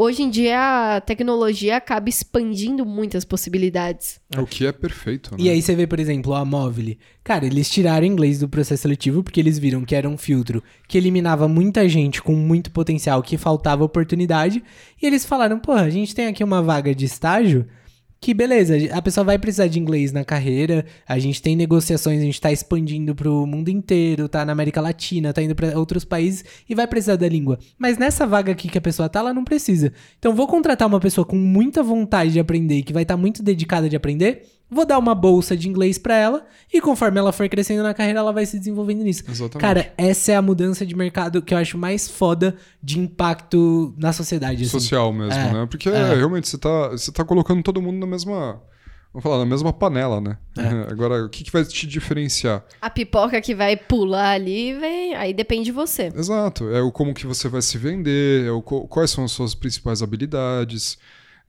Hoje 0.00 0.22
em 0.22 0.30
dia 0.30 0.94
a 0.94 1.00
tecnologia 1.00 1.76
acaba 1.76 2.08
expandindo 2.08 2.86
muitas 2.86 3.24
possibilidades. 3.24 4.20
O 4.38 4.46
que 4.46 4.64
é 4.64 4.70
perfeito, 4.70 5.32
né? 5.32 5.38
E 5.40 5.50
aí 5.50 5.60
você 5.60 5.74
vê, 5.74 5.88
por 5.88 5.98
exemplo, 5.98 6.34
a 6.34 6.44
Móvil. 6.44 6.96
Cara, 7.24 7.44
eles 7.44 7.68
tiraram 7.68 8.06
inglês 8.06 8.38
do 8.38 8.48
processo 8.48 8.82
seletivo 8.82 9.24
porque 9.24 9.40
eles 9.40 9.58
viram 9.58 9.84
que 9.84 9.96
era 9.96 10.08
um 10.08 10.16
filtro 10.16 10.62
que 10.86 10.96
eliminava 10.96 11.48
muita 11.48 11.88
gente 11.88 12.22
com 12.22 12.32
muito 12.32 12.70
potencial, 12.70 13.20
que 13.24 13.36
faltava 13.36 13.82
oportunidade. 13.82 14.62
E 15.02 15.04
eles 15.04 15.24
falaram, 15.24 15.58
porra, 15.58 15.82
a 15.82 15.90
gente 15.90 16.14
tem 16.14 16.28
aqui 16.28 16.44
uma 16.44 16.62
vaga 16.62 16.94
de 16.94 17.04
estágio 17.04 17.66
que 18.20 18.34
beleza, 18.34 18.74
a 18.92 19.00
pessoa 19.00 19.24
vai 19.24 19.38
precisar 19.38 19.68
de 19.68 19.78
inglês 19.78 20.12
na 20.12 20.24
carreira, 20.24 20.84
a 21.06 21.18
gente 21.18 21.40
tem 21.40 21.54
negociações, 21.54 22.20
a 22.20 22.24
gente 22.24 22.40
tá 22.40 22.50
expandindo 22.50 23.14
pro 23.14 23.46
mundo 23.46 23.68
inteiro, 23.68 24.28
tá 24.28 24.44
na 24.44 24.52
América 24.52 24.80
Latina, 24.80 25.32
tá 25.32 25.40
indo 25.40 25.54
para 25.54 25.78
outros 25.78 26.04
países 26.04 26.44
e 26.68 26.74
vai 26.74 26.86
precisar 26.86 27.16
da 27.16 27.28
língua. 27.28 27.58
Mas 27.78 27.96
nessa 27.96 28.26
vaga 28.26 28.52
aqui 28.52 28.68
que 28.68 28.78
a 28.78 28.80
pessoa 28.80 29.08
tá, 29.08 29.20
ela 29.20 29.32
não 29.32 29.44
precisa. 29.44 29.92
Então 30.18 30.34
vou 30.34 30.48
contratar 30.48 30.88
uma 30.88 31.00
pessoa 31.00 31.24
com 31.24 31.36
muita 31.36 31.82
vontade 31.82 32.32
de 32.32 32.40
aprender, 32.40 32.82
que 32.82 32.92
vai 32.92 33.02
estar 33.02 33.16
muito 33.16 33.42
dedicada 33.42 33.88
de 33.88 33.96
aprender, 33.96 34.42
vou 34.70 34.84
dar 34.84 34.98
uma 34.98 35.14
bolsa 35.14 35.56
de 35.56 35.68
inglês 35.68 35.98
pra 35.98 36.14
ela 36.16 36.46
e 36.72 36.80
conforme 36.80 37.18
ela 37.18 37.32
for 37.32 37.48
crescendo 37.48 37.82
na 37.82 37.94
carreira, 37.94 38.18
ela 38.20 38.32
vai 38.32 38.44
se 38.46 38.58
desenvolvendo 38.58 39.02
nisso. 39.02 39.22
Exatamente. 39.28 39.60
Cara, 39.60 39.92
essa 39.96 40.32
é 40.32 40.36
a 40.36 40.42
mudança 40.42 40.84
de 40.84 40.94
mercado 40.96 41.40
que 41.42 41.54
eu 41.54 41.58
acho 41.58 41.78
mais 41.78 42.08
foda 42.08 42.56
de 42.82 42.98
impacto 42.98 43.94
na 43.96 44.12
sociedade. 44.12 44.62
assim. 44.62 44.70
Social 44.78 45.12
mesmo, 45.12 45.32
É, 45.32 45.52
né? 45.52 45.66
Porque 45.70 45.88
é. 45.88 46.14
realmente 46.14 46.48
você 46.48 46.58
tá, 46.58 46.88
você 46.88 47.10
tá 47.12 47.24
colocando 47.24 47.62
todo 47.62 47.80
mundo 47.82 47.98
na 47.98 48.06
mesma. 48.06 48.60
Vamos 49.10 49.22
falar, 49.22 49.38
na 49.38 49.46
mesma 49.46 49.72
panela, 49.72 50.20
né? 50.20 50.36
É. 50.56 50.62
Agora, 50.92 51.24
o 51.24 51.30
que, 51.30 51.42
que 51.42 51.50
vai 51.50 51.64
te 51.64 51.86
diferenciar? 51.86 52.62
A 52.80 52.90
pipoca 52.90 53.40
que 53.40 53.54
vai 53.54 53.74
pular 53.74 54.32
ali, 54.32 54.74
vem, 54.74 55.14
aí 55.14 55.32
depende 55.32 55.64
de 55.64 55.72
você. 55.72 56.12
Exato. 56.14 56.68
É 56.68 56.82
o 56.82 56.92
como 56.92 57.14
que 57.14 57.26
você 57.26 57.48
vai 57.48 57.62
se 57.62 57.78
vender, 57.78 58.46
é 58.46 58.50
o 58.50 58.60
quais 58.60 59.10
são 59.10 59.24
as 59.24 59.32
suas 59.32 59.54
principais 59.54 60.02
habilidades. 60.02 60.98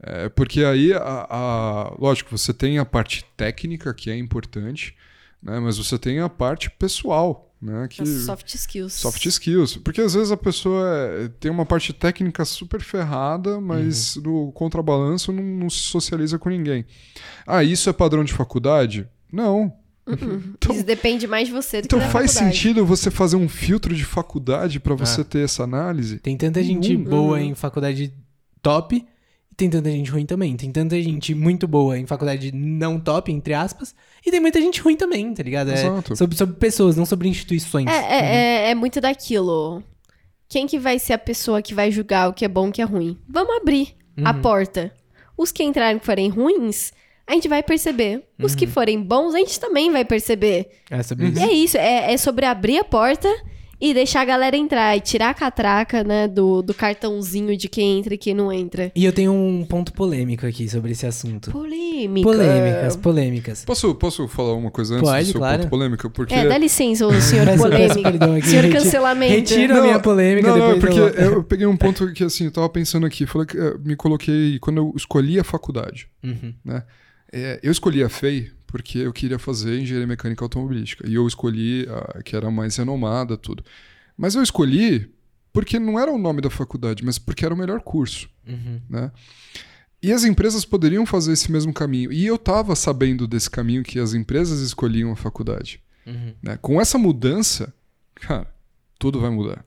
É, 0.01 0.29
porque 0.29 0.63
aí, 0.63 0.93
a, 0.93 1.27
a- 1.29 1.95
lógico, 1.99 2.37
você 2.37 2.53
tem 2.53 2.77
a 2.79 2.85
parte 2.85 3.25
técnica, 3.35 3.93
que 3.93 4.09
é 4.09 4.17
importante, 4.17 4.95
né? 5.43 5.59
mas 5.59 5.77
você 5.77 5.97
tem 5.99 6.19
a 6.19 6.29
parte 6.29 6.69
pessoal, 6.69 7.53
né? 7.61 7.85
Que, 7.89 8.01
As 8.01 8.09
soft 8.23 8.53
skills. 8.55 8.93
soft 8.93 9.25
skills. 9.25 9.75
Porque 9.77 9.99
às 9.99 10.13
vezes 10.13 10.31
a 10.31 10.37
pessoa 10.37 10.87
é- 10.95 11.27
tem 11.39 11.51
uma 11.51 11.65
parte 11.65 11.91
técnica 11.91 12.45
super 12.45 12.81
ferrada, 12.81 13.59
mas 13.59 14.15
no 14.15 14.51
contrabalanço 14.53 15.33
não, 15.33 15.43
não 15.43 15.69
se 15.69 15.79
socializa 15.79 16.39
com 16.39 16.47
ninguém. 16.49 16.85
Ah, 17.45 17.61
isso 17.63 17.89
é 17.89 17.93
padrão 17.93 18.23
de 18.23 18.31
faculdade? 18.33 19.05
Não. 19.31 19.73
Então- 20.09 20.73
Isso 20.75 20.83
depende 20.85 21.27
mais 21.27 21.47
de 21.49 21.53
você 21.53 21.81
do 21.81 21.85
Então 21.85 21.99
que 21.99 22.05
da 22.05 22.11
faz 22.11 22.33
faculdade. 22.33 22.55
sentido 22.57 22.83
você 22.85 23.11
fazer 23.11 23.35
um 23.35 23.47
filtro 23.49 23.93
de 23.93 24.03
faculdade 24.05 24.79
para 24.79 24.95
você 24.95 25.23
ter 25.23 25.39
essa 25.43 25.63
análise? 25.63 26.17
Tem 26.19 26.35
tanta 26.35 26.63
gente 26.63 26.95
Uhum. 26.95 27.03
boa 27.03 27.39
em 27.39 27.53
faculdade 27.53 28.11
top 28.61 29.05
tem 29.59 29.69
tanta 29.69 29.91
gente 29.91 30.09
ruim 30.09 30.25
também. 30.25 30.55
Tem 30.55 30.71
tanta 30.71 30.99
gente 31.01 31.35
muito 31.35 31.67
boa 31.67 31.97
em 31.99 32.05
faculdade 32.05 32.51
não 32.53 32.99
top, 32.99 33.31
entre 33.31 33.53
aspas, 33.53 33.93
e 34.25 34.31
tem 34.31 34.39
muita 34.39 34.59
gente 34.61 34.79
ruim 34.81 34.95
também, 34.95 35.33
tá 35.33 35.43
ligado? 35.43 35.69
É 35.69 35.73
Exato. 35.73 36.15
sobre, 36.15 36.37
sobre 36.37 36.55
pessoas, 36.55 36.95
não 36.95 37.05
sobre 37.05 37.27
instituições. 37.27 37.87
É, 37.87 37.91
é, 37.91 38.25
é, 38.67 38.71
é 38.71 38.75
muito 38.75 39.01
daquilo. 39.01 39.83
Quem 40.47 40.65
que 40.65 40.79
vai 40.79 40.97
ser 40.97 41.13
a 41.13 41.17
pessoa 41.17 41.61
que 41.61 41.75
vai 41.75 41.91
julgar 41.91 42.29
o 42.29 42.33
que 42.33 42.43
é 42.45 42.47
bom 42.47 42.67
e 42.67 42.69
o 42.69 42.71
que 42.71 42.81
é 42.81 42.85
ruim? 42.85 43.17
Vamos 43.27 43.55
abrir 43.57 43.95
a 44.23 44.33
porta. 44.33 44.91
Os 45.37 45.51
que 45.51 45.63
entrarem 45.63 45.99
que 45.99 46.05
forem 46.05 46.29
ruins, 46.29 46.91
a 47.27 47.33
gente 47.33 47.47
vai 47.47 47.61
perceber. 47.61 48.23
Os 48.41 48.55
que 48.55 48.65
forem 48.65 49.01
bons, 49.01 49.35
a 49.35 49.37
gente 49.37 49.59
também 49.59 49.91
vai 49.91 50.03
perceber. 50.03 50.69
É 50.89 51.03
sobre 51.03 51.25
Uhum. 51.25 51.31
isso. 51.31 51.39
E 51.39 51.43
é 51.43 51.53
isso, 51.53 51.77
é, 51.77 52.13
é 52.13 52.17
sobre 52.17 52.45
abrir 52.45 52.79
a 52.79 52.83
porta 52.83 53.29
e 53.81 53.93
deixar 53.93 54.21
a 54.21 54.25
galera 54.25 54.57
entrar 54.57 54.95
e 54.97 54.99
tirar 55.01 55.29
a 55.29 55.33
catraca, 55.33 56.03
né, 56.03 56.27
do, 56.27 56.61
do 56.61 56.73
cartãozinho 56.73 57.55
de 57.55 57.67
quem 57.69 57.99
entra 57.99 58.13
e 58.13 58.17
quem 58.17 58.33
não 58.33 58.51
entra. 58.51 58.91
E 58.95 59.05
eu 59.05 59.13
tenho 59.13 59.31
um 59.31 59.65
ponto 59.65 59.93
polêmico 59.93 60.45
aqui 60.45 60.67
sobre 60.67 60.91
esse 60.91 61.05
assunto. 61.05 61.51
Polêmica. 61.51 62.27
Polêmicas, 62.27 62.95
polêmicas. 62.97 63.65
Posso, 63.65 63.95
posso 63.95 64.27
falar 64.27 64.53
uma 64.55 64.71
coisa 64.71 64.95
antes 64.95 65.09
Pode, 65.09 65.25
do 65.27 65.31
seu 65.31 65.39
claro. 65.39 65.59
ponto 65.61 65.69
polêmico? 65.69 66.09
Porque... 66.09 66.33
É, 66.33 66.47
dá 66.47 66.57
licença, 66.57 67.05
ô 67.07 67.13
senhor 67.21 67.45
perdão 68.03 68.35
aqui, 68.35 68.47
senhor 68.49 68.63
retiro- 68.65 68.83
cancelamento. 68.83 69.33
retiro 69.33 69.77
a 69.77 69.81
minha 69.81 69.99
polêmica, 69.99 70.47
Não, 70.49 70.57
não, 70.57 70.71
é 70.71 70.73
depois 70.75 70.93
porque 70.95 70.99
eu- 71.21 71.31
eu... 71.33 71.43
peguei 71.43 71.65
um 71.65 71.77
ponto 71.77 72.11
que 72.13 72.23
assim, 72.23 72.45
eu 72.45 72.51
tava 72.51 72.67
pensando 72.69 73.05
aqui, 73.05 73.25
falei 73.25 73.47
que 73.47 73.57
eh, 73.57 73.75
me 73.83 73.95
coloquei 73.95 74.59
quando 74.59 74.77
eu 74.77 74.93
escolhi 74.95 75.39
a 75.39 75.43
faculdade, 75.43 76.07
Uhum. 76.23 76.53
né? 76.65 76.83
É, 77.31 77.59
eu 77.61 77.71
escolhi 77.71 78.03
a 78.03 78.09
FEI 78.09 78.49
porque 78.71 78.99
eu 78.99 79.11
queria 79.13 79.39
fazer 79.39 79.79
engenharia 79.79 80.07
mecânica 80.07 80.43
automobilística 80.45 81.07
e 81.07 81.13
eu 81.15 81.27
escolhi 81.27 81.87
a 82.15 82.21
que 82.23 82.35
era 82.35 82.49
mais 82.51 82.75
renomada, 82.75 83.37
tudo. 83.37 83.63
Mas 84.17 84.35
eu 84.35 84.43
escolhi 84.43 85.09
porque 85.51 85.79
não 85.79 85.99
era 85.99 86.11
o 86.11 86.17
nome 86.17 86.41
da 86.41 86.49
faculdade, 86.49 87.03
mas 87.03 87.17
porque 87.17 87.43
era 87.45 87.53
o 87.53 87.57
melhor 87.57 87.81
curso, 87.81 88.29
Uhum. 88.47 88.79
né? 88.89 89.11
E 90.01 90.13
as 90.13 90.23
empresas 90.23 90.63
poderiam 90.63 91.05
fazer 91.05 91.33
esse 91.33 91.51
mesmo 91.51 91.73
caminho. 91.73 92.09
E 92.11 92.25
eu 92.25 92.37
tava 92.37 92.73
sabendo 92.75 93.27
desse 93.27 93.49
caminho 93.49 93.83
que 93.83 93.99
as 93.99 94.13
empresas 94.13 94.61
escolhiam 94.61 95.11
a 95.11 95.15
faculdade. 95.15 95.81
Né? 96.41 96.57
Com 96.61 96.79
essa 96.79 96.97
mudança, 96.97 97.73
cara, 98.15 98.47
tudo 98.97 99.19
vai 99.19 99.29
mudar. 99.29 99.65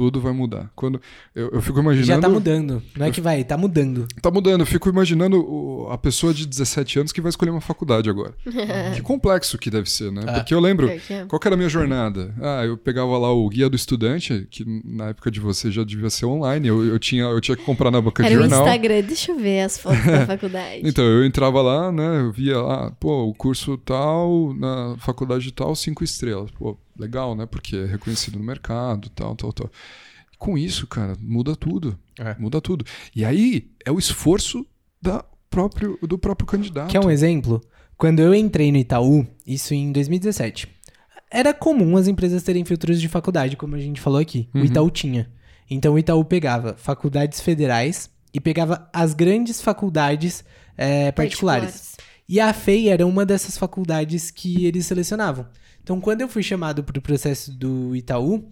Tudo 0.00 0.18
vai 0.18 0.32
mudar. 0.32 0.70
Quando 0.74 0.98
eu, 1.34 1.50
eu 1.50 1.60
fico 1.60 1.78
imaginando. 1.78 2.06
Já 2.06 2.18
tá 2.18 2.26
mudando. 2.26 2.82
Não 2.96 3.04
é 3.04 3.10
que 3.10 3.20
vai, 3.20 3.44
tá 3.44 3.58
mudando. 3.58 4.08
Tá 4.22 4.30
mudando. 4.30 4.60
Eu 4.62 4.66
fico 4.66 4.88
imaginando 4.88 5.36
o- 5.38 5.90
a 5.90 5.98
pessoa 5.98 6.32
de 6.32 6.46
17 6.46 7.00
anos 7.00 7.12
que 7.12 7.20
vai 7.20 7.28
escolher 7.28 7.50
uma 7.50 7.60
faculdade 7.60 8.08
agora. 8.08 8.32
que 8.94 9.02
complexo 9.02 9.58
que 9.58 9.68
deve 9.68 9.90
ser, 9.90 10.10
né? 10.10 10.22
Ah. 10.26 10.32
Porque 10.32 10.54
eu 10.54 10.58
lembro. 10.60 10.88
Que 11.06 11.12
é. 11.12 11.24
Qual 11.26 11.38
que 11.38 11.46
era 11.46 11.54
a 11.54 11.58
minha 11.58 11.68
jornada? 11.68 12.34
Ah, 12.40 12.64
eu 12.64 12.78
pegava 12.78 13.18
lá 13.18 13.30
o 13.30 13.46
guia 13.50 13.68
do 13.68 13.76
estudante, 13.76 14.48
que 14.50 14.64
na 14.82 15.08
época 15.10 15.30
de 15.30 15.38
você 15.38 15.70
já 15.70 15.84
devia 15.84 16.08
ser 16.08 16.24
online. 16.24 16.66
Eu, 16.66 16.82
eu, 16.82 16.98
tinha, 16.98 17.24
eu 17.24 17.40
tinha 17.42 17.54
que 17.58 17.62
comprar 17.62 17.90
na 17.90 18.00
banca 18.00 18.22
de 18.22 18.28
Era 18.30 18.38
o 18.38 18.40
jornal. 18.40 18.60
Instagram, 18.66 19.02
deixa 19.02 19.32
eu 19.32 19.38
ver 19.38 19.60
as 19.60 19.76
fotos 19.76 20.02
da 20.06 20.24
faculdade. 20.26 20.80
Então, 20.88 21.04
eu 21.04 21.26
entrava 21.26 21.60
lá, 21.60 21.92
né? 21.92 22.20
Eu 22.22 22.32
via 22.32 22.58
lá, 22.58 22.90
pô, 22.92 23.24
o 23.24 23.34
curso 23.34 23.76
tal, 23.76 24.54
na 24.54 24.96
faculdade 24.98 25.52
tal, 25.52 25.76
cinco 25.76 26.02
estrelas. 26.02 26.50
Pô, 26.52 26.78
legal, 27.00 27.34
né? 27.34 27.46
Porque 27.46 27.76
é 27.76 27.86
reconhecido 27.86 28.38
no 28.38 28.44
mercado, 28.44 29.08
tal, 29.10 29.34
tal, 29.34 29.52
tal. 29.52 29.70
Com 30.38 30.56
isso, 30.56 30.86
cara, 30.86 31.14
muda 31.20 31.56
tudo. 31.56 31.98
É. 32.18 32.36
Muda 32.38 32.60
tudo. 32.60 32.84
E 33.14 33.24
aí 33.24 33.70
é 33.84 33.90
o 33.90 33.98
esforço 33.98 34.64
da 35.00 35.24
próprio, 35.48 35.98
do 36.02 36.18
próprio 36.18 36.46
candidato. 36.46 36.90
Quer 36.90 37.00
um 37.00 37.10
exemplo? 37.10 37.60
Quando 37.96 38.20
eu 38.20 38.34
entrei 38.34 38.70
no 38.72 38.78
Itaú, 38.78 39.26
isso 39.46 39.74
em 39.74 39.92
2017, 39.92 40.68
era 41.30 41.52
comum 41.52 41.96
as 41.96 42.08
empresas 42.08 42.42
terem 42.42 42.64
filtros 42.64 43.00
de 43.00 43.08
faculdade, 43.08 43.56
como 43.56 43.76
a 43.76 43.78
gente 43.78 44.00
falou 44.00 44.20
aqui. 44.20 44.48
O 44.54 44.58
Itaú 44.60 44.90
tinha. 44.90 45.30
Então 45.68 45.94
o 45.94 45.98
Itaú 45.98 46.24
pegava 46.24 46.74
faculdades 46.76 47.40
federais 47.40 48.10
e 48.32 48.40
pegava 48.40 48.88
as 48.92 49.14
grandes 49.14 49.60
faculdades 49.60 50.44
eh, 50.76 51.12
particulares. 51.12 51.96
E 52.28 52.40
a 52.40 52.52
FEI 52.52 52.88
era 52.88 53.06
uma 53.06 53.26
dessas 53.26 53.58
faculdades 53.58 54.30
que 54.30 54.64
eles 54.64 54.86
selecionavam. 54.86 55.46
Então, 55.90 56.00
quando 56.00 56.20
eu 56.20 56.28
fui 56.28 56.40
chamado 56.40 56.84
para 56.84 56.96
o 56.96 57.02
processo 57.02 57.50
do 57.50 57.96
Itaú, 57.96 58.48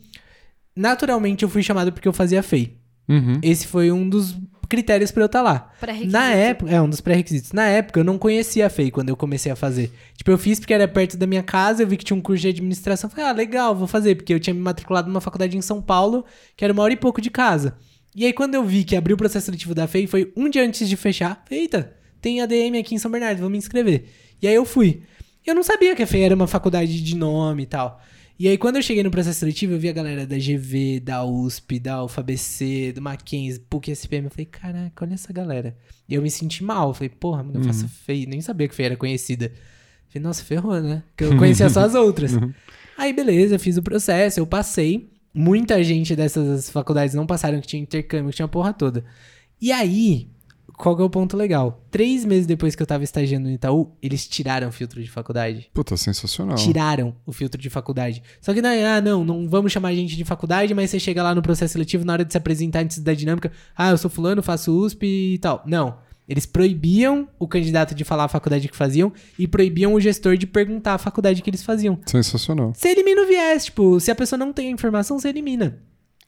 naturalmente 0.74 1.44
eu 1.44 1.48
fui 1.48 1.62
chamado 1.62 1.92
porque 1.92 2.08
eu 2.08 2.12
fazia 2.12 2.42
FEI. 2.42 2.76
Uhum. 3.08 3.38
Esse 3.40 3.64
foi 3.64 3.92
um 3.92 4.08
dos 4.08 4.36
critérios 4.68 5.12
para 5.12 5.22
eu 5.22 5.26
estar 5.26 5.40
lá. 5.40 5.72
Pré-requisito. 5.78 6.12
Na 6.12 6.32
época, 6.32 6.68
é 6.72 6.82
um 6.82 6.90
dos 6.90 7.00
pré-requisitos. 7.00 7.52
Na 7.52 7.68
época, 7.68 8.00
eu 8.00 8.02
não 8.02 8.18
conhecia 8.18 8.66
a 8.66 8.68
FEI 8.68 8.90
quando 8.90 9.10
eu 9.10 9.16
comecei 9.16 9.52
a 9.52 9.54
fazer. 9.54 9.92
Tipo, 10.16 10.32
eu 10.32 10.36
fiz 10.36 10.58
porque 10.58 10.74
era 10.74 10.88
perto 10.88 11.16
da 11.16 11.28
minha 11.28 11.44
casa, 11.44 11.84
eu 11.84 11.86
vi 11.86 11.96
que 11.96 12.04
tinha 12.04 12.16
um 12.16 12.20
curso 12.20 12.42
de 12.42 12.48
administração. 12.48 13.08
Falei, 13.08 13.26
ah, 13.26 13.32
legal, 13.32 13.72
vou 13.72 13.86
fazer, 13.86 14.16
porque 14.16 14.34
eu 14.34 14.40
tinha 14.40 14.52
me 14.52 14.60
matriculado 14.60 15.06
numa 15.06 15.20
faculdade 15.20 15.56
em 15.56 15.62
São 15.62 15.80
Paulo, 15.80 16.24
que 16.56 16.64
era 16.64 16.72
uma 16.72 16.82
hora 16.82 16.92
e 16.92 16.96
pouco 16.96 17.20
de 17.20 17.30
casa. 17.30 17.78
E 18.16 18.24
aí, 18.26 18.32
quando 18.32 18.56
eu 18.56 18.64
vi 18.64 18.82
que 18.82 18.96
abriu 18.96 19.14
o 19.14 19.16
processo 19.16 19.46
seletivo 19.46 19.76
da 19.76 19.86
FEI, 19.86 20.08
foi 20.08 20.32
um 20.36 20.50
dia 20.50 20.64
antes 20.64 20.88
de 20.88 20.96
fechar. 20.96 21.44
Falei, 21.48 21.62
eita, 21.62 21.94
tem 22.20 22.40
ADM 22.40 22.80
aqui 22.80 22.96
em 22.96 22.98
São 22.98 23.12
Bernardo, 23.12 23.38
vou 23.38 23.48
me 23.48 23.58
inscrever. 23.58 24.06
E 24.42 24.48
aí 24.48 24.54
eu 24.56 24.64
fui. 24.64 25.02
Eu 25.48 25.54
não 25.54 25.62
sabia 25.62 25.96
que 25.96 26.02
a 26.02 26.06
FEI 26.06 26.24
era 26.24 26.34
uma 26.34 26.46
faculdade 26.46 27.02
de 27.02 27.16
nome 27.16 27.62
e 27.62 27.66
tal. 27.66 28.02
E 28.38 28.46
aí, 28.46 28.58
quando 28.58 28.76
eu 28.76 28.82
cheguei 28.82 29.02
no 29.02 29.10
processo 29.10 29.40
seletivo, 29.40 29.72
eu 29.72 29.80
vi 29.80 29.88
a 29.88 29.92
galera 29.92 30.26
da 30.26 30.36
GV, 30.36 31.00
da 31.00 31.24
USP, 31.24 31.80
da 31.80 32.04
UFABC, 32.04 32.92
do 32.92 33.00
Mackenzie, 33.02 33.58
PUC, 33.58 33.90
SPM. 33.90 34.26
Eu 34.26 34.30
falei, 34.30 34.46
caraca, 34.46 35.04
olha 35.04 35.14
essa 35.14 35.32
galera. 35.32 35.74
E 36.08 36.14
eu 36.14 36.20
me 36.20 36.30
senti 36.30 36.62
mal. 36.62 36.88
Eu 36.90 36.94
falei, 36.94 37.08
porra, 37.08 37.42
mano, 37.42 37.60
eu 37.60 37.64
faço 37.64 37.88
FEI. 37.88 38.26
Nem 38.26 38.40
sabia 38.42 38.68
que 38.68 38.74
FEI 38.74 38.86
era 38.86 38.96
conhecida. 38.96 39.46
Eu 39.46 39.52
falei, 40.12 40.22
nossa, 40.22 40.44
ferrou, 40.44 40.80
né? 40.80 41.02
Porque 41.08 41.24
eu 41.24 41.34
conhecia 41.38 41.68
só 41.70 41.80
as 41.80 41.94
outras. 41.94 42.32
Aí, 42.96 43.12
beleza, 43.12 43.54
eu 43.54 43.58
fiz 43.58 43.76
o 43.76 43.82
processo, 43.82 44.38
eu 44.38 44.46
passei. 44.46 45.10
Muita 45.32 45.82
gente 45.82 46.14
dessas 46.14 46.68
faculdades 46.70 47.14
não 47.14 47.26
passaram, 47.26 47.60
que 47.60 47.66
tinha 47.66 47.82
intercâmbio, 47.82 48.30
que 48.30 48.36
tinha 48.36 48.46
a 48.46 48.48
porra 48.48 48.72
toda. 48.72 49.04
E 49.60 49.72
aí, 49.72 50.28
qual 50.78 50.96
que 50.96 51.02
é 51.02 51.04
o 51.04 51.10
ponto 51.10 51.36
legal? 51.36 51.84
Três 51.90 52.24
meses 52.24 52.46
depois 52.46 52.76
que 52.76 52.82
eu 52.82 52.86
tava 52.86 53.02
estagiando 53.02 53.48
no 53.48 53.54
Itaú, 53.54 53.90
eles 54.00 54.26
tiraram 54.28 54.68
o 54.68 54.72
filtro 54.72 55.02
de 55.02 55.10
faculdade. 55.10 55.68
Puta, 55.74 55.96
sensacional. 55.96 56.54
Tiraram 56.56 57.16
o 57.26 57.32
filtro 57.32 57.60
de 57.60 57.68
faculdade. 57.68 58.22
Só 58.40 58.54
que 58.54 58.62
não 58.62 58.70
é, 58.70 58.86
ah, 58.86 59.00
não, 59.00 59.24
não 59.24 59.48
vamos 59.48 59.72
chamar 59.72 59.88
a 59.88 59.94
gente 59.94 60.16
de 60.16 60.24
faculdade, 60.24 60.72
mas 60.72 60.90
você 60.90 61.00
chega 61.00 61.20
lá 61.22 61.34
no 61.34 61.42
processo 61.42 61.72
seletivo, 61.72 62.04
na 62.04 62.12
hora 62.12 62.24
de 62.24 62.32
se 62.32 62.38
apresentar 62.38 62.80
antes 62.80 63.00
da 63.00 63.12
dinâmica, 63.12 63.50
ah, 63.76 63.90
eu 63.90 63.98
sou 63.98 64.08
fulano, 64.08 64.40
faço 64.40 64.72
USP 64.72 65.34
e 65.34 65.38
tal. 65.38 65.62
Não. 65.66 65.98
Eles 66.28 66.44
proibiam 66.44 67.26
o 67.38 67.48
candidato 67.48 67.94
de 67.94 68.04
falar 68.04 68.24
a 68.24 68.28
faculdade 68.28 68.68
que 68.68 68.76
faziam 68.76 69.12
e 69.38 69.48
proibiam 69.48 69.94
o 69.94 70.00
gestor 70.00 70.36
de 70.36 70.46
perguntar 70.46 70.94
a 70.94 70.98
faculdade 70.98 71.40
que 71.40 71.48
eles 71.48 71.62
faziam. 71.62 71.98
Sensacional. 72.04 72.72
Você 72.74 72.88
elimina 72.88 73.22
o 73.22 73.26
viés, 73.26 73.64
tipo, 73.64 73.98
se 73.98 74.10
a 74.10 74.14
pessoa 74.14 74.38
não 74.38 74.52
tem 74.52 74.68
a 74.68 74.70
informação, 74.70 75.18
você 75.18 75.30
elimina. 75.30 75.78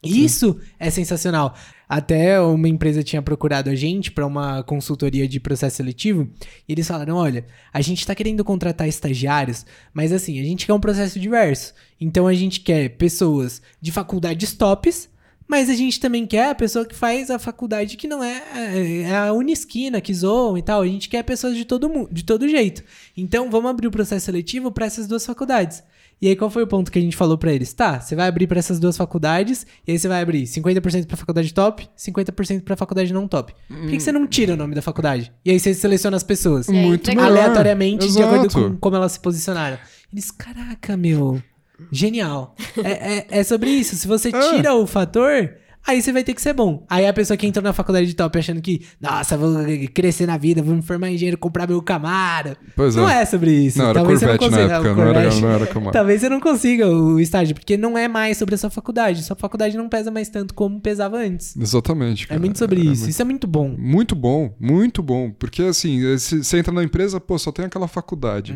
Isso 0.03 0.59
é 0.79 0.89
sensacional. 0.89 1.55
Até 1.87 2.39
uma 2.41 2.67
empresa 2.67 3.03
tinha 3.03 3.21
procurado 3.21 3.69
a 3.69 3.75
gente 3.75 4.11
para 4.11 4.25
uma 4.25 4.63
consultoria 4.63 5.27
de 5.27 5.39
processo 5.39 5.75
seletivo 5.75 6.27
e 6.67 6.71
eles 6.71 6.87
falaram: 6.87 7.17
olha, 7.17 7.45
a 7.71 7.81
gente 7.81 8.05
tá 8.07 8.15
querendo 8.15 8.43
contratar 8.43 8.87
estagiários, 8.87 9.65
mas 9.93 10.11
assim, 10.11 10.39
a 10.39 10.43
gente 10.43 10.65
quer 10.65 10.73
um 10.73 10.79
processo 10.79 11.19
diverso. 11.19 11.73
Então 11.99 12.27
a 12.27 12.33
gente 12.33 12.61
quer 12.61 12.89
pessoas 12.89 13.61
de 13.79 13.91
faculdades 13.91 14.53
tops, 14.53 15.07
mas 15.47 15.69
a 15.69 15.75
gente 15.75 15.99
também 15.99 16.25
quer 16.25 16.49
a 16.51 16.55
pessoa 16.55 16.85
que 16.85 16.95
faz 16.95 17.29
a 17.29 17.37
faculdade 17.37 17.97
que 17.97 18.07
não 18.07 18.23
é, 18.23 18.41
é, 18.55 19.01
é 19.01 19.17
a 19.17 19.33
Unisquina, 19.33 19.99
que 19.99 20.13
zoam 20.13 20.57
e 20.57 20.61
tal. 20.61 20.81
A 20.81 20.87
gente 20.87 21.09
quer 21.09 21.21
pessoas 21.23 21.55
de 21.57 21.65
todo, 21.65 22.07
de 22.09 22.23
todo 22.23 22.47
jeito. 22.47 22.83
Então 23.17 23.51
vamos 23.51 23.69
abrir 23.69 23.87
o 23.87 23.91
processo 23.91 24.25
seletivo 24.25 24.71
para 24.71 24.85
essas 24.85 25.07
duas 25.07 25.25
faculdades. 25.25 25.83
E 26.21 26.27
aí, 26.27 26.35
qual 26.35 26.51
foi 26.51 26.61
o 26.61 26.67
ponto 26.67 26.91
que 26.91 26.99
a 26.99 27.01
gente 27.01 27.15
falou 27.17 27.35
pra 27.37 27.51
eles? 27.51 27.73
Tá, 27.73 27.99
você 27.99 28.15
vai 28.15 28.27
abrir 28.27 28.45
pra 28.45 28.59
essas 28.59 28.79
duas 28.79 28.95
faculdades, 28.95 29.65
e 29.87 29.91
aí 29.91 29.97
você 29.97 30.07
vai 30.07 30.21
abrir 30.21 30.43
50% 30.43 31.07
pra 31.07 31.17
faculdade 31.17 31.51
top, 31.53 31.89
50% 31.97 32.61
pra 32.61 32.75
faculdade 32.77 33.11
não 33.11 33.27
top. 33.27 33.53
Por 33.67 33.81
que, 33.87 33.97
que 33.97 33.99
você 33.99 34.11
não 34.11 34.27
tira 34.27 34.53
o 34.53 34.57
nome 34.57 34.75
da 34.75 34.81
faculdade? 34.83 35.33
E 35.43 35.49
aí 35.49 35.59
você 35.59 35.73
seleciona 35.73 36.15
as 36.17 36.23
pessoas. 36.23 36.69
Aí, 36.69 36.75
Muito 36.75 37.07
legal. 37.07 37.25
melhor. 37.25 37.39
Aleatoriamente, 37.39 38.11
de 38.11 38.21
acordo 38.21 38.53
com 38.53 38.77
como 38.77 38.95
elas 38.95 39.13
se 39.13 39.19
posicionaram. 39.19 39.79
Eles, 40.13 40.29
caraca, 40.29 40.95
meu, 40.95 41.41
genial. 41.91 42.55
é, 42.83 43.17
é, 43.17 43.27
é 43.39 43.43
sobre 43.43 43.69
isso. 43.71 43.95
Se 43.95 44.07
você 44.07 44.29
É. 44.29 44.51
tira 44.55 44.75
o 44.75 44.85
fator, 44.85 45.51
aí 45.85 46.01
você 46.01 46.11
vai 46.13 46.23
ter 46.23 46.33
que 46.33 46.41
ser 46.41 46.53
bom. 46.53 46.85
Aí 46.89 47.05
a 47.05 47.13
pessoa 47.13 47.35
que 47.37 47.45
entrou 47.47 47.63
na 47.63 47.73
faculdade 47.73 48.07
de 48.07 48.13
top 48.15 48.37
achando 48.37 48.61
que, 48.61 48.81
nossa, 48.99 49.37
vou 49.37 49.51
crescer 49.93 50.25
na 50.25 50.37
vida, 50.37 50.61
vou 50.61 50.75
me 50.75 50.81
formar 50.81 51.09
em 51.09 51.15
engenheiro, 51.15 51.37
comprar 51.37 51.67
meu 51.67 51.81
Camaro. 51.81 52.55
Pois 52.75 52.95
não 52.95 53.09
é. 53.09 53.21
é 53.21 53.25
sobre 53.25 53.51
isso. 53.51 53.77
Não, 53.77 53.85
era 53.85 53.93
Talvez 53.95 54.19
você 54.19 54.25
não 54.25 54.37
Corvette 54.37 54.51
na 54.67 54.67
consiga. 54.79 54.89
época, 54.89 55.05
não 55.05 55.19
era, 55.19 55.35
não 55.35 55.49
era 55.51 55.67
Camaro. 55.67 55.91
Talvez 55.91 56.21
você 56.21 56.29
não 56.29 56.39
consiga 56.39 56.87
o 56.87 57.19
estágio, 57.19 57.55
porque 57.55 57.75
não 57.77 57.97
é 57.97 58.07
mais 58.07 58.37
sobre 58.37 58.55
a 58.55 58.57
sua 58.57 58.69
faculdade. 58.69 59.23
Sua 59.23 59.35
faculdade 59.35 59.75
não 59.77 59.89
pesa 59.89 60.11
mais 60.11 60.29
tanto 60.29 60.53
como 60.53 60.79
pesava 60.79 61.17
antes. 61.17 61.55
Exatamente. 61.57 62.25
É 62.25 62.27
cara. 62.27 62.39
muito 62.39 62.57
sobre 62.59 62.79
É 62.79 62.83
isso. 62.83 63.01
muito- 63.01 63.09
Isso 63.09 63.21
é 63.21 63.25
muito 63.25 63.47
bom. 63.47 63.75
Muito 63.77 64.15
bom, 64.15 64.55
muito 64.59 65.01
bom. 65.03 65.31
Porque 65.31 65.63
assim, 65.63 66.01
você 66.17 66.57
entra 66.57 66.73
na 66.73 66.83
empresa, 66.83 67.19
pô, 67.19 67.37
só 67.39 67.51
tem 67.51 67.65
aquela 67.65 67.87
faculdade. 67.87 68.55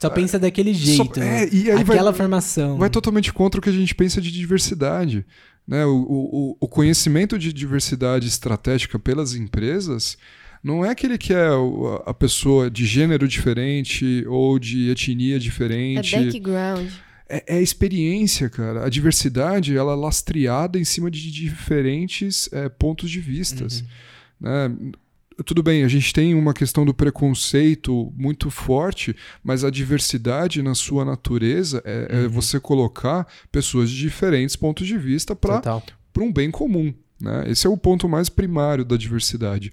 Só 0.00 0.10
pensa 0.10 0.38
daquele 0.38 0.74
jeito. 0.74 1.18
é, 1.18 1.24
né? 1.24 1.48
e 1.50 1.70
aí 1.70 1.82
vai- 1.82 1.96
Aquela 1.96 2.12
formação. 2.12 2.76
Vai 2.76 2.90
totalmente 2.90 3.32
contra 3.32 3.58
o 3.58 3.62
que 3.62 3.70
a 3.70 3.72
gente 3.72 3.94
pensa 3.94 4.20
de 4.20 4.30
diversidade. 4.30 5.24
Né? 5.66 5.84
O, 5.84 5.96
o, 5.96 6.56
o 6.60 6.68
conhecimento 6.68 7.38
de 7.38 7.52
diversidade 7.52 8.26
estratégica 8.28 8.98
pelas 8.98 9.34
empresas 9.34 10.16
não 10.62 10.84
é 10.84 10.94
que 10.94 11.06
ele 11.06 11.18
quer 11.18 11.50
o- 11.52 12.02
a 12.06 12.14
pessoa 12.14 12.70
de 12.70 12.84
gênero 12.86 13.26
diferente 13.28 14.24
ou 14.28 14.58
de 14.58 14.90
etnia 14.90 15.36
É 15.36 15.38
diferente. 15.38 16.16
background. 16.24 16.88
É, 17.28 17.56
é 17.56 17.62
experiência, 17.62 18.48
cara. 18.48 18.84
A 18.86 18.88
diversidade 18.88 19.76
ela 19.76 19.92
é 19.92 19.96
lastreada 19.96 20.78
em 20.78 20.84
cima 20.84 21.10
de 21.10 21.30
diferentes 21.32 22.48
é, 22.52 22.68
pontos 22.68 23.10
de 23.10 23.20
vistas. 23.20 23.82
né? 24.40 24.70
Tudo 25.44 25.62
bem, 25.62 25.84
a 25.84 25.88
gente 25.88 26.12
tem 26.12 26.34
uma 26.34 26.54
questão 26.54 26.84
do 26.84 26.94
preconceito 26.94 28.12
muito 28.16 28.50
forte, 28.50 29.14
mas 29.44 29.64
a 29.64 29.70
diversidade 29.70 30.62
na 30.62 30.74
sua 30.74 31.04
natureza 31.04 31.82
é, 31.84 32.24
é 32.24 32.28
você 32.28 32.58
colocar 32.58 33.26
pessoas 33.52 33.90
de 33.90 33.98
diferentes 33.98 34.56
pontos 34.56 34.86
de 34.86 34.96
vista 34.96 35.36
para 35.36 35.82
um 36.18 36.32
bem 36.32 36.50
comum. 36.50 36.94
Né? 37.20 37.44
Esse 37.48 37.66
é 37.66 37.70
o 37.70 37.76
ponto 37.76 38.08
mais 38.08 38.28
primário 38.28 38.84
da 38.84 38.96
diversidade. 38.96 39.70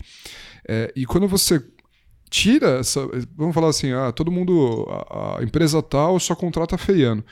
É, 0.67 0.91
e 0.95 1.05
quando 1.05 1.27
você 1.27 1.63
tira 2.33 2.79
essa. 2.79 3.07
Vamos 3.37 3.53
falar 3.53 3.69
assim, 3.69 3.91
ah, 3.91 4.11
todo 4.11 4.31
mundo. 4.31 4.87
A, 4.89 5.39
a 5.39 5.43
empresa 5.43 5.83
tal 5.83 6.19
só 6.19 6.35
contrata 6.35 6.77
feiano. 6.79 7.23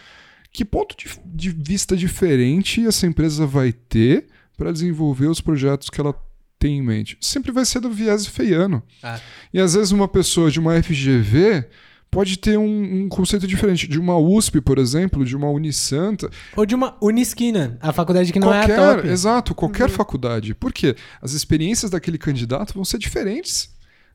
Que 0.54 0.64
ponto 0.64 0.96
de, 0.96 1.10
de 1.26 1.50
vista 1.50 1.98
diferente 1.98 2.86
essa 2.86 3.08
empresa 3.08 3.48
vai 3.48 3.72
ter 3.72 4.28
para 4.56 4.72
desenvolver 4.72 5.28
os 5.28 5.42
projetos 5.42 5.90
que 5.90 6.00
ela 6.00 6.14
tem 6.62 6.78
em 6.78 6.82
mente? 6.82 7.18
Sempre 7.20 7.52
vai 7.52 7.66
ser 7.66 7.80
do 7.80 7.90
viés 7.90 8.28
feiano. 8.28 8.84
Ah. 9.02 9.20
E 9.52 9.60
às 9.60 9.74
vezes 9.74 9.92
uma 9.92 10.08
pessoa 10.08 10.52
de 10.52 10.60
uma 10.60 10.82
FGV 10.82 11.66
pode 12.12 12.38
ter 12.38 12.58
um, 12.58 13.04
um 13.04 13.10
conceito 13.10 13.48
diferente. 13.48 13.88
De 13.88 14.00
uma 14.00 14.18
USP, 14.18 14.62
por 14.62 14.78
exemplo, 14.78 15.26
de 15.26 15.36
uma 15.36 15.50
Unisanta. 15.50 16.30
Ou 16.56 16.66
de 16.66 16.76
uma 16.76 16.96
Unisquina, 17.02 17.80
a 17.82 17.92
faculdade 17.92 18.32
que 18.32 18.40
não 18.40 18.50
qualquer, 18.50 18.70
é 18.70 18.84
a 18.84 18.96
top. 18.96 19.08
Exato, 19.08 19.56
qualquer 19.56 19.90
faculdade. 19.90 20.54
Por 20.54 20.72
quê? 20.72 20.96
As 21.22 21.34
experiências 21.34 21.90
daquele 21.90 22.18
candidato 22.18 22.74
vão 22.74 22.86
ser 22.86 23.00
diferentes 23.00 23.72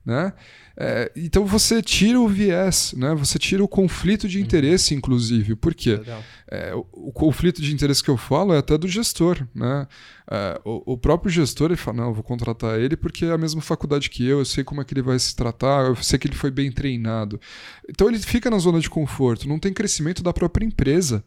né? 0.07 0.33
É, 0.79 1.11
então 1.17 1.45
você 1.45 1.83
tira 1.83 2.21
o 2.21 2.29
viés, 2.29 2.95
né? 2.97 3.13
Você 3.17 3.39
tira 3.39 3.65
o 3.65 3.69
conflito 3.69 4.29
de 4.29 4.41
interesse, 4.41 4.95
inclusive. 4.95 5.57
Por 5.57 5.75
quê? 5.75 6.01
É, 6.49 6.73
o, 6.75 6.87
o 6.93 7.13
conflito 7.13 7.61
de 7.61 7.73
interesse 7.73 8.05
que 8.05 8.11
eu 8.11 8.17
falo 8.17 8.55
é 8.55 8.59
até 8.59 8.79
do 8.79 8.87
gestor, 8.87 9.45
né? 9.53 9.89
É, 10.31 10.61
o, 10.65 10.93
o 10.93 10.99
próprio 10.99 11.31
gestor 11.31 11.71
ele 11.71 11.77
fala, 11.77 11.97
não, 11.97 12.05
eu 12.09 12.15
vou 12.15 12.23
contratar 12.23 12.79
ele 12.79 12.97
porque 12.97 13.25
é 13.25 13.33
a 13.33 13.39
mesma 13.39 13.61
faculdade 13.61 14.09
que 14.09 14.25
eu, 14.25 14.39
eu 14.39 14.45
sei 14.45 14.63
como 14.63 14.81
é 14.81 14.85
que 14.85 14.95
ele 14.95 15.03
vai 15.03 15.19
se 15.19 15.35
tratar, 15.35 15.87
eu 15.87 15.97
sei 15.97 16.19
que 16.19 16.29
ele 16.29 16.37
foi 16.37 16.51
bem 16.53 16.71
treinado. 16.71 17.41
Então 17.89 18.09
ele 18.09 18.19
fica 18.19 18.49
na 18.49 18.59
zona 18.59 18.79
de 18.79 18.89
conforto, 18.89 19.49
não 19.49 19.59
tem 19.59 19.73
crescimento 19.73 20.23
da 20.23 20.33
própria 20.33 20.65
empresa. 20.65 21.25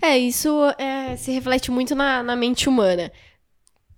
É, 0.00 0.16
isso 0.16 0.50
é, 0.78 1.16
se 1.16 1.32
reflete 1.32 1.72
muito 1.72 1.94
na, 1.94 2.22
na 2.22 2.36
mente 2.36 2.68
humana. 2.68 3.10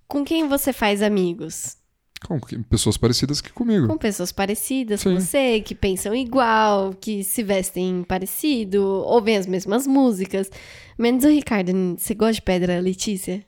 Com 0.06 0.24
quem 0.24 0.48
você 0.48 0.72
faz 0.72 1.02
amigos? 1.02 1.77
Com 2.26 2.38
pessoas 2.68 2.96
parecidas 2.96 3.40
que 3.40 3.52
comigo. 3.52 3.86
Com 3.86 3.96
pessoas 3.96 4.32
parecidas 4.32 5.02
com 5.02 5.10
Sim. 5.10 5.20
você, 5.20 5.60
que 5.60 5.74
pensam 5.74 6.14
igual, 6.14 6.92
que 7.00 7.22
se 7.22 7.42
vestem 7.42 8.04
parecido, 8.06 8.82
ouvem 9.06 9.36
as 9.36 9.46
mesmas 9.46 9.86
músicas. 9.86 10.50
Menos 10.98 11.24
o 11.24 11.28
Ricardo. 11.28 11.72
Você 11.96 12.14
gosta 12.14 12.34
de 12.34 12.42
pedra, 12.42 12.80
Letícia? 12.80 13.42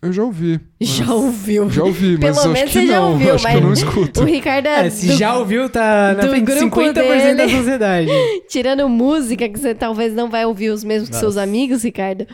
Eu 0.00 0.12
já 0.12 0.24
ouvi. 0.24 0.58
mas- 0.80 0.88
Já 0.88 1.12
ouviu. 1.14 1.70
Já 1.70 1.84
ouvi, 1.84 2.12
mas 2.12 2.20
Pelo 2.20 2.38
acho 2.40 2.48
menos 2.48 2.72
que 2.72 2.80
você 2.80 2.86
já 2.86 2.96
não. 3.00 3.12
ouviu, 3.12 3.34
acho 3.34 3.44
mas 3.44 3.52
que 3.52 3.58
eu 3.58 3.64
não 3.66 3.72
escuto. 3.74 4.20
O 4.22 4.24
Ricardo 4.24 4.66
é, 4.66 4.86
É, 4.86 4.90
se 4.90 5.06
do- 5.08 5.16
já 5.16 5.36
ouviu, 5.38 5.68
tá 5.68 6.14
na 6.14 6.22
frente 6.22 6.34
de 6.46 6.58
grupo 6.58 6.76
50% 6.80 6.94
da 6.94 7.44
dele. 7.44 7.52
sociedade. 7.58 8.10
Tirando 8.48 8.88
música, 8.88 9.46
que 9.48 9.58
você 9.58 9.74
talvez 9.74 10.14
não 10.14 10.30
vai 10.30 10.46
ouvir 10.46 10.70
os 10.70 10.82
mesmos 10.82 11.10
que 11.10 11.16
seus 11.16 11.34
Nossa. 11.34 11.44
amigos, 11.46 11.82
Ricardo. 11.84 12.26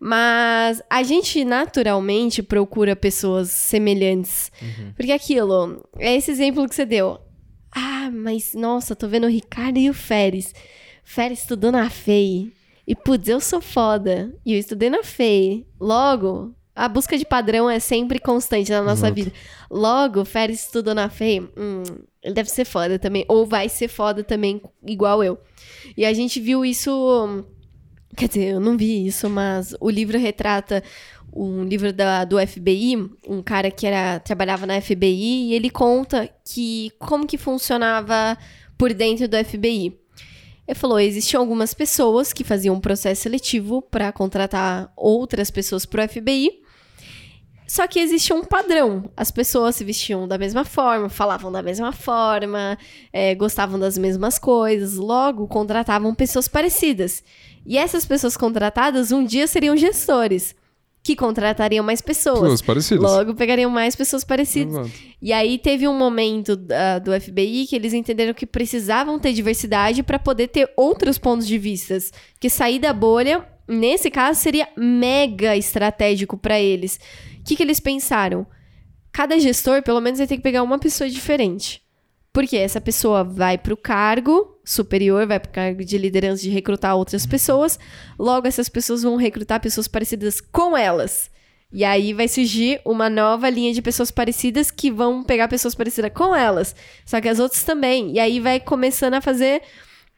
Mas 0.00 0.80
a 0.88 1.02
gente 1.02 1.44
naturalmente 1.44 2.42
procura 2.42 2.94
pessoas 2.94 3.50
semelhantes. 3.50 4.52
Uhum. 4.62 4.92
Porque 4.94 5.12
aquilo, 5.12 5.84
é 5.98 6.14
esse 6.14 6.30
exemplo 6.30 6.68
que 6.68 6.74
você 6.74 6.86
deu. 6.86 7.18
Ah, 7.72 8.10
mas 8.12 8.54
nossa, 8.54 8.96
tô 8.96 9.08
vendo 9.08 9.24
o 9.24 9.30
Ricardo 9.30 9.78
e 9.78 9.90
o 9.90 9.94
Férez. 9.94 10.54
Férez 11.04 11.40
estudou 11.40 11.72
na 11.72 11.90
FEI. 11.90 12.52
E 12.86 12.94
putz, 12.94 13.28
eu 13.28 13.40
sou 13.40 13.60
foda. 13.60 14.34
E 14.46 14.54
eu 14.54 14.58
estudei 14.58 14.88
na 14.88 15.02
FEI. 15.02 15.66
Logo, 15.80 16.54
a 16.74 16.88
busca 16.88 17.18
de 17.18 17.24
padrão 17.24 17.68
é 17.68 17.80
sempre 17.80 18.18
constante 18.18 18.70
na 18.70 18.82
nossa 18.82 19.10
vida. 19.10 19.32
Logo, 19.70 20.24
Férez 20.24 20.64
estudou 20.64 20.94
na 20.94 21.10
FEI. 21.10 21.40
Hum, 21.40 21.82
ele 22.22 22.34
deve 22.34 22.50
ser 22.50 22.64
foda 22.64 22.98
também. 22.98 23.24
Ou 23.28 23.44
vai 23.44 23.68
ser 23.68 23.88
foda 23.88 24.22
também, 24.22 24.62
igual 24.86 25.22
eu. 25.24 25.38
E 25.96 26.06
a 26.06 26.12
gente 26.12 26.40
viu 26.40 26.64
isso. 26.64 27.44
Quer 28.16 28.28
dizer, 28.28 28.44
eu 28.54 28.60
não 28.60 28.76
vi 28.76 29.06
isso, 29.06 29.28
mas 29.28 29.74
o 29.80 29.90
livro 29.90 30.18
retrata 30.18 30.82
um 31.32 31.62
livro 31.64 31.92
da, 31.92 32.24
do 32.24 32.38
FBI, 32.44 32.96
um 33.26 33.42
cara 33.42 33.70
que 33.70 33.86
era, 33.86 34.18
trabalhava 34.18 34.66
na 34.66 34.80
FBI, 34.80 35.50
e 35.50 35.54
ele 35.54 35.70
conta 35.70 36.28
que 36.44 36.90
como 36.98 37.26
que 37.26 37.36
funcionava 37.36 38.36
por 38.76 38.92
dentro 38.94 39.28
do 39.28 39.36
FBI. 39.44 39.98
Ele 40.66 40.74
falou, 40.74 41.00
existiam 41.00 41.40
algumas 41.40 41.72
pessoas 41.72 42.32
que 42.32 42.44
faziam 42.44 42.74
um 42.74 42.80
processo 42.80 43.22
seletivo 43.22 43.80
para 43.80 44.12
contratar 44.12 44.92
outras 44.96 45.50
pessoas 45.50 45.86
para 45.86 46.04
o 46.04 46.08
FBI. 46.08 46.60
Só 47.66 47.86
que 47.86 47.98
existia 47.98 48.34
um 48.34 48.44
padrão. 48.44 49.10
As 49.14 49.30
pessoas 49.30 49.76
se 49.76 49.84
vestiam 49.84 50.26
da 50.26 50.38
mesma 50.38 50.64
forma, 50.64 51.08
falavam 51.08 51.52
da 51.52 51.62
mesma 51.62 51.92
forma, 51.92 52.78
eh, 53.12 53.34
gostavam 53.34 53.78
das 53.78 53.98
mesmas 53.98 54.38
coisas, 54.38 54.94
logo 54.94 55.46
contratavam 55.46 56.14
pessoas 56.14 56.48
parecidas. 56.48 57.22
E 57.66 57.76
essas 57.78 58.04
pessoas 58.06 58.36
contratadas 58.36 59.12
um 59.12 59.24
dia 59.24 59.46
seriam 59.46 59.76
gestores, 59.76 60.54
que 61.02 61.14
contratariam 61.16 61.84
mais 61.84 62.00
pessoas. 62.00 62.40
Pessoas 62.40 62.62
parecidas. 62.62 63.02
Logo 63.10 63.34
pegariam 63.34 63.70
mais 63.70 63.94
pessoas 63.96 64.24
parecidas. 64.24 64.74
Exato. 64.74 64.90
E 65.22 65.32
aí 65.32 65.56
teve 65.58 65.86
um 65.88 65.96
momento 65.96 66.54
da- 66.56 66.98
do 66.98 67.12
FBI 67.12 67.66
que 67.66 67.76
eles 67.76 67.92
entenderam 67.94 68.34
que 68.34 68.44
precisavam 68.46 69.18
ter 69.18 69.32
diversidade 69.32 70.02
para 70.02 70.18
poder 70.18 70.48
ter 70.48 70.70
outros 70.76 71.16
pontos 71.18 71.46
de 71.46 71.56
vistas. 71.56 72.12
Que 72.40 72.50
sair 72.50 72.78
da 72.78 72.92
bolha, 72.92 73.46
nesse 73.66 74.10
caso, 74.10 74.38
seria 74.40 74.68
mega 74.76 75.56
estratégico 75.56 76.36
para 76.36 76.60
eles. 76.60 76.98
O 77.40 77.44
que, 77.44 77.56
que 77.56 77.62
eles 77.62 77.80
pensaram? 77.80 78.46
Cada 79.10 79.38
gestor, 79.38 79.82
pelo 79.82 80.00
menos, 80.00 80.18
vai 80.18 80.26
ter 80.28 80.36
que 80.36 80.42
pegar 80.42 80.62
uma 80.62 80.78
pessoa 80.78 81.08
diferente. 81.08 81.80
Porque 82.38 82.56
essa 82.56 82.80
pessoa 82.80 83.24
vai 83.24 83.58
para 83.58 83.74
o 83.74 83.76
cargo 83.76 84.60
superior, 84.64 85.26
vai 85.26 85.40
para 85.40 85.48
o 85.48 85.52
cargo 85.52 85.84
de 85.84 85.98
liderança 85.98 86.40
de 86.40 86.50
recrutar 86.50 86.94
outras 86.94 87.26
pessoas. 87.26 87.80
Logo, 88.16 88.46
essas 88.46 88.68
pessoas 88.68 89.02
vão 89.02 89.16
recrutar 89.16 89.60
pessoas 89.60 89.88
parecidas 89.88 90.40
com 90.40 90.76
elas. 90.76 91.32
E 91.72 91.84
aí 91.84 92.14
vai 92.14 92.28
surgir 92.28 92.80
uma 92.84 93.10
nova 93.10 93.50
linha 93.50 93.74
de 93.74 93.82
pessoas 93.82 94.12
parecidas 94.12 94.70
que 94.70 94.88
vão 94.88 95.24
pegar 95.24 95.48
pessoas 95.48 95.74
parecidas 95.74 96.12
com 96.14 96.32
elas. 96.32 96.76
Só 97.04 97.20
que 97.20 97.28
as 97.28 97.40
outras 97.40 97.64
também. 97.64 98.12
E 98.12 98.20
aí 98.20 98.38
vai 98.38 98.60
começando 98.60 99.14
a 99.14 99.20
fazer 99.20 99.60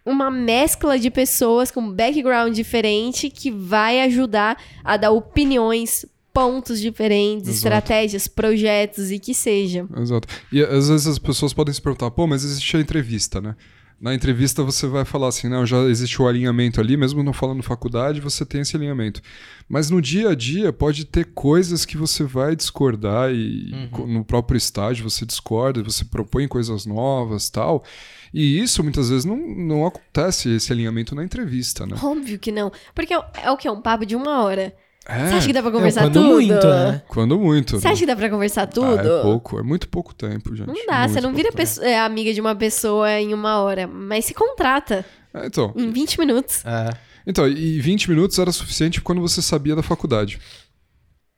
uma 0.04 0.30
mescla 0.30 0.98
de 0.98 1.10
pessoas 1.10 1.70
com 1.70 1.90
background 1.90 2.54
diferente 2.54 3.30
que 3.30 3.50
vai 3.50 4.02
ajudar 4.02 4.62
a 4.84 4.98
dar 4.98 5.10
opiniões, 5.10 6.04
pontos 6.32 6.80
diferentes, 6.80 7.48
Exato. 7.48 7.56
estratégias, 7.56 8.28
projetos 8.28 9.10
e 9.10 9.18
que 9.18 9.34
seja. 9.34 9.86
Exato. 9.98 10.28
E 10.52 10.62
às 10.62 10.88
vezes 10.88 11.06
as 11.06 11.18
pessoas 11.18 11.52
podem 11.52 11.72
se 11.74 11.80
perguntar, 11.82 12.10
pô, 12.10 12.26
mas 12.26 12.44
existe 12.44 12.76
a 12.76 12.80
entrevista, 12.80 13.40
né? 13.40 13.56
Na 14.00 14.14
entrevista 14.14 14.62
você 14.62 14.86
vai 14.86 15.04
falar 15.04 15.28
assim, 15.28 15.46
não, 15.46 15.66
já 15.66 15.76
existe 15.82 16.22
o 16.22 16.26
alinhamento 16.26 16.80
ali, 16.80 16.96
mesmo 16.96 17.22
não 17.22 17.34
falando 17.34 17.62
faculdade, 17.62 18.18
você 18.18 18.46
tem 18.46 18.62
esse 18.62 18.74
alinhamento. 18.74 19.20
Mas 19.68 19.90
no 19.90 20.00
dia 20.00 20.30
a 20.30 20.34
dia 20.34 20.72
pode 20.72 21.04
ter 21.04 21.26
coisas 21.34 21.84
que 21.84 21.98
você 21.98 22.24
vai 22.24 22.56
discordar 22.56 23.30
e 23.30 23.88
co- 23.90 24.06
no 24.06 24.24
próprio 24.24 24.56
estágio 24.56 25.04
você 25.08 25.26
discorda, 25.26 25.82
você 25.82 26.02
propõe 26.02 26.48
coisas 26.48 26.86
novas 26.86 27.50
tal. 27.50 27.84
E 28.32 28.58
isso 28.58 28.82
muitas 28.82 29.10
vezes 29.10 29.26
não, 29.26 29.36
não 29.36 29.84
acontece, 29.86 30.48
esse 30.48 30.72
alinhamento 30.72 31.14
na 31.14 31.22
entrevista, 31.22 31.84
né? 31.84 31.94
Óbvio 32.02 32.38
que 32.38 32.50
não. 32.50 32.72
Porque 32.94 33.12
é, 33.12 33.20
é 33.42 33.50
o 33.50 33.56
que? 33.58 33.68
É 33.68 33.70
um 33.70 33.82
papo 33.82 34.06
de 34.06 34.16
uma 34.16 34.42
hora. 34.42 34.74
É, 35.12 35.28
Você 35.28 35.34
acha 35.36 35.46
que 35.46 35.52
dá 35.52 35.62
pra 35.62 35.70
conversar 35.70 36.00
quando 36.02 36.12
tudo? 36.14 36.28
muito, 36.28 36.66
né? 36.66 37.02
quando 37.08 37.38
muito. 37.38 37.80
Você 37.80 37.88
acha 37.88 38.00
que 38.00 38.06
dá 38.06 38.14
pra 38.16 38.30
conversar 38.30 38.66
tudo? 38.66 38.98
Ah, 38.98 39.02
é 39.02 39.22
pouco, 39.22 39.58
é 39.58 39.62
muito 39.62 39.88
pouco 39.88 40.14
tempo, 40.14 40.54
gente. 40.54 40.66
Não 40.68 40.74
dá, 40.86 41.06
você 41.08 41.14
Muito 41.14 41.22
não 41.22 41.34
vira 41.34 41.48
pouco 41.50 41.56
tempo. 41.56 41.56
pesso- 41.56 41.82
é, 41.82 41.98
amiga 41.98 42.32
de 42.32 42.40
uma 42.40 42.54
pessoa 42.54 43.10
em 43.20 43.34
uma 43.34 43.58
hora, 43.60 43.86
mas 43.86 44.24
se 44.26 44.34
contrata 44.34 45.04
É, 45.34 45.46
então, 45.46 45.72
em 45.76 45.90
20 45.90 46.18
minutos. 46.18 46.64
É. 46.64 46.90
Então, 47.26 47.46
e 47.48 47.80
20 47.80 48.08
minutos 48.10 48.38
era 48.38 48.50
suficiente 48.52 49.00
quando 49.00 49.20
você 49.20 49.42
sabia 49.42 49.76
da 49.76 49.82
faculdade. 49.82 50.38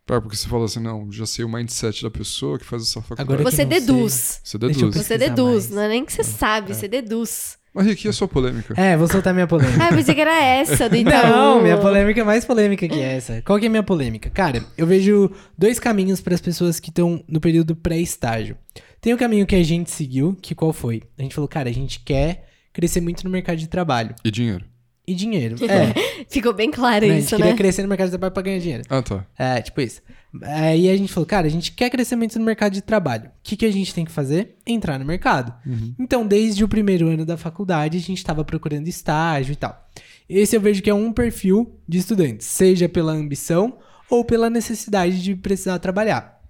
Porque 0.06 0.36
você 0.36 0.48
fala 0.48 0.64
assim, 0.66 0.80
não, 0.80 1.10
já 1.10 1.24
sei 1.24 1.44
o 1.44 1.48
mindset 1.48 2.02
da 2.02 2.10
pessoa 2.10 2.58
que 2.58 2.64
faz 2.64 2.82
essa 2.82 3.00
faculdade. 3.00 3.22
Agora 3.32 3.50
Você 3.50 3.64
deduz. 3.64 4.40
Você 4.44 4.58
deduz. 4.58 4.94
Você 4.96 5.16
deduz, 5.16 5.64
mais. 5.64 5.70
não 5.70 5.82
é 5.82 5.88
nem 5.88 6.04
que 6.04 6.12
você 6.12 6.24
sabe, 6.24 6.74
você 6.74 6.86
deduz. 6.88 7.56
Mas, 7.74 7.86
Rick, 7.86 8.06
e 8.06 8.10
a 8.10 8.12
sua 8.12 8.28
polêmica? 8.28 8.74
É, 8.76 8.96
vou 8.96 9.08
soltar 9.08 9.32
minha 9.32 9.46
polêmica. 9.46 9.82
Ah, 9.82 9.88
eu 9.90 9.96
pensei 9.96 10.14
que 10.14 10.20
era 10.20 10.44
essa 10.44 10.90
do 10.90 10.96
Itaú. 10.96 11.30
Não, 11.30 11.62
minha 11.62 11.78
polêmica 11.78 12.20
é 12.20 12.24
mais 12.24 12.44
polêmica 12.44 12.86
que 12.86 13.00
essa. 13.00 13.40
Qual 13.42 13.58
que 13.58 13.64
é 13.64 13.68
a 13.68 13.70
minha 13.70 13.82
polêmica? 13.82 14.28
Cara, 14.28 14.62
eu 14.76 14.86
vejo 14.86 15.30
dois 15.56 15.78
caminhos 15.78 16.20
para 16.20 16.34
as 16.34 16.40
pessoas 16.40 16.78
que 16.78 16.90
estão 16.90 17.24
no 17.26 17.40
período 17.40 17.74
pré-estágio. 17.74 18.56
Tem 19.00 19.14
o 19.14 19.18
caminho 19.18 19.46
que 19.46 19.56
a 19.56 19.62
gente 19.62 19.90
seguiu, 19.90 20.36
que 20.40 20.54
qual 20.54 20.72
foi? 20.72 21.02
A 21.18 21.22
gente 21.22 21.34
falou, 21.34 21.48
cara, 21.48 21.70
a 21.70 21.72
gente 21.72 22.00
quer 22.00 22.46
crescer 22.72 23.00
muito 23.00 23.24
no 23.24 23.30
mercado 23.30 23.56
de 23.56 23.68
trabalho. 23.68 24.14
E 24.22 24.30
dinheiro? 24.30 24.64
E 25.07 25.14
dinheiro. 25.14 25.57
É, 25.64 26.24
Ficou 26.28 26.53
bem 26.53 26.70
claro 26.70 27.05
né, 27.05 27.12
a 27.12 27.14
gente 27.14 27.24
isso, 27.26 27.36
queria 27.36 27.50
né? 27.50 27.57
crescer 27.57 27.82
no 27.82 27.88
mercado 27.88 28.07
de 28.07 28.12
trabalho 28.12 28.32
pra 28.32 28.42
ganhar 28.42 28.59
dinheiro. 28.61 28.84
Ah, 28.88 29.03
tá. 29.03 29.26
É, 29.36 29.61
tipo 29.61 29.80
isso. 29.80 30.00
Aí 30.42 30.88
a 30.88 30.96
gente 30.96 31.12
falou, 31.12 31.26
cara, 31.26 31.46
a 31.46 31.50
gente 31.50 31.72
quer 31.72 31.90
crescer 31.90 32.16
muito 32.16 32.38
no 32.38 32.44
mercado 32.44 32.72
de 32.72 32.80
trabalho. 32.80 33.26
O 33.26 33.30
que, 33.42 33.57
que 33.57 33.66
a 33.66 33.70
gente 33.72 33.92
tem 33.92 34.05
que 34.05 34.12
fazer? 34.12 34.57
Entrar 34.66 34.98
no 34.98 35.05
mercado. 35.05 35.53
Então, 35.98 36.26
desde 36.26 36.64
o 36.64 36.68
primeiro 36.68 37.09
ano 37.09 37.26
da 37.26 37.36
faculdade, 37.36 37.98
a 37.98 38.00
gente 38.00 38.18
estava 38.18 38.44
procurando 38.44 38.88
estágio 38.88 39.53
e 39.53 39.57
tal. 39.57 39.88
Esse 40.28 40.57
eu 40.57 40.61
vejo 40.61 40.80
que 40.82 40.88
é 40.88 40.94
um 40.94 41.12
perfil 41.12 41.78
de 41.86 41.98
estudantes, 41.98 42.46
seja 42.46 42.88
pela 42.88 43.12
ambição 43.12 43.76
ou 44.09 44.24
pela 44.24 44.48
necessidade 44.48 45.22
de 45.22 45.34
precisar 45.34 45.78
trabalhar. 45.78 46.40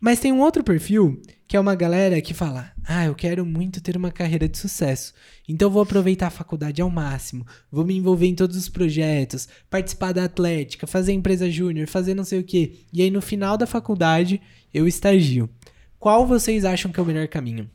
Mas 0.00 0.18
tem 0.20 0.32
um 0.32 0.40
outro 0.40 0.64
perfil 0.64 1.20
que 1.50 1.56
é 1.56 1.60
uma 1.60 1.74
galera 1.74 2.20
que 2.20 2.32
fala: 2.32 2.70
Ah, 2.86 3.06
eu 3.06 3.14
quero 3.14 3.44
muito 3.44 3.80
ter 3.80 3.96
uma 3.96 4.12
carreira 4.12 4.48
de 4.48 4.56
sucesso. 4.56 5.12
Então 5.48 5.68
vou 5.68 5.82
aproveitar 5.82 6.28
a 6.28 6.30
faculdade 6.30 6.80
ao 6.80 6.88
máximo, 6.88 7.44
vou 7.72 7.84
me 7.84 7.96
envolver 7.96 8.26
em 8.28 8.36
todos 8.36 8.56
os 8.56 8.68
projetos, 8.68 9.48
participar 9.68 10.12
da 10.12 10.22
atlética, 10.22 10.86
fazer 10.86 11.12
empresa 11.12 11.50
júnior, 11.50 11.88
fazer 11.88 12.14
não 12.14 12.22
sei 12.22 12.38
o 12.38 12.44
quê. 12.44 12.74
E 12.92 13.02
aí 13.02 13.10
no 13.10 13.20
final 13.20 13.56
da 13.58 13.66
faculdade 13.66 14.40
eu 14.72 14.86
estagio. 14.86 15.50
Qual 15.98 16.24
vocês 16.24 16.64
acham 16.64 16.92
que 16.92 17.00
é 17.00 17.02
o 17.02 17.06
melhor 17.06 17.26
caminho? 17.26 17.68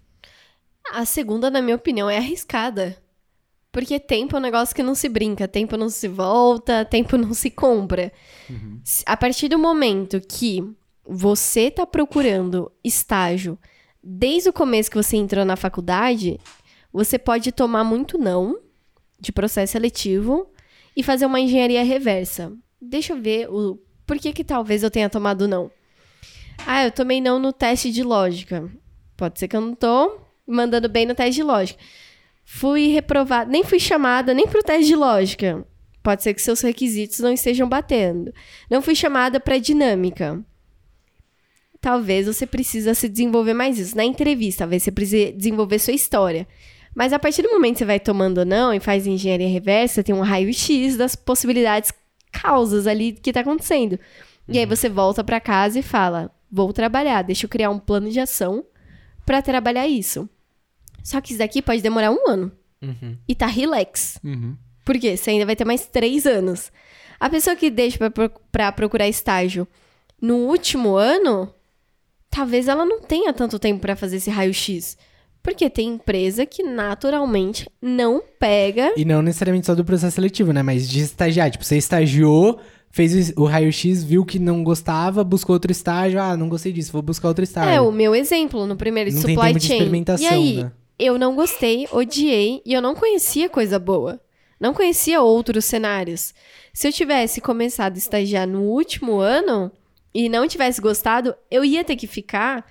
A 0.93 1.03
segunda, 1.03 1.49
na 1.51 1.61
minha 1.61 1.75
opinião, 1.75 2.09
é 2.09 2.15
arriscada. 2.17 2.97
Porque 3.73 3.99
tempo 3.99 4.37
é 4.37 4.39
um 4.39 4.41
negócio 4.41 4.73
que 4.73 4.81
não 4.81 4.95
se 4.95 5.09
brinca, 5.09 5.49
tempo 5.49 5.75
não 5.75 5.89
se 5.89 6.07
volta, 6.07 6.85
tempo 6.85 7.17
não 7.17 7.33
se 7.33 7.49
compra. 7.51 8.09
Se- 8.85 9.03
A 9.05 9.17
partir 9.17 9.49
do 9.49 9.59
momento 9.59 10.21
que 10.21 10.63
você 11.05 11.69
tá 11.69 11.85
procurando 11.85 12.71
estágio 12.83 13.57
desde 14.03 14.49
o 14.49 14.53
começo 14.53 14.89
que 14.89 14.97
você 14.97 15.17
entrou 15.17 15.43
na 15.43 15.55
faculdade, 15.55 16.39
você 16.93 17.17
pode 17.17 17.51
tomar 17.51 17.83
muito 17.83 18.17
não 18.17 18.59
de 19.19 19.31
processo 19.31 19.73
seletivo 19.73 20.47
e 20.95 21.01
fazer 21.01 21.25
uma 21.25 21.39
engenharia 21.39 21.83
reversa. 21.83 22.53
Deixa 22.79 23.13
eu 23.13 23.21
ver 23.21 23.49
o 23.49 23.79
por 24.05 24.19
que 24.19 24.31
que 24.31 24.43
talvez 24.43 24.83
eu 24.83 24.91
tenha 24.91 25.09
tomado 25.09 25.47
não. 25.47 25.71
Ah, 26.65 26.85
eu 26.85 26.91
tomei 26.91 27.19
não 27.19 27.39
no 27.39 27.51
teste 27.51 27.91
de 27.91 28.03
lógica. 28.03 28.69
Pode 29.17 29.39
ser 29.39 29.47
que 29.47 29.55
eu 29.55 29.61
não 29.61 29.73
tô 29.73 30.19
mandando 30.45 30.87
bem 30.87 31.07
no 31.07 31.15
teste 31.15 31.35
de 31.35 31.43
lógica. 31.43 31.81
Fui 32.43 32.89
reprovada, 32.89 33.49
nem 33.49 33.63
fui 33.63 33.79
chamada 33.79 34.33
nem 34.33 34.47
pro 34.47 34.61
teste 34.61 34.85
de 34.85 34.95
lógica. 34.95 35.65
Pode 36.03 36.21
ser 36.21 36.35
que 36.35 36.41
seus 36.41 36.61
requisitos 36.61 37.19
não 37.19 37.33
estejam 37.33 37.67
batendo. 37.67 38.31
Não 38.69 38.83
fui 38.83 38.93
chamada 38.93 39.39
para 39.39 39.57
dinâmica. 39.57 40.45
Talvez 41.85 42.25
você 42.25 42.47
precisa 42.47 42.95
se 42.95 43.07
desenvolver 43.07 43.53
mais 43.53 43.77
isso. 43.77 43.95
Na 43.95 44.03
entrevista, 44.03 44.63
talvez 44.63 44.81
você 44.81 44.91
precise 44.91 45.31
desenvolver 45.33 45.77
sua 45.77 45.93
história. 45.93 46.47
Mas 46.95 47.13
a 47.13 47.19
partir 47.19 47.43
do 47.43 47.51
momento 47.51 47.73
que 47.73 47.77
você 47.77 47.85
vai 47.85 47.99
tomando 47.99 48.39
ou 48.39 48.45
não 48.45 48.73
e 48.73 48.79
faz 48.79 49.05
engenharia 49.05 49.47
reversa, 49.47 50.03
tem 50.03 50.15
um 50.15 50.21
raio-x 50.21 50.97
das 50.97 51.15
possibilidades 51.15 51.93
causas 52.31 52.87
ali 52.87 53.11
que 53.11 53.31
tá 53.31 53.41
acontecendo. 53.41 53.99
E 54.49 54.57
aí 54.57 54.65
você 54.65 54.89
volta 54.89 55.23
para 55.23 55.39
casa 55.39 55.77
e 55.77 55.83
fala: 55.83 56.31
"Vou 56.51 56.73
trabalhar, 56.73 57.21
deixa 57.21 57.45
eu 57.45 57.49
criar 57.51 57.69
um 57.69 57.77
plano 57.77 58.09
de 58.09 58.19
ação 58.19 58.65
para 59.23 59.43
trabalhar 59.43 59.85
isso". 59.85 60.27
Só 61.03 61.21
que 61.21 61.33
isso 61.33 61.37
daqui 61.37 61.61
pode 61.61 61.83
demorar 61.83 62.09
um 62.09 62.27
ano. 62.27 62.51
Uhum. 62.81 63.15
E 63.27 63.35
tá 63.35 63.45
relax. 63.45 64.19
Uhum. 64.23 64.57
Por 64.83 64.97
quê? 64.97 65.15
Você 65.15 65.29
ainda 65.29 65.45
vai 65.45 65.55
ter 65.55 65.65
mais 65.65 65.85
três 65.85 66.25
anos. 66.25 66.71
A 67.19 67.29
pessoa 67.29 67.55
que 67.55 67.69
deixa 67.69 67.99
pra 68.51 68.71
procurar 68.71 69.07
estágio 69.07 69.67
no 70.19 70.37
último 70.47 70.95
ano, 70.95 71.53
talvez 72.35 72.67
ela 72.67 72.85
não 72.85 72.99
tenha 72.99 73.31
tanto 73.31 73.57
tempo 73.57 73.79
pra 73.79 73.95
fazer 73.95 74.17
esse 74.17 74.29
raio-x. 74.29 74.97
Porque 75.41 75.69
tem 75.69 75.89
empresa 75.89 76.45
que 76.45 76.63
naturalmente 76.63 77.69
não 77.81 78.21
pega. 78.39 78.93
E 78.97 79.05
não 79.05 79.21
necessariamente 79.21 79.67
só 79.67 79.75
do 79.75 79.85
processo 79.85 80.15
seletivo, 80.15 80.51
né? 80.51 80.61
Mas 80.61 80.89
de 80.89 80.99
estagiar. 81.01 81.49
Tipo, 81.49 81.63
você 81.63 81.77
estagiou, 81.77 82.59
fez 82.89 83.31
o 83.37 83.45
raio-x, 83.45 84.03
viu 84.03 84.25
que 84.25 84.39
não 84.39 84.63
gostava, 84.63 85.23
buscou 85.23 85.53
outro 85.53 85.71
estágio. 85.71 86.19
Ah, 86.19 86.35
não 86.35 86.49
gostei 86.49 86.73
disso, 86.73 86.91
vou 86.91 87.01
buscar 87.01 87.29
outro 87.29 87.43
estágio. 87.43 87.71
É, 87.71 87.79
o 87.79 87.91
meu 87.91 88.13
exemplo 88.15 88.65
no 88.65 88.75
primeiro 88.75 89.11
de 89.11 89.15
Não 89.15 89.23
tem 89.23 89.35
supply 89.35 89.49
tempo 89.49 89.59
de 89.59 89.67
chain. 89.67 89.77
experimentação, 89.77 90.25
e 90.25 90.33
aí, 90.33 90.63
né? 90.63 90.71
eu 90.97 91.17
não 91.17 91.35
gostei, 91.35 91.87
odiei 91.91 92.61
e 92.65 92.73
eu 92.73 92.81
não 92.81 92.95
conhecia 92.95 93.47
coisa 93.47 93.77
boa. 93.79 94.19
Não 94.59 94.73
conhecia 94.73 95.21
outros 95.21 95.63
cenários. 95.65 96.33
Se 96.73 96.87
eu 96.87 96.91
tivesse 96.91 97.39
começado 97.39 97.95
a 97.95 97.99
estagiar 97.99 98.47
no 98.47 98.61
último 98.61 99.19
ano 99.19 99.71
e 100.15 100.29
não 100.29 100.47
tivesse 100.47 100.79
gostado, 100.79 101.35
eu 101.51 101.63
ia 101.65 101.83
ter 101.83 101.95
que 101.97 102.07
ficar 102.07 102.65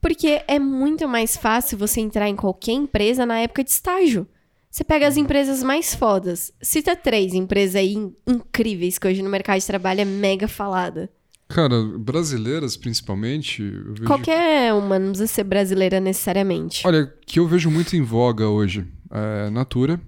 porque 0.00 0.42
é 0.46 0.58
muito 0.58 1.08
mais 1.08 1.36
fácil 1.36 1.76
você 1.78 2.00
entrar 2.00 2.28
em 2.28 2.36
qualquer 2.36 2.72
empresa 2.72 3.26
na 3.26 3.40
época 3.40 3.64
de 3.64 3.70
estágio. 3.70 4.28
Você 4.70 4.84
pega 4.84 5.08
as 5.08 5.16
empresas 5.16 5.62
mais 5.62 5.94
fodas. 5.94 6.52
Cita 6.62 6.94
três 6.94 7.32
empresas 7.34 7.74
aí 7.74 7.94
in- 7.94 8.14
incríveis 8.26 8.98
que 8.98 9.08
hoje 9.08 9.22
no 9.22 9.30
mercado 9.30 9.58
de 9.58 9.66
trabalho 9.66 10.02
é 10.02 10.04
mega 10.04 10.46
falada. 10.46 11.10
Cara, 11.48 11.82
brasileiras 11.98 12.76
principalmente, 12.76 13.62
vejo 13.62 14.04
Qualquer 14.04 14.74
uma, 14.74 14.98
não 14.98 15.08
precisa 15.12 15.26
ser 15.32 15.44
brasileira 15.44 15.98
necessariamente. 15.98 16.86
Olha, 16.86 17.06
que 17.26 17.40
eu 17.40 17.48
vejo 17.48 17.70
muito 17.70 17.96
em 17.96 18.02
voga 18.02 18.46
hoje. 18.48 18.86
É 19.10 19.48
Natura, 19.48 19.98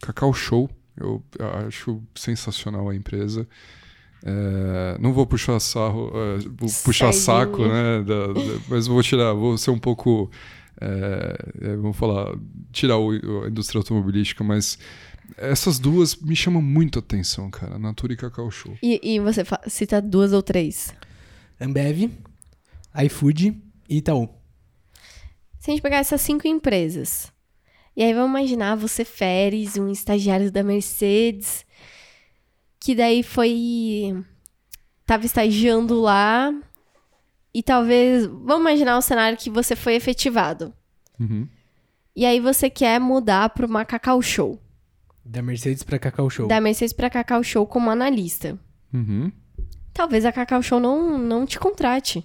Cacau 0.00 0.32
Show. 0.32 0.70
Eu 0.96 1.22
acho 1.66 2.00
sensacional 2.14 2.88
a 2.88 2.94
empresa. 2.94 3.46
É, 4.24 4.98
não 5.00 5.12
vou 5.12 5.26
puxar 5.26 5.58
sarro, 5.60 6.10
é, 6.14 6.38
vou 6.58 6.68
puxar 6.84 7.12
saco, 7.12 7.66
né? 7.66 8.02
da- 8.02 8.26
da- 8.28 8.60
mas 8.68 8.86
vou 8.86 9.02
tirar, 9.02 9.32
vou 9.32 9.56
ser 9.56 9.70
um 9.70 9.78
pouco. 9.78 10.30
É, 10.80 11.36
é, 11.70 11.76
vamos 11.76 11.96
falar, 11.96 12.36
tirar 12.72 12.98
o- 12.98 13.44
a 13.44 13.48
indústria 13.48 13.78
automobilística, 13.80 14.42
mas 14.44 14.78
essas 15.36 15.78
duas 15.78 16.14
me 16.16 16.34
chamam 16.36 16.62
muito 16.62 16.98
a 16.98 17.00
atenção, 17.00 17.50
cara. 17.50 17.78
Natura 17.78 18.12
e 18.12 18.16
Cacau 18.16 18.50
Show. 18.50 18.76
E, 18.82 19.00
e 19.02 19.18
você 19.20 19.42
cita 19.66 20.00
duas 20.00 20.32
ou 20.32 20.42
três. 20.42 20.94
Ambev, 21.60 22.10
iFood 23.04 23.60
e 23.88 23.96
Itaú. 23.98 24.28
Se 25.58 25.70
a 25.70 25.74
gente 25.74 25.82
pegar 25.82 25.98
essas 25.98 26.20
cinco 26.20 26.46
empresas, 26.46 27.32
e 27.96 28.02
aí 28.02 28.14
vamos 28.14 28.30
imaginar 28.30 28.76
você, 28.76 29.04
Feres, 29.04 29.76
um 29.76 29.90
estagiário 29.90 30.50
da 30.52 30.62
Mercedes, 30.62 31.64
que 32.80 32.94
daí 32.94 33.22
foi. 33.22 34.24
tava 35.06 35.26
estagiando 35.26 36.00
lá, 36.00 36.52
e 37.52 37.62
talvez. 37.62 38.26
Vamos 38.26 38.60
imaginar 38.60 38.98
o 38.98 39.02
cenário 39.02 39.38
que 39.38 39.50
você 39.50 39.74
foi 39.74 39.94
efetivado. 39.94 40.72
Uhum. 41.18 41.48
E 42.14 42.24
aí 42.24 42.40
você 42.40 42.68
quer 42.68 43.00
mudar 43.00 43.50
para 43.50 43.66
uma 43.66 43.84
Cacau 43.84 44.20
Show. 44.20 44.60
Da 45.24 45.42
Mercedes 45.42 45.82
pra 45.82 45.98
Cacau 45.98 46.28
Show. 46.30 46.48
Da 46.48 46.60
Mercedes 46.60 46.92
para 46.92 47.10
Cacau 47.10 47.42
Show 47.42 47.66
como 47.66 47.90
analista. 47.90 48.58
Uhum. 48.92 49.30
Talvez 49.92 50.24
a 50.24 50.32
Cacau 50.32 50.62
Show 50.62 50.80
não, 50.80 51.18
não 51.18 51.44
te 51.44 51.58
contrate. 51.58 52.24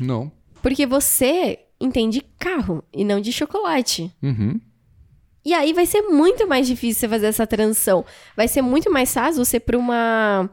Não. 0.00 0.30
Porque 0.62 0.86
você 0.86 1.60
entende 1.80 2.22
carro 2.38 2.82
e 2.92 3.04
não 3.04 3.20
de 3.20 3.32
chocolate. 3.32 4.12
Uhum. 4.22 4.60
E 5.44 5.52
aí 5.52 5.72
vai 5.72 5.84
ser 5.86 6.02
muito 6.02 6.46
mais 6.48 6.66
difícil 6.66 7.00
você 7.00 7.08
fazer 7.08 7.26
essa 7.26 7.46
transição. 7.46 8.04
Vai 8.36 8.48
ser 8.48 8.62
muito 8.62 8.90
mais 8.90 9.12
fácil 9.12 9.44
você 9.44 9.60
para 9.60 9.76
uma 9.76 10.48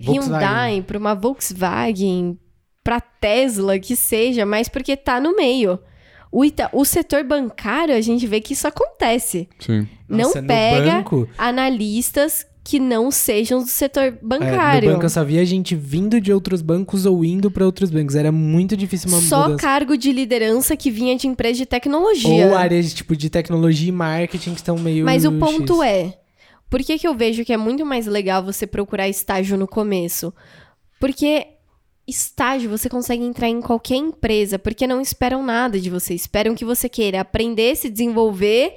Volkswagen. 0.00 0.32
Hyundai, 0.32 0.82
para 0.82 0.98
uma 0.98 1.14
Volkswagen, 1.14 2.38
para 2.82 3.00
Tesla, 3.00 3.78
que 3.78 3.94
seja, 3.94 4.46
mas 4.46 4.68
porque 4.68 4.96
tá 4.96 5.20
no 5.20 5.36
meio. 5.36 5.78
O, 6.32 6.44
Ita- 6.44 6.70
o 6.72 6.84
setor 6.84 7.24
bancário, 7.24 7.94
a 7.94 8.00
gente 8.00 8.26
vê 8.26 8.40
que 8.40 8.52
isso 8.54 8.66
acontece. 8.66 9.48
Sim. 9.58 9.86
Nossa, 10.08 10.36
não 10.36 10.42
no 10.42 10.46
pega 10.46 10.92
banco- 10.92 11.28
analistas 11.36 12.46
que 12.70 12.78
não 12.78 13.10
sejam 13.10 13.60
do 13.60 13.68
setor 13.68 14.04
É, 14.04 14.10
bancário. 14.22 14.88
no 14.88 14.94
banco 14.94 15.06
eu 15.06 15.10
só 15.10 15.24
via 15.24 15.44
gente 15.44 15.74
vindo 15.74 16.20
de 16.20 16.32
outros 16.32 16.62
bancos 16.62 17.04
ou 17.04 17.24
indo 17.24 17.50
pra 17.50 17.64
outros 17.64 17.90
bancos. 17.90 18.14
Era 18.14 18.30
muito 18.30 18.76
difícil 18.76 19.08
uma 19.10 19.20
Só 19.20 19.42
mudança. 19.42 19.58
cargo 19.62 19.96
de 19.96 20.12
liderança 20.12 20.76
que 20.76 20.90
vinha 20.90 21.16
de 21.16 21.26
empresa 21.26 21.58
de 21.58 21.66
tecnologia. 21.66 22.46
Ou 22.46 22.56
áreas 22.56 22.94
tipo 22.94 23.16
de 23.16 23.28
tecnologia 23.28 23.88
e 23.88 23.92
marketing 23.92 24.50
que 24.52 24.60
estão 24.60 24.78
meio. 24.78 25.04
Mas 25.04 25.24
o 25.24 25.32
ponto 25.32 25.82
X. 25.82 25.90
é, 25.90 26.18
por 26.70 26.80
que, 26.80 26.96
que 26.96 27.08
eu 27.08 27.14
vejo 27.14 27.44
que 27.44 27.52
é 27.52 27.56
muito 27.56 27.84
mais 27.84 28.06
legal 28.06 28.44
você 28.44 28.66
procurar 28.66 29.08
estágio 29.08 29.58
no 29.58 29.66
começo? 29.66 30.32
Porque 31.00 31.46
estágio 32.06 32.70
você 32.70 32.88
consegue 32.88 33.24
entrar 33.24 33.48
em 33.48 33.60
qualquer 33.60 33.96
empresa, 33.96 34.58
porque 34.58 34.86
não 34.86 35.00
esperam 35.00 35.42
nada 35.44 35.80
de 35.80 35.90
você, 35.90 36.14
esperam 36.14 36.54
que 36.54 36.64
você 36.64 36.88
queira 36.88 37.20
aprender, 37.20 37.76
se 37.76 37.88
desenvolver 37.90 38.74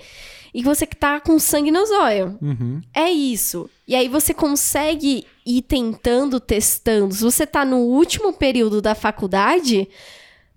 e 0.54 0.60
que 0.62 0.66
você 0.68 0.86
que 0.86 0.96
tá 0.96 1.20
com 1.20 1.40
sangue 1.40 1.72
nos 1.72 1.90
olhos. 1.90 2.34
Uhum. 2.42 2.82
É 2.94 3.10
isso. 3.10 3.70
E 3.88 3.96
aí 3.96 4.08
você 4.08 4.34
consegue 4.34 5.26
ir 5.46 5.62
tentando, 5.64 6.40
testando. 6.40 7.14
Se 7.14 7.22
você 7.24 7.46
tá 7.46 7.66
no 7.66 7.78
último 7.78 8.32
período 8.32 8.82
da 8.82 8.96
faculdade, 8.96 9.90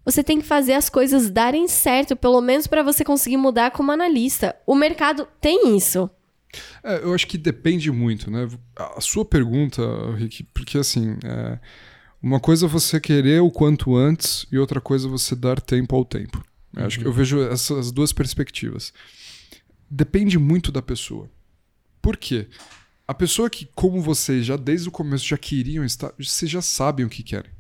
você 0.05 0.23
tem 0.23 0.41
que 0.41 0.47
fazer 0.47 0.75
as 0.75 0.89
coisas 0.89 1.29
darem 1.29 1.67
certo, 1.67 2.15
pelo 2.15 2.41
menos 2.41 2.69
para 2.69 2.83
você 2.83 3.05
conseguir 3.05 3.37
mudar 3.37 3.73
como 3.73 3.91
analista. 3.91 4.55
O 4.65 4.75
mercado 4.75 5.27
tem 5.41 5.77
isso. 5.77 6.09
É, 6.83 7.03
eu 7.03 7.13
acho 7.13 7.27
que 7.27 7.37
depende 7.37 7.91
muito, 7.91 8.31
né? 8.31 8.49
A 8.77 9.01
sua 9.01 9.25
pergunta, 9.25 9.83
Rick, 10.17 10.45
porque 10.55 10.79
assim, 10.79 11.17
é, 11.25 11.59
uma 12.23 12.39
coisa 12.39 12.67
é 12.67 12.69
você 12.69 13.01
querer 13.01 13.41
o 13.41 13.51
quanto 13.51 13.97
antes 13.97 14.47
e 14.51 14.59
outra 14.59 14.81
coisa 14.81 15.09
é 15.09 15.11
você 15.11 15.35
dar 15.35 15.61
tempo 15.61 15.97
ao 15.97 16.05
tempo. 16.05 16.43
Eu 16.75 16.87
Acho 16.87 17.01
que 17.01 17.07
eu 17.07 17.13
vejo 17.13 17.41
essas 17.41 17.91
duas 17.91 18.13
perspectivas. 18.13 18.93
Depende 19.91 20.39
muito 20.39 20.71
da 20.71 20.83
pessoa. 20.83 21.29
Por 22.01 22.17
quê? 22.17 22.49
A 23.09 23.15
pessoa 23.15 23.49
que, 23.49 23.69
como 23.75 24.01
vocês, 24.01 24.45
já 24.45 24.57
desde 24.57 24.89
o 24.89 24.93
começo 24.93 25.25
já 25.25 25.39
queriam 25.39 25.85
estar, 25.85 26.13
vocês 26.19 26.51
já 26.51 26.61
sabem 26.61 27.07
o 27.07 27.09
que 27.09 27.23
querem. 27.23 27.51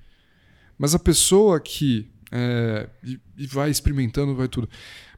Mas 0.78 0.94
a 0.94 0.98
pessoa 0.98 1.60
que 1.60 2.10
é, 2.32 2.88
e, 3.04 3.20
e 3.36 3.46
vai 3.46 3.70
experimentando, 3.70 4.34
vai 4.34 4.48
tudo. 4.48 4.68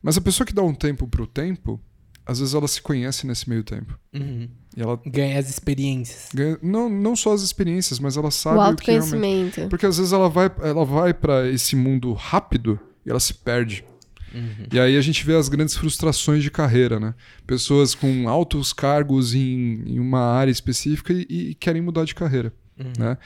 Mas 0.03 0.17
a 0.17 0.21
pessoa 0.21 0.47
que 0.47 0.53
dá 0.53 0.63
um 0.63 0.75
tempo 0.75 1.09
pro 1.09 1.27
tempo, 1.27 1.81
às 2.25 2.39
vezes 2.39 2.55
ela 2.55 2.69
se 2.69 2.83
conhece 2.83 3.27
nesse 3.27 3.49
meio 3.49 3.65
tempo. 3.65 3.99
Uhum. 4.15 4.49
E 4.77 4.81
ela 4.83 5.01
Ganha 5.07 5.39
as 5.39 5.49
experiências. 5.49 6.29
ganha, 6.33 6.59
não, 6.63 6.89
não 6.89 7.17
só 7.17 7.33
as 7.33 7.43
experiências, 7.43 7.99
mas 7.99 8.17
ela 8.17 8.31
sabe 8.31 8.59
o 8.59 8.61
o 8.73 8.77
que 8.77 8.91
realmente. 8.91 9.15
autoconhecimento. 9.15 9.69
Porque 9.69 9.87
às 9.87 9.97
vezes 9.97 10.13
ela 10.13 10.29
vai, 10.29 10.51
ela 10.63 10.85
vai 10.85 11.15
para 11.15 11.49
esse 11.49 11.75
mundo 11.75 12.13
rápido 12.13 12.79
e 13.05 13.11
ela 13.11 13.21
se 13.21 13.33
perde. 13.35 13.85
E 14.73 14.79
aí 14.79 14.97
a 14.97 15.01
gente 15.01 15.25
vê 15.25 15.35
as 15.35 15.49
grandes 15.49 15.77
frustrações 15.77 16.43
de 16.43 16.51
carreira, 16.51 16.99
né? 17.01 17.15
Pessoas 17.47 17.95
com 17.95 18.29
altos 18.29 18.73
cargos 18.73 19.35
em, 19.35 19.83
em 19.87 19.99
uma 19.99 20.21
área 20.21 20.51
específica 20.51 21.13
e, 21.13 21.27
e 21.29 21.55
querem 21.55 21.81
mudar 21.83 22.05
de 22.05 22.15
carreira, 22.15 22.53
né? 22.99 23.17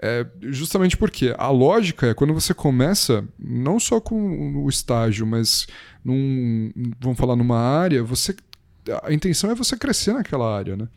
É, 0.00 0.24
justamente 0.42 0.96
porque 0.96 1.34
a 1.36 1.50
lógica 1.50 2.06
é 2.08 2.14
quando 2.14 2.32
você 2.32 2.54
começa, 2.54 3.26
não 3.38 3.80
só 3.80 4.00
com 4.00 4.62
o 4.64 4.68
estágio, 4.68 5.26
mas 5.26 5.66
num, 6.04 6.70
vamos 7.00 7.18
falar 7.18 7.34
numa 7.34 7.58
área, 7.58 8.02
você 8.04 8.34
a 9.02 9.12
intenção 9.12 9.50
é 9.50 9.54
você 9.56 9.76
crescer 9.76 10.12
naquela 10.14 10.56
área, 10.56 10.76
né? 10.76 10.88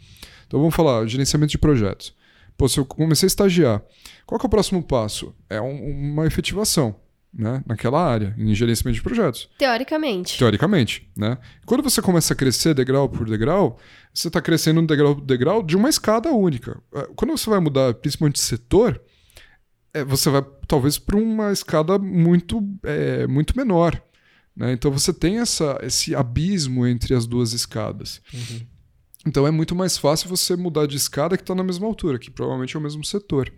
Então 0.47 0.59
vamos 0.59 0.75
falar 0.75 1.05
gerenciamento 1.07 1.51
de 1.51 1.57
projetos. 1.57 2.13
Pô, 2.57 2.69
se 2.69 2.79
eu 2.79 2.85
comecei 2.85 3.25
a 3.25 3.27
estagiar, 3.27 3.81
qual 4.25 4.37
que 4.39 4.45
é 4.45 4.47
o 4.47 4.49
próximo 4.49 4.83
passo? 4.83 5.33
É 5.49 5.59
um- 5.59 6.11
uma 6.11 6.25
efetivação, 6.27 6.95
né? 7.33 7.63
Naquela 7.65 8.03
área, 8.03 8.35
em 8.37 8.53
gerenciamento 8.53 8.95
de 8.95 9.01
projetos. 9.01 9.49
Teoricamente. 9.57 10.37
Teoricamente, 10.37 11.09
né? 11.15 11.37
Quando 11.65 11.81
você 11.81 12.01
começa 12.01 12.33
a 12.33 12.35
crescer 12.35 12.73
degrau 12.73 13.07
por 13.07 13.29
degrau, 13.29 13.79
você 14.13 14.27
está 14.27 14.41
crescendo 14.41 14.81
um 14.81 14.85
degrau 14.85 15.15
por 15.15 15.25
degrau 15.25 15.63
de 15.63 15.77
uma 15.77 15.89
escada 15.89 16.29
única. 16.31 16.77
Eh, 16.93 17.07
Quando 17.15 17.31
você 17.31 17.49
vai 17.49 17.59
mudar, 17.59 17.93
principalmente 17.93 18.35
de 18.35 18.41
setor, 18.41 19.01
eh, 19.93 20.03
você 20.03 20.29
vai 20.29 20.43
talvez 20.67 20.97
para 20.97 21.17
uma 21.17 21.51
escada 21.51 21.97
muito, 21.97 22.61
eh, 22.83 23.25
muito 23.27 23.55
menor. 23.55 24.01
Né? 24.55 24.73
Então 24.73 24.91
você 24.91 25.13
tem 25.13 25.39
essa, 25.39 25.79
esse 25.81 26.13
abismo 26.13 26.85
entre 26.85 27.13
as 27.15 27.25
duas 27.25 27.53
escadas. 27.53 28.21
Então 29.25 29.47
é 29.47 29.51
muito 29.51 29.75
mais 29.75 29.97
fácil 29.97 30.27
você 30.27 30.55
mudar 30.55 30.85
de 30.87 30.97
escada 30.97 31.37
que 31.37 31.43
está 31.43 31.55
na 31.55 31.63
mesma 31.63 31.87
altura, 31.87 32.19
que 32.19 32.29
provavelmente 32.29 32.75
é 32.75 32.79
o 32.79 32.81
mesmo 32.81 33.05
setor. 33.05 33.51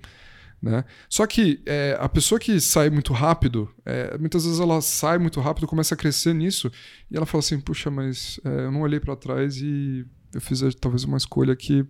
Né? 0.64 0.86
Só 1.10 1.28
que 1.28 1.62
é, 1.66 1.98
a 2.00 2.08
pessoa 2.08 2.40
que 2.40 2.58
sai 2.62 2.90
muito 2.90 3.12
rápido, 3.12 3.70
é, 3.86 4.18
muitas 4.18 4.46
vezes 4.46 4.62
ela 4.62 4.80
sai 4.80 5.18
muito 5.18 5.42
rápido, 5.42 5.68
começa 5.68 5.94
a 5.94 5.98
crescer 5.98 6.34
nisso, 6.34 6.72
e 7.12 7.18
ela 7.18 7.26
fala 7.26 7.40
assim: 7.40 7.60
puxa, 7.60 7.92
mas 7.92 8.40
é, 8.46 8.66
eu 8.66 8.72
não 8.72 8.80
olhei 8.80 8.98
para 8.98 9.14
trás 9.14 9.58
e 9.58 10.06
eu 10.34 10.40
fiz 10.40 10.64
é, 10.64 10.70
talvez 10.72 11.04
uma 11.04 11.18
escolha 11.18 11.54
que. 11.54 11.86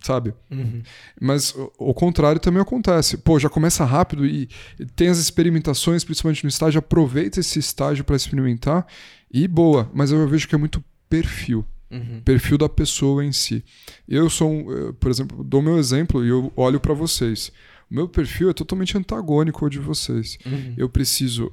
Sabe? 0.00 0.34
Uhum. 0.52 0.82
Mas 1.20 1.52
o, 1.54 1.72
o 1.78 1.94
contrário 1.94 2.40
também 2.40 2.62
acontece. 2.62 3.16
Pô, 3.16 3.40
já 3.40 3.48
começa 3.48 3.84
rápido 3.84 4.24
e, 4.24 4.48
e 4.78 4.86
tem 4.86 5.08
as 5.08 5.18
experimentações, 5.18 6.04
principalmente 6.04 6.44
no 6.44 6.50
estágio, 6.50 6.78
aproveita 6.78 7.40
esse 7.40 7.58
estágio 7.58 8.04
para 8.04 8.14
experimentar 8.14 8.86
e 9.32 9.48
boa. 9.48 9.90
Mas 9.92 10.12
eu 10.12 10.28
vejo 10.28 10.46
que 10.46 10.54
é 10.54 10.58
muito 10.58 10.84
perfil 11.08 11.66
Uhum. 11.94 12.20
perfil 12.24 12.58
da 12.58 12.68
pessoa 12.68 13.24
em 13.24 13.32
si. 13.32 13.64
Eu 14.08 14.28
sou, 14.28 14.50
um, 14.50 14.70
eu, 14.70 14.94
por 14.94 15.10
exemplo, 15.10 15.44
dou 15.44 15.62
meu 15.62 15.78
exemplo 15.78 16.24
e 16.24 16.28
eu 16.28 16.52
olho 16.56 16.80
para 16.80 16.92
vocês. 16.92 17.52
O 17.90 17.94
meu 17.94 18.08
perfil 18.08 18.50
é 18.50 18.52
totalmente 18.52 18.96
antagônico 18.98 19.64
ao 19.64 19.70
de 19.70 19.78
vocês. 19.78 20.38
Uhum. 20.44 20.74
Eu 20.76 20.88
preciso 20.88 21.52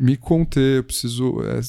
me 0.00 0.16
conter, 0.16 0.78
eu 0.78 0.84
preciso 0.84 1.42
é, 1.42 1.60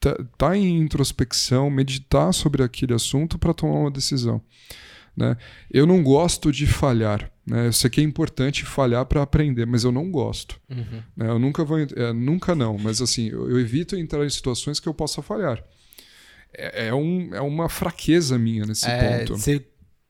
tá, 0.00 0.16
tá 0.36 0.56
em 0.56 0.78
introspecção, 0.78 1.70
meditar 1.70 2.34
sobre 2.34 2.62
aquele 2.62 2.92
assunto 2.92 3.38
para 3.38 3.54
tomar 3.54 3.78
uma 3.78 3.90
decisão. 3.90 4.42
Né? 5.16 5.36
Eu 5.70 5.86
não 5.86 6.02
gosto 6.02 6.50
de 6.50 6.66
falhar. 6.66 7.30
Né? 7.46 7.68
Eu 7.68 7.72
sei 7.72 7.90
que 7.90 8.00
é 8.00 8.04
importante 8.04 8.64
falhar 8.64 9.04
para 9.06 9.22
aprender, 9.22 9.66
mas 9.66 9.84
eu 9.84 9.92
não 9.92 10.10
gosto. 10.10 10.60
Uhum. 10.68 11.02
né? 11.16 11.28
Eu 11.28 11.38
nunca 11.38 11.64
vou, 11.64 11.78
é, 11.78 12.12
nunca 12.12 12.54
não, 12.54 12.78
mas 12.78 13.00
assim, 13.00 13.28
eu, 13.28 13.48
eu 13.50 13.60
evito 13.60 13.96
entrar 13.96 14.24
em 14.24 14.30
situações 14.30 14.80
que 14.80 14.88
eu 14.88 14.94
possa 14.94 15.22
falhar. 15.22 15.62
É, 16.54 16.88
é 16.88 16.94
um, 16.94 17.34
é 17.34 17.40
uma 17.40 17.68
fraqueza 17.68 18.38
minha 18.38 18.64
nesse 18.64 18.86
É, 18.86 19.18
ponto. 19.18 19.36
Você 19.38 19.64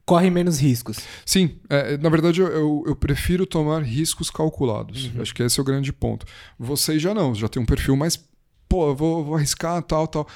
corre 0.05 0.29
menos 0.29 0.59
riscos. 0.59 0.97
Sim, 1.25 1.59
é, 1.69 1.97
na 1.97 2.09
verdade 2.09 2.41
eu, 2.41 2.47
eu, 2.47 2.83
eu 2.87 2.95
prefiro 2.95 3.45
tomar 3.45 3.81
riscos 3.83 4.29
calculados. 4.29 5.05
Uhum. 5.05 5.21
Acho 5.21 5.33
que 5.33 5.43
esse 5.43 5.59
é 5.59 5.61
o 5.61 5.65
grande 5.65 5.93
ponto. 5.93 6.25
Vocês 6.59 7.01
já 7.01 7.13
não, 7.13 7.33
já 7.33 7.47
tem 7.47 7.61
um 7.61 7.65
perfil 7.65 7.95
mais, 7.95 8.17
pô, 8.67 8.89
eu 8.89 8.95
vou, 8.95 9.23
vou 9.23 9.35
arriscar 9.35 9.81
tal, 9.83 10.07
tal. 10.07 10.27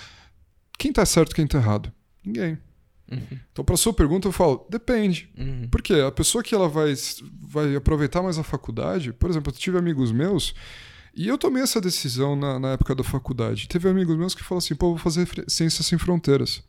Quem 0.77 0.93
tá 0.93 1.05
certo, 1.05 1.35
quem 1.35 1.47
tá 1.47 1.57
errado? 1.57 1.91
Ninguém. 2.23 2.57
Uhum. 3.11 3.39
Então, 3.51 3.63
para 3.63 3.77
sua 3.77 3.93
pergunta, 3.93 4.27
eu 4.27 4.31
falo, 4.31 4.65
depende. 4.69 5.29
Uhum. 5.38 5.67
Porque 5.71 5.93
a 5.93 6.11
pessoa 6.11 6.43
que 6.43 6.53
ela 6.53 6.67
vai, 6.67 6.93
vai 7.41 7.75
aproveitar 7.75 8.21
mais 8.21 8.38
a 8.38 8.43
faculdade, 8.43 9.13
por 9.13 9.29
exemplo, 9.29 9.51
eu 9.51 9.57
tive 9.57 9.77
amigos 9.77 10.11
meus, 10.11 10.53
e 11.15 11.27
eu 11.27 11.38
tomei 11.38 11.63
essa 11.63 11.81
decisão 11.81 12.35
na, 12.35 12.59
na 12.59 12.73
época 12.73 12.93
da 12.95 13.03
faculdade. 13.03 13.67
Teve 13.67 13.89
amigos 13.89 14.17
meus 14.17 14.35
que 14.35 14.43
falaram 14.43 14.59
assim, 14.59 14.75
pô, 14.75 14.89
vou 14.89 14.97
fazer 14.97 15.27
Ciências 15.47 15.85
Sem 15.85 15.97
Fronteiras. 15.97 16.63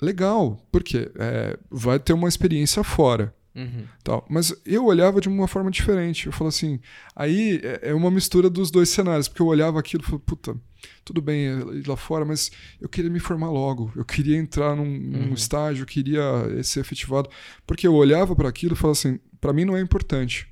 Legal, 0.00 0.60
porque 0.72 1.10
é, 1.16 1.56
vai 1.70 1.98
ter 1.98 2.12
uma 2.12 2.28
experiência 2.28 2.82
fora. 2.82 3.34
Uhum. 3.54 3.84
Tal. 4.02 4.26
Mas 4.30 4.54
eu 4.64 4.86
olhava 4.86 5.20
de 5.20 5.28
uma 5.28 5.46
forma 5.46 5.70
diferente. 5.70 6.26
Eu 6.26 6.32
falo 6.32 6.48
assim, 6.48 6.80
aí 7.14 7.60
é 7.62 7.90
é 7.90 7.94
uma 7.94 8.10
mistura 8.10 8.48
dos 8.48 8.70
dois 8.70 8.88
cenários, 8.88 9.28
porque 9.28 9.42
eu 9.42 9.46
olhava 9.46 9.78
aquilo 9.78 10.02
e 10.02 10.06
falava, 10.06 10.24
puta, 10.24 10.56
tudo 11.04 11.20
bem 11.20 11.46
é 11.48 11.52
ir 11.76 11.86
lá 11.86 11.96
fora, 11.96 12.24
mas 12.24 12.50
eu 12.80 12.88
queria 12.88 13.10
me 13.10 13.20
formar 13.20 13.50
logo. 13.50 13.92
Eu 13.94 14.04
queria 14.04 14.38
entrar 14.38 14.74
num, 14.74 14.86
num 14.86 15.26
Uhum. 15.28 15.34
estágio, 15.34 15.82
eu 15.82 15.86
queria 15.86 16.22
ser 16.64 16.80
efetivado. 16.80 17.28
Porque 17.66 17.86
eu 17.86 17.94
olhava 17.94 18.34
para 18.34 18.48
aquilo 18.48 18.72
e 18.72 18.76
falava 18.76 18.98
assim, 18.98 19.20
para 19.40 19.52
mim 19.52 19.64
não 19.64 19.76
é 19.76 19.80
importante. 19.80 20.48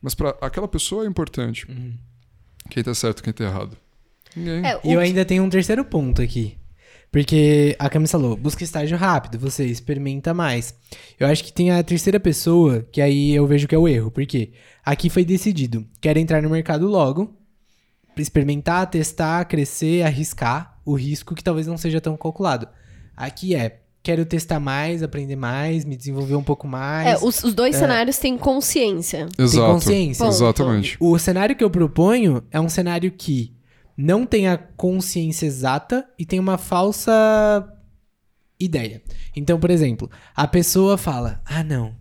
Mas 0.00 0.14
para 0.14 0.30
aquela 0.40 0.68
pessoa 0.68 1.04
é 1.04 1.08
importante. 1.08 1.66
Uhum. 1.68 1.94
Quem 2.70 2.82
tá 2.82 2.94
certo, 2.94 3.22
quem 3.22 3.32
tá 3.32 3.44
errado. 3.44 3.76
Ninguém. 4.36 4.66
É, 4.66 4.80
E 4.84 4.92
eu 4.92 5.00
ainda 5.00 5.24
tenho 5.24 5.42
um 5.42 5.48
terceiro 5.50 5.84
ponto 5.84 6.22
aqui. 6.22 6.56
Porque 7.10 7.74
a 7.78 7.88
Camis 7.88 8.10
falou, 8.10 8.36
busca 8.36 8.62
estágio 8.62 8.96
rápido, 8.96 9.38
você 9.38 9.64
experimenta 9.64 10.34
mais. 10.34 10.74
Eu 11.18 11.26
acho 11.26 11.42
que 11.42 11.52
tem 11.52 11.70
a 11.70 11.82
terceira 11.82 12.20
pessoa, 12.20 12.86
que 12.92 13.00
aí 13.00 13.34
eu 13.34 13.46
vejo 13.46 13.66
que 13.66 13.74
é 13.74 13.78
o 13.78 13.88
erro. 13.88 14.10
Porque 14.10 14.52
aqui 14.84 15.08
foi 15.08 15.24
decidido, 15.24 15.86
quer 16.00 16.18
entrar 16.18 16.42
no 16.42 16.50
mercado 16.50 16.86
logo, 16.86 17.34
experimentar, 18.16 18.90
testar, 18.90 19.44
crescer, 19.46 20.02
arriscar 20.02 20.78
o 20.84 20.94
risco 20.94 21.34
que 21.34 21.42
talvez 21.42 21.66
não 21.66 21.78
seja 21.78 22.00
tão 22.00 22.16
calculado. 22.16 22.68
Aqui 23.16 23.54
é, 23.54 23.80
quero 24.08 24.24
testar 24.24 24.58
mais, 24.58 25.02
aprender 25.02 25.36
mais, 25.36 25.84
me 25.84 25.94
desenvolver 25.94 26.34
um 26.34 26.42
pouco 26.42 26.66
mais. 26.66 27.06
é, 27.06 27.22
os, 27.22 27.44
os 27.44 27.52
dois 27.52 27.76
cenários 27.76 28.16
têm 28.16 28.38
consciência. 28.38 29.28
Exato. 29.38 29.70
consciência. 29.70 30.24
Ponto. 30.24 30.34
Exatamente. 30.34 30.96
O 30.98 31.18
cenário 31.18 31.54
que 31.54 31.62
eu 31.62 31.68
proponho 31.68 32.42
é 32.50 32.58
um 32.58 32.70
cenário 32.70 33.12
que 33.12 33.54
não 33.94 34.24
tem 34.24 34.48
a 34.48 34.56
consciência 34.56 35.44
exata 35.44 36.08
e 36.18 36.24
tem 36.24 36.40
uma 36.40 36.56
falsa 36.56 37.70
ideia. 38.58 39.02
Então, 39.36 39.60
por 39.60 39.68
exemplo, 39.68 40.10
a 40.34 40.48
pessoa 40.48 40.96
fala: 40.96 41.42
"Ah, 41.44 41.62
não. 41.62 41.94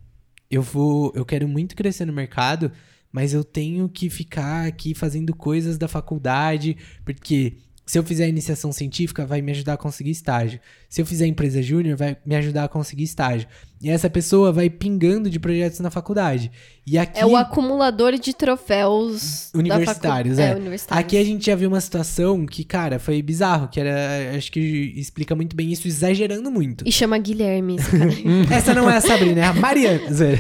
Eu 0.49 0.61
vou, 0.61 1.11
eu 1.13 1.25
quero 1.25 1.45
muito 1.45 1.75
crescer 1.75 2.05
no 2.05 2.13
mercado, 2.13 2.71
mas 3.11 3.34
eu 3.34 3.43
tenho 3.43 3.89
que 3.89 4.09
ficar 4.09 4.65
aqui 4.65 4.93
fazendo 4.93 5.35
coisas 5.35 5.77
da 5.77 5.89
faculdade, 5.89 6.77
porque 7.03 7.57
se 7.88 7.97
eu 7.97 8.03
fizer 8.03 8.27
iniciação 8.27 8.72
científica, 8.73 9.26
vai 9.26 9.41
me 9.41 9.51
ajudar 9.53 9.73
a 9.73 9.77
conseguir 9.77 10.11
estágio. 10.11 10.59
Se 10.89 11.01
eu 11.01 11.05
fizer 11.05 11.26
empresa 11.26 11.61
júnior, 11.61 11.95
vai 11.97 12.18
me 12.26 12.35
ajudar 12.35 12.65
a 12.65 12.68
conseguir 12.68 13.03
estágio. 13.03 13.47
E 13.81 13.89
essa 13.89 14.09
pessoa 14.09 14.51
vai 14.51 14.69
pingando 14.69 15.30
de 15.30 15.39
projetos 15.39 15.80
na 15.80 15.89
faculdade. 15.89 16.51
E 16.85 16.97
aqui 16.97 17.19
É 17.19 17.26
o 17.26 17.35
acumulador 17.38 18.18
de 18.19 18.34
troféus 18.34 19.51
Universitários, 19.53 20.38
facu- 20.38 20.51
é. 20.51 20.55
universitários. 20.59 21.05
Aqui 21.05 21.18
a 21.18 21.23
gente 21.23 21.45
já 21.45 21.55
viu 21.55 21.69
uma 21.69 21.80
situação 21.81 22.45
que, 22.45 22.64
cara, 22.64 22.99
foi 22.99 23.22
bizarro, 23.22 23.68
que 23.68 23.80
era, 23.80 24.35
acho 24.35 24.51
que 24.51 24.59
explica 24.95 25.35
muito 25.35 25.55
bem 25.55 25.72
isso, 25.72 25.88
exagerando 25.88 26.51
muito. 26.51 26.84
E 26.88 26.91
chama 26.91 27.18
Guilherme, 27.18 27.76
esse 27.77 27.91
cara. 27.97 28.11
Essa 28.53 28.73
não 28.73 28.89
é 28.89 28.97
a 28.97 29.01
Sabrina, 29.01 29.41
é 29.41 29.43
a 29.45 29.53
Mariana. 29.53 30.11
Zé. 30.14 30.39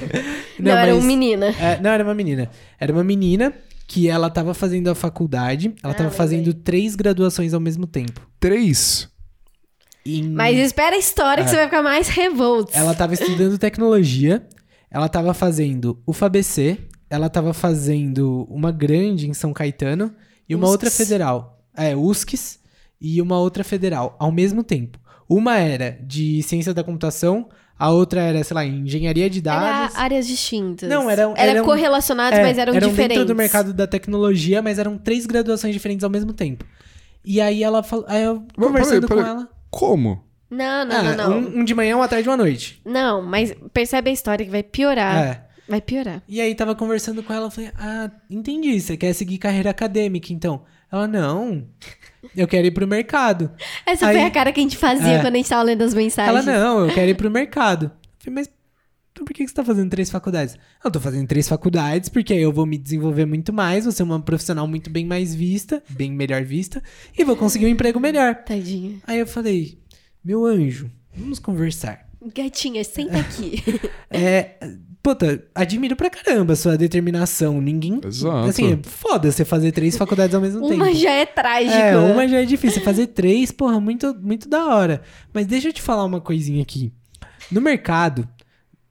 Não, 0.59 0.71
era 0.71 0.93
mas- 0.93 1.03
um 1.03 1.07
menina. 1.07 1.47
é, 1.59 1.79
não, 1.81 1.89
era 1.91 2.03
uma 2.03 2.13
menina. 2.13 2.49
Era 2.79 2.91
uma 2.91 3.03
menina 3.03 3.53
que 3.87 4.09
ela 4.09 4.29
tava 4.29 4.53
fazendo 4.53 4.89
a 4.89 4.95
faculdade, 4.95 5.73
ela 5.81 5.93
Ah, 5.93 5.95
tava 5.95 6.11
fazendo 6.11 6.53
três 6.53 6.95
graduações 6.95 7.53
ao 7.53 7.59
mesmo 7.59 7.87
tempo. 7.87 8.19
Três. 8.39 9.09
Em- 10.05 10.29
Mas 10.29 10.57
espera 10.59 10.95
a 10.95 10.99
história 10.99 11.43
que 11.43 11.49
você 11.49 11.55
vai 11.55 11.65
ficar 11.65 11.81
mais 11.81 12.07
revolto. 12.07 12.71
Ela 12.75 12.93
tava 12.93 13.13
estudando 13.13 13.57
tecnologia, 13.59 14.45
ela 14.91 15.07
tava 15.09 15.33
fazendo 15.33 16.01
o 16.05 16.13
FABC, 16.13 16.77
ela 17.09 17.29
tava 17.29 17.53
fazendo 17.53 18.45
uma 18.49 18.71
grande 18.71 19.29
em 19.29 19.33
São 19.33 19.53
Caetano 19.53 20.13
e 20.47 20.55
uma 20.55 20.65
USCS. 20.65 20.71
outra 20.73 20.91
federal. 20.91 21.63
É, 21.75 21.95
USCS 21.95 22.59
e 22.99 23.21
uma 23.21 23.37
outra 23.39 23.63
federal 23.63 24.15
ao 24.19 24.31
mesmo 24.31 24.63
tempo. 24.63 24.97
Uma 25.29 25.57
era 25.59 25.99
de 26.03 26.41
ciência 26.43 26.73
da 26.73 26.83
computação, 26.83 27.49
a 27.79 27.89
outra 27.91 28.21
era, 28.21 28.43
sei 28.43 28.55
lá, 28.55 28.65
engenharia 28.65 29.29
de 29.29 29.41
dados. 29.41 29.93
Era 29.95 30.03
áreas 30.03 30.27
distintas. 30.27 30.89
Não, 30.89 31.09
eram- 31.09 31.33
Era 31.37 31.51
eram- 31.51 31.65
correlacionados, 31.65 32.37
É, 32.39 32.41
mas 32.43 32.57
eram, 32.57 32.73
diferentes. 32.73 33.07
dentro 33.09 33.25
do 33.25 33.35
mercado 33.35 33.73
da 33.73 33.85
tecnologia, 33.87 34.61
mas 34.61 34.79
eram 34.79 34.97
três 34.97 35.25
graduações 35.25 35.73
diferentes 35.73 36.03
ao 36.03 36.09
mesmo 36.09 36.33
tempo. 36.33 36.65
E 37.23 37.39
aí 37.41 37.63
ela 37.63 37.83
falou, 37.83 38.05
aí 38.07 38.23
eu 38.23 38.43
Mas, 38.55 38.67
conversando 38.67 39.07
peraí, 39.07 39.07
com 39.07 39.23
peraí. 39.23 39.29
ela. 39.41 39.49
Como? 39.69 40.23
Não, 40.49 40.85
não, 40.85 40.95
Ah, 40.95 41.03
não, 41.03 41.29
não. 41.29 41.37
Um, 41.39 41.59
um 41.59 41.63
de 41.63 41.75
manhã, 41.75 41.97
uma 41.97 42.07
tarde 42.07 42.27
e 42.27 42.31
uma 42.31 42.37
noite. 42.37 42.81
Não, 42.85 43.21
mas 43.21 43.53
percebe 43.73 44.09
a 44.09 44.13
história 44.13 44.45
que 44.45 44.51
vai 44.51 44.63
piorar. 44.63 45.17
É. 45.17 45.43
Vai 45.67 45.81
piorar. 45.81 46.23
E 46.27 46.39
aí 46.39 46.55
tava 46.55 46.73
conversando 46.73 47.21
com 47.21 47.33
ela, 47.33 47.47
eu 47.47 47.51
falei, 47.51 47.69
ah, 47.77 48.09
entendi, 48.29 48.79
você 48.79 48.95
quer 48.95 49.11
seguir 49.11 49.37
carreira 49.37 49.69
acadêmica, 49.69 50.31
então. 50.31 50.61
Ela, 50.91 51.07
não, 51.07 51.67
eu 52.35 52.47
quero 52.47 52.67
ir 52.67 52.71
pro 52.71 52.87
mercado. 52.87 53.51
Essa 53.85 54.07
Aí- 54.07 54.15
foi 54.15 54.23
a 54.25 54.31
cara 54.31 54.51
que 54.51 54.59
a 54.59 54.63
gente 54.63 54.77
fazia 54.77 55.13
É. 55.13 55.21
quando 55.21 55.33
a 55.35 55.37
gente 55.37 55.49
tava 55.49 55.63
lendo 55.63 55.83
as 55.83 55.93
mensagens. 55.93 56.47
Ela, 56.47 56.59
não, 56.59 56.85
eu 56.87 56.93
quero 56.93 57.09
ir 57.11 57.15
pro 57.15 57.29
mercado. 57.29 57.85
Eu 57.85 57.91
falei, 58.19 58.35
mas 58.35 58.49
então 59.11 59.25
por 59.25 59.33
que 59.33 59.47
você 59.47 59.53
tá 59.53 59.65
fazendo 59.65 59.89
três 59.89 60.09
faculdades? 60.09 60.55
Eu 60.85 60.91
tô 60.91 60.99
fazendo 60.99 61.27
três 61.27 61.47
faculdades 61.49 62.07
porque 62.07 62.33
aí 62.33 62.41
eu 62.41 62.53
vou 62.53 62.65
me 62.65 62.77
desenvolver 62.77 63.25
muito 63.25 63.51
mais, 63.51 63.83
vou 63.83 63.91
ser 63.91 64.03
uma 64.03 64.21
profissional 64.21 64.67
muito 64.67 64.89
bem 64.89 65.05
mais 65.05 65.33
vista, 65.33 65.81
bem 65.89 66.11
melhor 66.11 66.43
vista, 66.43 66.81
e 67.17 67.23
vou 67.23 67.35
conseguir 67.35 67.65
um 67.65 67.69
emprego 67.69 67.99
melhor. 67.99 68.35
Tadinha. 68.35 68.97
Aí 69.07 69.19
eu 69.19 69.25
falei, 69.27 69.79
meu 70.23 70.45
anjo, 70.45 70.89
vamos 71.15 71.39
conversar. 71.39 72.07
Gatinha, 72.33 72.83
senta 72.83 73.19
aqui. 73.19 73.63
É, 74.09 74.55
puta, 75.07 75.41
admiro 75.55 75.95
pra 75.95 76.09
caramba 76.09 76.51
a 76.51 76.55
sua 76.55 76.77
determinação. 76.77 77.61
Ninguém. 77.61 78.01
Exato. 78.05 78.49
Assim, 78.49 78.73
é 78.73 78.79
foda 78.83 79.31
você 79.31 79.45
fazer 79.45 79.71
três 79.71 79.95
faculdades 79.95 80.35
ao 80.35 80.41
mesmo 80.41 80.61
tempo. 80.67 80.73
Uma 80.73 80.93
já 80.93 81.11
é 81.11 81.25
trágica. 81.25 81.77
É, 81.77 81.97
uma 81.97 82.27
já 82.27 82.41
é 82.41 82.45
difícil. 82.45 82.81
Fazer 82.81 83.07
três, 83.07 83.49
porra, 83.49 83.79
muito, 83.79 84.13
muito 84.21 84.49
da 84.49 84.65
hora. 84.65 85.01
Mas 85.33 85.45
deixa 85.45 85.69
eu 85.69 85.73
te 85.73 85.81
falar 85.81 86.03
uma 86.03 86.19
coisinha 86.19 86.61
aqui. 86.61 86.91
No 87.49 87.61
mercado, 87.61 88.27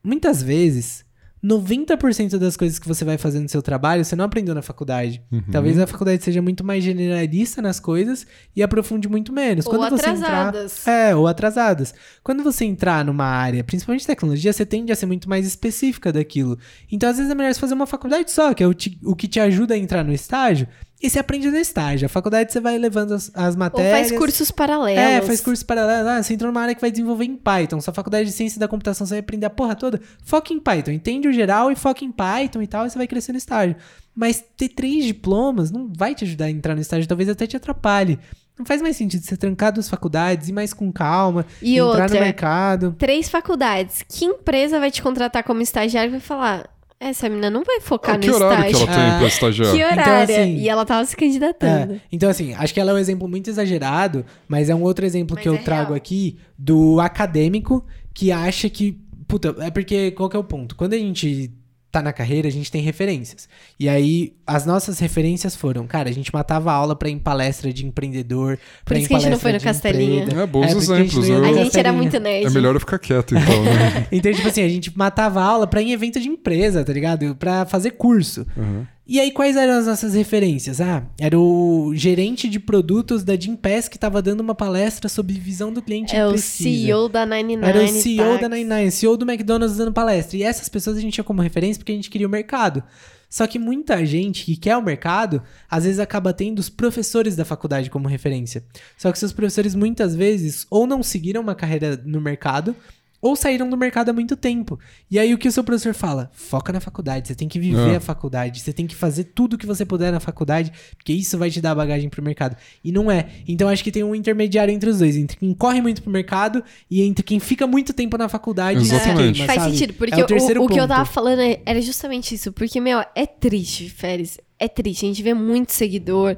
muitas 0.02 0.43
vezes, 0.43 1.05
90% 1.47 2.39
das 2.39 2.56
coisas 2.56 2.78
que 2.78 2.89
você 2.89 3.05
vai 3.05 3.16
fazer 3.16 3.40
no 3.40 3.48
seu 3.48 3.62
trabalho, 3.62 4.05
você 4.05 4.16
não 4.16 4.24
aprendeu 4.24 4.55
na 4.55 4.62
faculdade. 4.62 5.23
Uhum. 5.31 5.43
Talvez 5.51 5.78
a 5.78 5.86
faculdade 5.86 6.23
seja 6.23 6.43
muito 6.43 6.64
mais 6.64 6.82
generalista 6.82 7.62
nas 7.62 7.78
coisas 7.81 8.27
e 8.55 8.62
aprofunde 8.62 9.09
muito 9.09 9.32
menos. 9.32 9.66
Ou 9.66 9.73
Quando 9.73 9.90
você 9.97 10.06
atrasadas. 10.10 10.81
Entrar, 10.81 10.93
é, 10.93 11.14
ou 11.16 11.27
atrasadas. 11.27 11.94
Quando 12.23 12.43
você 12.43 12.64
entrar 12.64 13.05
numa 13.05 13.24
área, 13.27 13.62
principalmente 13.64 14.06
tecnologia, 14.06 14.52
você 14.52 14.66
tende 14.66 14.93
a 14.93 14.97
ser 14.97 15.06
muito 15.06 15.28
mais 15.28 15.47
específica 15.47 16.12
daquilo. 16.12 16.59
Então, 16.90 17.09
às 17.09 17.16
vezes, 17.16 17.31
é 17.31 17.35
melhor 17.35 17.52
você 17.55 17.60
fazer 17.60 17.74
uma 17.74 17.86
faculdade 17.86 18.31
só, 18.31 18.52
que 18.52 18.62
é 18.62 18.66
o, 18.66 18.74
te- 18.74 18.98
o 19.05 19.14
que 19.14 19.28
te 19.28 19.40
ajuda 19.40 19.74
a 19.74 19.78
entrar 19.78 20.05
no 20.05 20.12
estágio, 20.12 20.66
E 21.02 21.10
você 21.10 21.18
aprende 21.18 21.51
no 21.51 21.56
estágio. 21.59 22.06
A 22.06 22.09
faculdade 22.09 22.51
você 22.52 22.59
vai 22.59 22.78
levando 22.78 23.12
as, 23.12 23.31
as 23.35 23.55
Ou 23.55 23.59
matérias. 23.59 24.09
faz 24.09 24.12
cursos 24.18 24.51
paralelos. 24.51 24.98
É, 24.98 25.20
faz 25.20 25.40
curso 25.43 25.64
paralelo. 25.66 26.09
Ah, 26.09 26.23
você 26.23 26.32
entrou 26.32 26.51
numa 26.51 26.62
área 26.62 26.74
que 26.74 26.81
vai 26.81 26.90
desenvolver 26.90 27.24
em 27.27 27.36
Python. 27.36 27.81
Sua 27.82 27.93
faculdade 27.93 28.24
de 28.27 28.32
ciência 28.32 28.59
da 28.59 28.66
computação, 28.66 29.06
você 29.06 29.14
vai 29.14 29.20
aprender 29.20 29.44
a 29.47 29.51
porra 29.51 29.74
toda. 29.77 30.01
Foca 30.24 30.55
em 30.55 30.59
Python. 30.59 30.93
Entende 30.93 31.28
o 31.28 31.32
geral 31.32 31.70
e 31.70 31.77
foca 31.77 32.02
em 32.05 32.10
Python 32.10 32.62
e 32.62 32.66
tal, 32.66 32.86
e 32.86 32.90
você 32.90 32.97
vai 32.97 33.06
crescer 33.06 33.32
no 33.32 33.39
estágio. 33.39 33.77
Mas 34.14 34.43
ter 34.56 34.70
três 34.70 35.05
diplomas 35.05 35.70
não 35.70 35.93
vai 35.94 36.14
te 36.14 36.24
ajudar 36.24 36.47
a 36.47 36.51
entrar 36.51 36.74
no 36.74 36.81
estágio, 36.81 37.06
talvez 37.06 37.28
até 37.28 37.47
te 37.47 37.56
atrapalhe. 37.59 38.18
Não 38.59 38.64
faz 38.64 38.81
mais 38.81 38.97
sentido 38.97 39.23
você 39.23 39.36
trancar 39.36 39.70
duas 39.70 39.90
faculdades, 39.90 40.48
ir 40.48 40.52
mais 40.52 40.73
com 40.73 40.90
calma, 40.90 41.44
E 41.60 41.74
entrar 41.74 41.85
outra, 41.89 42.09
no 42.09 42.14
mercado. 42.24 42.97
três 42.98 43.28
faculdades. 43.28 44.02
Que 44.09 44.24
empresa 44.24 44.81
vai 44.81 44.90
te 44.90 45.02
contratar 45.02 45.44
como 45.44 45.60
estagiário 45.60 46.09
e 46.09 46.12
vai 46.12 46.20
falar: 46.20 46.66
essa 46.98 47.28
menina 47.28 47.51
não 47.51 47.62
vai 47.64 47.81
focar 47.81 48.14
Ah, 48.14 48.18
no 48.18 48.24
que 48.24 48.31
horário 48.31 48.64
que 48.64 48.70
estágio. 48.73 48.86
ela 48.93 48.97
tem 48.97 49.10
Ah, 49.14 49.18
pra 49.18 49.27
estagiar? 49.28 49.73
Que 49.74 49.85
horário? 49.85 50.35
assim- 50.35 50.56
E 50.56 50.68
ela 50.68 50.85
tava 50.86 51.05
se 51.05 51.16
candidatando. 51.16 51.94
É, 51.94 52.01
então, 52.10 52.28
assim, 52.31 52.55
acho 52.55 52.73
que 52.74 52.81
ela 52.81 52.90
é 52.93 52.94
um 52.94 52.98
exemplo 52.98 53.28
muito 53.28 53.48
exagerado, 53.51 54.24
mas 54.48 54.68
é 54.70 54.74
um 54.74 54.82
outro 54.82 55.05
exemplo 55.05 55.35
Mas 55.35 55.43
que 55.43 55.48
eu 55.48 55.55
é 55.55 55.59
trago 55.59 55.89
real. 55.90 55.94
aqui 55.97 56.39
do 56.59 57.01
acadêmico 57.01 57.85
que 58.14 58.32
acha 58.32 58.68
que. 58.70 58.98
Puta, 59.28 59.55
é 59.60 59.70
porque 59.70 60.10
qual 60.12 60.28
que 60.28 60.36
é 60.36 60.40
o 60.40 60.44
ponto? 60.44 60.77
Quando 60.77 60.94
a 60.94 60.98
gente 60.98 61.52
tá 61.98 62.02
na 62.02 62.12
carreira, 62.12 62.47
a 62.48 62.51
gente 62.51 62.70
tem 62.70 62.82
referências. 62.82 63.48
E 63.81 63.89
aí, 63.89 64.35
as 64.47 64.66
nossas 64.66 64.98
referências 64.98 65.56
foram, 65.56 65.86
cara, 65.86 66.09
a 66.09 66.12
gente 66.12 66.32
matava 66.32 66.70
a 66.70 66.74
aula 66.74 66.94
pra 66.94 67.09
ir 67.09 67.12
em 67.12 67.18
palestra 67.18 67.73
de 67.73 67.86
empreendedor. 67.86 68.59
pra 68.85 68.97
ir 68.97 69.01
isso 69.01 69.09
que 69.09 69.14
a 69.14 69.18
gente 69.18 69.31
não 69.31 69.39
foi 69.39 69.52
no 69.52 69.56
empresa. 69.59 70.43
É, 70.43 70.47
bons 70.47 70.66
porque 70.74 70.93
a 70.93 70.97
gente 70.97 71.18
exemplos, 71.18 71.28
eu- 71.28 71.44
A 71.44 71.52
gente 71.64 71.78
era 71.78 71.93
muito 71.93 72.20
nerd. 72.20 72.47
É 72.47 72.51
melhor 72.51 72.74
eu 72.74 72.81
ficar 72.81 72.98
quieto, 72.98 73.35
então, 73.35 73.64
né? 73.64 74.06
Então, 74.12 74.32
tipo 74.32 74.48
assim, 74.48 74.62
a 74.62 74.68
gente 74.68 74.97
matava 74.97 75.40
a 75.40 75.44
aula 75.44 75.66
pra 75.66 75.81
ir 75.81 75.86
em 75.89 75.93
evento 75.93 76.20
de 76.20 76.28
empresa, 76.28 76.85
tá 76.85 76.93
ligado? 76.93 77.35
Pra 77.36 77.64
fazer 77.66 77.93
curso. 77.93 78.47
Uhum. 78.56 78.86
E 79.08 79.20
aí, 79.20 79.30
quais 79.30 79.56
eram 79.56 79.74
as 79.74 79.86
nossas 79.86 80.14
referências? 80.14 80.80
Ah, 80.80 81.04
era 81.16 81.38
o 81.38 81.92
gerente 81.94 82.48
de 82.48 82.58
produtos 82.58 83.22
da 83.22 83.38
Gimpass 83.38 83.88
que 83.88 83.96
tava 83.96 84.20
dando 84.20 84.40
uma 84.40 84.54
palestra 84.54 85.08
sobre 85.08 85.34
visão 85.34 85.72
do 85.72 85.80
cliente 85.80 86.16
É 86.16 86.26
o. 86.26 86.36
CEO 86.36 87.08
da 87.08 87.24
99. 87.24 87.70
Era 87.70 87.84
o 87.84 87.88
CEO 87.88 88.24
da 88.24 88.32
Tax. 88.32 88.42
99, 88.50 88.90
CEO 88.90 89.16
do 89.16 89.30
McDonald's 89.30 89.76
dando 89.76 89.92
palestra. 89.92 90.36
E 90.36 90.42
essas 90.42 90.68
pessoas 90.68 90.96
a 90.96 91.00
gente 91.00 91.14
tinha 91.14 91.24
como 91.24 91.40
referência 91.40 91.78
porque 91.78 91.92
a 91.92 91.94
gente 91.94 92.10
queria 92.10 92.26
o 92.26 92.30
mercado. 92.30 92.82
Só 93.28 93.46
que 93.46 93.58
muita 93.58 94.04
gente 94.04 94.44
que 94.44 94.56
quer 94.56 94.76
o 94.76 94.82
mercado, 94.82 95.42
às 95.70 95.84
vezes 95.84 96.00
acaba 96.00 96.32
tendo 96.32 96.58
os 96.58 96.68
professores 96.68 97.36
da 97.36 97.44
faculdade 97.44 97.90
como 97.90 98.08
referência. 98.08 98.64
Só 98.96 99.12
que 99.12 99.18
seus 99.18 99.32
professores 99.32 99.74
muitas 99.74 100.16
vezes 100.16 100.66
ou 100.70 100.86
não 100.86 101.02
seguiram 101.02 101.42
uma 101.42 101.54
carreira 101.54 102.00
no 102.04 102.20
mercado, 102.20 102.74
ou 103.20 103.34
saíram 103.34 103.68
do 103.68 103.76
mercado 103.76 104.10
há 104.10 104.12
muito 104.12 104.36
tempo. 104.36 104.78
E 105.10 105.18
aí 105.18 105.32
o 105.34 105.38
que 105.38 105.48
o 105.48 105.52
seu 105.52 105.64
professor 105.64 105.94
fala? 105.94 106.30
Foca 106.32 106.72
na 106.72 106.80
faculdade, 106.80 107.28
você 107.28 107.34
tem 107.34 107.48
que 107.48 107.59
viver 107.59 107.93
É. 107.94 107.97
a 107.97 108.01
faculdade, 108.01 108.60
você 108.60 108.72
tem 108.72 108.86
que 108.86 108.94
fazer 108.94 109.24
tudo 109.24 109.55
o 109.55 109.59
que 109.59 109.66
você 109.66 109.84
puder 109.84 110.12
na 110.12 110.20
faculdade, 110.20 110.72
porque 110.97 111.12
isso 111.12 111.36
vai 111.38 111.51
te 111.51 111.60
dar 111.60 111.74
bagagem 111.74 112.09
pro 112.09 112.22
mercado. 112.22 112.56
E 112.84 112.93
não 112.93 113.10
é. 113.10 113.28
Então 113.48 113.68
acho 113.68 113.82
que 113.82 113.90
tem 113.90 114.05
um 114.05 114.14
intermediário 114.14 114.72
entre 114.72 114.88
os 114.90 114.98
dois, 114.98 115.16
entre 115.16 115.36
quem 115.36 115.52
corre 115.55 115.80
muito 115.80 116.02
pro 116.02 116.10
mercado 116.10 116.62
e 116.90 117.02
entre 117.02 117.22
quem 117.24 117.40
fica 117.40 117.66
muito 117.66 117.93
tempo 117.93 118.16
na 118.18 118.28
faculdade 118.28 118.78
e 118.78 118.82
Exatamente. 118.82 119.32
queima, 119.38 119.47
Faz 119.47 119.62
sabe? 119.62 119.72
sentido, 119.72 119.94
porque 119.94 120.14
é 120.14 120.18
o, 120.18 120.24
o, 120.24 120.26
terceiro 120.26 120.62
o 120.64 120.68
que 120.68 120.78
eu 120.78 120.86
tava 120.88 121.05
falando 121.05 121.40
é- 121.40 121.60
era 121.64 121.80
justamente 121.80 122.34
isso. 122.34 122.52
Porque, 122.52 122.80
meu, 122.80 123.02
é 123.14 123.26
triste, 123.26 123.88
Férez. 123.88 124.38
É 124.59 124.68
triste. 124.68 125.05
A 125.05 125.09
gente 125.09 125.22
vê 125.22 125.34
muito 125.34 125.72
seguidor, 125.72 126.36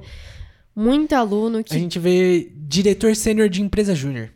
muito 0.75 1.13
aluno 1.13 1.59
A 1.59 1.63
que. 1.63 1.75
gente 1.75 1.99
vê 1.99 2.51
diretor 2.57 3.15
sênior 3.17 3.49
de 3.49 3.63
empresa 3.63 3.95
júnior. 3.95 4.31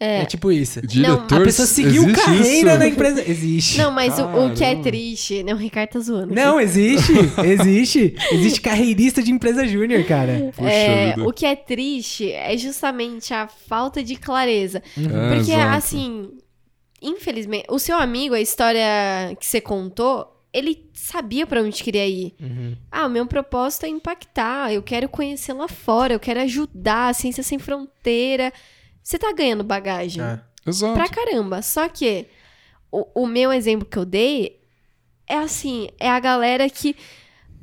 É. 0.00 0.24
tipo 0.24 0.52
isso. 0.52 0.80
Diretor, 0.86 1.40
A 1.40 1.44
pessoa 1.44 1.66
seguiu 1.66 2.12
carreira 2.12 2.70
isso? 2.70 2.78
na 2.78 2.86
empresa. 2.86 3.28
Existe. 3.28 3.78
Não, 3.78 3.90
mas 3.90 4.18
o, 4.18 4.24
o 4.46 4.54
que 4.54 4.62
é 4.62 4.76
triste. 4.76 5.42
Não, 5.42 5.54
o 5.54 5.56
Ricardo 5.56 5.90
tá 5.90 5.98
zoando. 6.00 6.32
Não, 6.34 6.60
existe. 6.60 7.12
Existe. 7.44 8.14
Existe 8.30 8.60
carreirista 8.60 9.20
de 9.22 9.32
empresa 9.32 9.66
júnior, 9.66 10.04
cara. 10.04 10.52
Puxa 10.56 10.70
É, 10.70 11.06
vida. 11.14 11.28
o 11.28 11.32
que 11.32 11.44
é 11.44 11.56
triste 11.56 12.30
é 12.30 12.56
justamente 12.56 13.34
a 13.34 13.48
falta 13.48 14.02
de 14.02 14.14
clareza. 14.14 14.82
É, 14.96 15.34
Porque, 15.36 15.52
exato. 15.52 15.76
assim, 15.76 16.30
infelizmente, 17.02 17.66
o 17.68 17.78
seu 17.78 17.96
amigo, 17.98 18.34
a 18.34 18.40
história 18.40 18.82
que 19.38 19.46
você 19.46 19.60
contou, 19.60 20.26
ele 20.52 20.88
sabia 20.94 21.46
pra 21.46 21.60
onde 21.62 21.82
queria 21.82 22.06
ir. 22.06 22.34
Uhum. 22.40 22.76
Ah, 22.90 23.06
o 23.06 23.10
meu 23.10 23.26
propósito 23.26 23.86
é 23.86 23.88
impactar, 23.88 24.72
eu 24.72 24.82
quero 24.82 25.08
conhecer 25.08 25.52
lá 25.52 25.68
fora, 25.68 26.12
eu 26.14 26.20
quero 26.20 26.40
ajudar, 26.40 27.08
a 27.08 27.12
ciência 27.14 27.42
sem 27.42 27.58
fronteira. 27.58 28.52
Você 29.08 29.18
tá 29.18 29.32
ganhando 29.32 29.64
bagagem. 29.64 30.22
É. 30.22 30.38
Exato. 30.66 30.92
Pra 30.92 31.08
caramba. 31.08 31.62
Só 31.62 31.88
que 31.88 32.26
o, 32.92 33.22
o 33.22 33.26
meu 33.26 33.50
exemplo 33.50 33.88
que 33.88 33.96
eu 33.96 34.04
dei 34.04 34.60
é 35.26 35.38
assim, 35.38 35.88
é 35.98 36.10
a 36.10 36.20
galera 36.20 36.68
que 36.68 36.94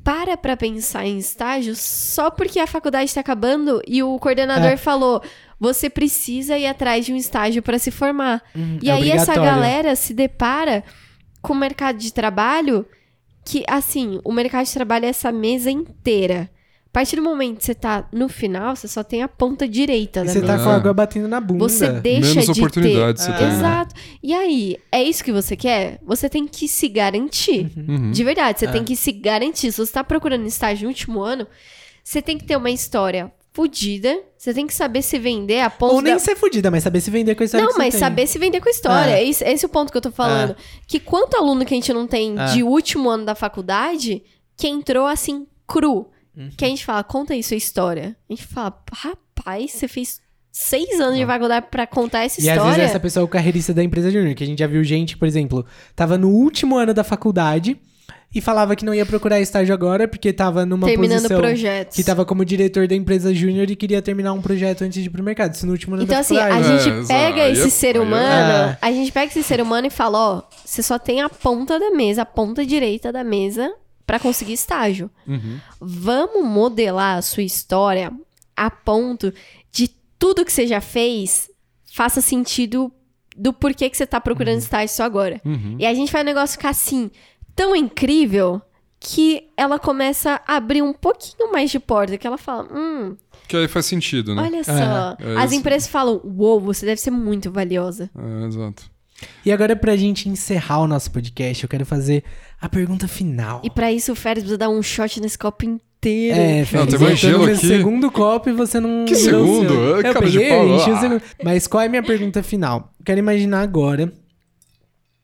para 0.04 0.36
pra 0.36 0.58
pensar 0.58 1.06
em 1.06 1.20
estágio 1.20 1.76
só 1.76 2.32
porque 2.32 2.60
a 2.60 2.66
faculdade 2.66 3.14
tá 3.14 3.22
acabando 3.22 3.80
e 3.88 4.02
o 4.02 4.18
coordenador 4.18 4.72
É. 4.72 4.78
falou, 4.78 5.22
você 5.60 5.88
precisa 5.88 6.58
ir 6.58 6.66
atrás 6.66 7.06
de 7.06 7.14
um 7.14 7.16
estágio 7.16 7.62
pra 7.62 7.78
se 7.78 7.92
formar. 7.92 8.42
Uhum. 8.56 8.80
E 8.82 8.90
É 8.90 8.94
aí 8.94 9.12
essa 9.12 9.36
galera 9.36 9.96
se 9.96 10.16
depara 10.16 10.84
com 11.44 11.54
o 11.54 11.56
mercado 11.56 12.00
de 12.00 12.12
trabalho 12.12 12.88
que, 13.46 13.64
assim, 13.68 14.20
o 14.24 14.32
mercado 14.32 14.66
de 14.66 14.74
trabalho 14.74 15.06
é 15.06 15.10
essa 15.10 15.32
mesa 15.32 15.70
inteira. 15.70 16.50
A 16.96 17.00
partir 17.00 17.18
do 17.18 17.22
momento 17.24 17.58
que 17.58 17.66
você 17.66 17.76
tá 17.76 18.08
no 18.10 18.30
final, 18.30 18.74
você 18.74 18.88
só 18.88 19.04
tem 19.04 19.22
a 19.22 19.28
ponta 19.28 19.68
direita 19.68 20.22
E 20.22 20.24
da 20.28 20.32
você 20.32 20.40
mesa. 20.40 20.56
tá 20.58 20.64
com 20.64 20.70
a 20.70 20.76
água 20.76 20.94
batendo 20.94 21.28
na 21.28 21.42
bunda. 21.42 21.60
Você 21.68 21.90
deixa 21.92 22.30
Menos 22.40 22.46
de 22.46 22.52
oportunidades 22.62 23.26
ter... 23.26 23.32
você 23.34 23.38
tem. 23.38 23.48
né? 23.48 23.54
Exato. 23.58 23.96
E 24.24 24.34
aí, 24.34 24.78
é 24.90 25.04
isso 25.04 25.22
que 25.22 25.34
você 25.34 25.58
quer? 25.58 26.00
Você 26.06 26.30
tem 26.30 26.48
que 26.48 26.70
se 26.70 26.88
garantir. 26.88 27.70
Uhum. 27.76 28.12
De 28.12 28.24
verdade, 28.24 28.60
você 28.60 28.66
É. 28.68 28.72
tem 28.72 28.82
que 28.86 28.96
se 28.96 29.12
garantir. 29.12 29.74
Se 29.74 29.86
você 29.86 29.92
tá 29.92 30.06
procurando 30.06 30.46
estágio 30.48 30.84
no 30.84 30.88
último 30.90 31.22
ano, 31.22 31.46
você 32.02 32.22
tem 32.22 32.38
que 32.38 32.46
ter 32.46 32.56
uma 32.56 32.72
história 32.72 33.30
fodida. 33.52 34.18
Você 34.38 34.54
tem 34.54 34.66
que 34.66 34.74
saber 34.74 35.02
se 35.02 35.20
vender 35.20 35.60
a 35.60 35.70
ponto 35.70 35.96
Ou 35.96 36.02
nem 36.02 36.14
da... 36.14 36.20
ser 36.20 36.38
fudida, 36.38 36.72
mas 36.72 36.82
saber 36.84 37.02
se 37.02 37.12
vender 37.12 37.36
com 37.36 37.44
a 37.44 37.46
história 37.46 37.64
Não, 37.66 37.72
que 37.74 37.76
você 37.78 37.84
mas 37.84 37.94
tem. 37.94 38.00
saber 38.00 38.26
se 38.26 38.40
vender 38.40 38.62
com 38.62 38.70
a 38.70 38.72
história. 38.72 39.12
É. 39.12 39.22
Esse, 39.28 39.44
esse 39.44 39.66
é 39.66 39.68
o 39.68 39.70
ponto 39.70 39.92
que 39.92 39.98
eu 39.98 40.02
tô 40.02 40.12
falando. 40.12 40.56
Que 40.88 41.02
quanto 41.02 41.36
aluno 41.36 41.66
que 41.66 41.74
a 41.74 41.78
gente 41.78 41.92
não 41.92 42.08
tem 42.08 42.40
É. 42.40 42.46
de 42.54 42.64
último 42.64 43.10
ano 43.10 43.26
da 43.26 43.36
faculdade 43.36 44.24
que 44.56 44.66
entrou 44.66 45.06
assim, 45.06 45.46
cru. 45.68 46.08
Uhum. 46.38 46.50
Que 46.58 46.66
a 46.66 46.68
gente 46.68 46.86
fala, 46.86 47.04
conta 47.04 47.34
aí 47.34 47.42
sua 47.44 47.58
história. 47.58 48.16
A 48.30 48.34
gente 48.34 48.46
fala, 48.46 48.78
rapaz, 48.94 49.72
você 49.72 49.88
fez 49.88 50.20
seis 50.52 51.00
anos 51.00 51.18
de 51.18 51.26
faculdade 51.26 51.68
pra 51.70 51.86
contar 51.86 52.24
essa 52.24 52.40
E 52.42 52.50
às 52.50 52.56
história. 52.56 52.74
vezes 52.76 52.90
essa 52.92 53.00
pessoa 53.00 53.22
é 53.22 53.26
o 53.26 53.28
carreirista 53.28 53.74
da 53.74 53.84
empresa 53.84 54.10
júnior, 54.12 54.34
que 54.36 54.44
a 54.44 54.48
gente 54.48 54.60
já 54.60 54.68
viu 54.68 54.84
gente, 54.84 55.18
por 55.18 55.28
exemplo, 55.28 55.66
tava 55.96 56.18
no 56.18 56.30
último 56.30 56.78
ano 56.78 56.94
da 56.94 57.04
faculdade 57.04 57.78
e 58.34 58.42
falava 58.42 58.76
que 58.76 58.84
não 58.84 58.94
ia 58.94 59.06
procurar 59.06 59.40
estágio 59.40 59.74
agora 59.74 60.08
porque 60.10 60.32
tava 60.34 60.66
numa 60.66 60.88
terminando 60.88 61.20
posição 61.24 61.38
projetos. 61.40 61.96
que 61.96 62.04
tava 62.04 62.26
como 62.26 62.44
diretor 62.44 62.86
da 62.88 62.96
empresa 62.96 63.34
júnior 63.34 63.70
e 63.70 63.76
queria 63.78 64.02
terminar 64.02 64.34
um 64.34 64.42
projeto 64.42 64.82
antes 64.84 65.02
de 65.02 65.08
ir 65.08 65.12
pro 65.12 65.24
mercado. 65.24 65.54
Isso 65.54 65.66
no 65.66 65.72
último 65.74 65.96
ano 65.96 66.04
Então, 66.04 66.16
da 66.16 66.20
assim, 66.22 66.38
a 66.38 66.50
faculdade. 66.50 66.74
É, 66.74 66.80
gente 66.80 67.08
pega 67.08 67.42
é- 67.42 67.52
esse 67.52 67.72
ser 67.72 67.96
é- 67.96 68.00
humano, 68.00 68.70
É. 68.72 68.78
a 68.82 68.92
gente 68.92 69.12
pega 69.12 69.28
esse 69.32 69.44
ser 69.44 69.62
humano 69.62 69.88
e 69.88 69.90
fala, 69.90 70.18
ó, 70.18 70.42
você 70.66 70.82
só 70.84 70.98
tem 71.00 71.22
a 71.22 71.30
ponta 71.30 71.80
da 71.80 71.92
mesa, 71.92 72.24
a 72.24 72.26
ponta 72.26 72.66
direita 72.66 73.12
da 73.12 73.24
mesa 73.24 73.72
pra 74.06 74.20
conseguir 74.20 74.54
estágio. 74.54 75.10
Uhum. 75.28 75.60
Vamos 75.80 76.46
modelar 76.46 77.18
a 77.18 77.22
sua 77.22 77.44
história 77.44 78.12
a 78.56 78.70
ponto 78.70 79.34
de 79.72 79.90
tudo 80.18 80.46
que 80.46 80.52
você 80.54 80.66
já 80.68 80.80
fez 80.82 81.50
faça 81.92 82.20
sentido 82.22 82.92
do 83.38 83.52
porquê 83.54 83.90
que 83.90 83.98
você 83.98 84.06
tá 84.06 84.20
procurando 84.20 84.58
estágio 84.60 84.96
só 84.96 85.04
agora. 85.04 85.42
Uhum. 85.46 85.76
E 85.80 85.86
a 85.86 85.94
gente 85.94 86.12
faz 86.12 86.24
o 86.24 86.26
negócio 86.26 86.58
ficar 86.58 86.70
assim, 86.70 87.10
tão 87.56 87.76
incrível 87.76 88.62
que 89.00 89.50
ela 89.56 89.78
começa 89.78 90.42
a 90.48 90.56
abrir 90.56 90.82
um 90.82 90.94
pouquinho 90.94 91.52
mais 91.52 91.70
de 91.70 91.80
porta, 91.80 92.18
que 92.18 92.26
ela 92.26 92.38
fala, 92.38 92.68
hum, 92.74 93.16
Que 93.48 93.56
aí 93.58 93.68
faz 93.68 93.86
sentido, 93.86 94.34
né? 94.34 94.42
olha 94.44 94.64
só. 94.64 94.72
É 95.20 95.38
As 95.38 95.52
isso. 95.52 95.60
empresas 95.60 95.88
falam, 95.88 96.20
uou, 96.24 96.60
você 96.60 96.86
deve 96.86 97.00
ser 97.00 97.12
muito 97.12 97.52
valiosa. 97.52 98.10
É, 98.18 98.46
exato. 98.48 98.90
E 99.46 99.52
agora, 99.52 99.76
pra 99.76 99.96
gente 99.96 100.28
encerrar 100.28 100.80
o 100.80 100.88
nosso 100.88 101.10
podcast, 101.12 101.64
eu 101.64 101.70
quero 101.70 101.86
fazer 101.86 102.24
a 102.60 102.68
pergunta 102.68 103.08
final. 103.08 103.62
E 103.64 103.70
pra 103.70 103.92
isso 103.92 104.12
o 104.12 104.16
Férez 104.16 104.44
precisa 104.44 104.58
dar 104.58 104.70
um 104.70 104.82
shot 104.84 105.22
nesse 105.22 105.38
copo 105.38 105.64
inteiro. 105.66 106.38
É, 106.40 106.66
Félix, 106.66 106.92
tem 106.94 107.00
mais 107.00 107.24
eu 107.24 107.32
tô 107.32 107.38
gelo 107.40 107.44
aqui. 107.46 107.68
segundo 107.68 108.12
copo 108.12 108.50
e 108.50 108.54
você 108.54 108.80
não. 108.80 109.06
Que 109.06 109.14
não 109.14 109.20
segundo? 109.20 109.74
É, 109.74 110.00
Eu 110.00 110.02
cara 110.14 110.26
de 110.26 110.32
peguei, 110.38 110.50
pau. 110.50 110.68
eu 110.68 110.76
enchi 110.76 110.92
o 110.92 111.00
segundo. 111.00 111.22
Mas 111.44 111.66
qual 111.68 111.82
é 111.82 111.86
a 111.86 111.90
minha 111.90 112.04
pergunta 112.04 112.44
final? 112.44 112.94
Quero 113.06 113.20
imaginar 113.20 113.62
agora 113.62 114.12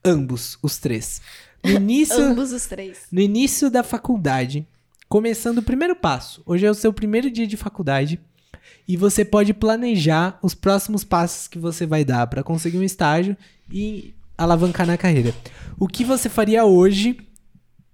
ambos, 0.04 0.58
os 0.62 0.78
três. 0.78 1.20
No 1.64 1.70
início, 1.76 2.20
Ambos 2.20 2.52
os 2.52 2.66
três. 2.66 2.98
no 3.12 3.20
início 3.20 3.70
da 3.70 3.82
faculdade, 3.82 4.66
começando 5.08 5.58
o 5.58 5.62
primeiro 5.62 5.94
passo. 5.94 6.42
Hoje 6.46 6.66
é 6.66 6.70
o 6.70 6.74
seu 6.74 6.92
primeiro 6.92 7.30
dia 7.30 7.46
de 7.46 7.56
faculdade 7.56 8.18
e 8.88 8.96
você 8.96 9.24
pode 9.24 9.52
planejar 9.54 10.38
os 10.42 10.54
próximos 10.54 11.04
passos 11.04 11.48
que 11.48 11.58
você 11.58 11.86
vai 11.86 12.04
dar 12.04 12.26
para 12.26 12.42
conseguir 12.42 12.78
um 12.78 12.82
estágio 12.82 13.36
e 13.70 14.12
alavancar 14.36 14.86
na 14.86 14.96
carreira. 14.96 15.34
O 15.78 15.86
que 15.86 16.04
você 16.04 16.28
faria 16.28 16.64
hoje 16.64 17.16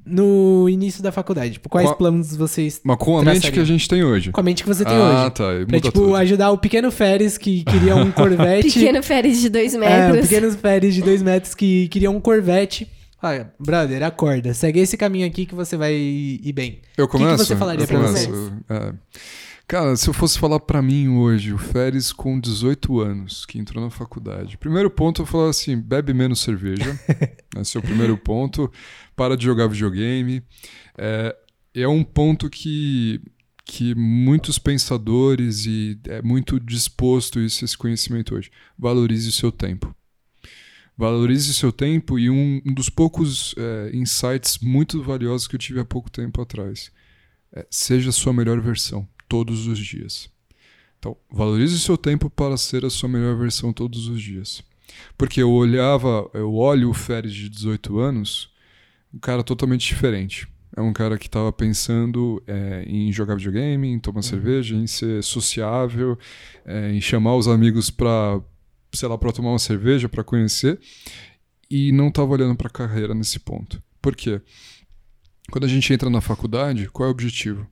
no 0.04 0.66
início 0.68 1.02
da 1.02 1.12
faculdade? 1.12 1.52
Tipo, 1.54 1.68
quais 1.68 1.86
Qual- 1.88 1.96
planos 1.96 2.34
vocês 2.34 2.80
Mas 2.82 2.96
com 2.96 3.18
a 3.18 3.22
mente 3.22 3.52
que 3.52 3.60
a 3.60 3.64
gente 3.64 3.86
tem 3.88 4.02
hoje. 4.02 4.32
com 4.32 4.40
a 4.40 4.42
mente 4.42 4.62
que 4.62 4.68
você 4.68 4.84
tem 4.84 4.96
ah, 4.96 5.22
hoje? 5.24 5.30
tá. 5.34 5.50
Aí 5.50 5.66
Pra, 5.66 5.80
tipo, 5.80 5.92
tudo. 6.00 6.16
ajudar 6.16 6.50
o 6.50 6.58
pequeno 6.58 6.90
Férez 6.90 7.36
que 7.36 7.62
queria 7.64 7.94
um 7.96 8.10
Corvette. 8.12 8.70
Pequeno 8.72 9.02
Férez 9.02 9.40
de 9.40 9.48
dois 9.50 9.74
É, 9.74 9.76
o 9.76 9.80
metros. 9.80 10.28
pequeno 10.28 10.50
Férez 10.52 10.94
de 10.94 11.02
dois 11.02 11.22
metros 11.22 11.54
que 11.54 11.88
queria 11.88 12.10
um 12.10 12.20
Corvette 12.20 12.88
Olha, 13.20 13.52
brother, 13.58 14.04
acorda. 14.04 14.54
Segue 14.54 14.78
esse 14.78 14.96
caminho 14.96 15.26
aqui 15.26 15.44
que 15.44 15.52
você 15.54 15.76
vai 15.76 15.92
ir 15.92 16.52
bem. 16.52 16.78
Eu 16.96 17.08
que 17.08 17.16
que 17.18 17.22
começo? 17.24 17.44
você 17.44 17.56
falaria 17.56 17.82
eu 17.82 17.88
pra 17.88 17.96
começo. 17.98 18.30
vocês? 18.30 18.52
É. 18.70 18.92
Cara, 19.68 19.94
se 19.96 20.08
eu 20.08 20.14
fosse 20.14 20.38
falar 20.38 20.60
pra 20.60 20.80
mim 20.80 21.08
hoje, 21.08 21.52
o 21.52 21.58
Férez 21.58 22.10
com 22.10 22.40
18 22.40 23.00
anos, 23.00 23.44
que 23.44 23.58
entrou 23.58 23.84
na 23.84 23.90
faculdade. 23.90 24.56
Primeiro 24.56 24.90
ponto, 24.90 25.20
eu 25.20 25.26
falar 25.26 25.50
assim, 25.50 25.78
bebe 25.78 26.14
menos 26.14 26.40
cerveja. 26.40 26.98
Esse 27.54 27.76
é 27.76 27.80
o 27.80 27.82
primeiro 27.82 28.16
ponto. 28.16 28.72
Para 29.14 29.36
de 29.36 29.44
jogar 29.44 29.66
videogame. 29.66 30.42
É, 30.96 31.36
é 31.74 31.86
um 31.86 32.02
ponto 32.02 32.48
que, 32.48 33.20
que 33.62 33.94
muitos 33.94 34.58
pensadores 34.58 35.66
e 35.66 36.00
é 36.06 36.22
muito 36.22 36.58
disposto 36.58 37.38
isso, 37.38 37.62
esse 37.62 37.76
conhecimento 37.76 38.36
hoje. 38.36 38.50
Valorize 38.78 39.28
o 39.28 39.32
seu 39.32 39.52
tempo. 39.52 39.94
Valorize 40.96 41.50
o 41.50 41.54
seu 41.54 41.72
tempo 41.72 42.18
e 42.18 42.30
um, 42.30 42.62
um 42.64 42.72
dos 42.72 42.88
poucos 42.88 43.54
é, 43.58 43.90
insights 43.94 44.60
muito 44.62 45.02
valiosos 45.02 45.46
que 45.46 45.56
eu 45.56 45.60
tive 45.60 45.78
há 45.78 45.84
pouco 45.84 46.10
tempo 46.10 46.40
atrás. 46.40 46.90
É, 47.52 47.66
seja 47.70 48.08
a 48.08 48.12
sua 48.12 48.32
melhor 48.32 48.62
versão 48.62 49.06
todos 49.28 49.66
os 49.66 49.78
dias. 49.78 50.30
Então, 50.98 51.16
valorize 51.30 51.74
o 51.74 51.78
seu 51.78 51.96
tempo 51.96 52.28
para 52.28 52.56
ser 52.56 52.84
a 52.84 52.90
sua 52.90 53.08
melhor 53.08 53.36
versão 53.36 53.72
todos 53.72 54.08
os 54.08 54.20
dias. 54.20 54.62
Porque 55.16 55.40
eu 55.40 55.50
olhava, 55.50 56.28
eu 56.34 56.54
olho 56.54 56.90
o 56.90 56.94
Férez 56.94 57.32
de 57.32 57.48
18 57.48 57.98
anos, 57.98 58.50
um 59.12 59.18
cara 59.18 59.42
totalmente 59.42 59.86
diferente. 59.86 60.48
É 60.76 60.80
um 60.80 60.92
cara 60.92 61.18
que 61.18 61.26
estava 61.26 61.52
pensando 61.52 62.42
é, 62.46 62.84
em 62.86 63.12
jogar 63.12 63.36
videogame, 63.36 63.88
em 63.88 63.98
tomar 63.98 64.22
cerveja, 64.22 64.74
em 64.74 64.86
ser 64.86 65.22
sociável, 65.22 66.18
é, 66.64 66.92
em 66.92 67.00
chamar 67.00 67.36
os 67.36 67.48
amigos 67.48 67.90
para, 67.90 68.40
sei 68.92 69.08
lá, 69.08 69.16
para 69.16 69.32
tomar 69.32 69.50
uma 69.50 69.58
cerveja, 69.58 70.08
para 70.08 70.22
conhecer, 70.22 70.78
e 71.70 71.90
não 71.92 72.08
estava 72.08 72.32
olhando 72.32 72.56
para 72.56 72.68
a 72.68 72.70
carreira 72.70 73.14
nesse 73.14 73.40
ponto. 73.40 73.82
Por 74.00 74.14
quê? 74.14 74.40
Quando 75.50 75.64
a 75.64 75.68
gente 75.68 75.92
entra 75.92 76.10
na 76.10 76.20
faculdade, 76.20 76.88
qual 76.88 77.06
é 77.06 77.08
o 77.08 77.12
objetivo? 77.12 77.66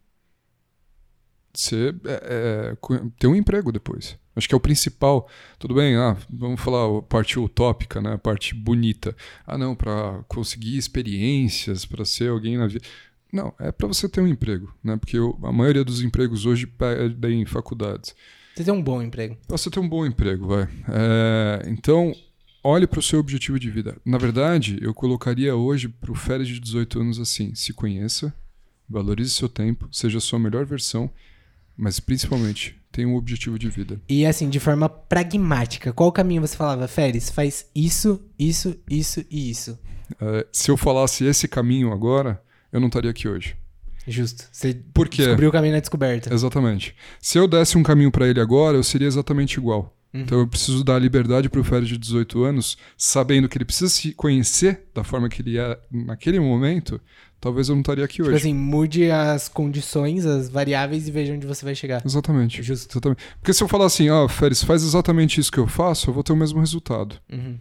Você 1.60 1.94
é, 2.04 2.74
é, 2.74 2.76
ter 3.18 3.26
um 3.26 3.34
emprego 3.34 3.72
depois. 3.72 4.18
Acho 4.34 4.48
que 4.48 4.54
é 4.54 4.56
o 4.56 4.60
principal. 4.60 5.28
Tudo 5.58 5.74
bem, 5.74 5.96
ah, 5.96 6.16
vamos 6.28 6.60
falar 6.60 6.98
a 6.98 7.02
parte 7.02 7.38
utópica, 7.38 8.00
né? 8.02 8.12
a 8.14 8.18
parte 8.18 8.54
bonita. 8.54 9.16
Ah, 9.46 9.56
não, 9.56 9.74
para 9.74 10.22
conseguir 10.28 10.76
experiências, 10.76 11.84
para 11.86 12.04
ser 12.04 12.28
alguém 12.30 12.58
na 12.58 12.66
vida. 12.66 12.84
Não, 13.32 13.52
é 13.58 13.72
para 13.72 13.86
você 13.88 14.08
ter 14.08 14.20
um 14.20 14.26
emprego, 14.26 14.72
né? 14.84 14.96
Porque 14.96 15.18
o- 15.18 15.38
a 15.42 15.50
maioria 15.52 15.82
dos 15.84 16.02
empregos 16.02 16.44
hoje 16.46 16.66
pedem 16.66 17.44
faculdades. 17.46 18.14
Você 18.54 18.64
tem 18.64 18.72
um 18.72 18.82
bom 18.82 19.02
emprego. 19.02 19.36
Pra 19.46 19.56
você 19.58 19.70
ter 19.70 19.80
um 19.80 19.88
bom 19.88 20.06
emprego, 20.06 20.46
vai. 20.46 20.68
É, 20.88 21.62
então, 21.68 22.14
olhe 22.62 22.86
para 22.86 23.00
o 23.00 23.02
seu 23.02 23.18
objetivo 23.18 23.58
de 23.58 23.70
vida. 23.70 23.96
Na 24.04 24.16
verdade, 24.18 24.78
eu 24.80 24.94
colocaria 24.94 25.54
hoje 25.56 25.88
para 25.88 26.12
o 26.12 26.14
férias 26.14 26.48
de 26.48 26.60
18 26.60 27.00
anos 27.00 27.18
assim: 27.18 27.54
se 27.54 27.72
conheça, 27.72 28.32
valorize 28.88 29.30
seu 29.30 29.48
tempo, 29.48 29.88
seja 29.92 30.18
a 30.18 30.20
sua 30.20 30.38
melhor 30.38 30.64
versão, 30.64 31.10
mas 31.76 32.00
principalmente 32.00 32.76
tenha 32.90 33.08
um 33.08 33.16
objetivo 33.16 33.58
de 33.58 33.68
vida. 33.68 34.00
E 34.08 34.24
assim, 34.24 34.48
de 34.48 34.58
forma 34.58 34.88
pragmática, 34.88 35.92
qual 35.92 36.10
caminho 36.10 36.40
você 36.40 36.56
falava? 36.56 36.88
Férez, 36.88 37.28
faz 37.30 37.66
isso, 37.74 38.20
isso, 38.38 38.76
isso 38.88 39.24
e 39.30 39.50
isso. 39.50 39.78
É, 40.20 40.46
se 40.50 40.70
eu 40.70 40.76
falasse 40.76 41.24
esse 41.24 41.46
caminho 41.46 41.92
agora, 41.92 42.42
eu 42.72 42.80
não 42.80 42.86
estaria 42.86 43.10
aqui 43.10 43.28
hoje. 43.28 43.56
Justo. 44.06 44.44
Você 44.52 44.74
Por 44.94 45.08
quê? 45.08 45.22
descobriu 45.24 45.48
o 45.48 45.52
caminho 45.52 45.74
na 45.74 45.80
descoberta. 45.80 46.32
Exatamente. 46.32 46.94
Se 47.20 47.38
eu 47.38 47.48
desse 47.48 47.76
um 47.76 47.82
caminho 47.82 48.10
para 48.10 48.28
ele 48.28 48.40
agora, 48.40 48.76
eu 48.76 48.84
seria 48.84 49.08
exatamente 49.08 49.54
igual. 49.58 49.95
Uhum. 50.16 50.22
Então 50.22 50.38
eu 50.40 50.46
preciso 50.48 50.82
dar 50.82 50.98
liberdade 50.98 51.48
para 51.48 51.60
o 51.60 51.64
Férez 51.64 51.88
de 51.88 51.98
18 51.98 52.42
anos, 52.44 52.76
sabendo 52.96 53.48
que 53.48 53.56
ele 53.58 53.64
precisa 53.64 53.90
se 53.90 54.12
conhecer 54.12 54.84
da 54.94 55.04
forma 55.04 55.28
que 55.28 55.42
ele 55.42 55.58
é 55.58 55.78
naquele 55.90 56.40
momento. 56.40 57.00
Talvez 57.40 57.68
eu 57.68 57.74
não 57.74 57.80
estaria 57.82 58.04
aqui 58.04 58.16
Tipo 58.16 58.28
hoje. 58.28 58.36
assim, 58.38 58.54
mude 58.54 59.10
as 59.10 59.46
condições, 59.48 60.24
as 60.24 60.48
variáveis 60.48 61.06
e 61.06 61.10
veja 61.10 61.34
onde 61.34 61.46
você 61.46 61.64
vai 61.64 61.74
chegar. 61.74 62.02
Exatamente. 62.04 62.62
Justo. 62.62 62.90
Exatamente. 62.92 63.22
Porque 63.38 63.52
se 63.52 63.62
eu 63.62 63.68
falar 63.68 63.86
assim, 63.86 64.08
ó, 64.08 64.26
Férez, 64.26 64.62
faz 64.64 64.82
exatamente 64.82 65.38
isso 65.38 65.52
que 65.52 65.58
eu 65.58 65.66
faço, 65.66 66.08
eu 66.10 66.14
vou 66.14 66.22
ter 66.24 66.32
o 66.32 66.36
mesmo 66.36 66.58
resultado. 66.60 67.16
Uhum. 67.30 67.58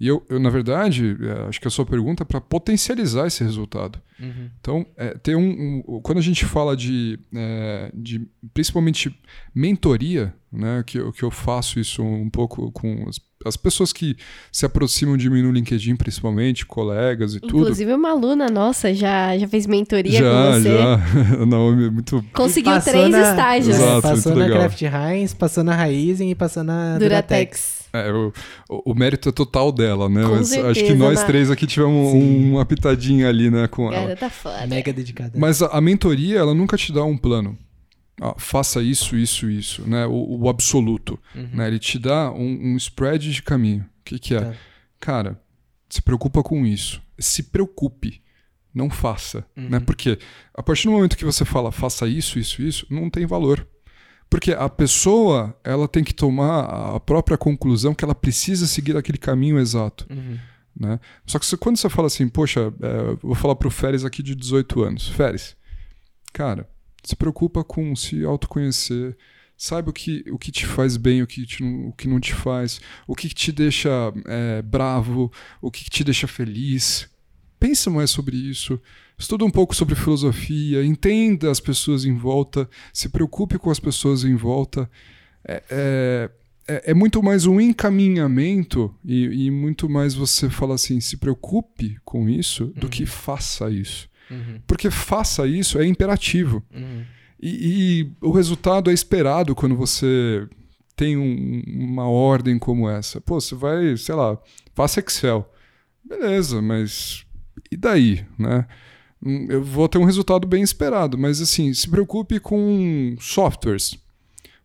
E 0.00 0.08
eu, 0.08 0.24
eu 0.28 0.40
na 0.40 0.50
verdade, 0.50 1.16
é, 1.20 1.48
acho 1.48 1.60
que 1.60 1.68
a 1.68 1.70
sua 1.70 1.86
pergunta 1.86 2.24
é 2.24 2.26
para 2.26 2.40
potencializar 2.40 3.26
esse 3.26 3.44
resultado. 3.44 4.00
Uhum. 4.18 4.50
Então, 4.60 4.86
é, 4.96 5.10
ter 5.16 5.36
um, 5.36 5.82
um- 5.86 6.00
quando 6.02 6.18
a 6.18 6.22
gente 6.22 6.44
fala 6.44 6.76
de, 6.76 7.18
é, 7.34 7.90
de 7.94 8.26
principalmente 8.52 9.14
mentoria, 9.54 10.34
né, 10.52 10.82
que, 10.86 10.98
eu- 10.98 11.12
que 11.12 11.22
eu 11.22 11.30
faço 11.30 11.78
isso 11.78 12.02
um 12.02 12.28
pouco 12.28 12.72
com 12.72 13.04
as, 13.08 13.20
as 13.46 13.56
pessoas 13.56 13.92
que 13.92 14.16
se 14.50 14.66
aproximam 14.66 15.16
de 15.16 15.30
mim 15.30 15.42
no 15.42 15.52
LinkedIn, 15.52 15.94
principalmente, 15.96 16.66
colegas 16.66 17.34
e 17.34 17.40
tudo. 17.40 17.58
Inclusive, 17.60 17.92
uma 17.94 18.10
aluna 18.10 18.48
nossa 18.48 18.92
já, 18.94 19.36
já 19.38 19.46
fez 19.46 19.66
mentoria 19.66 20.18
já, 20.18 20.30
com 20.52 20.52
você. 20.60 20.78
já. 20.78 20.96
Naomi 21.46 21.86
é 21.86 21.90
muito. 21.90 22.24
Conseguiu 22.32 22.72
Passou 22.72 22.92
três 22.92 23.10
na- 23.10 23.30
estágios. 23.30 23.76
Exato. 23.76 23.98
É, 24.06 24.10
passou 24.10 24.34
na 24.34 24.44
legal. 24.46 24.58
Kraft 24.60 24.82
Heinz, 24.82 25.34
passou 25.34 25.62
na 25.64 25.74
Raizen 25.76 26.30
e 26.30 26.34
passou 26.34 26.64
na 26.64 26.98
Duratex. 26.98 27.08
Duratex. 27.08 27.81
É, 27.92 28.10
o, 28.12 28.32
o- 28.68 28.94
mérito 28.94 29.28
é 29.28 29.32
total 29.32 29.70
dela, 29.70 30.08
né? 30.08 30.22
Com 30.22 30.30
Mas 30.30 30.52
acho 30.52 30.62
que 30.66 30.74
certeza, 30.74 30.94
nós 30.96 31.20
né? 31.20 31.26
três 31.26 31.50
aqui 31.50 31.66
tivemos 31.66 32.12
Sim. 32.12 32.50
uma 32.50 32.64
pitadinha 32.64 33.28
ali, 33.28 33.50
né, 33.50 33.68
com 33.68 33.92
ela. 33.92 34.06
Garota 34.06 34.30
foda. 34.30 34.66
Mega 34.66 34.92
dedicada. 34.92 35.32
Mas 35.38 35.60
a, 35.62 35.66
a 35.66 35.80
mentoria, 35.80 36.38
ela 36.38 36.54
nunca 36.54 36.76
te 36.76 36.92
dá 36.92 37.04
um 37.04 37.16
plano. 37.18 37.58
Ah, 38.20 38.34
faça 38.38 38.82
isso, 38.82 39.16
isso, 39.16 39.50
isso, 39.50 39.88
né? 39.88 40.06
O, 40.06 40.40
o 40.42 40.48
absoluto. 40.48 41.18
Uhum. 41.34 41.48
Né? 41.54 41.66
Ele 41.68 41.78
te 41.78 41.98
dá 41.98 42.30
um, 42.30 42.72
um 42.72 42.76
spread 42.76 43.30
de 43.32 43.42
caminho. 43.42 43.82
O 43.82 44.04
que, 44.04 44.18
que 44.18 44.34
é? 44.34 44.40
Tá. 44.40 44.54
Cara, 45.00 45.40
se 45.88 46.00
preocupa 46.00 46.42
com 46.42 46.64
isso. 46.64 47.02
Se 47.18 47.42
preocupe. 47.42 48.22
Não 48.74 48.88
faça. 48.88 49.44
Uhum. 49.56 49.68
Né? 49.68 49.80
Porque 49.80 50.18
a 50.54 50.62
partir 50.62 50.86
do 50.86 50.92
momento 50.92 51.16
que 51.16 51.24
você 51.24 51.44
fala 51.44 51.70
faça 51.70 52.06
isso, 52.06 52.38
isso, 52.38 52.62
isso, 52.62 52.86
não 52.88 53.10
tem 53.10 53.26
valor. 53.26 53.66
Porque 54.32 54.52
a 54.52 54.66
pessoa, 54.68 55.54
ela 55.62 55.86
tem 55.86 56.02
que 56.02 56.14
tomar 56.14 56.64
a 56.96 56.98
própria 56.98 57.36
conclusão 57.36 57.94
que 57.94 58.02
ela 58.02 58.14
precisa 58.14 58.66
seguir 58.66 58.96
aquele 58.96 59.18
caminho 59.18 59.58
exato. 59.58 60.06
Uhum. 60.10 60.38
Né? 60.74 60.98
Só 61.26 61.38
que 61.38 61.54
quando 61.58 61.76
você 61.76 61.90
fala 61.90 62.06
assim, 62.06 62.26
poxa, 62.28 62.72
é, 62.80 63.16
vou 63.20 63.34
falar 63.34 63.56
pro 63.56 63.70
Férez 63.70 64.06
aqui 64.06 64.22
de 64.22 64.34
18 64.34 64.82
anos. 64.82 65.08
Férez, 65.08 65.54
cara, 66.32 66.66
se 67.04 67.14
preocupa 67.14 67.62
com 67.62 67.94
se 67.94 68.24
autoconhecer, 68.24 69.14
saiba 69.54 69.90
o 69.90 69.92
que, 69.92 70.24
o 70.30 70.38
que 70.38 70.50
te 70.50 70.64
faz 70.64 70.96
bem, 70.96 71.20
o 71.22 71.26
que, 71.26 71.44
te 71.44 71.62
não- 71.62 71.88
o 71.88 71.92
que 71.92 72.08
não 72.08 72.18
te 72.18 72.32
faz, 72.32 72.80
o 73.06 73.14
que 73.14 73.28
te 73.28 73.52
deixa 73.52 73.90
é, 74.24 74.62
bravo, 74.62 75.30
o 75.60 75.70
que 75.70 75.84
te 75.90 76.02
deixa 76.02 76.26
feliz. 76.26 77.06
Pensa 77.60 77.90
mais 77.90 78.10
sobre 78.10 78.34
isso. 78.36 78.80
Estuda 79.18 79.44
um 79.44 79.50
pouco 79.50 79.74
sobre 79.74 79.94
filosofia, 79.94 80.84
entenda 80.84 81.50
as 81.50 81.60
pessoas 81.60 82.04
em 82.04 82.14
volta, 82.14 82.68
se 82.92 83.08
preocupe 83.08 83.58
com 83.58 83.70
as 83.70 83.78
pessoas 83.78 84.24
em 84.24 84.34
volta. 84.34 84.90
É, 85.46 85.62
é, 85.70 86.30
é- 86.68 86.90
é 86.90 86.94
muito 86.94 87.22
mais 87.22 87.46
um 87.46 87.60
encaminhamento 87.60 88.94
e, 89.04 89.46
e 89.46 89.50
muito 89.50 89.88
mais 89.88 90.14
você 90.14 90.48
fala 90.50 90.74
assim, 90.74 91.00
se 91.00 91.16
preocupe 91.16 91.98
com 92.04 92.28
isso 92.28 92.66
do 92.76 92.88
que 92.88 93.06
faça 93.06 93.70
isso. 93.70 94.08
Uhum. 94.30 94.60
Porque 94.66 94.90
faça 94.90 95.46
isso 95.46 95.78
é 95.78 95.86
imperativo. 95.86 96.62
Uhum. 96.74 97.04
E, 97.40 98.00
e 98.00 98.12
o 98.26 98.30
resultado 98.30 98.90
é 98.90 98.94
esperado 98.94 99.54
quando 99.54 99.76
você 99.76 100.46
tem 100.96 101.16
um- 101.16 101.62
uma 101.66 102.08
ordem 102.08 102.58
como 102.58 102.88
essa. 102.88 103.20
Pô, 103.20 103.40
você 103.40 103.54
vai, 103.54 103.96
sei 103.96 104.14
lá, 104.14 104.38
faça 104.74 105.00
Excel. 105.00 105.48
Beleza, 106.04 106.60
mas 106.62 107.24
e 107.70 107.76
daí, 107.76 108.24
né? 108.38 108.66
Hum, 109.24 109.46
Eu 109.48 109.62
vou 109.62 109.88
ter 109.88 109.98
um 109.98 110.04
resultado 110.04 110.46
bem 110.46 110.62
esperado, 110.62 111.16
mas 111.16 111.40
assim, 111.40 111.72
se 111.72 111.88
preocupe 111.88 112.40
com 112.40 113.14
softwares. 113.20 113.96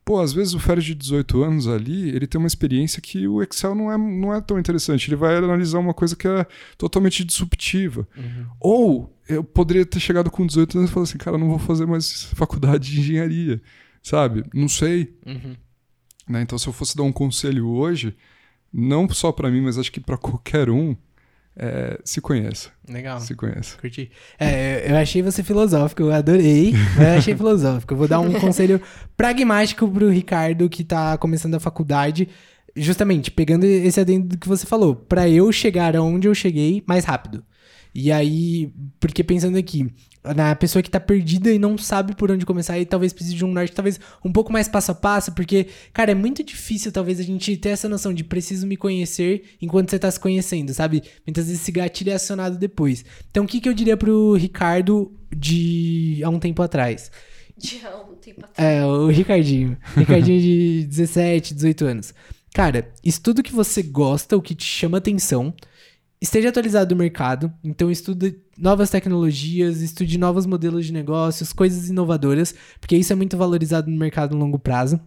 Pô, 0.04 0.22
às 0.22 0.32
vezes 0.32 0.54
o 0.54 0.60
Férez 0.60 0.86
de 0.86 0.96
18 0.96 1.44
anos 1.44 1.68
ali, 1.68 2.10
ele 2.16 2.26
tem 2.26 2.40
uma 2.40 2.48
experiência 2.48 3.02
que 3.02 3.28
o 3.28 3.44
Excel 3.44 3.76
não 3.76 3.92
é, 3.92 3.98
não 3.98 4.34
é 4.34 4.40
tão 4.40 4.58
interessante. 4.58 5.10
Ele 5.10 5.18
vai 5.18 5.36
analisar 5.36 5.80
uma 5.80 5.94
coisa 5.94 6.16
que 6.16 6.26
é 6.26 6.46
totalmente 6.78 7.26
disruptiva. 7.26 8.08
Uhum. 8.16 8.46
Ou 8.62 9.18
eu 9.28 9.44
poderia 9.44 9.86
ter 9.86 10.00
chegado 10.00 10.32
com 10.32 10.48
18 10.48 10.78
anos 10.78 10.90
e 10.90 10.94
falar 10.94 11.04
assim, 11.04 11.18
cara, 11.18 11.38
não 11.38 11.50
vou 11.50 11.60
fazer 11.60 11.86
mais 11.86 12.24
faculdade 12.36 12.90
de 12.90 13.02
engenharia, 13.02 13.62
sabe? 14.02 14.46
Não 14.54 14.70
sei. 14.70 15.14
Uhum. 15.26 15.58
Né? 16.30 16.42
Então, 16.42 16.58
se 16.58 16.68
eu 16.68 16.74
fosse 16.74 16.96
dar 16.96 17.04
um 17.04 17.12
conselho 17.12 17.68
hoje, 17.68 18.16
não 18.72 19.10
só 19.10 19.34
pra 19.34 19.52
mim, 19.52 19.60
mas 19.60 19.78
acho 19.78 19.92
que 19.92 20.00
pra 20.00 20.18
qualquer 20.18 20.70
um, 20.70 20.96
é, 21.60 22.00
se 22.04 22.22
conheça. 22.22 22.70
Legal. 22.88 23.20
Se 23.20 23.34
conheça. 23.34 23.78
Curti. 23.78 24.12
É, 24.40 24.92
eu 24.92 24.96
achei 24.96 25.24
você 25.24 25.42
filosófico, 25.42 26.04
eu 26.04 26.14
adorei, 26.14 26.74
eu 27.00 27.18
achei 27.18 27.36
filosófico. 27.36 27.94
Eu 27.94 27.98
vou 27.98 28.08
dar 28.08 28.20
um 28.20 28.34
conselho 28.40 28.80
pragmático 29.16 29.88
pro 29.90 30.10
Ricardo 30.10 30.70
que 30.70 30.84
tá 30.84 31.18
começando 31.18 31.56
a 31.56 31.60
faculdade, 31.60 32.30
justamente 32.76 33.32
pegando 33.32 33.66
esse 33.66 34.00
adendo 34.00 34.38
que 34.38 34.48
você 34.48 34.68
falou, 34.68 34.96
pra 34.96 35.28
eu 35.28 35.52
chegar 35.52 35.96
aonde 35.96 36.28
eu 36.28 36.36
cheguei 36.36 36.84
mais 36.86 37.06
rápido. 37.06 37.44
E 38.00 38.12
aí, 38.12 38.72
porque 39.00 39.24
pensando 39.24 39.58
aqui, 39.58 39.92
na 40.24 40.56
pessoa 40.56 40.84
que 40.84 40.90
tá 40.90 41.00
perdida 41.00 41.52
e 41.52 41.58
não 41.58 41.76
sabe 41.80 42.16
por 42.16 42.30
onde 42.30 42.46
começar, 42.46 42.78
e 42.78 42.86
talvez 42.86 43.12
precise 43.12 43.36
de 43.36 43.44
um 43.44 43.52
norte, 43.52 43.74
talvez 43.74 44.00
um 44.24 44.32
pouco 44.32 44.54
mais 44.54 44.68
passo 44.68 44.92
a 44.92 44.94
passo, 44.94 45.32
porque, 45.32 45.66
cara, 45.92 46.12
é 46.12 46.14
muito 46.14 46.44
difícil 46.44 46.92
talvez 46.92 47.20
a 47.20 47.24
gente 47.24 47.58
ter 47.58 47.70
essa 47.70 47.90
noção 47.90 48.14
de 48.14 48.24
preciso 48.24 48.68
me 48.68 48.78
conhecer 48.78 49.58
enquanto 49.60 49.90
você 49.90 49.98
tá 49.98 50.12
se 50.12 50.20
conhecendo, 50.20 50.76
sabe? 50.76 51.02
Muitas 51.26 51.48
vezes 51.48 51.60
esse 51.60 51.72
gatilho 51.72 52.12
é 52.12 52.14
acionado 52.14 52.56
depois. 52.56 53.04
Então, 53.32 53.46
o 53.46 53.48
que, 53.48 53.60
que 53.60 53.68
eu 53.68 53.74
diria 53.74 53.98
pro 53.98 54.36
Ricardo 54.36 55.12
de 55.36 56.22
há 56.24 56.30
um 56.30 56.38
tempo 56.38 56.62
atrás? 56.62 57.10
De 57.58 57.84
há 57.84 57.98
um 57.98 58.14
tempo 58.14 58.46
atrás. 58.46 58.76
É, 58.78 58.86
o 58.86 59.08
Ricardinho. 59.08 59.76
Ricardinho 59.96 60.40
de 60.40 60.86
17, 60.88 61.56
18 61.56 61.86
anos. 61.86 62.14
Cara, 62.54 62.92
estuda 63.04 63.42
o 63.42 63.44
que 63.44 63.54
você 63.54 63.82
gosta, 63.82 64.38
o 64.38 64.42
que 64.42 64.54
te 64.54 64.66
chama 64.66 65.00
atenção. 65.00 65.52
Esteja 66.20 66.50
atualizado 66.50 66.90
do 66.90 66.96
mercado. 66.96 67.54
Então, 67.64 67.92
estude 67.92 68.40
novas 68.58 68.90
tecnologias, 68.90 69.82
estude 69.82 70.18
novos 70.18 70.46
modelos 70.46 70.86
de 70.86 70.94
negócios, 70.94 71.54
coisas 71.54 71.90
inovadoras, 71.90 72.56
porque 72.80 72.98
isso 72.98 73.14
é 73.14 73.16
muito 73.16 73.38
valorizado 73.38 73.90
no 73.90 73.98
mercado 73.98 74.36
no 74.36 74.44
longo 74.44 74.58
prazo. 74.58 75.00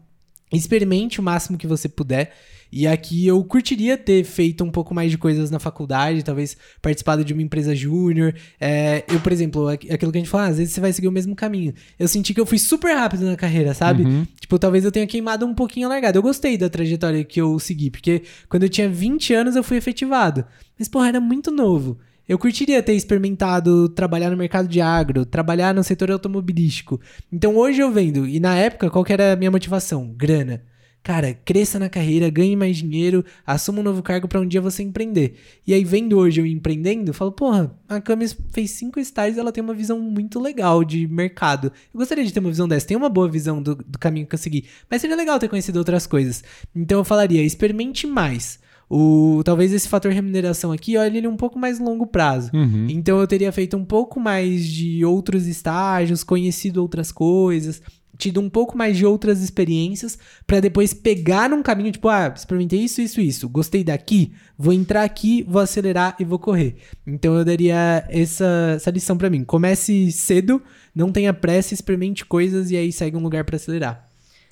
Experimente 0.52 1.20
o 1.20 1.22
máximo 1.22 1.58
que 1.58 1.66
você 1.66 1.88
puder. 1.88 2.32
E 2.72 2.86
aqui 2.86 3.26
eu 3.26 3.42
curtiria 3.44 3.96
ter 3.96 4.22
feito 4.24 4.62
um 4.62 4.70
pouco 4.70 4.94
mais 4.94 5.10
de 5.10 5.18
coisas 5.18 5.50
na 5.50 5.58
faculdade, 5.58 6.22
talvez 6.22 6.56
participado 6.80 7.24
de 7.24 7.32
uma 7.32 7.42
empresa 7.42 7.74
júnior. 7.74 8.34
É, 8.60 9.04
eu, 9.08 9.20
por 9.20 9.32
exemplo, 9.32 9.68
aquilo 9.68 10.12
que 10.12 10.18
a 10.18 10.20
gente 10.20 10.28
fala, 10.28 10.48
às 10.48 10.58
vezes 10.58 10.72
você 10.72 10.80
vai 10.80 10.92
seguir 10.92 11.08
o 11.08 11.12
mesmo 11.12 11.34
caminho. 11.34 11.74
Eu 11.98 12.06
senti 12.06 12.32
que 12.32 12.40
eu 12.40 12.46
fui 12.46 12.58
super 12.58 12.94
rápido 12.94 13.24
na 13.24 13.36
carreira, 13.36 13.74
sabe? 13.74 14.04
Uhum. 14.04 14.26
Tipo, 14.40 14.58
talvez 14.58 14.84
eu 14.84 14.92
tenha 14.92 15.06
queimado 15.06 15.44
um 15.44 15.54
pouquinho 15.54 15.86
a 15.86 15.90
largada. 15.90 16.16
Eu 16.16 16.22
gostei 16.22 16.56
da 16.56 16.68
trajetória 16.68 17.24
que 17.24 17.40
eu 17.40 17.58
segui, 17.58 17.90
porque 17.90 18.22
quando 18.48 18.62
eu 18.62 18.68
tinha 18.68 18.88
20 18.88 19.34
anos 19.34 19.56
eu 19.56 19.64
fui 19.64 19.76
efetivado. 19.76 20.44
Mas, 20.78 20.88
porra, 20.88 21.08
era 21.08 21.20
muito 21.20 21.50
novo. 21.50 21.98
Eu 22.28 22.38
curtiria 22.38 22.80
ter 22.80 22.94
experimentado 22.94 23.88
trabalhar 23.88 24.30
no 24.30 24.36
mercado 24.36 24.68
de 24.68 24.80
agro, 24.80 25.26
trabalhar 25.26 25.74
no 25.74 25.82
setor 25.82 26.12
automobilístico. 26.12 27.00
Então 27.32 27.56
hoje 27.56 27.80
eu 27.80 27.90
vendo, 27.90 28.24
e 28.24 28.38
na 28.38 28.54
época, 28.54 28.88
qual 28.88 29.04
que 29.04 29.12
era 29.12 29.32
a 29.32 29.36
minha 29.36 29.50
motivação? 29.50 30.14
Grana. 30.16 30.62
Cara, 31.02 31.32
cresça 31.32 31.78
na 31.78 31.88
carreira, 31.88 32.28
ganhe 32.28 32.54
mais 32.54 32.76
dinheiro, 32.76 33.24
assuma 33.46 33.80
um 33.80 33.82
novo 33.82 34.02
cargo 34.02 34.28
para 34.28 34.40
um 34.40 34.46
dia 34.46 34.60
você 34.60 34.82
empreender. 34.82 35.34
E 35.66 35.72
aí, 35.72 35.82
vendo 35.82 36.18
hoje 36.18 36.40
eu 36.40 36.46
empreendendo, 36.46 37.10
eu 37.10 37.14
falo, 37.14 37.32
porra, 37.32 37.74
a 37.88 38.00
Camis 38.00 38.36
fez 38.50 38.72
cinco 38.72 39.00
estágios 39.00 39.38
ela 39.38 39.50
tem 39.50 39.64
uma 39.64 39.72
visão 39.72 39.98
muito 39.98 40.38
legal 40.38 40.84
de 40.84 41.08
mercado. 41.08 41.72
Eu 41.92 41.98
gostaria 41.98 42.24
de 42.24 42.32
ter 42.32 42.40
uma 42.40 42.50
visão 42.50 42.68
dessa, 42.68 42.86
tem 42.86 42.96
uma 42.96 43.08
boa 43.08 43.28
visão 43.28 43.62
do, 43.62 43.74
do 43.74 43.98
caminho 43.98 44.26
que 44.26 44.34
eu 44.34 44.38
segui, 44.38 44.66
mas 44.90 45.00
seria 45.00 45.16
legal 45.16 45.38
ter 45.38 45.48
conhecido 45.48 45.78
outras 45.78 46.06
coisas. 46.06 46.44
Então 46.74 46.98
eu 46.98 47.04
falaria, 47.04 47.42
experimente 47.42 48.06
mais. 48.06 48.58
O, 48.92 49.40
talvez 49.44 49.72
esse 49.72 49.88
fator 49.88 50.10
remuneração 50.10 50.72
aqui, 50.72 50.96
olha 50.96 51.16
ele 51.16 51.28
um 51.28 51.36
pouco 51.36 51.56
mais 51.56 51.78
longo 51.78 52.08
prazo. 52.08 52.50
Uhum. 52.52 52.88
Então 52.90 53.20
eu 53.20 53.26
teria 53.26 53.52
feito 53.52 53.76
um 53.76 53.84
pouco 53.84 54.18
mais 54.18 54.66
de 54.66 55.04
outros 55.04 55.46
estágios, 55.46 56.24
conhecido 56.24 56.82
outras 56.82 57.12
coisas, 57.12 57.80
tido 58.20 58.40
um 58.40 58.48
pouco 58.48 58.76
mais 58.76 58.96
de 58.96 59.06
outras 59.06 59.42
experiências 59.42 60.18
para 60.46 60.60
depois 60.60 60.92
pegar 60.92 61.48
num 61.48 61.62
caminho 61.62 61.90
tipo, 61.90 62.08
ah, 62.08 62.32
experimentei 62.34 62.80
isso, 62.80 63.00
isso, 63.00 63.20
isso, 63.20 63.48
gostei 63.48 63.82
daqui, 63.82 64.32
vou 64.56 64.72
entrar 64.72 65.02
aqui, 65.02 65.42
vou 65.48 65.60
acelerar 65.60 66.14
e 66.20 66.24
vou 66.24 66.38
correr. 66.38 66.76
Então 67.06 67.36
eu 67.36 67.44
daria 67.44 68.04
essa, 68.08 68.74
essa 68.76 68.90
lição 68.90 69.16
para 69.16 69.30
mim. 69.30 69.42
Comece 69.42 70.12
cedo, 70.12 70.62
não 70.94 71.10
tenha 71.10 71.32
pressa, 71.32 71.74
experimente 71.74 72.24
coisas 72.24 72.70
e 72.70 72.76
aí 72.76 72.92
segue 72.92 73.16
um 73.16 73.22
lugar 73.22 73.44
para 73.44 73.56
acelerar. 73.56 74.06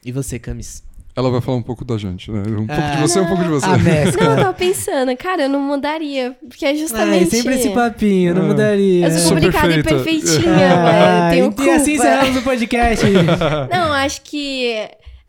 E 0.04 0.10
você, 0.10 0.38
Camis? 0.38 0.82
Ela 1.18 1.30
vai 1.30 1.40
falar 1.40 1.56
um 1.58 1.62
pouco 1.62 1.84
da 1.84 1.98
gente, 1.98 2.30
né? 2.30 2.42
Um 2.48 2.64
pouco 2.66 2.72
Ah, 2.80 2.94
de 2.94 3.00
você, 3.02 3.18
um 3.18 3.26
pouco 3.26 3.42
de 3.42 3.48
você. 3.48 3.66
A 3.66 3.76
mescla. 3.76 4.24
Não, 4.24 4.30
eu 4.30 4.36
tava 4.38 4.54
pensando, 4.54 5.16
cara, 5.16 5.42
eu 5.42 5.48
não 5.48 5.60
mudaria. 5.60 6.36
Porque 6.48 6.64
é 6.64 6.68
Ai, 6.68 6.76
justamente. 6.76 7.28
sempre 7.30 7.54
esse 7.56 7.70
papinho, 7.70 8.34
não 8.36 8.42
Ah. 8.42 8.46
mudaria. 8.46 9.06
Eu 9.06 9.10
sou 9.18 9.32
complicada 9.32 9.74
e 9.74 9.82
perfeitinha, 9.82 10.72
Ah, 10.72 11.28
velho. 11.28 11.30
Tenho 11.32 11.50
e 11.50 11.54
culpa. 11.54 11.72
assim 11.82 11.94
encerramos 11.94 12.36
o 12.36 12.42
podcast. 12.42 13.04
Não, 13.72 13.92
acho 13.92 14.22
que. 14.22 14.74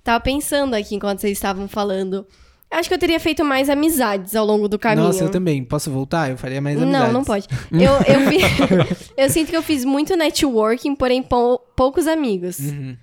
Tava 0.04 0.20
pensando 0.20 0.76
aqui 0.76 0.94
enquanto 0.96 1.22
vocês 1.22 1.34
estavam 1.34 1.68
falando. 1.68 2.26
Acho 2.72 2.88
que 2.88 2.94
eu 2.94 3.00
teria 3.00 3.20
feito 3.20 3.44
mais 3.44 3.68
amizades 3.68 4.36
ao 4.36 4.46
longo 4.46 4.68
do 4.70 4.78
caminho. 4.78 5.08
Nossa, 5.08 5.24
eu 5.24 5.30
também. 5.30 5.64
Posso 5.64 5.90
voltar? 5.90 6.30
Eu 6.30 6.38
faria 6.38 6.62
mais 6.62 6.78
Não, 6.78 6.84
amizades. 6.84 7.14
não 7.14 7.24
pode. 7.24 7.48
Eu, 7.74 7.94
eu, 8.08 8.86
eu 9.26 9.30
sinto 9.32 9.50
que 9.50 9.58
eu 9.58 9.64
fiz 9.64 9.84
muito 9.84 10.16
networking, 10.16 10.94
porém 10.94 11.24
pou- 11.24 11.58
poucos 11.76 12.06
amigos. 12.06 12.60
Uhum. 12.60 12.96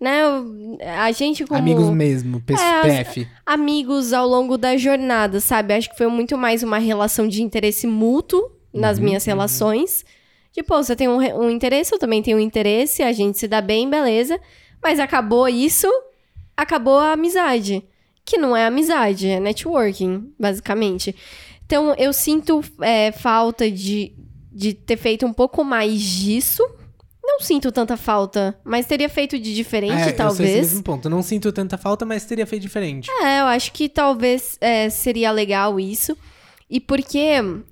Né? 0.00 0.22
A 0.98 1.12
gente 1.12 1.44
como 1.44 1.58
Amigos 1.58 1.90
mesmo, 1.90 2.40
P- 2.40 2.54
É, 2.54 3.04
PF. 3.04 3.28
amigos 3.44 4.12
ao 4.14 4.26
longo 4.26 4.56
da 4.56 4.76
jornada, 4.76 5.40
sabe? 5.40 5.74
Acho 5.74 5.90
que 5.90 5.98
foi 5.98 6.06
muito 6.06 6.38
mais 6.38 6.62
uma 6.62 6.78
relação 6.78 7.28
de 7.28 7.42
interesse 7.42 7.86
mútuo 7.86 8.50
nas 8.72 8.98
Uhum, 8.98 9.04
minhas 9.04 9.24
relações. 9.26 10.04
Tipo, 10.52 10.74
você 10.74 10.96
tem 10.96 11.06
um, 11.06 11.18
um 11.18 11.50
interesse, 11.50 11.94
eu 11.94 11.98
também 11.98 12.22
tenho 12.22 12.38
um 12.38 12.40
interesse, 12.40 13.02
a 13.02 13.12
gente 13.12 13.38
se 13.38 13.46
dá 13.46 13.60
bem, 13.60 13.88
beleza. 13.90 14.40
Mas 14.82 14.98
acabou 14.98 15.46
isso, 15.48 15.86
acabou 16.56 16.98
a 16.98 17.12
amizade. 17.12 17.84
Que 18.24 18.38
não 18.38 18.56
é 18.56 18.64
amizade, 18.66 19.28
é 19.28 19.38
networking, 19.38 20.32
basicamente. 20.38 21.14
Então, 21.66 21.94
eu 21.98 22.12
sinto 22.12 22.62
é, 22.80 23.12
falta 23.12 23.70
de, 23.70 24.12
de 24.50 24.72
ter 24.72 24.96
feito 24.96 25.26
um 25.26 25.32
pouco 25.32 25.62
mais 25.62 26.00
disso. 26.00 26.62
Não 27.40 27.46
sinto 27.46 27.72
tanta 27.72 27.96
falta, 27.96 28.58
mas 28.62 28.86
teria 28.86 29.08
feito 29.08 29.38
de 29.38 29.54
diferente, 29.54 29.94
É, 29.94 30.08
Eu 30.10 30.16
talvez. 30.16 30.56
mesmo 30.56 30.82
ponto. 30.82 31.06
Eu 31.06 31.10
não 31.10 31.22
sinto 31.22 31.50
tanta 31.52 31.78
falta, 31.78 32.04
mas 32.04 32.24
teria 32.24 32.46
feito 32.46 32.62
diferente. 32.62 33.10
É, 33.22 33.40
eu 33.40 33.46
acho 33.46 33.72
que 33.72 33.88
talvez 33.88 34.58
é, 34.60 34.90
seria 34.90 35.30
legal 35.32 35.80
isso. 35.80 36.16
E 36.68 36.78
porque 36.78 37.18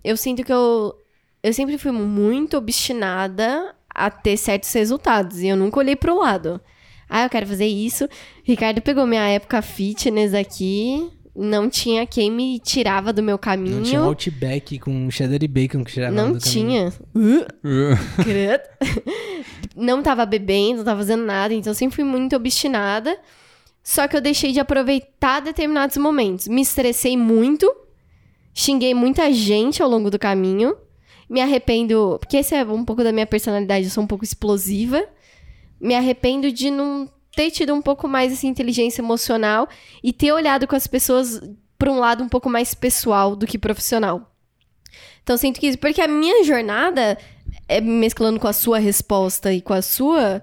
eu 0.03 0.17
sinto 0.17 0.43
que 0.43 0.53
eu, 0.53 0.95
eu 1.43 1.53
sempre 1.53 1.77
fui 1.79 1.93
muito 1.93 2.57
obstinada 2.57 3.75
a 3.95 4.11
ter 4.11 4.37
certos 4.37 4.73
resultados. 4.73 5.41
E 5.41 5.49
eu 5.49 5.57
nunca 5.57 5.79
olhei 5.79 5.95
pro 5.97 6.19
lado. 6.19 6.61
Ah, 7.09 7.25
eu 7.25 7.31
quero 7.31 7.47
fazer 7.47 7.67
isso. 7.67 8.09
Ricardo 8.45 8.81
pegou 8.83 9.07
minha 9.07 9.29
época 9.29 9.61
fitness 9.63 10.35
aqui. 10.35 11.11
Não 11.41 11.71
tinha 11.71 12.05
quem 12.05 12.33
me 12.33 12.59
tirava 12.59 13.13
do 13.13 13.23
meu 13.23 13.39
caminho. 13.39 13.77
Não 13.77 13.83
tinha 13.85 14.03
um 14.03 14.07
Outback 14.07 14.77
com 14.81 15.09
cheddar 15.09 15.39
e 15.41 15.47
bacon 15.47 15.85
que 15.85 15.93
tirava 15.93 16.13
Não 16.13 16.33
do 16.33 16.41
caminho. 16.41 16.91
tinha. 16.91 16.93
Uh, 17.65 17.97
não 19.77 20.03
tava 20.03 20.27
bebendo, 20.27 20.79
não 20.79 20.85
tava 20.85 21.01
fazendo 21.01 21.25
nada, 21.25 21.55
então 21.55 21.71
eu 21.71 21.75
sempre 21.75 21.95
fui 21.95 22.05
muito 22.05 22.35
obstinada. 22.35 23.17
Só 23.85 24.09
que 24.09 24.17
eu 24.17 24.21
deixei 24.21 24.51
de 24.51 24.59
aproveitar 24.59 25.41
determinados 25.41 25.97
momentos. 25.97 26.49
Me 26.49 26.61
estressei 26.61 27.17
muito, 27.17 27.73
xinguei 28.53 28.93
muita 28.93 29.33
gente 29.33 29.81
ao 29.81 29.89
longo 29.89 30.11
do 30.11 30.19
caminho. 30.19 30.77
Me 31.31 31.41
arrependo, 31.41 32.17
porque 32.19 32.39
esse 32.39 32.55
é 32.55 32.65
um 32.65 32.85
pouco 32.85 33.05
da 33.05 33.13
minha 33.13 33.27
personalidade, 33.27 33.85
eu 33.85 33.91
sou 33.91 34.03
um 34.03 34.09
pouco 34.09 34.25
explosiva. 34.25 35.05
Me 35.81 35.95
arrependo 35.95 36.51
de 36.51 36.71
não 36.71 37.09
ter 37.39 37.53
tido 37.53 37.73
um 37.73 37.81
pouco 37.81 38.09
mais 38.09 38.33
essa 38.33 38.49
inteligência 38.49 39.01
emocional 39.01 39.69
e 40.03 40.13
ter 40.13 40.33
olhado 40.33 40.67
com 40.67 40.75
as 40.75 40.89
pessoas 40.89 41.41
por 41.79 41.89
um 41.89 42.01
lado 42.01 42.25
um 42.25 42.29
pouco 42.29 42.51
mais 42.51 42.75
pessoal 42.75 43.37
do 43.37 43.47
que 43.47 43.57
profissional. 43.57 44.35
Então 45.23 45.37
sinto 45.37 45.61
que 45.61 45.69
isso, 45.69 45.79
porque 45.79 46.01
a 46.01 46.09
minha 46.09 46.43
jornada, 46.43 47.17
é, 47.69 47.81
mesclando 47.81 48.41
com 48.41 48.49
a 48.49 48.53
sua 48.53 48.81
resposta 48.81 49.53
e 49.53 49.61
com 49.61 49.73
a 49.73 49.81
sua, 49.81 50.43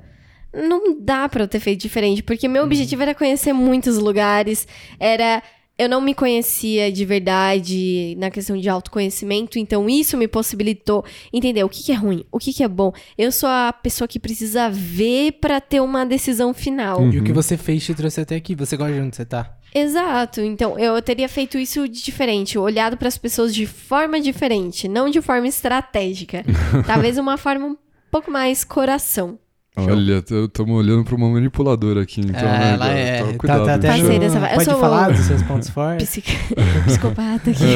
não 0.53 0.97
dá 0.97 1.27
pra 1.27 1.43
eu 1.43 1.49
ter 1.49 1.59
feito 1.59 1.81
diferente, 1.81 2.23
porque 2.23 2.47
meu 2.47 2.63
objetivo 2.63 3.01
era 3.01 3.13
conhecer 3.13 3.51
muitos 3.51 3.97
lugares, 3.97 4.65
era 4.97 5.43
eu 5.77 5.89
não 5.89 5.99
me 5.99 6.13
conhecia 6.13 6.91
de 6.91 7.03
verdade 7.03 8.15
na 8.17 8.31
questão 8.31 8.57
de 8.57 8.69
autoconhecimento, 8.69 9.59
então 9.59 9.89
isso 9.89 10.15
me 10.17 10.27
possibilitou 10.27 11.03
entender 11.33 11.63
o 11.63 11.69
que, 11.69 11.83
que 11.83 11.91
é 11.91 11.95
ruim, 11.95 12.25
o 12.31 12.39
que, 12.39 12.53
que 12.53 12.63
é 12.63 12.67
bom. 12.67 12.93
Eu 13.17 13.31
sou 13.31 13.49
a 13.49 13.73
pessoa 13.73 14.07
que 14.07 14.19
precisa 14.19 14.69
ver 14.69 15.33
pra 15.33 15.59
ter 15.59 15.81
uma 15.81 16.05
decisão 16.05 16.53
final. 16.53 17.05
E 17.11 17.19
o 17.19 17.23
que 17.23 17.33
você 17.33 17.57
fez 17.57 17.83
te 17.83 17.93
trouxe 17.93 18.21
até 18.21 18.35
aqui. 18.35 18.55
Você 18.55 18.77
gosta 18.77 18.93
de 18.93 19.01
onde 19.01 19.15
você 19.15 19.25
tá? 19.25 19.57
Exato. 19.73 20.39
Então, 20.39 20.79
eu 20.79 21.01
teria 21.01 21.27
feito 21.27 21.57
isso 21.57 21.89
de 21.89 22.01
diferente, 22.01 22.57
olhado 22.57 22.95
para 22.95 23.09
as 23.09 23.17
pessoas 23.17 23.53
de 23.53 23.65
forma 23.65 24.21
diferente, 24.21 24.87
não 24.87 25.09
de 25.09 25.21
forma 25.21 25.47
estratégica. 25.47 26.45
Talvez 26.87 27.17
uma 27.17 27.37
forma 27.37 27.65
um 27.65 27.77
pouco 28.09 28.31
mais 28.31 28.63
coração. 28.63 29.37
Olha, 29.77 30.23
estamos 30.45 30.75
olhando 30.77 31.03
para 31.03 31.15
uma 31.15 31.29
manipuladora 31.29 32.01
aqui, 32.01 32.21
então, 32.21 32.33
né? 32.41 32.73
ela 32.73 32.89
é. 32.91 33.23
Tá- 33.23 33.33
cuidado, 33.37 33.65
tá 33.81 33.97
essa 33.97 34.39
vai- 34.39 34.51
eu 34.51 34.55
Pode 34.55 34.69
sou- 34.71 34.79
falar 34.79 35.11
dos 35.11 35.25
seus 35.25 35.41
pontos 35.43 35.69
fortes? 35.69 36.07
Psic... 36.09 36.27
Psicopata 36.87 37.51
aqui. 37.51 37.63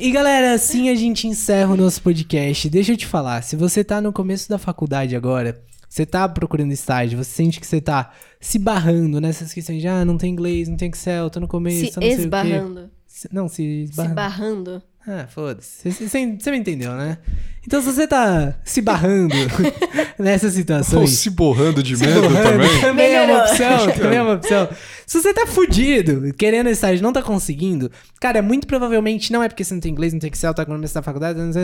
E 0.00 0.10
galera, 0.12 0.52
assim 0.54 0.88
a 0.88 0.94
gente 0.94 1.26
encerra 1.26 1.72
o 1.72 1.76
nosso 1.76 2.00
podcast. 2.02 2.68
Deixa 2.70 2.92
eu 2.92 2.96
te 2.96 3.06
falar, 3.06 3.42
se 3.42 3.56
você 3.56 3.82
tá 3.82 4.00
no 4.00 4.12
começo 4.12 4.48
da 4.48 4.56
faculdade 4.58 5.16
agora, 5.16 5.60
você 5.88 6.06
tá 6.06 6.28
procurando 6.28 6.72
estágio, 6.72 7.18
você 7.18 7.30
sente 7.30 7.58
que 7.60 7.66
você 7.66 7.80
tá 7.80 8.12
se 8.40 8.58
barrando 8.58 9.20
nessas 9.20 9.52
questões 9.52 9.80
de 9.80 9.88
ah, 9.88 10.04
não 10.04 10.16
tem 10.16 10.30
inglês, 10.32 10.68
não 10.68 10.76
tem 10.76 10.90
Excel, 10.90 11.28
tô 11.30 11.40
no 11.40 11.48
começo, 11.48 11.78
Se 11.92 11.96
não 11.96 12.02
sei 12.02 12.12
o 12.12 12.16
quê. 12.16 12.22
esbarrando. 12.22 12.90
Se- 13.06 13.28
Não, 13.32 13.48
se 13.48 13.54
Se 13.56 13.62
esbarrando. 13.84 14.14
barrando. 14.14 14.82
Ah, 15.06 15.26
foda-se. 15.28 15.90
Você 15.90 16.50
me 16.50 16.58
entendeu, 16.58 16.92
né? 16.92 17.18
Então, 17.66 17.80
se 17.80 17.92
você 17.92 18.06
tá 18.06 18.58
se 18.64 18.80
barrando 18.82 19.34
nessas 20.18 20.52
Ou 20.52 20.58
situações. 20.58 21.10
se 21.10 21.30
borrando 21.30 21.82
de 21.82 21.96
se 21.96 22.06
medo 22.06 22.22
borrando, 22.22 22.42
também. 22.42 22.80
Também 22.80 23.14
é 23.14 23.22
uma 23.22 23.38
opção, 23.40 23.92
também 23.92 24.18
é 24.18 24.22
uma 24.22 24.34
opção. 24.34 24.68
Se 25.06 25.20
você 25.20 25.32
tá 25.32 25.46
fudido, 25.46 26.32
querendo 26.34 26.68
estágio 26.68 26.98
e 26.98 27.02
não 27.02 27.12
tá 27.12 27.22
conseguindo, 27.22 27.90
cara, 28.20 28.42
muito 28.42 28.66
provavelmente 28.66 29.32
não 29.32 29.42
é 29.42 29.48
porque 29.48 29.64
você 29.64 29.74
não 29.74 29.80
tem 29.80 29.92
inglês, 29.92 30.12
não 30.12 30.20
tem 30.20 30.30
Excel, 30.30 30.54
tá 30.54 30.64
começando 30.64 31.00
a 31.00 31.02
faculdade, 31.02 31.38
não 31.38 31.52
sei, 31.52 31.62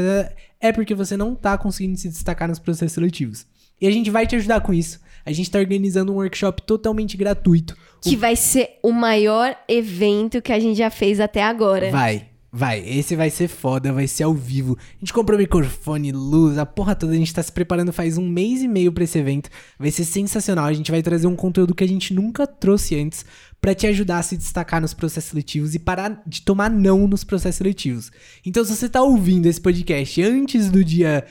é 0.61 0.73
porque 0.73 0.95
você 0.95 1.17
não 1.17 1.35
tá 1.35 1.57
conseguindo 1.57 1.99
se 1.99 2.09
destacar 2.09 2.49
nos 2.49 2.59
processos 2.59 2.93
seletivos. 2.93 3.47
E 3.81 3.87
a 3.87 3.91
gente 3.91 4.11
vai 4.11 4.27
te 4.27 4.37
ajudar 4.37 4.61
com 4.61 4.75
isso. 4.75 5.01
A 5.25 5.33
gente 5.33 5.51
tá 5.51 5.59
organizando 5.59 6.13
um 6.13 6.17
workshop 6.17 6.63
totalmente 6.63 7.17
gratuito. 7.17 7.77
Que 8.03 8.17
vai 8.17 8.37
ser 8.37 8.79
o 8.83 8.93
maior 8.93 9.57
evento 9.69 10.41
que 10.41 10.53
a 10.53 10.59
gente 10.59 10.77
já 10.79 10.91
fez 10.91 11.21
até 11.21 11.43
agora. 11.43 11.91
Vai, 11.91 12.27
vai. 12.53 12.81
Esse 12.87 13.15
vai 13.15 13.31
ser 13.31 13.49
foda, 13.49 13.93
vai 13.93 14.07
ser 14.07 14.25
ao 14.25 14.35
vivo. 14.35 14.77
A 14.79 14.99
gente 15.01 15.13
comprou 15.13 15.39
microfone, 15.39 16.13
luz, 16.13 16.59
a 16.59 16.67
porra 16.67 16.95
toda. 16.95 17.13
A 17.13 17.17
gente 17.17 17.33
tá 17.33 17.43
se 17.43 17.53
preparando 17.53 17.93
faz 17.93 18.19
um 18.19 18.29
mês 18.29 18.63
e 18.63 18.69
meio 18.69 18.93
pra 18.93 19.05
esse 19.05 19.19
evento. 19.19 19.51
Vai 19.79 19.91
ser 19.91 20.05
sensacional. 20.05 20.67
A 20.67 20.73
gente 20.73 20.91
vai 20.91 21.03
trazer 21.03 21.27
um 21.27 21.37
conteúdo 21.37 21.75
que 21.75 21.85
a 21.85 21.89
gente 21.89 22.13
nunca 22.13 22.47
trouxe 22.47 22.97
antes 22.97 23.25
pra 23.61 23.75
te 23.75 23.87
ajudar 23.87 24.19
a 24.19 24.23
se 24.23 24.37
destacar 24.37 24.81
nos 24.81 24.95
processos 24.95 25.31
seletivos 25.31 25.75
e 25.75 25.79
parar 25.79 26.23
de 26.27 26.43
tomar 26.43 26.71
não 26.71 27.07
nos 27.07 27.25
processos 27.25 27.57
seletivos. 27.57 28.11
Então, 28.45 28.65
se 28.65 28.75
você 28.75 28.89
tá 28.89 29.03
ouvindo 29.03 29.47
esse 29.47 29.61
podcast 29.61 30.23
antes 30.23 30.71
do 30.71 30.83
dia 30.83 31.25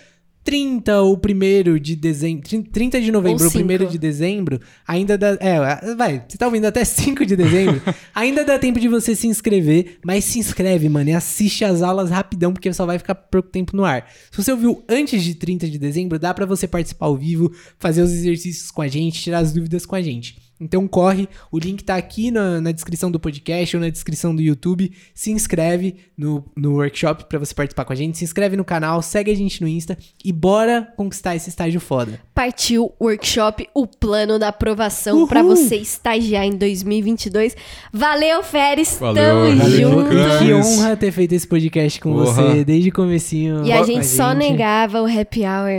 30 0.50 1.02
ou 1.02 1.16
1 1.16 1.78
de 1.80 1.96
dezembro, 1.96 2.44
30 2.72 3.00
de 3.00 3.12
novembro 3.12 3.44
ou 3.44 3.52
Ou 3.52 3.62
1 3.62 3.68
cinco. 3.78 3.86
de 3.86 4.00
dezembro, 4.00 4.60
ainda 4.88 5.16
dá. 5.16 5.38
É, 5.40 5.94
vai, 5.96 6.26
você 6.28 6.40
tá 6.40 6.48
ouvindo 6.48 6.66
até 6.66 6.84
5 6.86 7.24
de 7.24 7.36
dezembro, 7.36 7.80
ainda 8.16 8.44
dá 8.44 8.58
tempo 8.58 8.80
de 8.80 8.88
você 8.88 9.16
se 9.16 9.28
inscrever, 9.28 10.00
mas 10.04 10.24
se 10.24 10.40
inscreve, 10.40 10.90
mano, 10.90 11.12
e 11.12 11.14
assiste 11.14 11.64
as 11.64 11.84
aulas 11.84 12.10
rapidão, 12.10 12.52
porque 12.52 12.74
só 12.74 12.84
vai 12.84 12.98
ficar 12.98 13.14
pouco 13.14 13.50
tempo 13.50 13.78
no 13.78 13.86
ar. 13.86 14.10
Se 14.32 14.42
você 14.42 14.52
ouviu 14.52 14.84
antes 14.90 15.24
de 15.24 15.36
30 15.36 15.70
de 15.70 15.78
dezembro, 15.78 16.18
dá 16.18 16.34
pra 16.34 16.48
você 16.48 16.68
participar 16.68 17.06
ao 17.06 17.16
vivo, 17.16 17.52
fazer 17.78 18.02
os 18.02 18.12
exercícios 18.12 18.72
com 18.72 18.82
a 18.82 18.88
gente, 18.88 19.22
tirar 19.22 19.40
as 19.40 19.54
dúvidas 19.54 19.86
com 19.86 19.96
a 19.96 20.02
gente. 20.02 20.49
Então 20.60 20.88
corre, 20.88 21.28
o 21.52 21.58
link 21.58 21.84
tá 21.84 21.96
aqui 21.96 22.32
na, 22.32 22.60
na 22.60 22.72
descrição 22.72 23.10
do 23.10 23.20
podcast 23.20 23.78
ou 23.78 23.82
na 23.82 23.90
descrição 23.90 24.36
do 24.36 24.42
YouTube. 24.42 24.92
Se 25.14 25.32
inscreve 25.32 25.96
no, 26.18 26.44
no 26.56 26.74
workshop 26.74 27.26
pra 27.26 27.40
você 27.40 27.54
participar 27.54 27.86
com 27.86 27.94
a 27.94 27.96
gente, 27.96 28.18
se 28.18 28.24
inscreve 28.26 28.58
no 28.58 28.66
canal, 28.66 29.02
segue 29.02 29.32
a 29.32 29.36
gente 29.36 29.62
no 29.62 29.68
Insta 29.68 29.98
e 30.24 30.34
bora 30.34 30.92
conquistar 30.98 31.36
esse 31.36 31.50
estágio 31.50 31.80
foda. 31.80 32.20
Partiu 32.36 32.92
workshop, 33.02 33.68
o 33.74 33.88
plano 33.88 34.38
da 34.38 34.50
aprovação 34.50 35.26
pra 35.28 35.42
você 35.42 35.78
estagiar 35.78 36.44
em 36.44 36.58
2022. 36.58 37.56
Valeu, 37.94 38.44
Feres. 38.44 38.98
Valeu, 39.00 39.24
Tamo 39.24 39.56
valeu, 39.56 39.92
junto. 39.92 40.10
Que 40.40 40.54
honra 40.54 40.98
ter 40.98 41.12
feito 41.12 41.34
esse 41.34 41.48
podcast 41.48 42.00
com 42.02 42.14
Porra. 42.14 42.26
você 42.26 42.64
desde 42.66 42.90
o 42.90 42.94
comecinho. 42.94 43.66
E 43.66 43.72
a 43.72 43.80
com 43.80 43.86
gente 43.86 44.06
só 44.06 44.34
negava 44.34 45.02
o 45.02 45.06
happy 45.06 45.42
hour. 45.42 45.70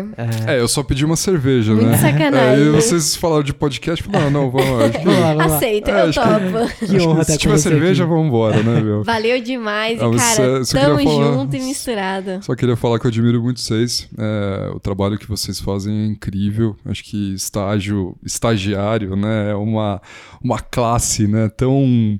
É. 0.46 0.54
É, 0.54 0.60
eu 0.60 0.68
só 0.68 0.82
pedi 0.82 1.04
uma 1.04 1.16
cerveja, 1.16 1.74
Muito 1.74 1.88
né? 1.88 1.98
sacanagem. 1.98 2.64
Aí 2.64 2.70
vocês 2.70 3.14
falaram 3.16 3.42
de 3.42 3.52
podcast, 3.52 4.08
não, 4.10 4.30
não, 4.30 4.50
vamos. 4.50 4.69
Acho 4.78 4.98
que, 4.98 5.04
Vamos 5.04 5.20
lá, 5.20 5.34
vamos 5.34 5.50
lá. 5.50 5.56
Aceita, 5.56 5.90
É, 5.90 5.94
eu 6.00 6.08
acho 6.08 6.20
que- 6.20 6.28
topo. 6.28 6.86
Que 6.86 7.00
honra 7.00 7.24
se 7.24 7.30
estar 7.32 7.36
tiver 7.42 7.58
cerveja, 7.58 8.04
aqui. 8.04 8.10
vamos 8.12 8.26
embora, 8.28 8.62
né, 8.62 8.80
meu? 8.80 9.02
Valeu 9.04 9.40
demais. 9.42 10.00
Ah, 10.00 10.06
e, 10.08 10.16
cara, 10.16 10.64
só- 10.64 10.78
só 10.78 10.80
tamo 10.80 11.02
falar- 11.02 11.32
junto 11.34 11.56
e 11.56 11.60
misturado. 11.60 12.38
Só 12.42 12.54
queria 12.54 12.76
falar 12.76 12.98
que 12.98 13.06
eu 13.06 13.10
admiro 13.10 13.42
muito 13.42 13.60
vocês. 13.60 14.08
É, 14.18 14.70
o 14.74 14.80
trabalho 14.80 15.18
que 15.18 15.26
vocês 15.28 15.58
fazem 15.60 15.92
é 15.94 16.06
incrível. 16.06 16.76
Acho 16.84 17.02
que 17.04 17.34
estágio, 17.34 18.16
estagiário, 18.24 19.16
né, 19.16 19.50
é 19.50 19.54
uma, 19.54 20.00
uma 20.42 20.58
classe, 20.58 21.26
né, 21.26 21.48
tão 21.48 22.18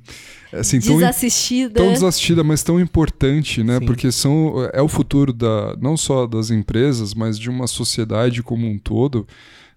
assim, 0.52 0.81
tão, 0.81 0.97
Desassistida. 0.97 1.74
tão 1.74 1.93
desassistida, 1.93 2.43
mas 2.43 2.62
tão 2.62 2.81
importante, 2.81 3.62
né? 3.62 3.78
Sim. 3.78 3.86
Porque 3.86 4.10
são 4.10 4.68
é 4.72 4.82
o 4.82 4.89
futuro 4.89 5.32
da 5.32 5.77
não 5.81 5.97
só 5.97 6.27
das 6.27 6.51
empresas, 6.51 7.14
mas 7.14 7.39
de 7.39 7.48
uma 7.48 7.66
sociedade 7.68 8.43
como 8.43 8.66
um 8.66 8.77
todo. 8.78 9.27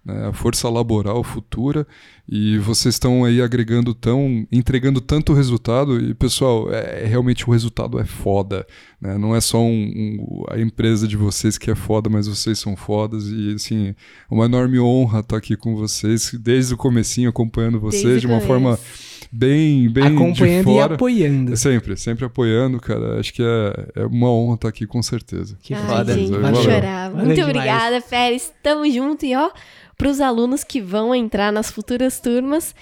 Né, 0.04 0.26
a 0.28 0.32
força 0.34 0.68
laboral 0.68 1.24
futura 1.24 1.86
e 2.28 2.58
vocês 2.58 2.94
estão 2.94 3.24
aí 3.24 3.40
agregando 3.40 3.94
tão 3.94 4.46
entregando 4.52 5.00
tanto 5.00 5.32
resultado 5.32 5.98
e 5.98 6.12
pessoal 6.12 6.70
é, 6.70 7.06
realmente 7.06 7.48
o 7.48 7.52
resultado 7.52 7.98
é 7.98 8.04
foda 8.04 8.66
né? 9.00 9.16
não 9.16 9.34
é 9.34 9.40
só 9.40 9.58
um, 9.62 9.70
um- 9.72 10.44
a 10.50 10.60
empresa 10.60 11.08
de 11.08 11.16
vocês 11.16 11.56
que 11.56 11.70
é 11.70 11.74
foda 11.74 12.10
mas 12.10 12.28
vocês 12.28 12.58
são 12.58 12.76
fodas 12.76 13.28
e 13.28 13.54
assim 13.54 13.88
é 13.88 13.94
uma 14.30 14.44
enorme 14.44 14.78
honra 14.78 15.20
estar 15.20 15.38
aqui 15.38 15.56
com 15.56 15.74
vocês 15.74 16.34
desde 16.38 16.74
o 16.74 16.76
comecinho 16.76 17.30
acompanhando 17.30 17.80
vocês 17.80 18.02
Desde 18.04 18.26
de 18.26 18.26
uma 18.26 18.42
forma 18.42 18.78
bem 19.32 19.88
bem 19.88 20.10
de 20.10 20.14
Acompanhando 20.16 20.60
e 20.70 20.74
fora 20.74 20.94
apoiando. 20.94 21.56
Sempre, 21.56 21.96
sempre 21.96 22.24
apoiando, 22.26 22.78
cara. 22.78 23.18
Acho 23.18 23.32
que 23.32 23.42
é, 23.42 24.02
é 24.02 24.06
uma 24.06 24.30
honra 24.30 24.54
estar 24.54 24.68
aqui, 24.68 24.86
com 24.86 25.02
certeza. 25.02 25.56
Que 25.60 25.74
Ai, 25.74 25.86
foda. 25.86 26.14
gente, 26.14 26.30
vou 26.30 26.40
Valeu. 26.40 26.62
chorar. 26.62 27.10
Valeu 27.10 27.26
Muito 27.26 27.34
demais. 27.36 27.56
obrigada, 27.56 28.00
Feres. 28.00 28.52
Tamo 28.62 28.88
junto. 28.90 29.24
E 29.26 29.34
ó, 29.34 29.50
pros 29.96 30.20
alunos 30.20 30.64
que 30.64 30.80
vão 30.80 31.14
entrar 31.14 31.52
nas 31.52 31.70
futuras 31.70 32.18
turmas, 32.20 32.74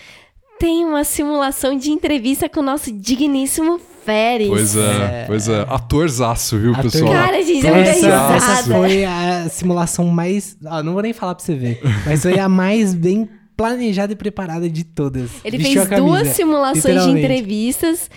tem 0.58 0.84
uma 0.84 1.04
simulação 1.04 1.76
de 1.76 1.90
entrevista 1.90 2.48
com 2.48 2.60
o 2.60 2.62
nosso 2.62 2.92
digníssimo 2.92 3.80
Feres. 4.04 4.48
Pois 4.48 4.74
é, 4.76 4.80
É. 4.80 5.24
pois 5.28 5.48
é. 5.48 5.60
Atorzaço, 5.68 6.58
viu, 6.58 6.72
Ator- 6.72 6.90
pessoal? 6.90 7.12
Cara, 7.12 7.40
gente 7.42 7.62
muita 7.64 7.90
Essa, 7.90 8.64
foi 8.64 9.04
a 9.04 9.48
simulação 9.48 10.06
mais. 10.06 10.56
Ah, 10.66 10.82
não 10.82 10.92
vou 10.94 11.02
nem 11.02 11.12
falar 11.12 11.36
pra 11.36 11.44
você 11.44 11.54
ver. 11.54 11.80
Mas 12.04 12.22
foi 12.22 12.36
a 12.38 12.48
mais 12.48 12.94
bem 12.94 13.28
planejada 13.56 14.12
e 14.12 14.16
preparada 14.16 14.68
de 14.68 14.82
todas. 14.82 15.30
Ele 15.44 15.58
Vestiu 15.58 15.86
fez 15.86 16.00
duas 16.00 16.28
simulações 16.28 17.04
de 17.04 17.10
entrevistas 17.10 18.10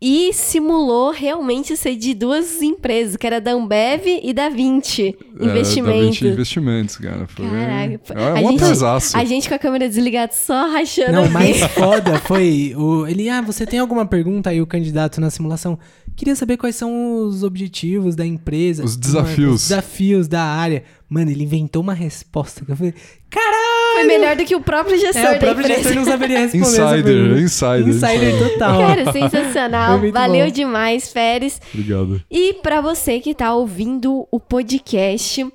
e 0.00 0.32
simulou 0.32 1.10
realmente 1.10 1.76
ser 1.76 1.96
de 1.96 2.14
duas 2.14 2.62
empresas, 2.62 3.16
que 3.16 3.26
era 3.26 3.40
da 3.40 3.50
Ambev 3.52 4.06
e 4.22 4.32
da 4.32 4.48
20 4.48 5.16
É, 5.40 5.44
Investimento. 5.44 5.98
Da 5.98 6.04
20 6.06 6.26
investimentos, 6.28 6.96
cara. 6.96 7.26
Foi, 7.26 7.44
Caraca, 7.48 8.00
é 8.14 8.20
a 8.20 8.34
um 8.34 8.50
gente- 8.50 8.62
atorzaço. 8.62 9.16
A 9.16 9.24
gente 9.24 9.48
com 9.48 9.54
a 9.54 9.58
câmera 9.58 9.88
desligada 9.88 10.32
só 10.32 10.70
rachando 10.70 11.12
Não, 11.12 11.28
mais 11.30 11.58
foda 11.74 12.18
foi 12.20 12.74
o, 12.76 13.06
ele, 13.08 13.28
ah, 13.28 13.42
você 13.42 13.66
tem 13.66 13.80
alguma 13.80 14.06
pergunta 14.06 14.50
aí, 14.50 14.60
o 14.62 14.66
candidato 14.66 15.20
na 15.20 15.30
simulação? 15.30 15.76
Queria 16.14 16.34
saber 16.36 16.56
quais 16.56 16.76
são 16.76 17.22
os 17.26 17.42
objetivos 17.42 18.14
da 18.16 18.26
empresa. 18.26 18.84
Os 18.84 18.96
desafios. 18.96 19.54
Os 19.62 19.68
desafios 19.68 20.28
da 20.28 20.42
área. 20.42 20.82
Mano, 21.08 21.30
ele 21.30 21.44
inventou 21.44 21.82
uma 21.82 21.94
resposta 21.94 22.64
que 22.64 22.70
eu 22.72 22.76
falei, 22.76 22.94
caralho! 23.30 23.94
Foi 23.94 24.04
melhor 24.04 24.36
do 24.36 24.44
que 24.44 24.54
o 24.54 24.60
próprio 24.60 24.98
gestor 24.98 25.22
É, 25.22 25.36
o 25.36 25.38
próprio 25.38 25.66
gestor 25.66 25.94
não 25.94 26.04
saberia 26.04 26.38
responder 26.40 26.64
Insider, 26.64 27.38
insider, 27.38 27.88
Insider 27.88 28.28
insider. 28.34 28.38
total. 28.52 28.78
Cara, 28.78 29.12
sensacional. 29.12 30.00
Valeu 30.12 30.46
bom. 30.46 30.52
demais, 30.52 31.12
Feres. 31.12 31.60
Obrigado. 31.72 32.22
E 32.30 32.54
pra 32.54 32.80
você 32.80 33.20
que 33.20 33.34
tá 33.34 33.54
ouvindo 33.54 34.26
o 34.30 34.38
podcast, 34.40 35.46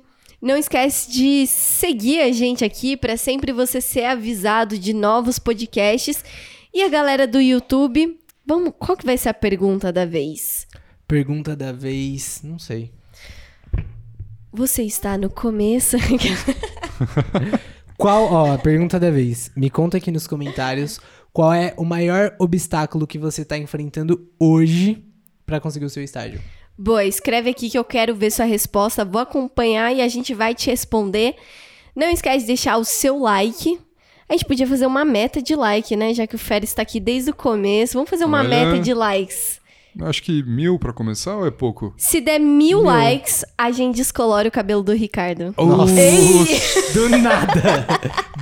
não 0.42 0.56
esquece 0.56 1.10
de 1.10 1.46
seguir 1.46 2.20
a 2.20 2.30
gente 2.32 2.64
aqui 2.64 2.96
pra 2.96 3.16
sempre 3.16 3.50
você 3.52 3.80
ser 3.80 4.04
avisado 4.04 4.78
de 4.78 4.92
novos 4.92 5.38
podcasts. 5.38 6.22
E 6.72 6.82
a 6.82 6.88
galera 6.88 7.26
do 7.26 7.40
YouTube, 7.40 8.18
vamos, 8.44 8.72
qual 8.78 8.96
que 8.96 9.06
vai 9.06 9.16
ser 9.16 9.30
a 9.30 9.34
pergunta 9.34 9.90
da 9.92 10.04
vez? 10.04 10.66
Pergunta 11.08 11.54
da 11.56 11.72
vez, 11.72 12.40
não 12.44 12.58
sei. 12.58 12.90
Você 14.52 14.82
está 14.82 15.16
no 15.18 15.28
começo? 15.30 15.96
Qual, 17.96 18.32
ó, 18.32 18.52
a 18.52 18.58
pergunta 18.58 18.98
da 18.98 19.10
vez. 19.10 19.50
Me 19.56 19.70
conta 19.70 19.98
aqui 19.98 20.10
nos 20.10 20.26
comentários 20.26 21.00
qual 21.32 21.52
é 21.52 21.74
o 21.76 21.84
maior 21.84 22.34
obstáculo 22.38 23.06
que 23.06 23.18
você 23.18 23.44
tá 23.44 23.56
enfrentando 23.56 24.28
hoje 24.38 25.04
pra 25.46 25.60
conseguir 25.60 25.84
o 25.84 25.90
seu 25.90 26.02
estágio. 26.02 26.40
Boa, 26.76 27.04
escreve 27.04 27.50
aqui 27.50 27.70
que 27.70 27.78
eu 27.78 27.84
quero 27.84 28.14
ver 28.14 28.30
sua 28.30 28.44
resposta, 28.44 29.04
vou 29.04 29.20
acompanhar 29.20 29.94
e 29.94 30.02
a 30.02 30.08
gente 30.08 30.34
vai 30.34 30.54
te 30.54 30.70
responder. 30.70 31.36
Não 31.94 32.10
esquece 32.10 32.40
de 32.40 32.46
deixar 32.48 32.76
o 32.78 32.84
seu 32.84 33.18
like. 33.20 33.78
A 34.28 34.32
gente 34.32 34.44
podia 34.44 34.66
fazer 34.66 34.86
uma 34.86 35.04
meta 35.04 35.40
de 35.40 35.54
like, 35.54 35.94
né? 35.94 36.12
Já 36.12 36.26
que 36.26 36.34
o 36.34 36.38
Félix 36.38 36.72
está 36.72 36.82
aqui 36.82 36.98
desde 36.98 37.30
o 37.30 37.34
começo. 37.34 37.94
Vamos 37.94 38.10
fazer 38.10 38.24
uma 38.24 38.40
Olha. 38.40 38.48
meta 38.48 38.80
de 38.80 38.92
likes. 38.92 39.60
Acho 40.02 40.22
que 40.22 40.42
mil 40.42 40.78
pra 40.78 40.92
começar 40.92 41.36
ou 41.36 41.46
é 41.46 41.50
pouco? 41.50 41.94
Se 41.96 42.20
der 42.20 42.38
mil 42.40 42.82
likes, 42.82 43.44
a 43.56 43.70
gente 43.70 43.96
descolore 43.96 44.48
o 44.48 44.50
cabelo 44.50 44.82
do 44.82 44.92
Ricardo. 44.92 45.54
Nossa. 45.56 45.94
Do 46.92 47.08
nada. 47.10 47.86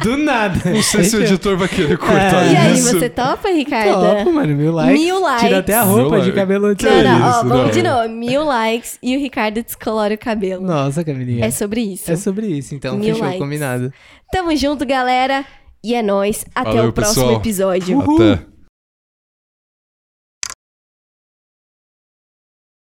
Do 0.02 0.16
nada. 0.16 0.70
Não 0.70 0.82
sei 0.82 1.04
se 1.04 1.16
o 1.16 1.22
editor 1.22 1.56
vai 1.56 1.68
querer 1.68 1.98
cortar 1.98 2.46
E 2.50 2.56
aí, 2.56 2.74
isso. 2.74 2.98
você 2.98 3.08
topa, 3.08 3.48
Ricardo? 3.50 3.92
Topo, 4.18 4.32
mano. 4.32 4.54
Mil 4.54 4.72
likes. 4.72 5.00
Mil 5.02 5.20
likes. 5.20 5.42
Tira 5.42 5.58
até 5.58 5.74
a 5.76 5.84
Mil 5.84 5.94
roupa 5.94 6.16
de 6.16 6.22
likes. 6.22 6.34
cabelo. 6.34 6.76
Que 6.76 6.84
Não, 6.86 7.02
não, 7.02 7.26
ó, 7.26 7.30
isso, 7.30 7.48
vamos 7.48 7.64
não. 7.64 7.70
de 7.70 7.82
novo. 7.82 8.08
Mil 8.08 8.44
likes 8.44 8.98
e 9.02 9.16
o 9.16 9.20
Ricardo 9.20 9.62
descolore 9.62 10.14
o 10.14 10.18
cabelo. 10.18 10.64
Nossa, 10.64 11.04
Camilinha. 11.04 11.44
É 11.44 11.50
sobre 11.50 11.80
isso. 11.82 12.10
É 12.10 12.16
sobre 12.16 12.46
isso, 12.46 12.74
então. 12.74 12.96
Mil 12.96 13.08
Fechou, 13.14 13.22
likes. 13.22 13.38
combinado. 13.42 13.92
Tamo 14.32 14.56
junto, 14.56 14.86
galera. 14.86 15.44
E 15.84 15.94
é 15.94 16.02
nóis. 16.02 16.44
Até 16.54 16.70
Valeu, 16.70 16.88
o 16.88 16.92
próximo 16.92 17.24
pessoal. 17.24 17.40
episódio. 17.40 17.98
Uhul. 17.98 18.32
Até. 18.32 18.51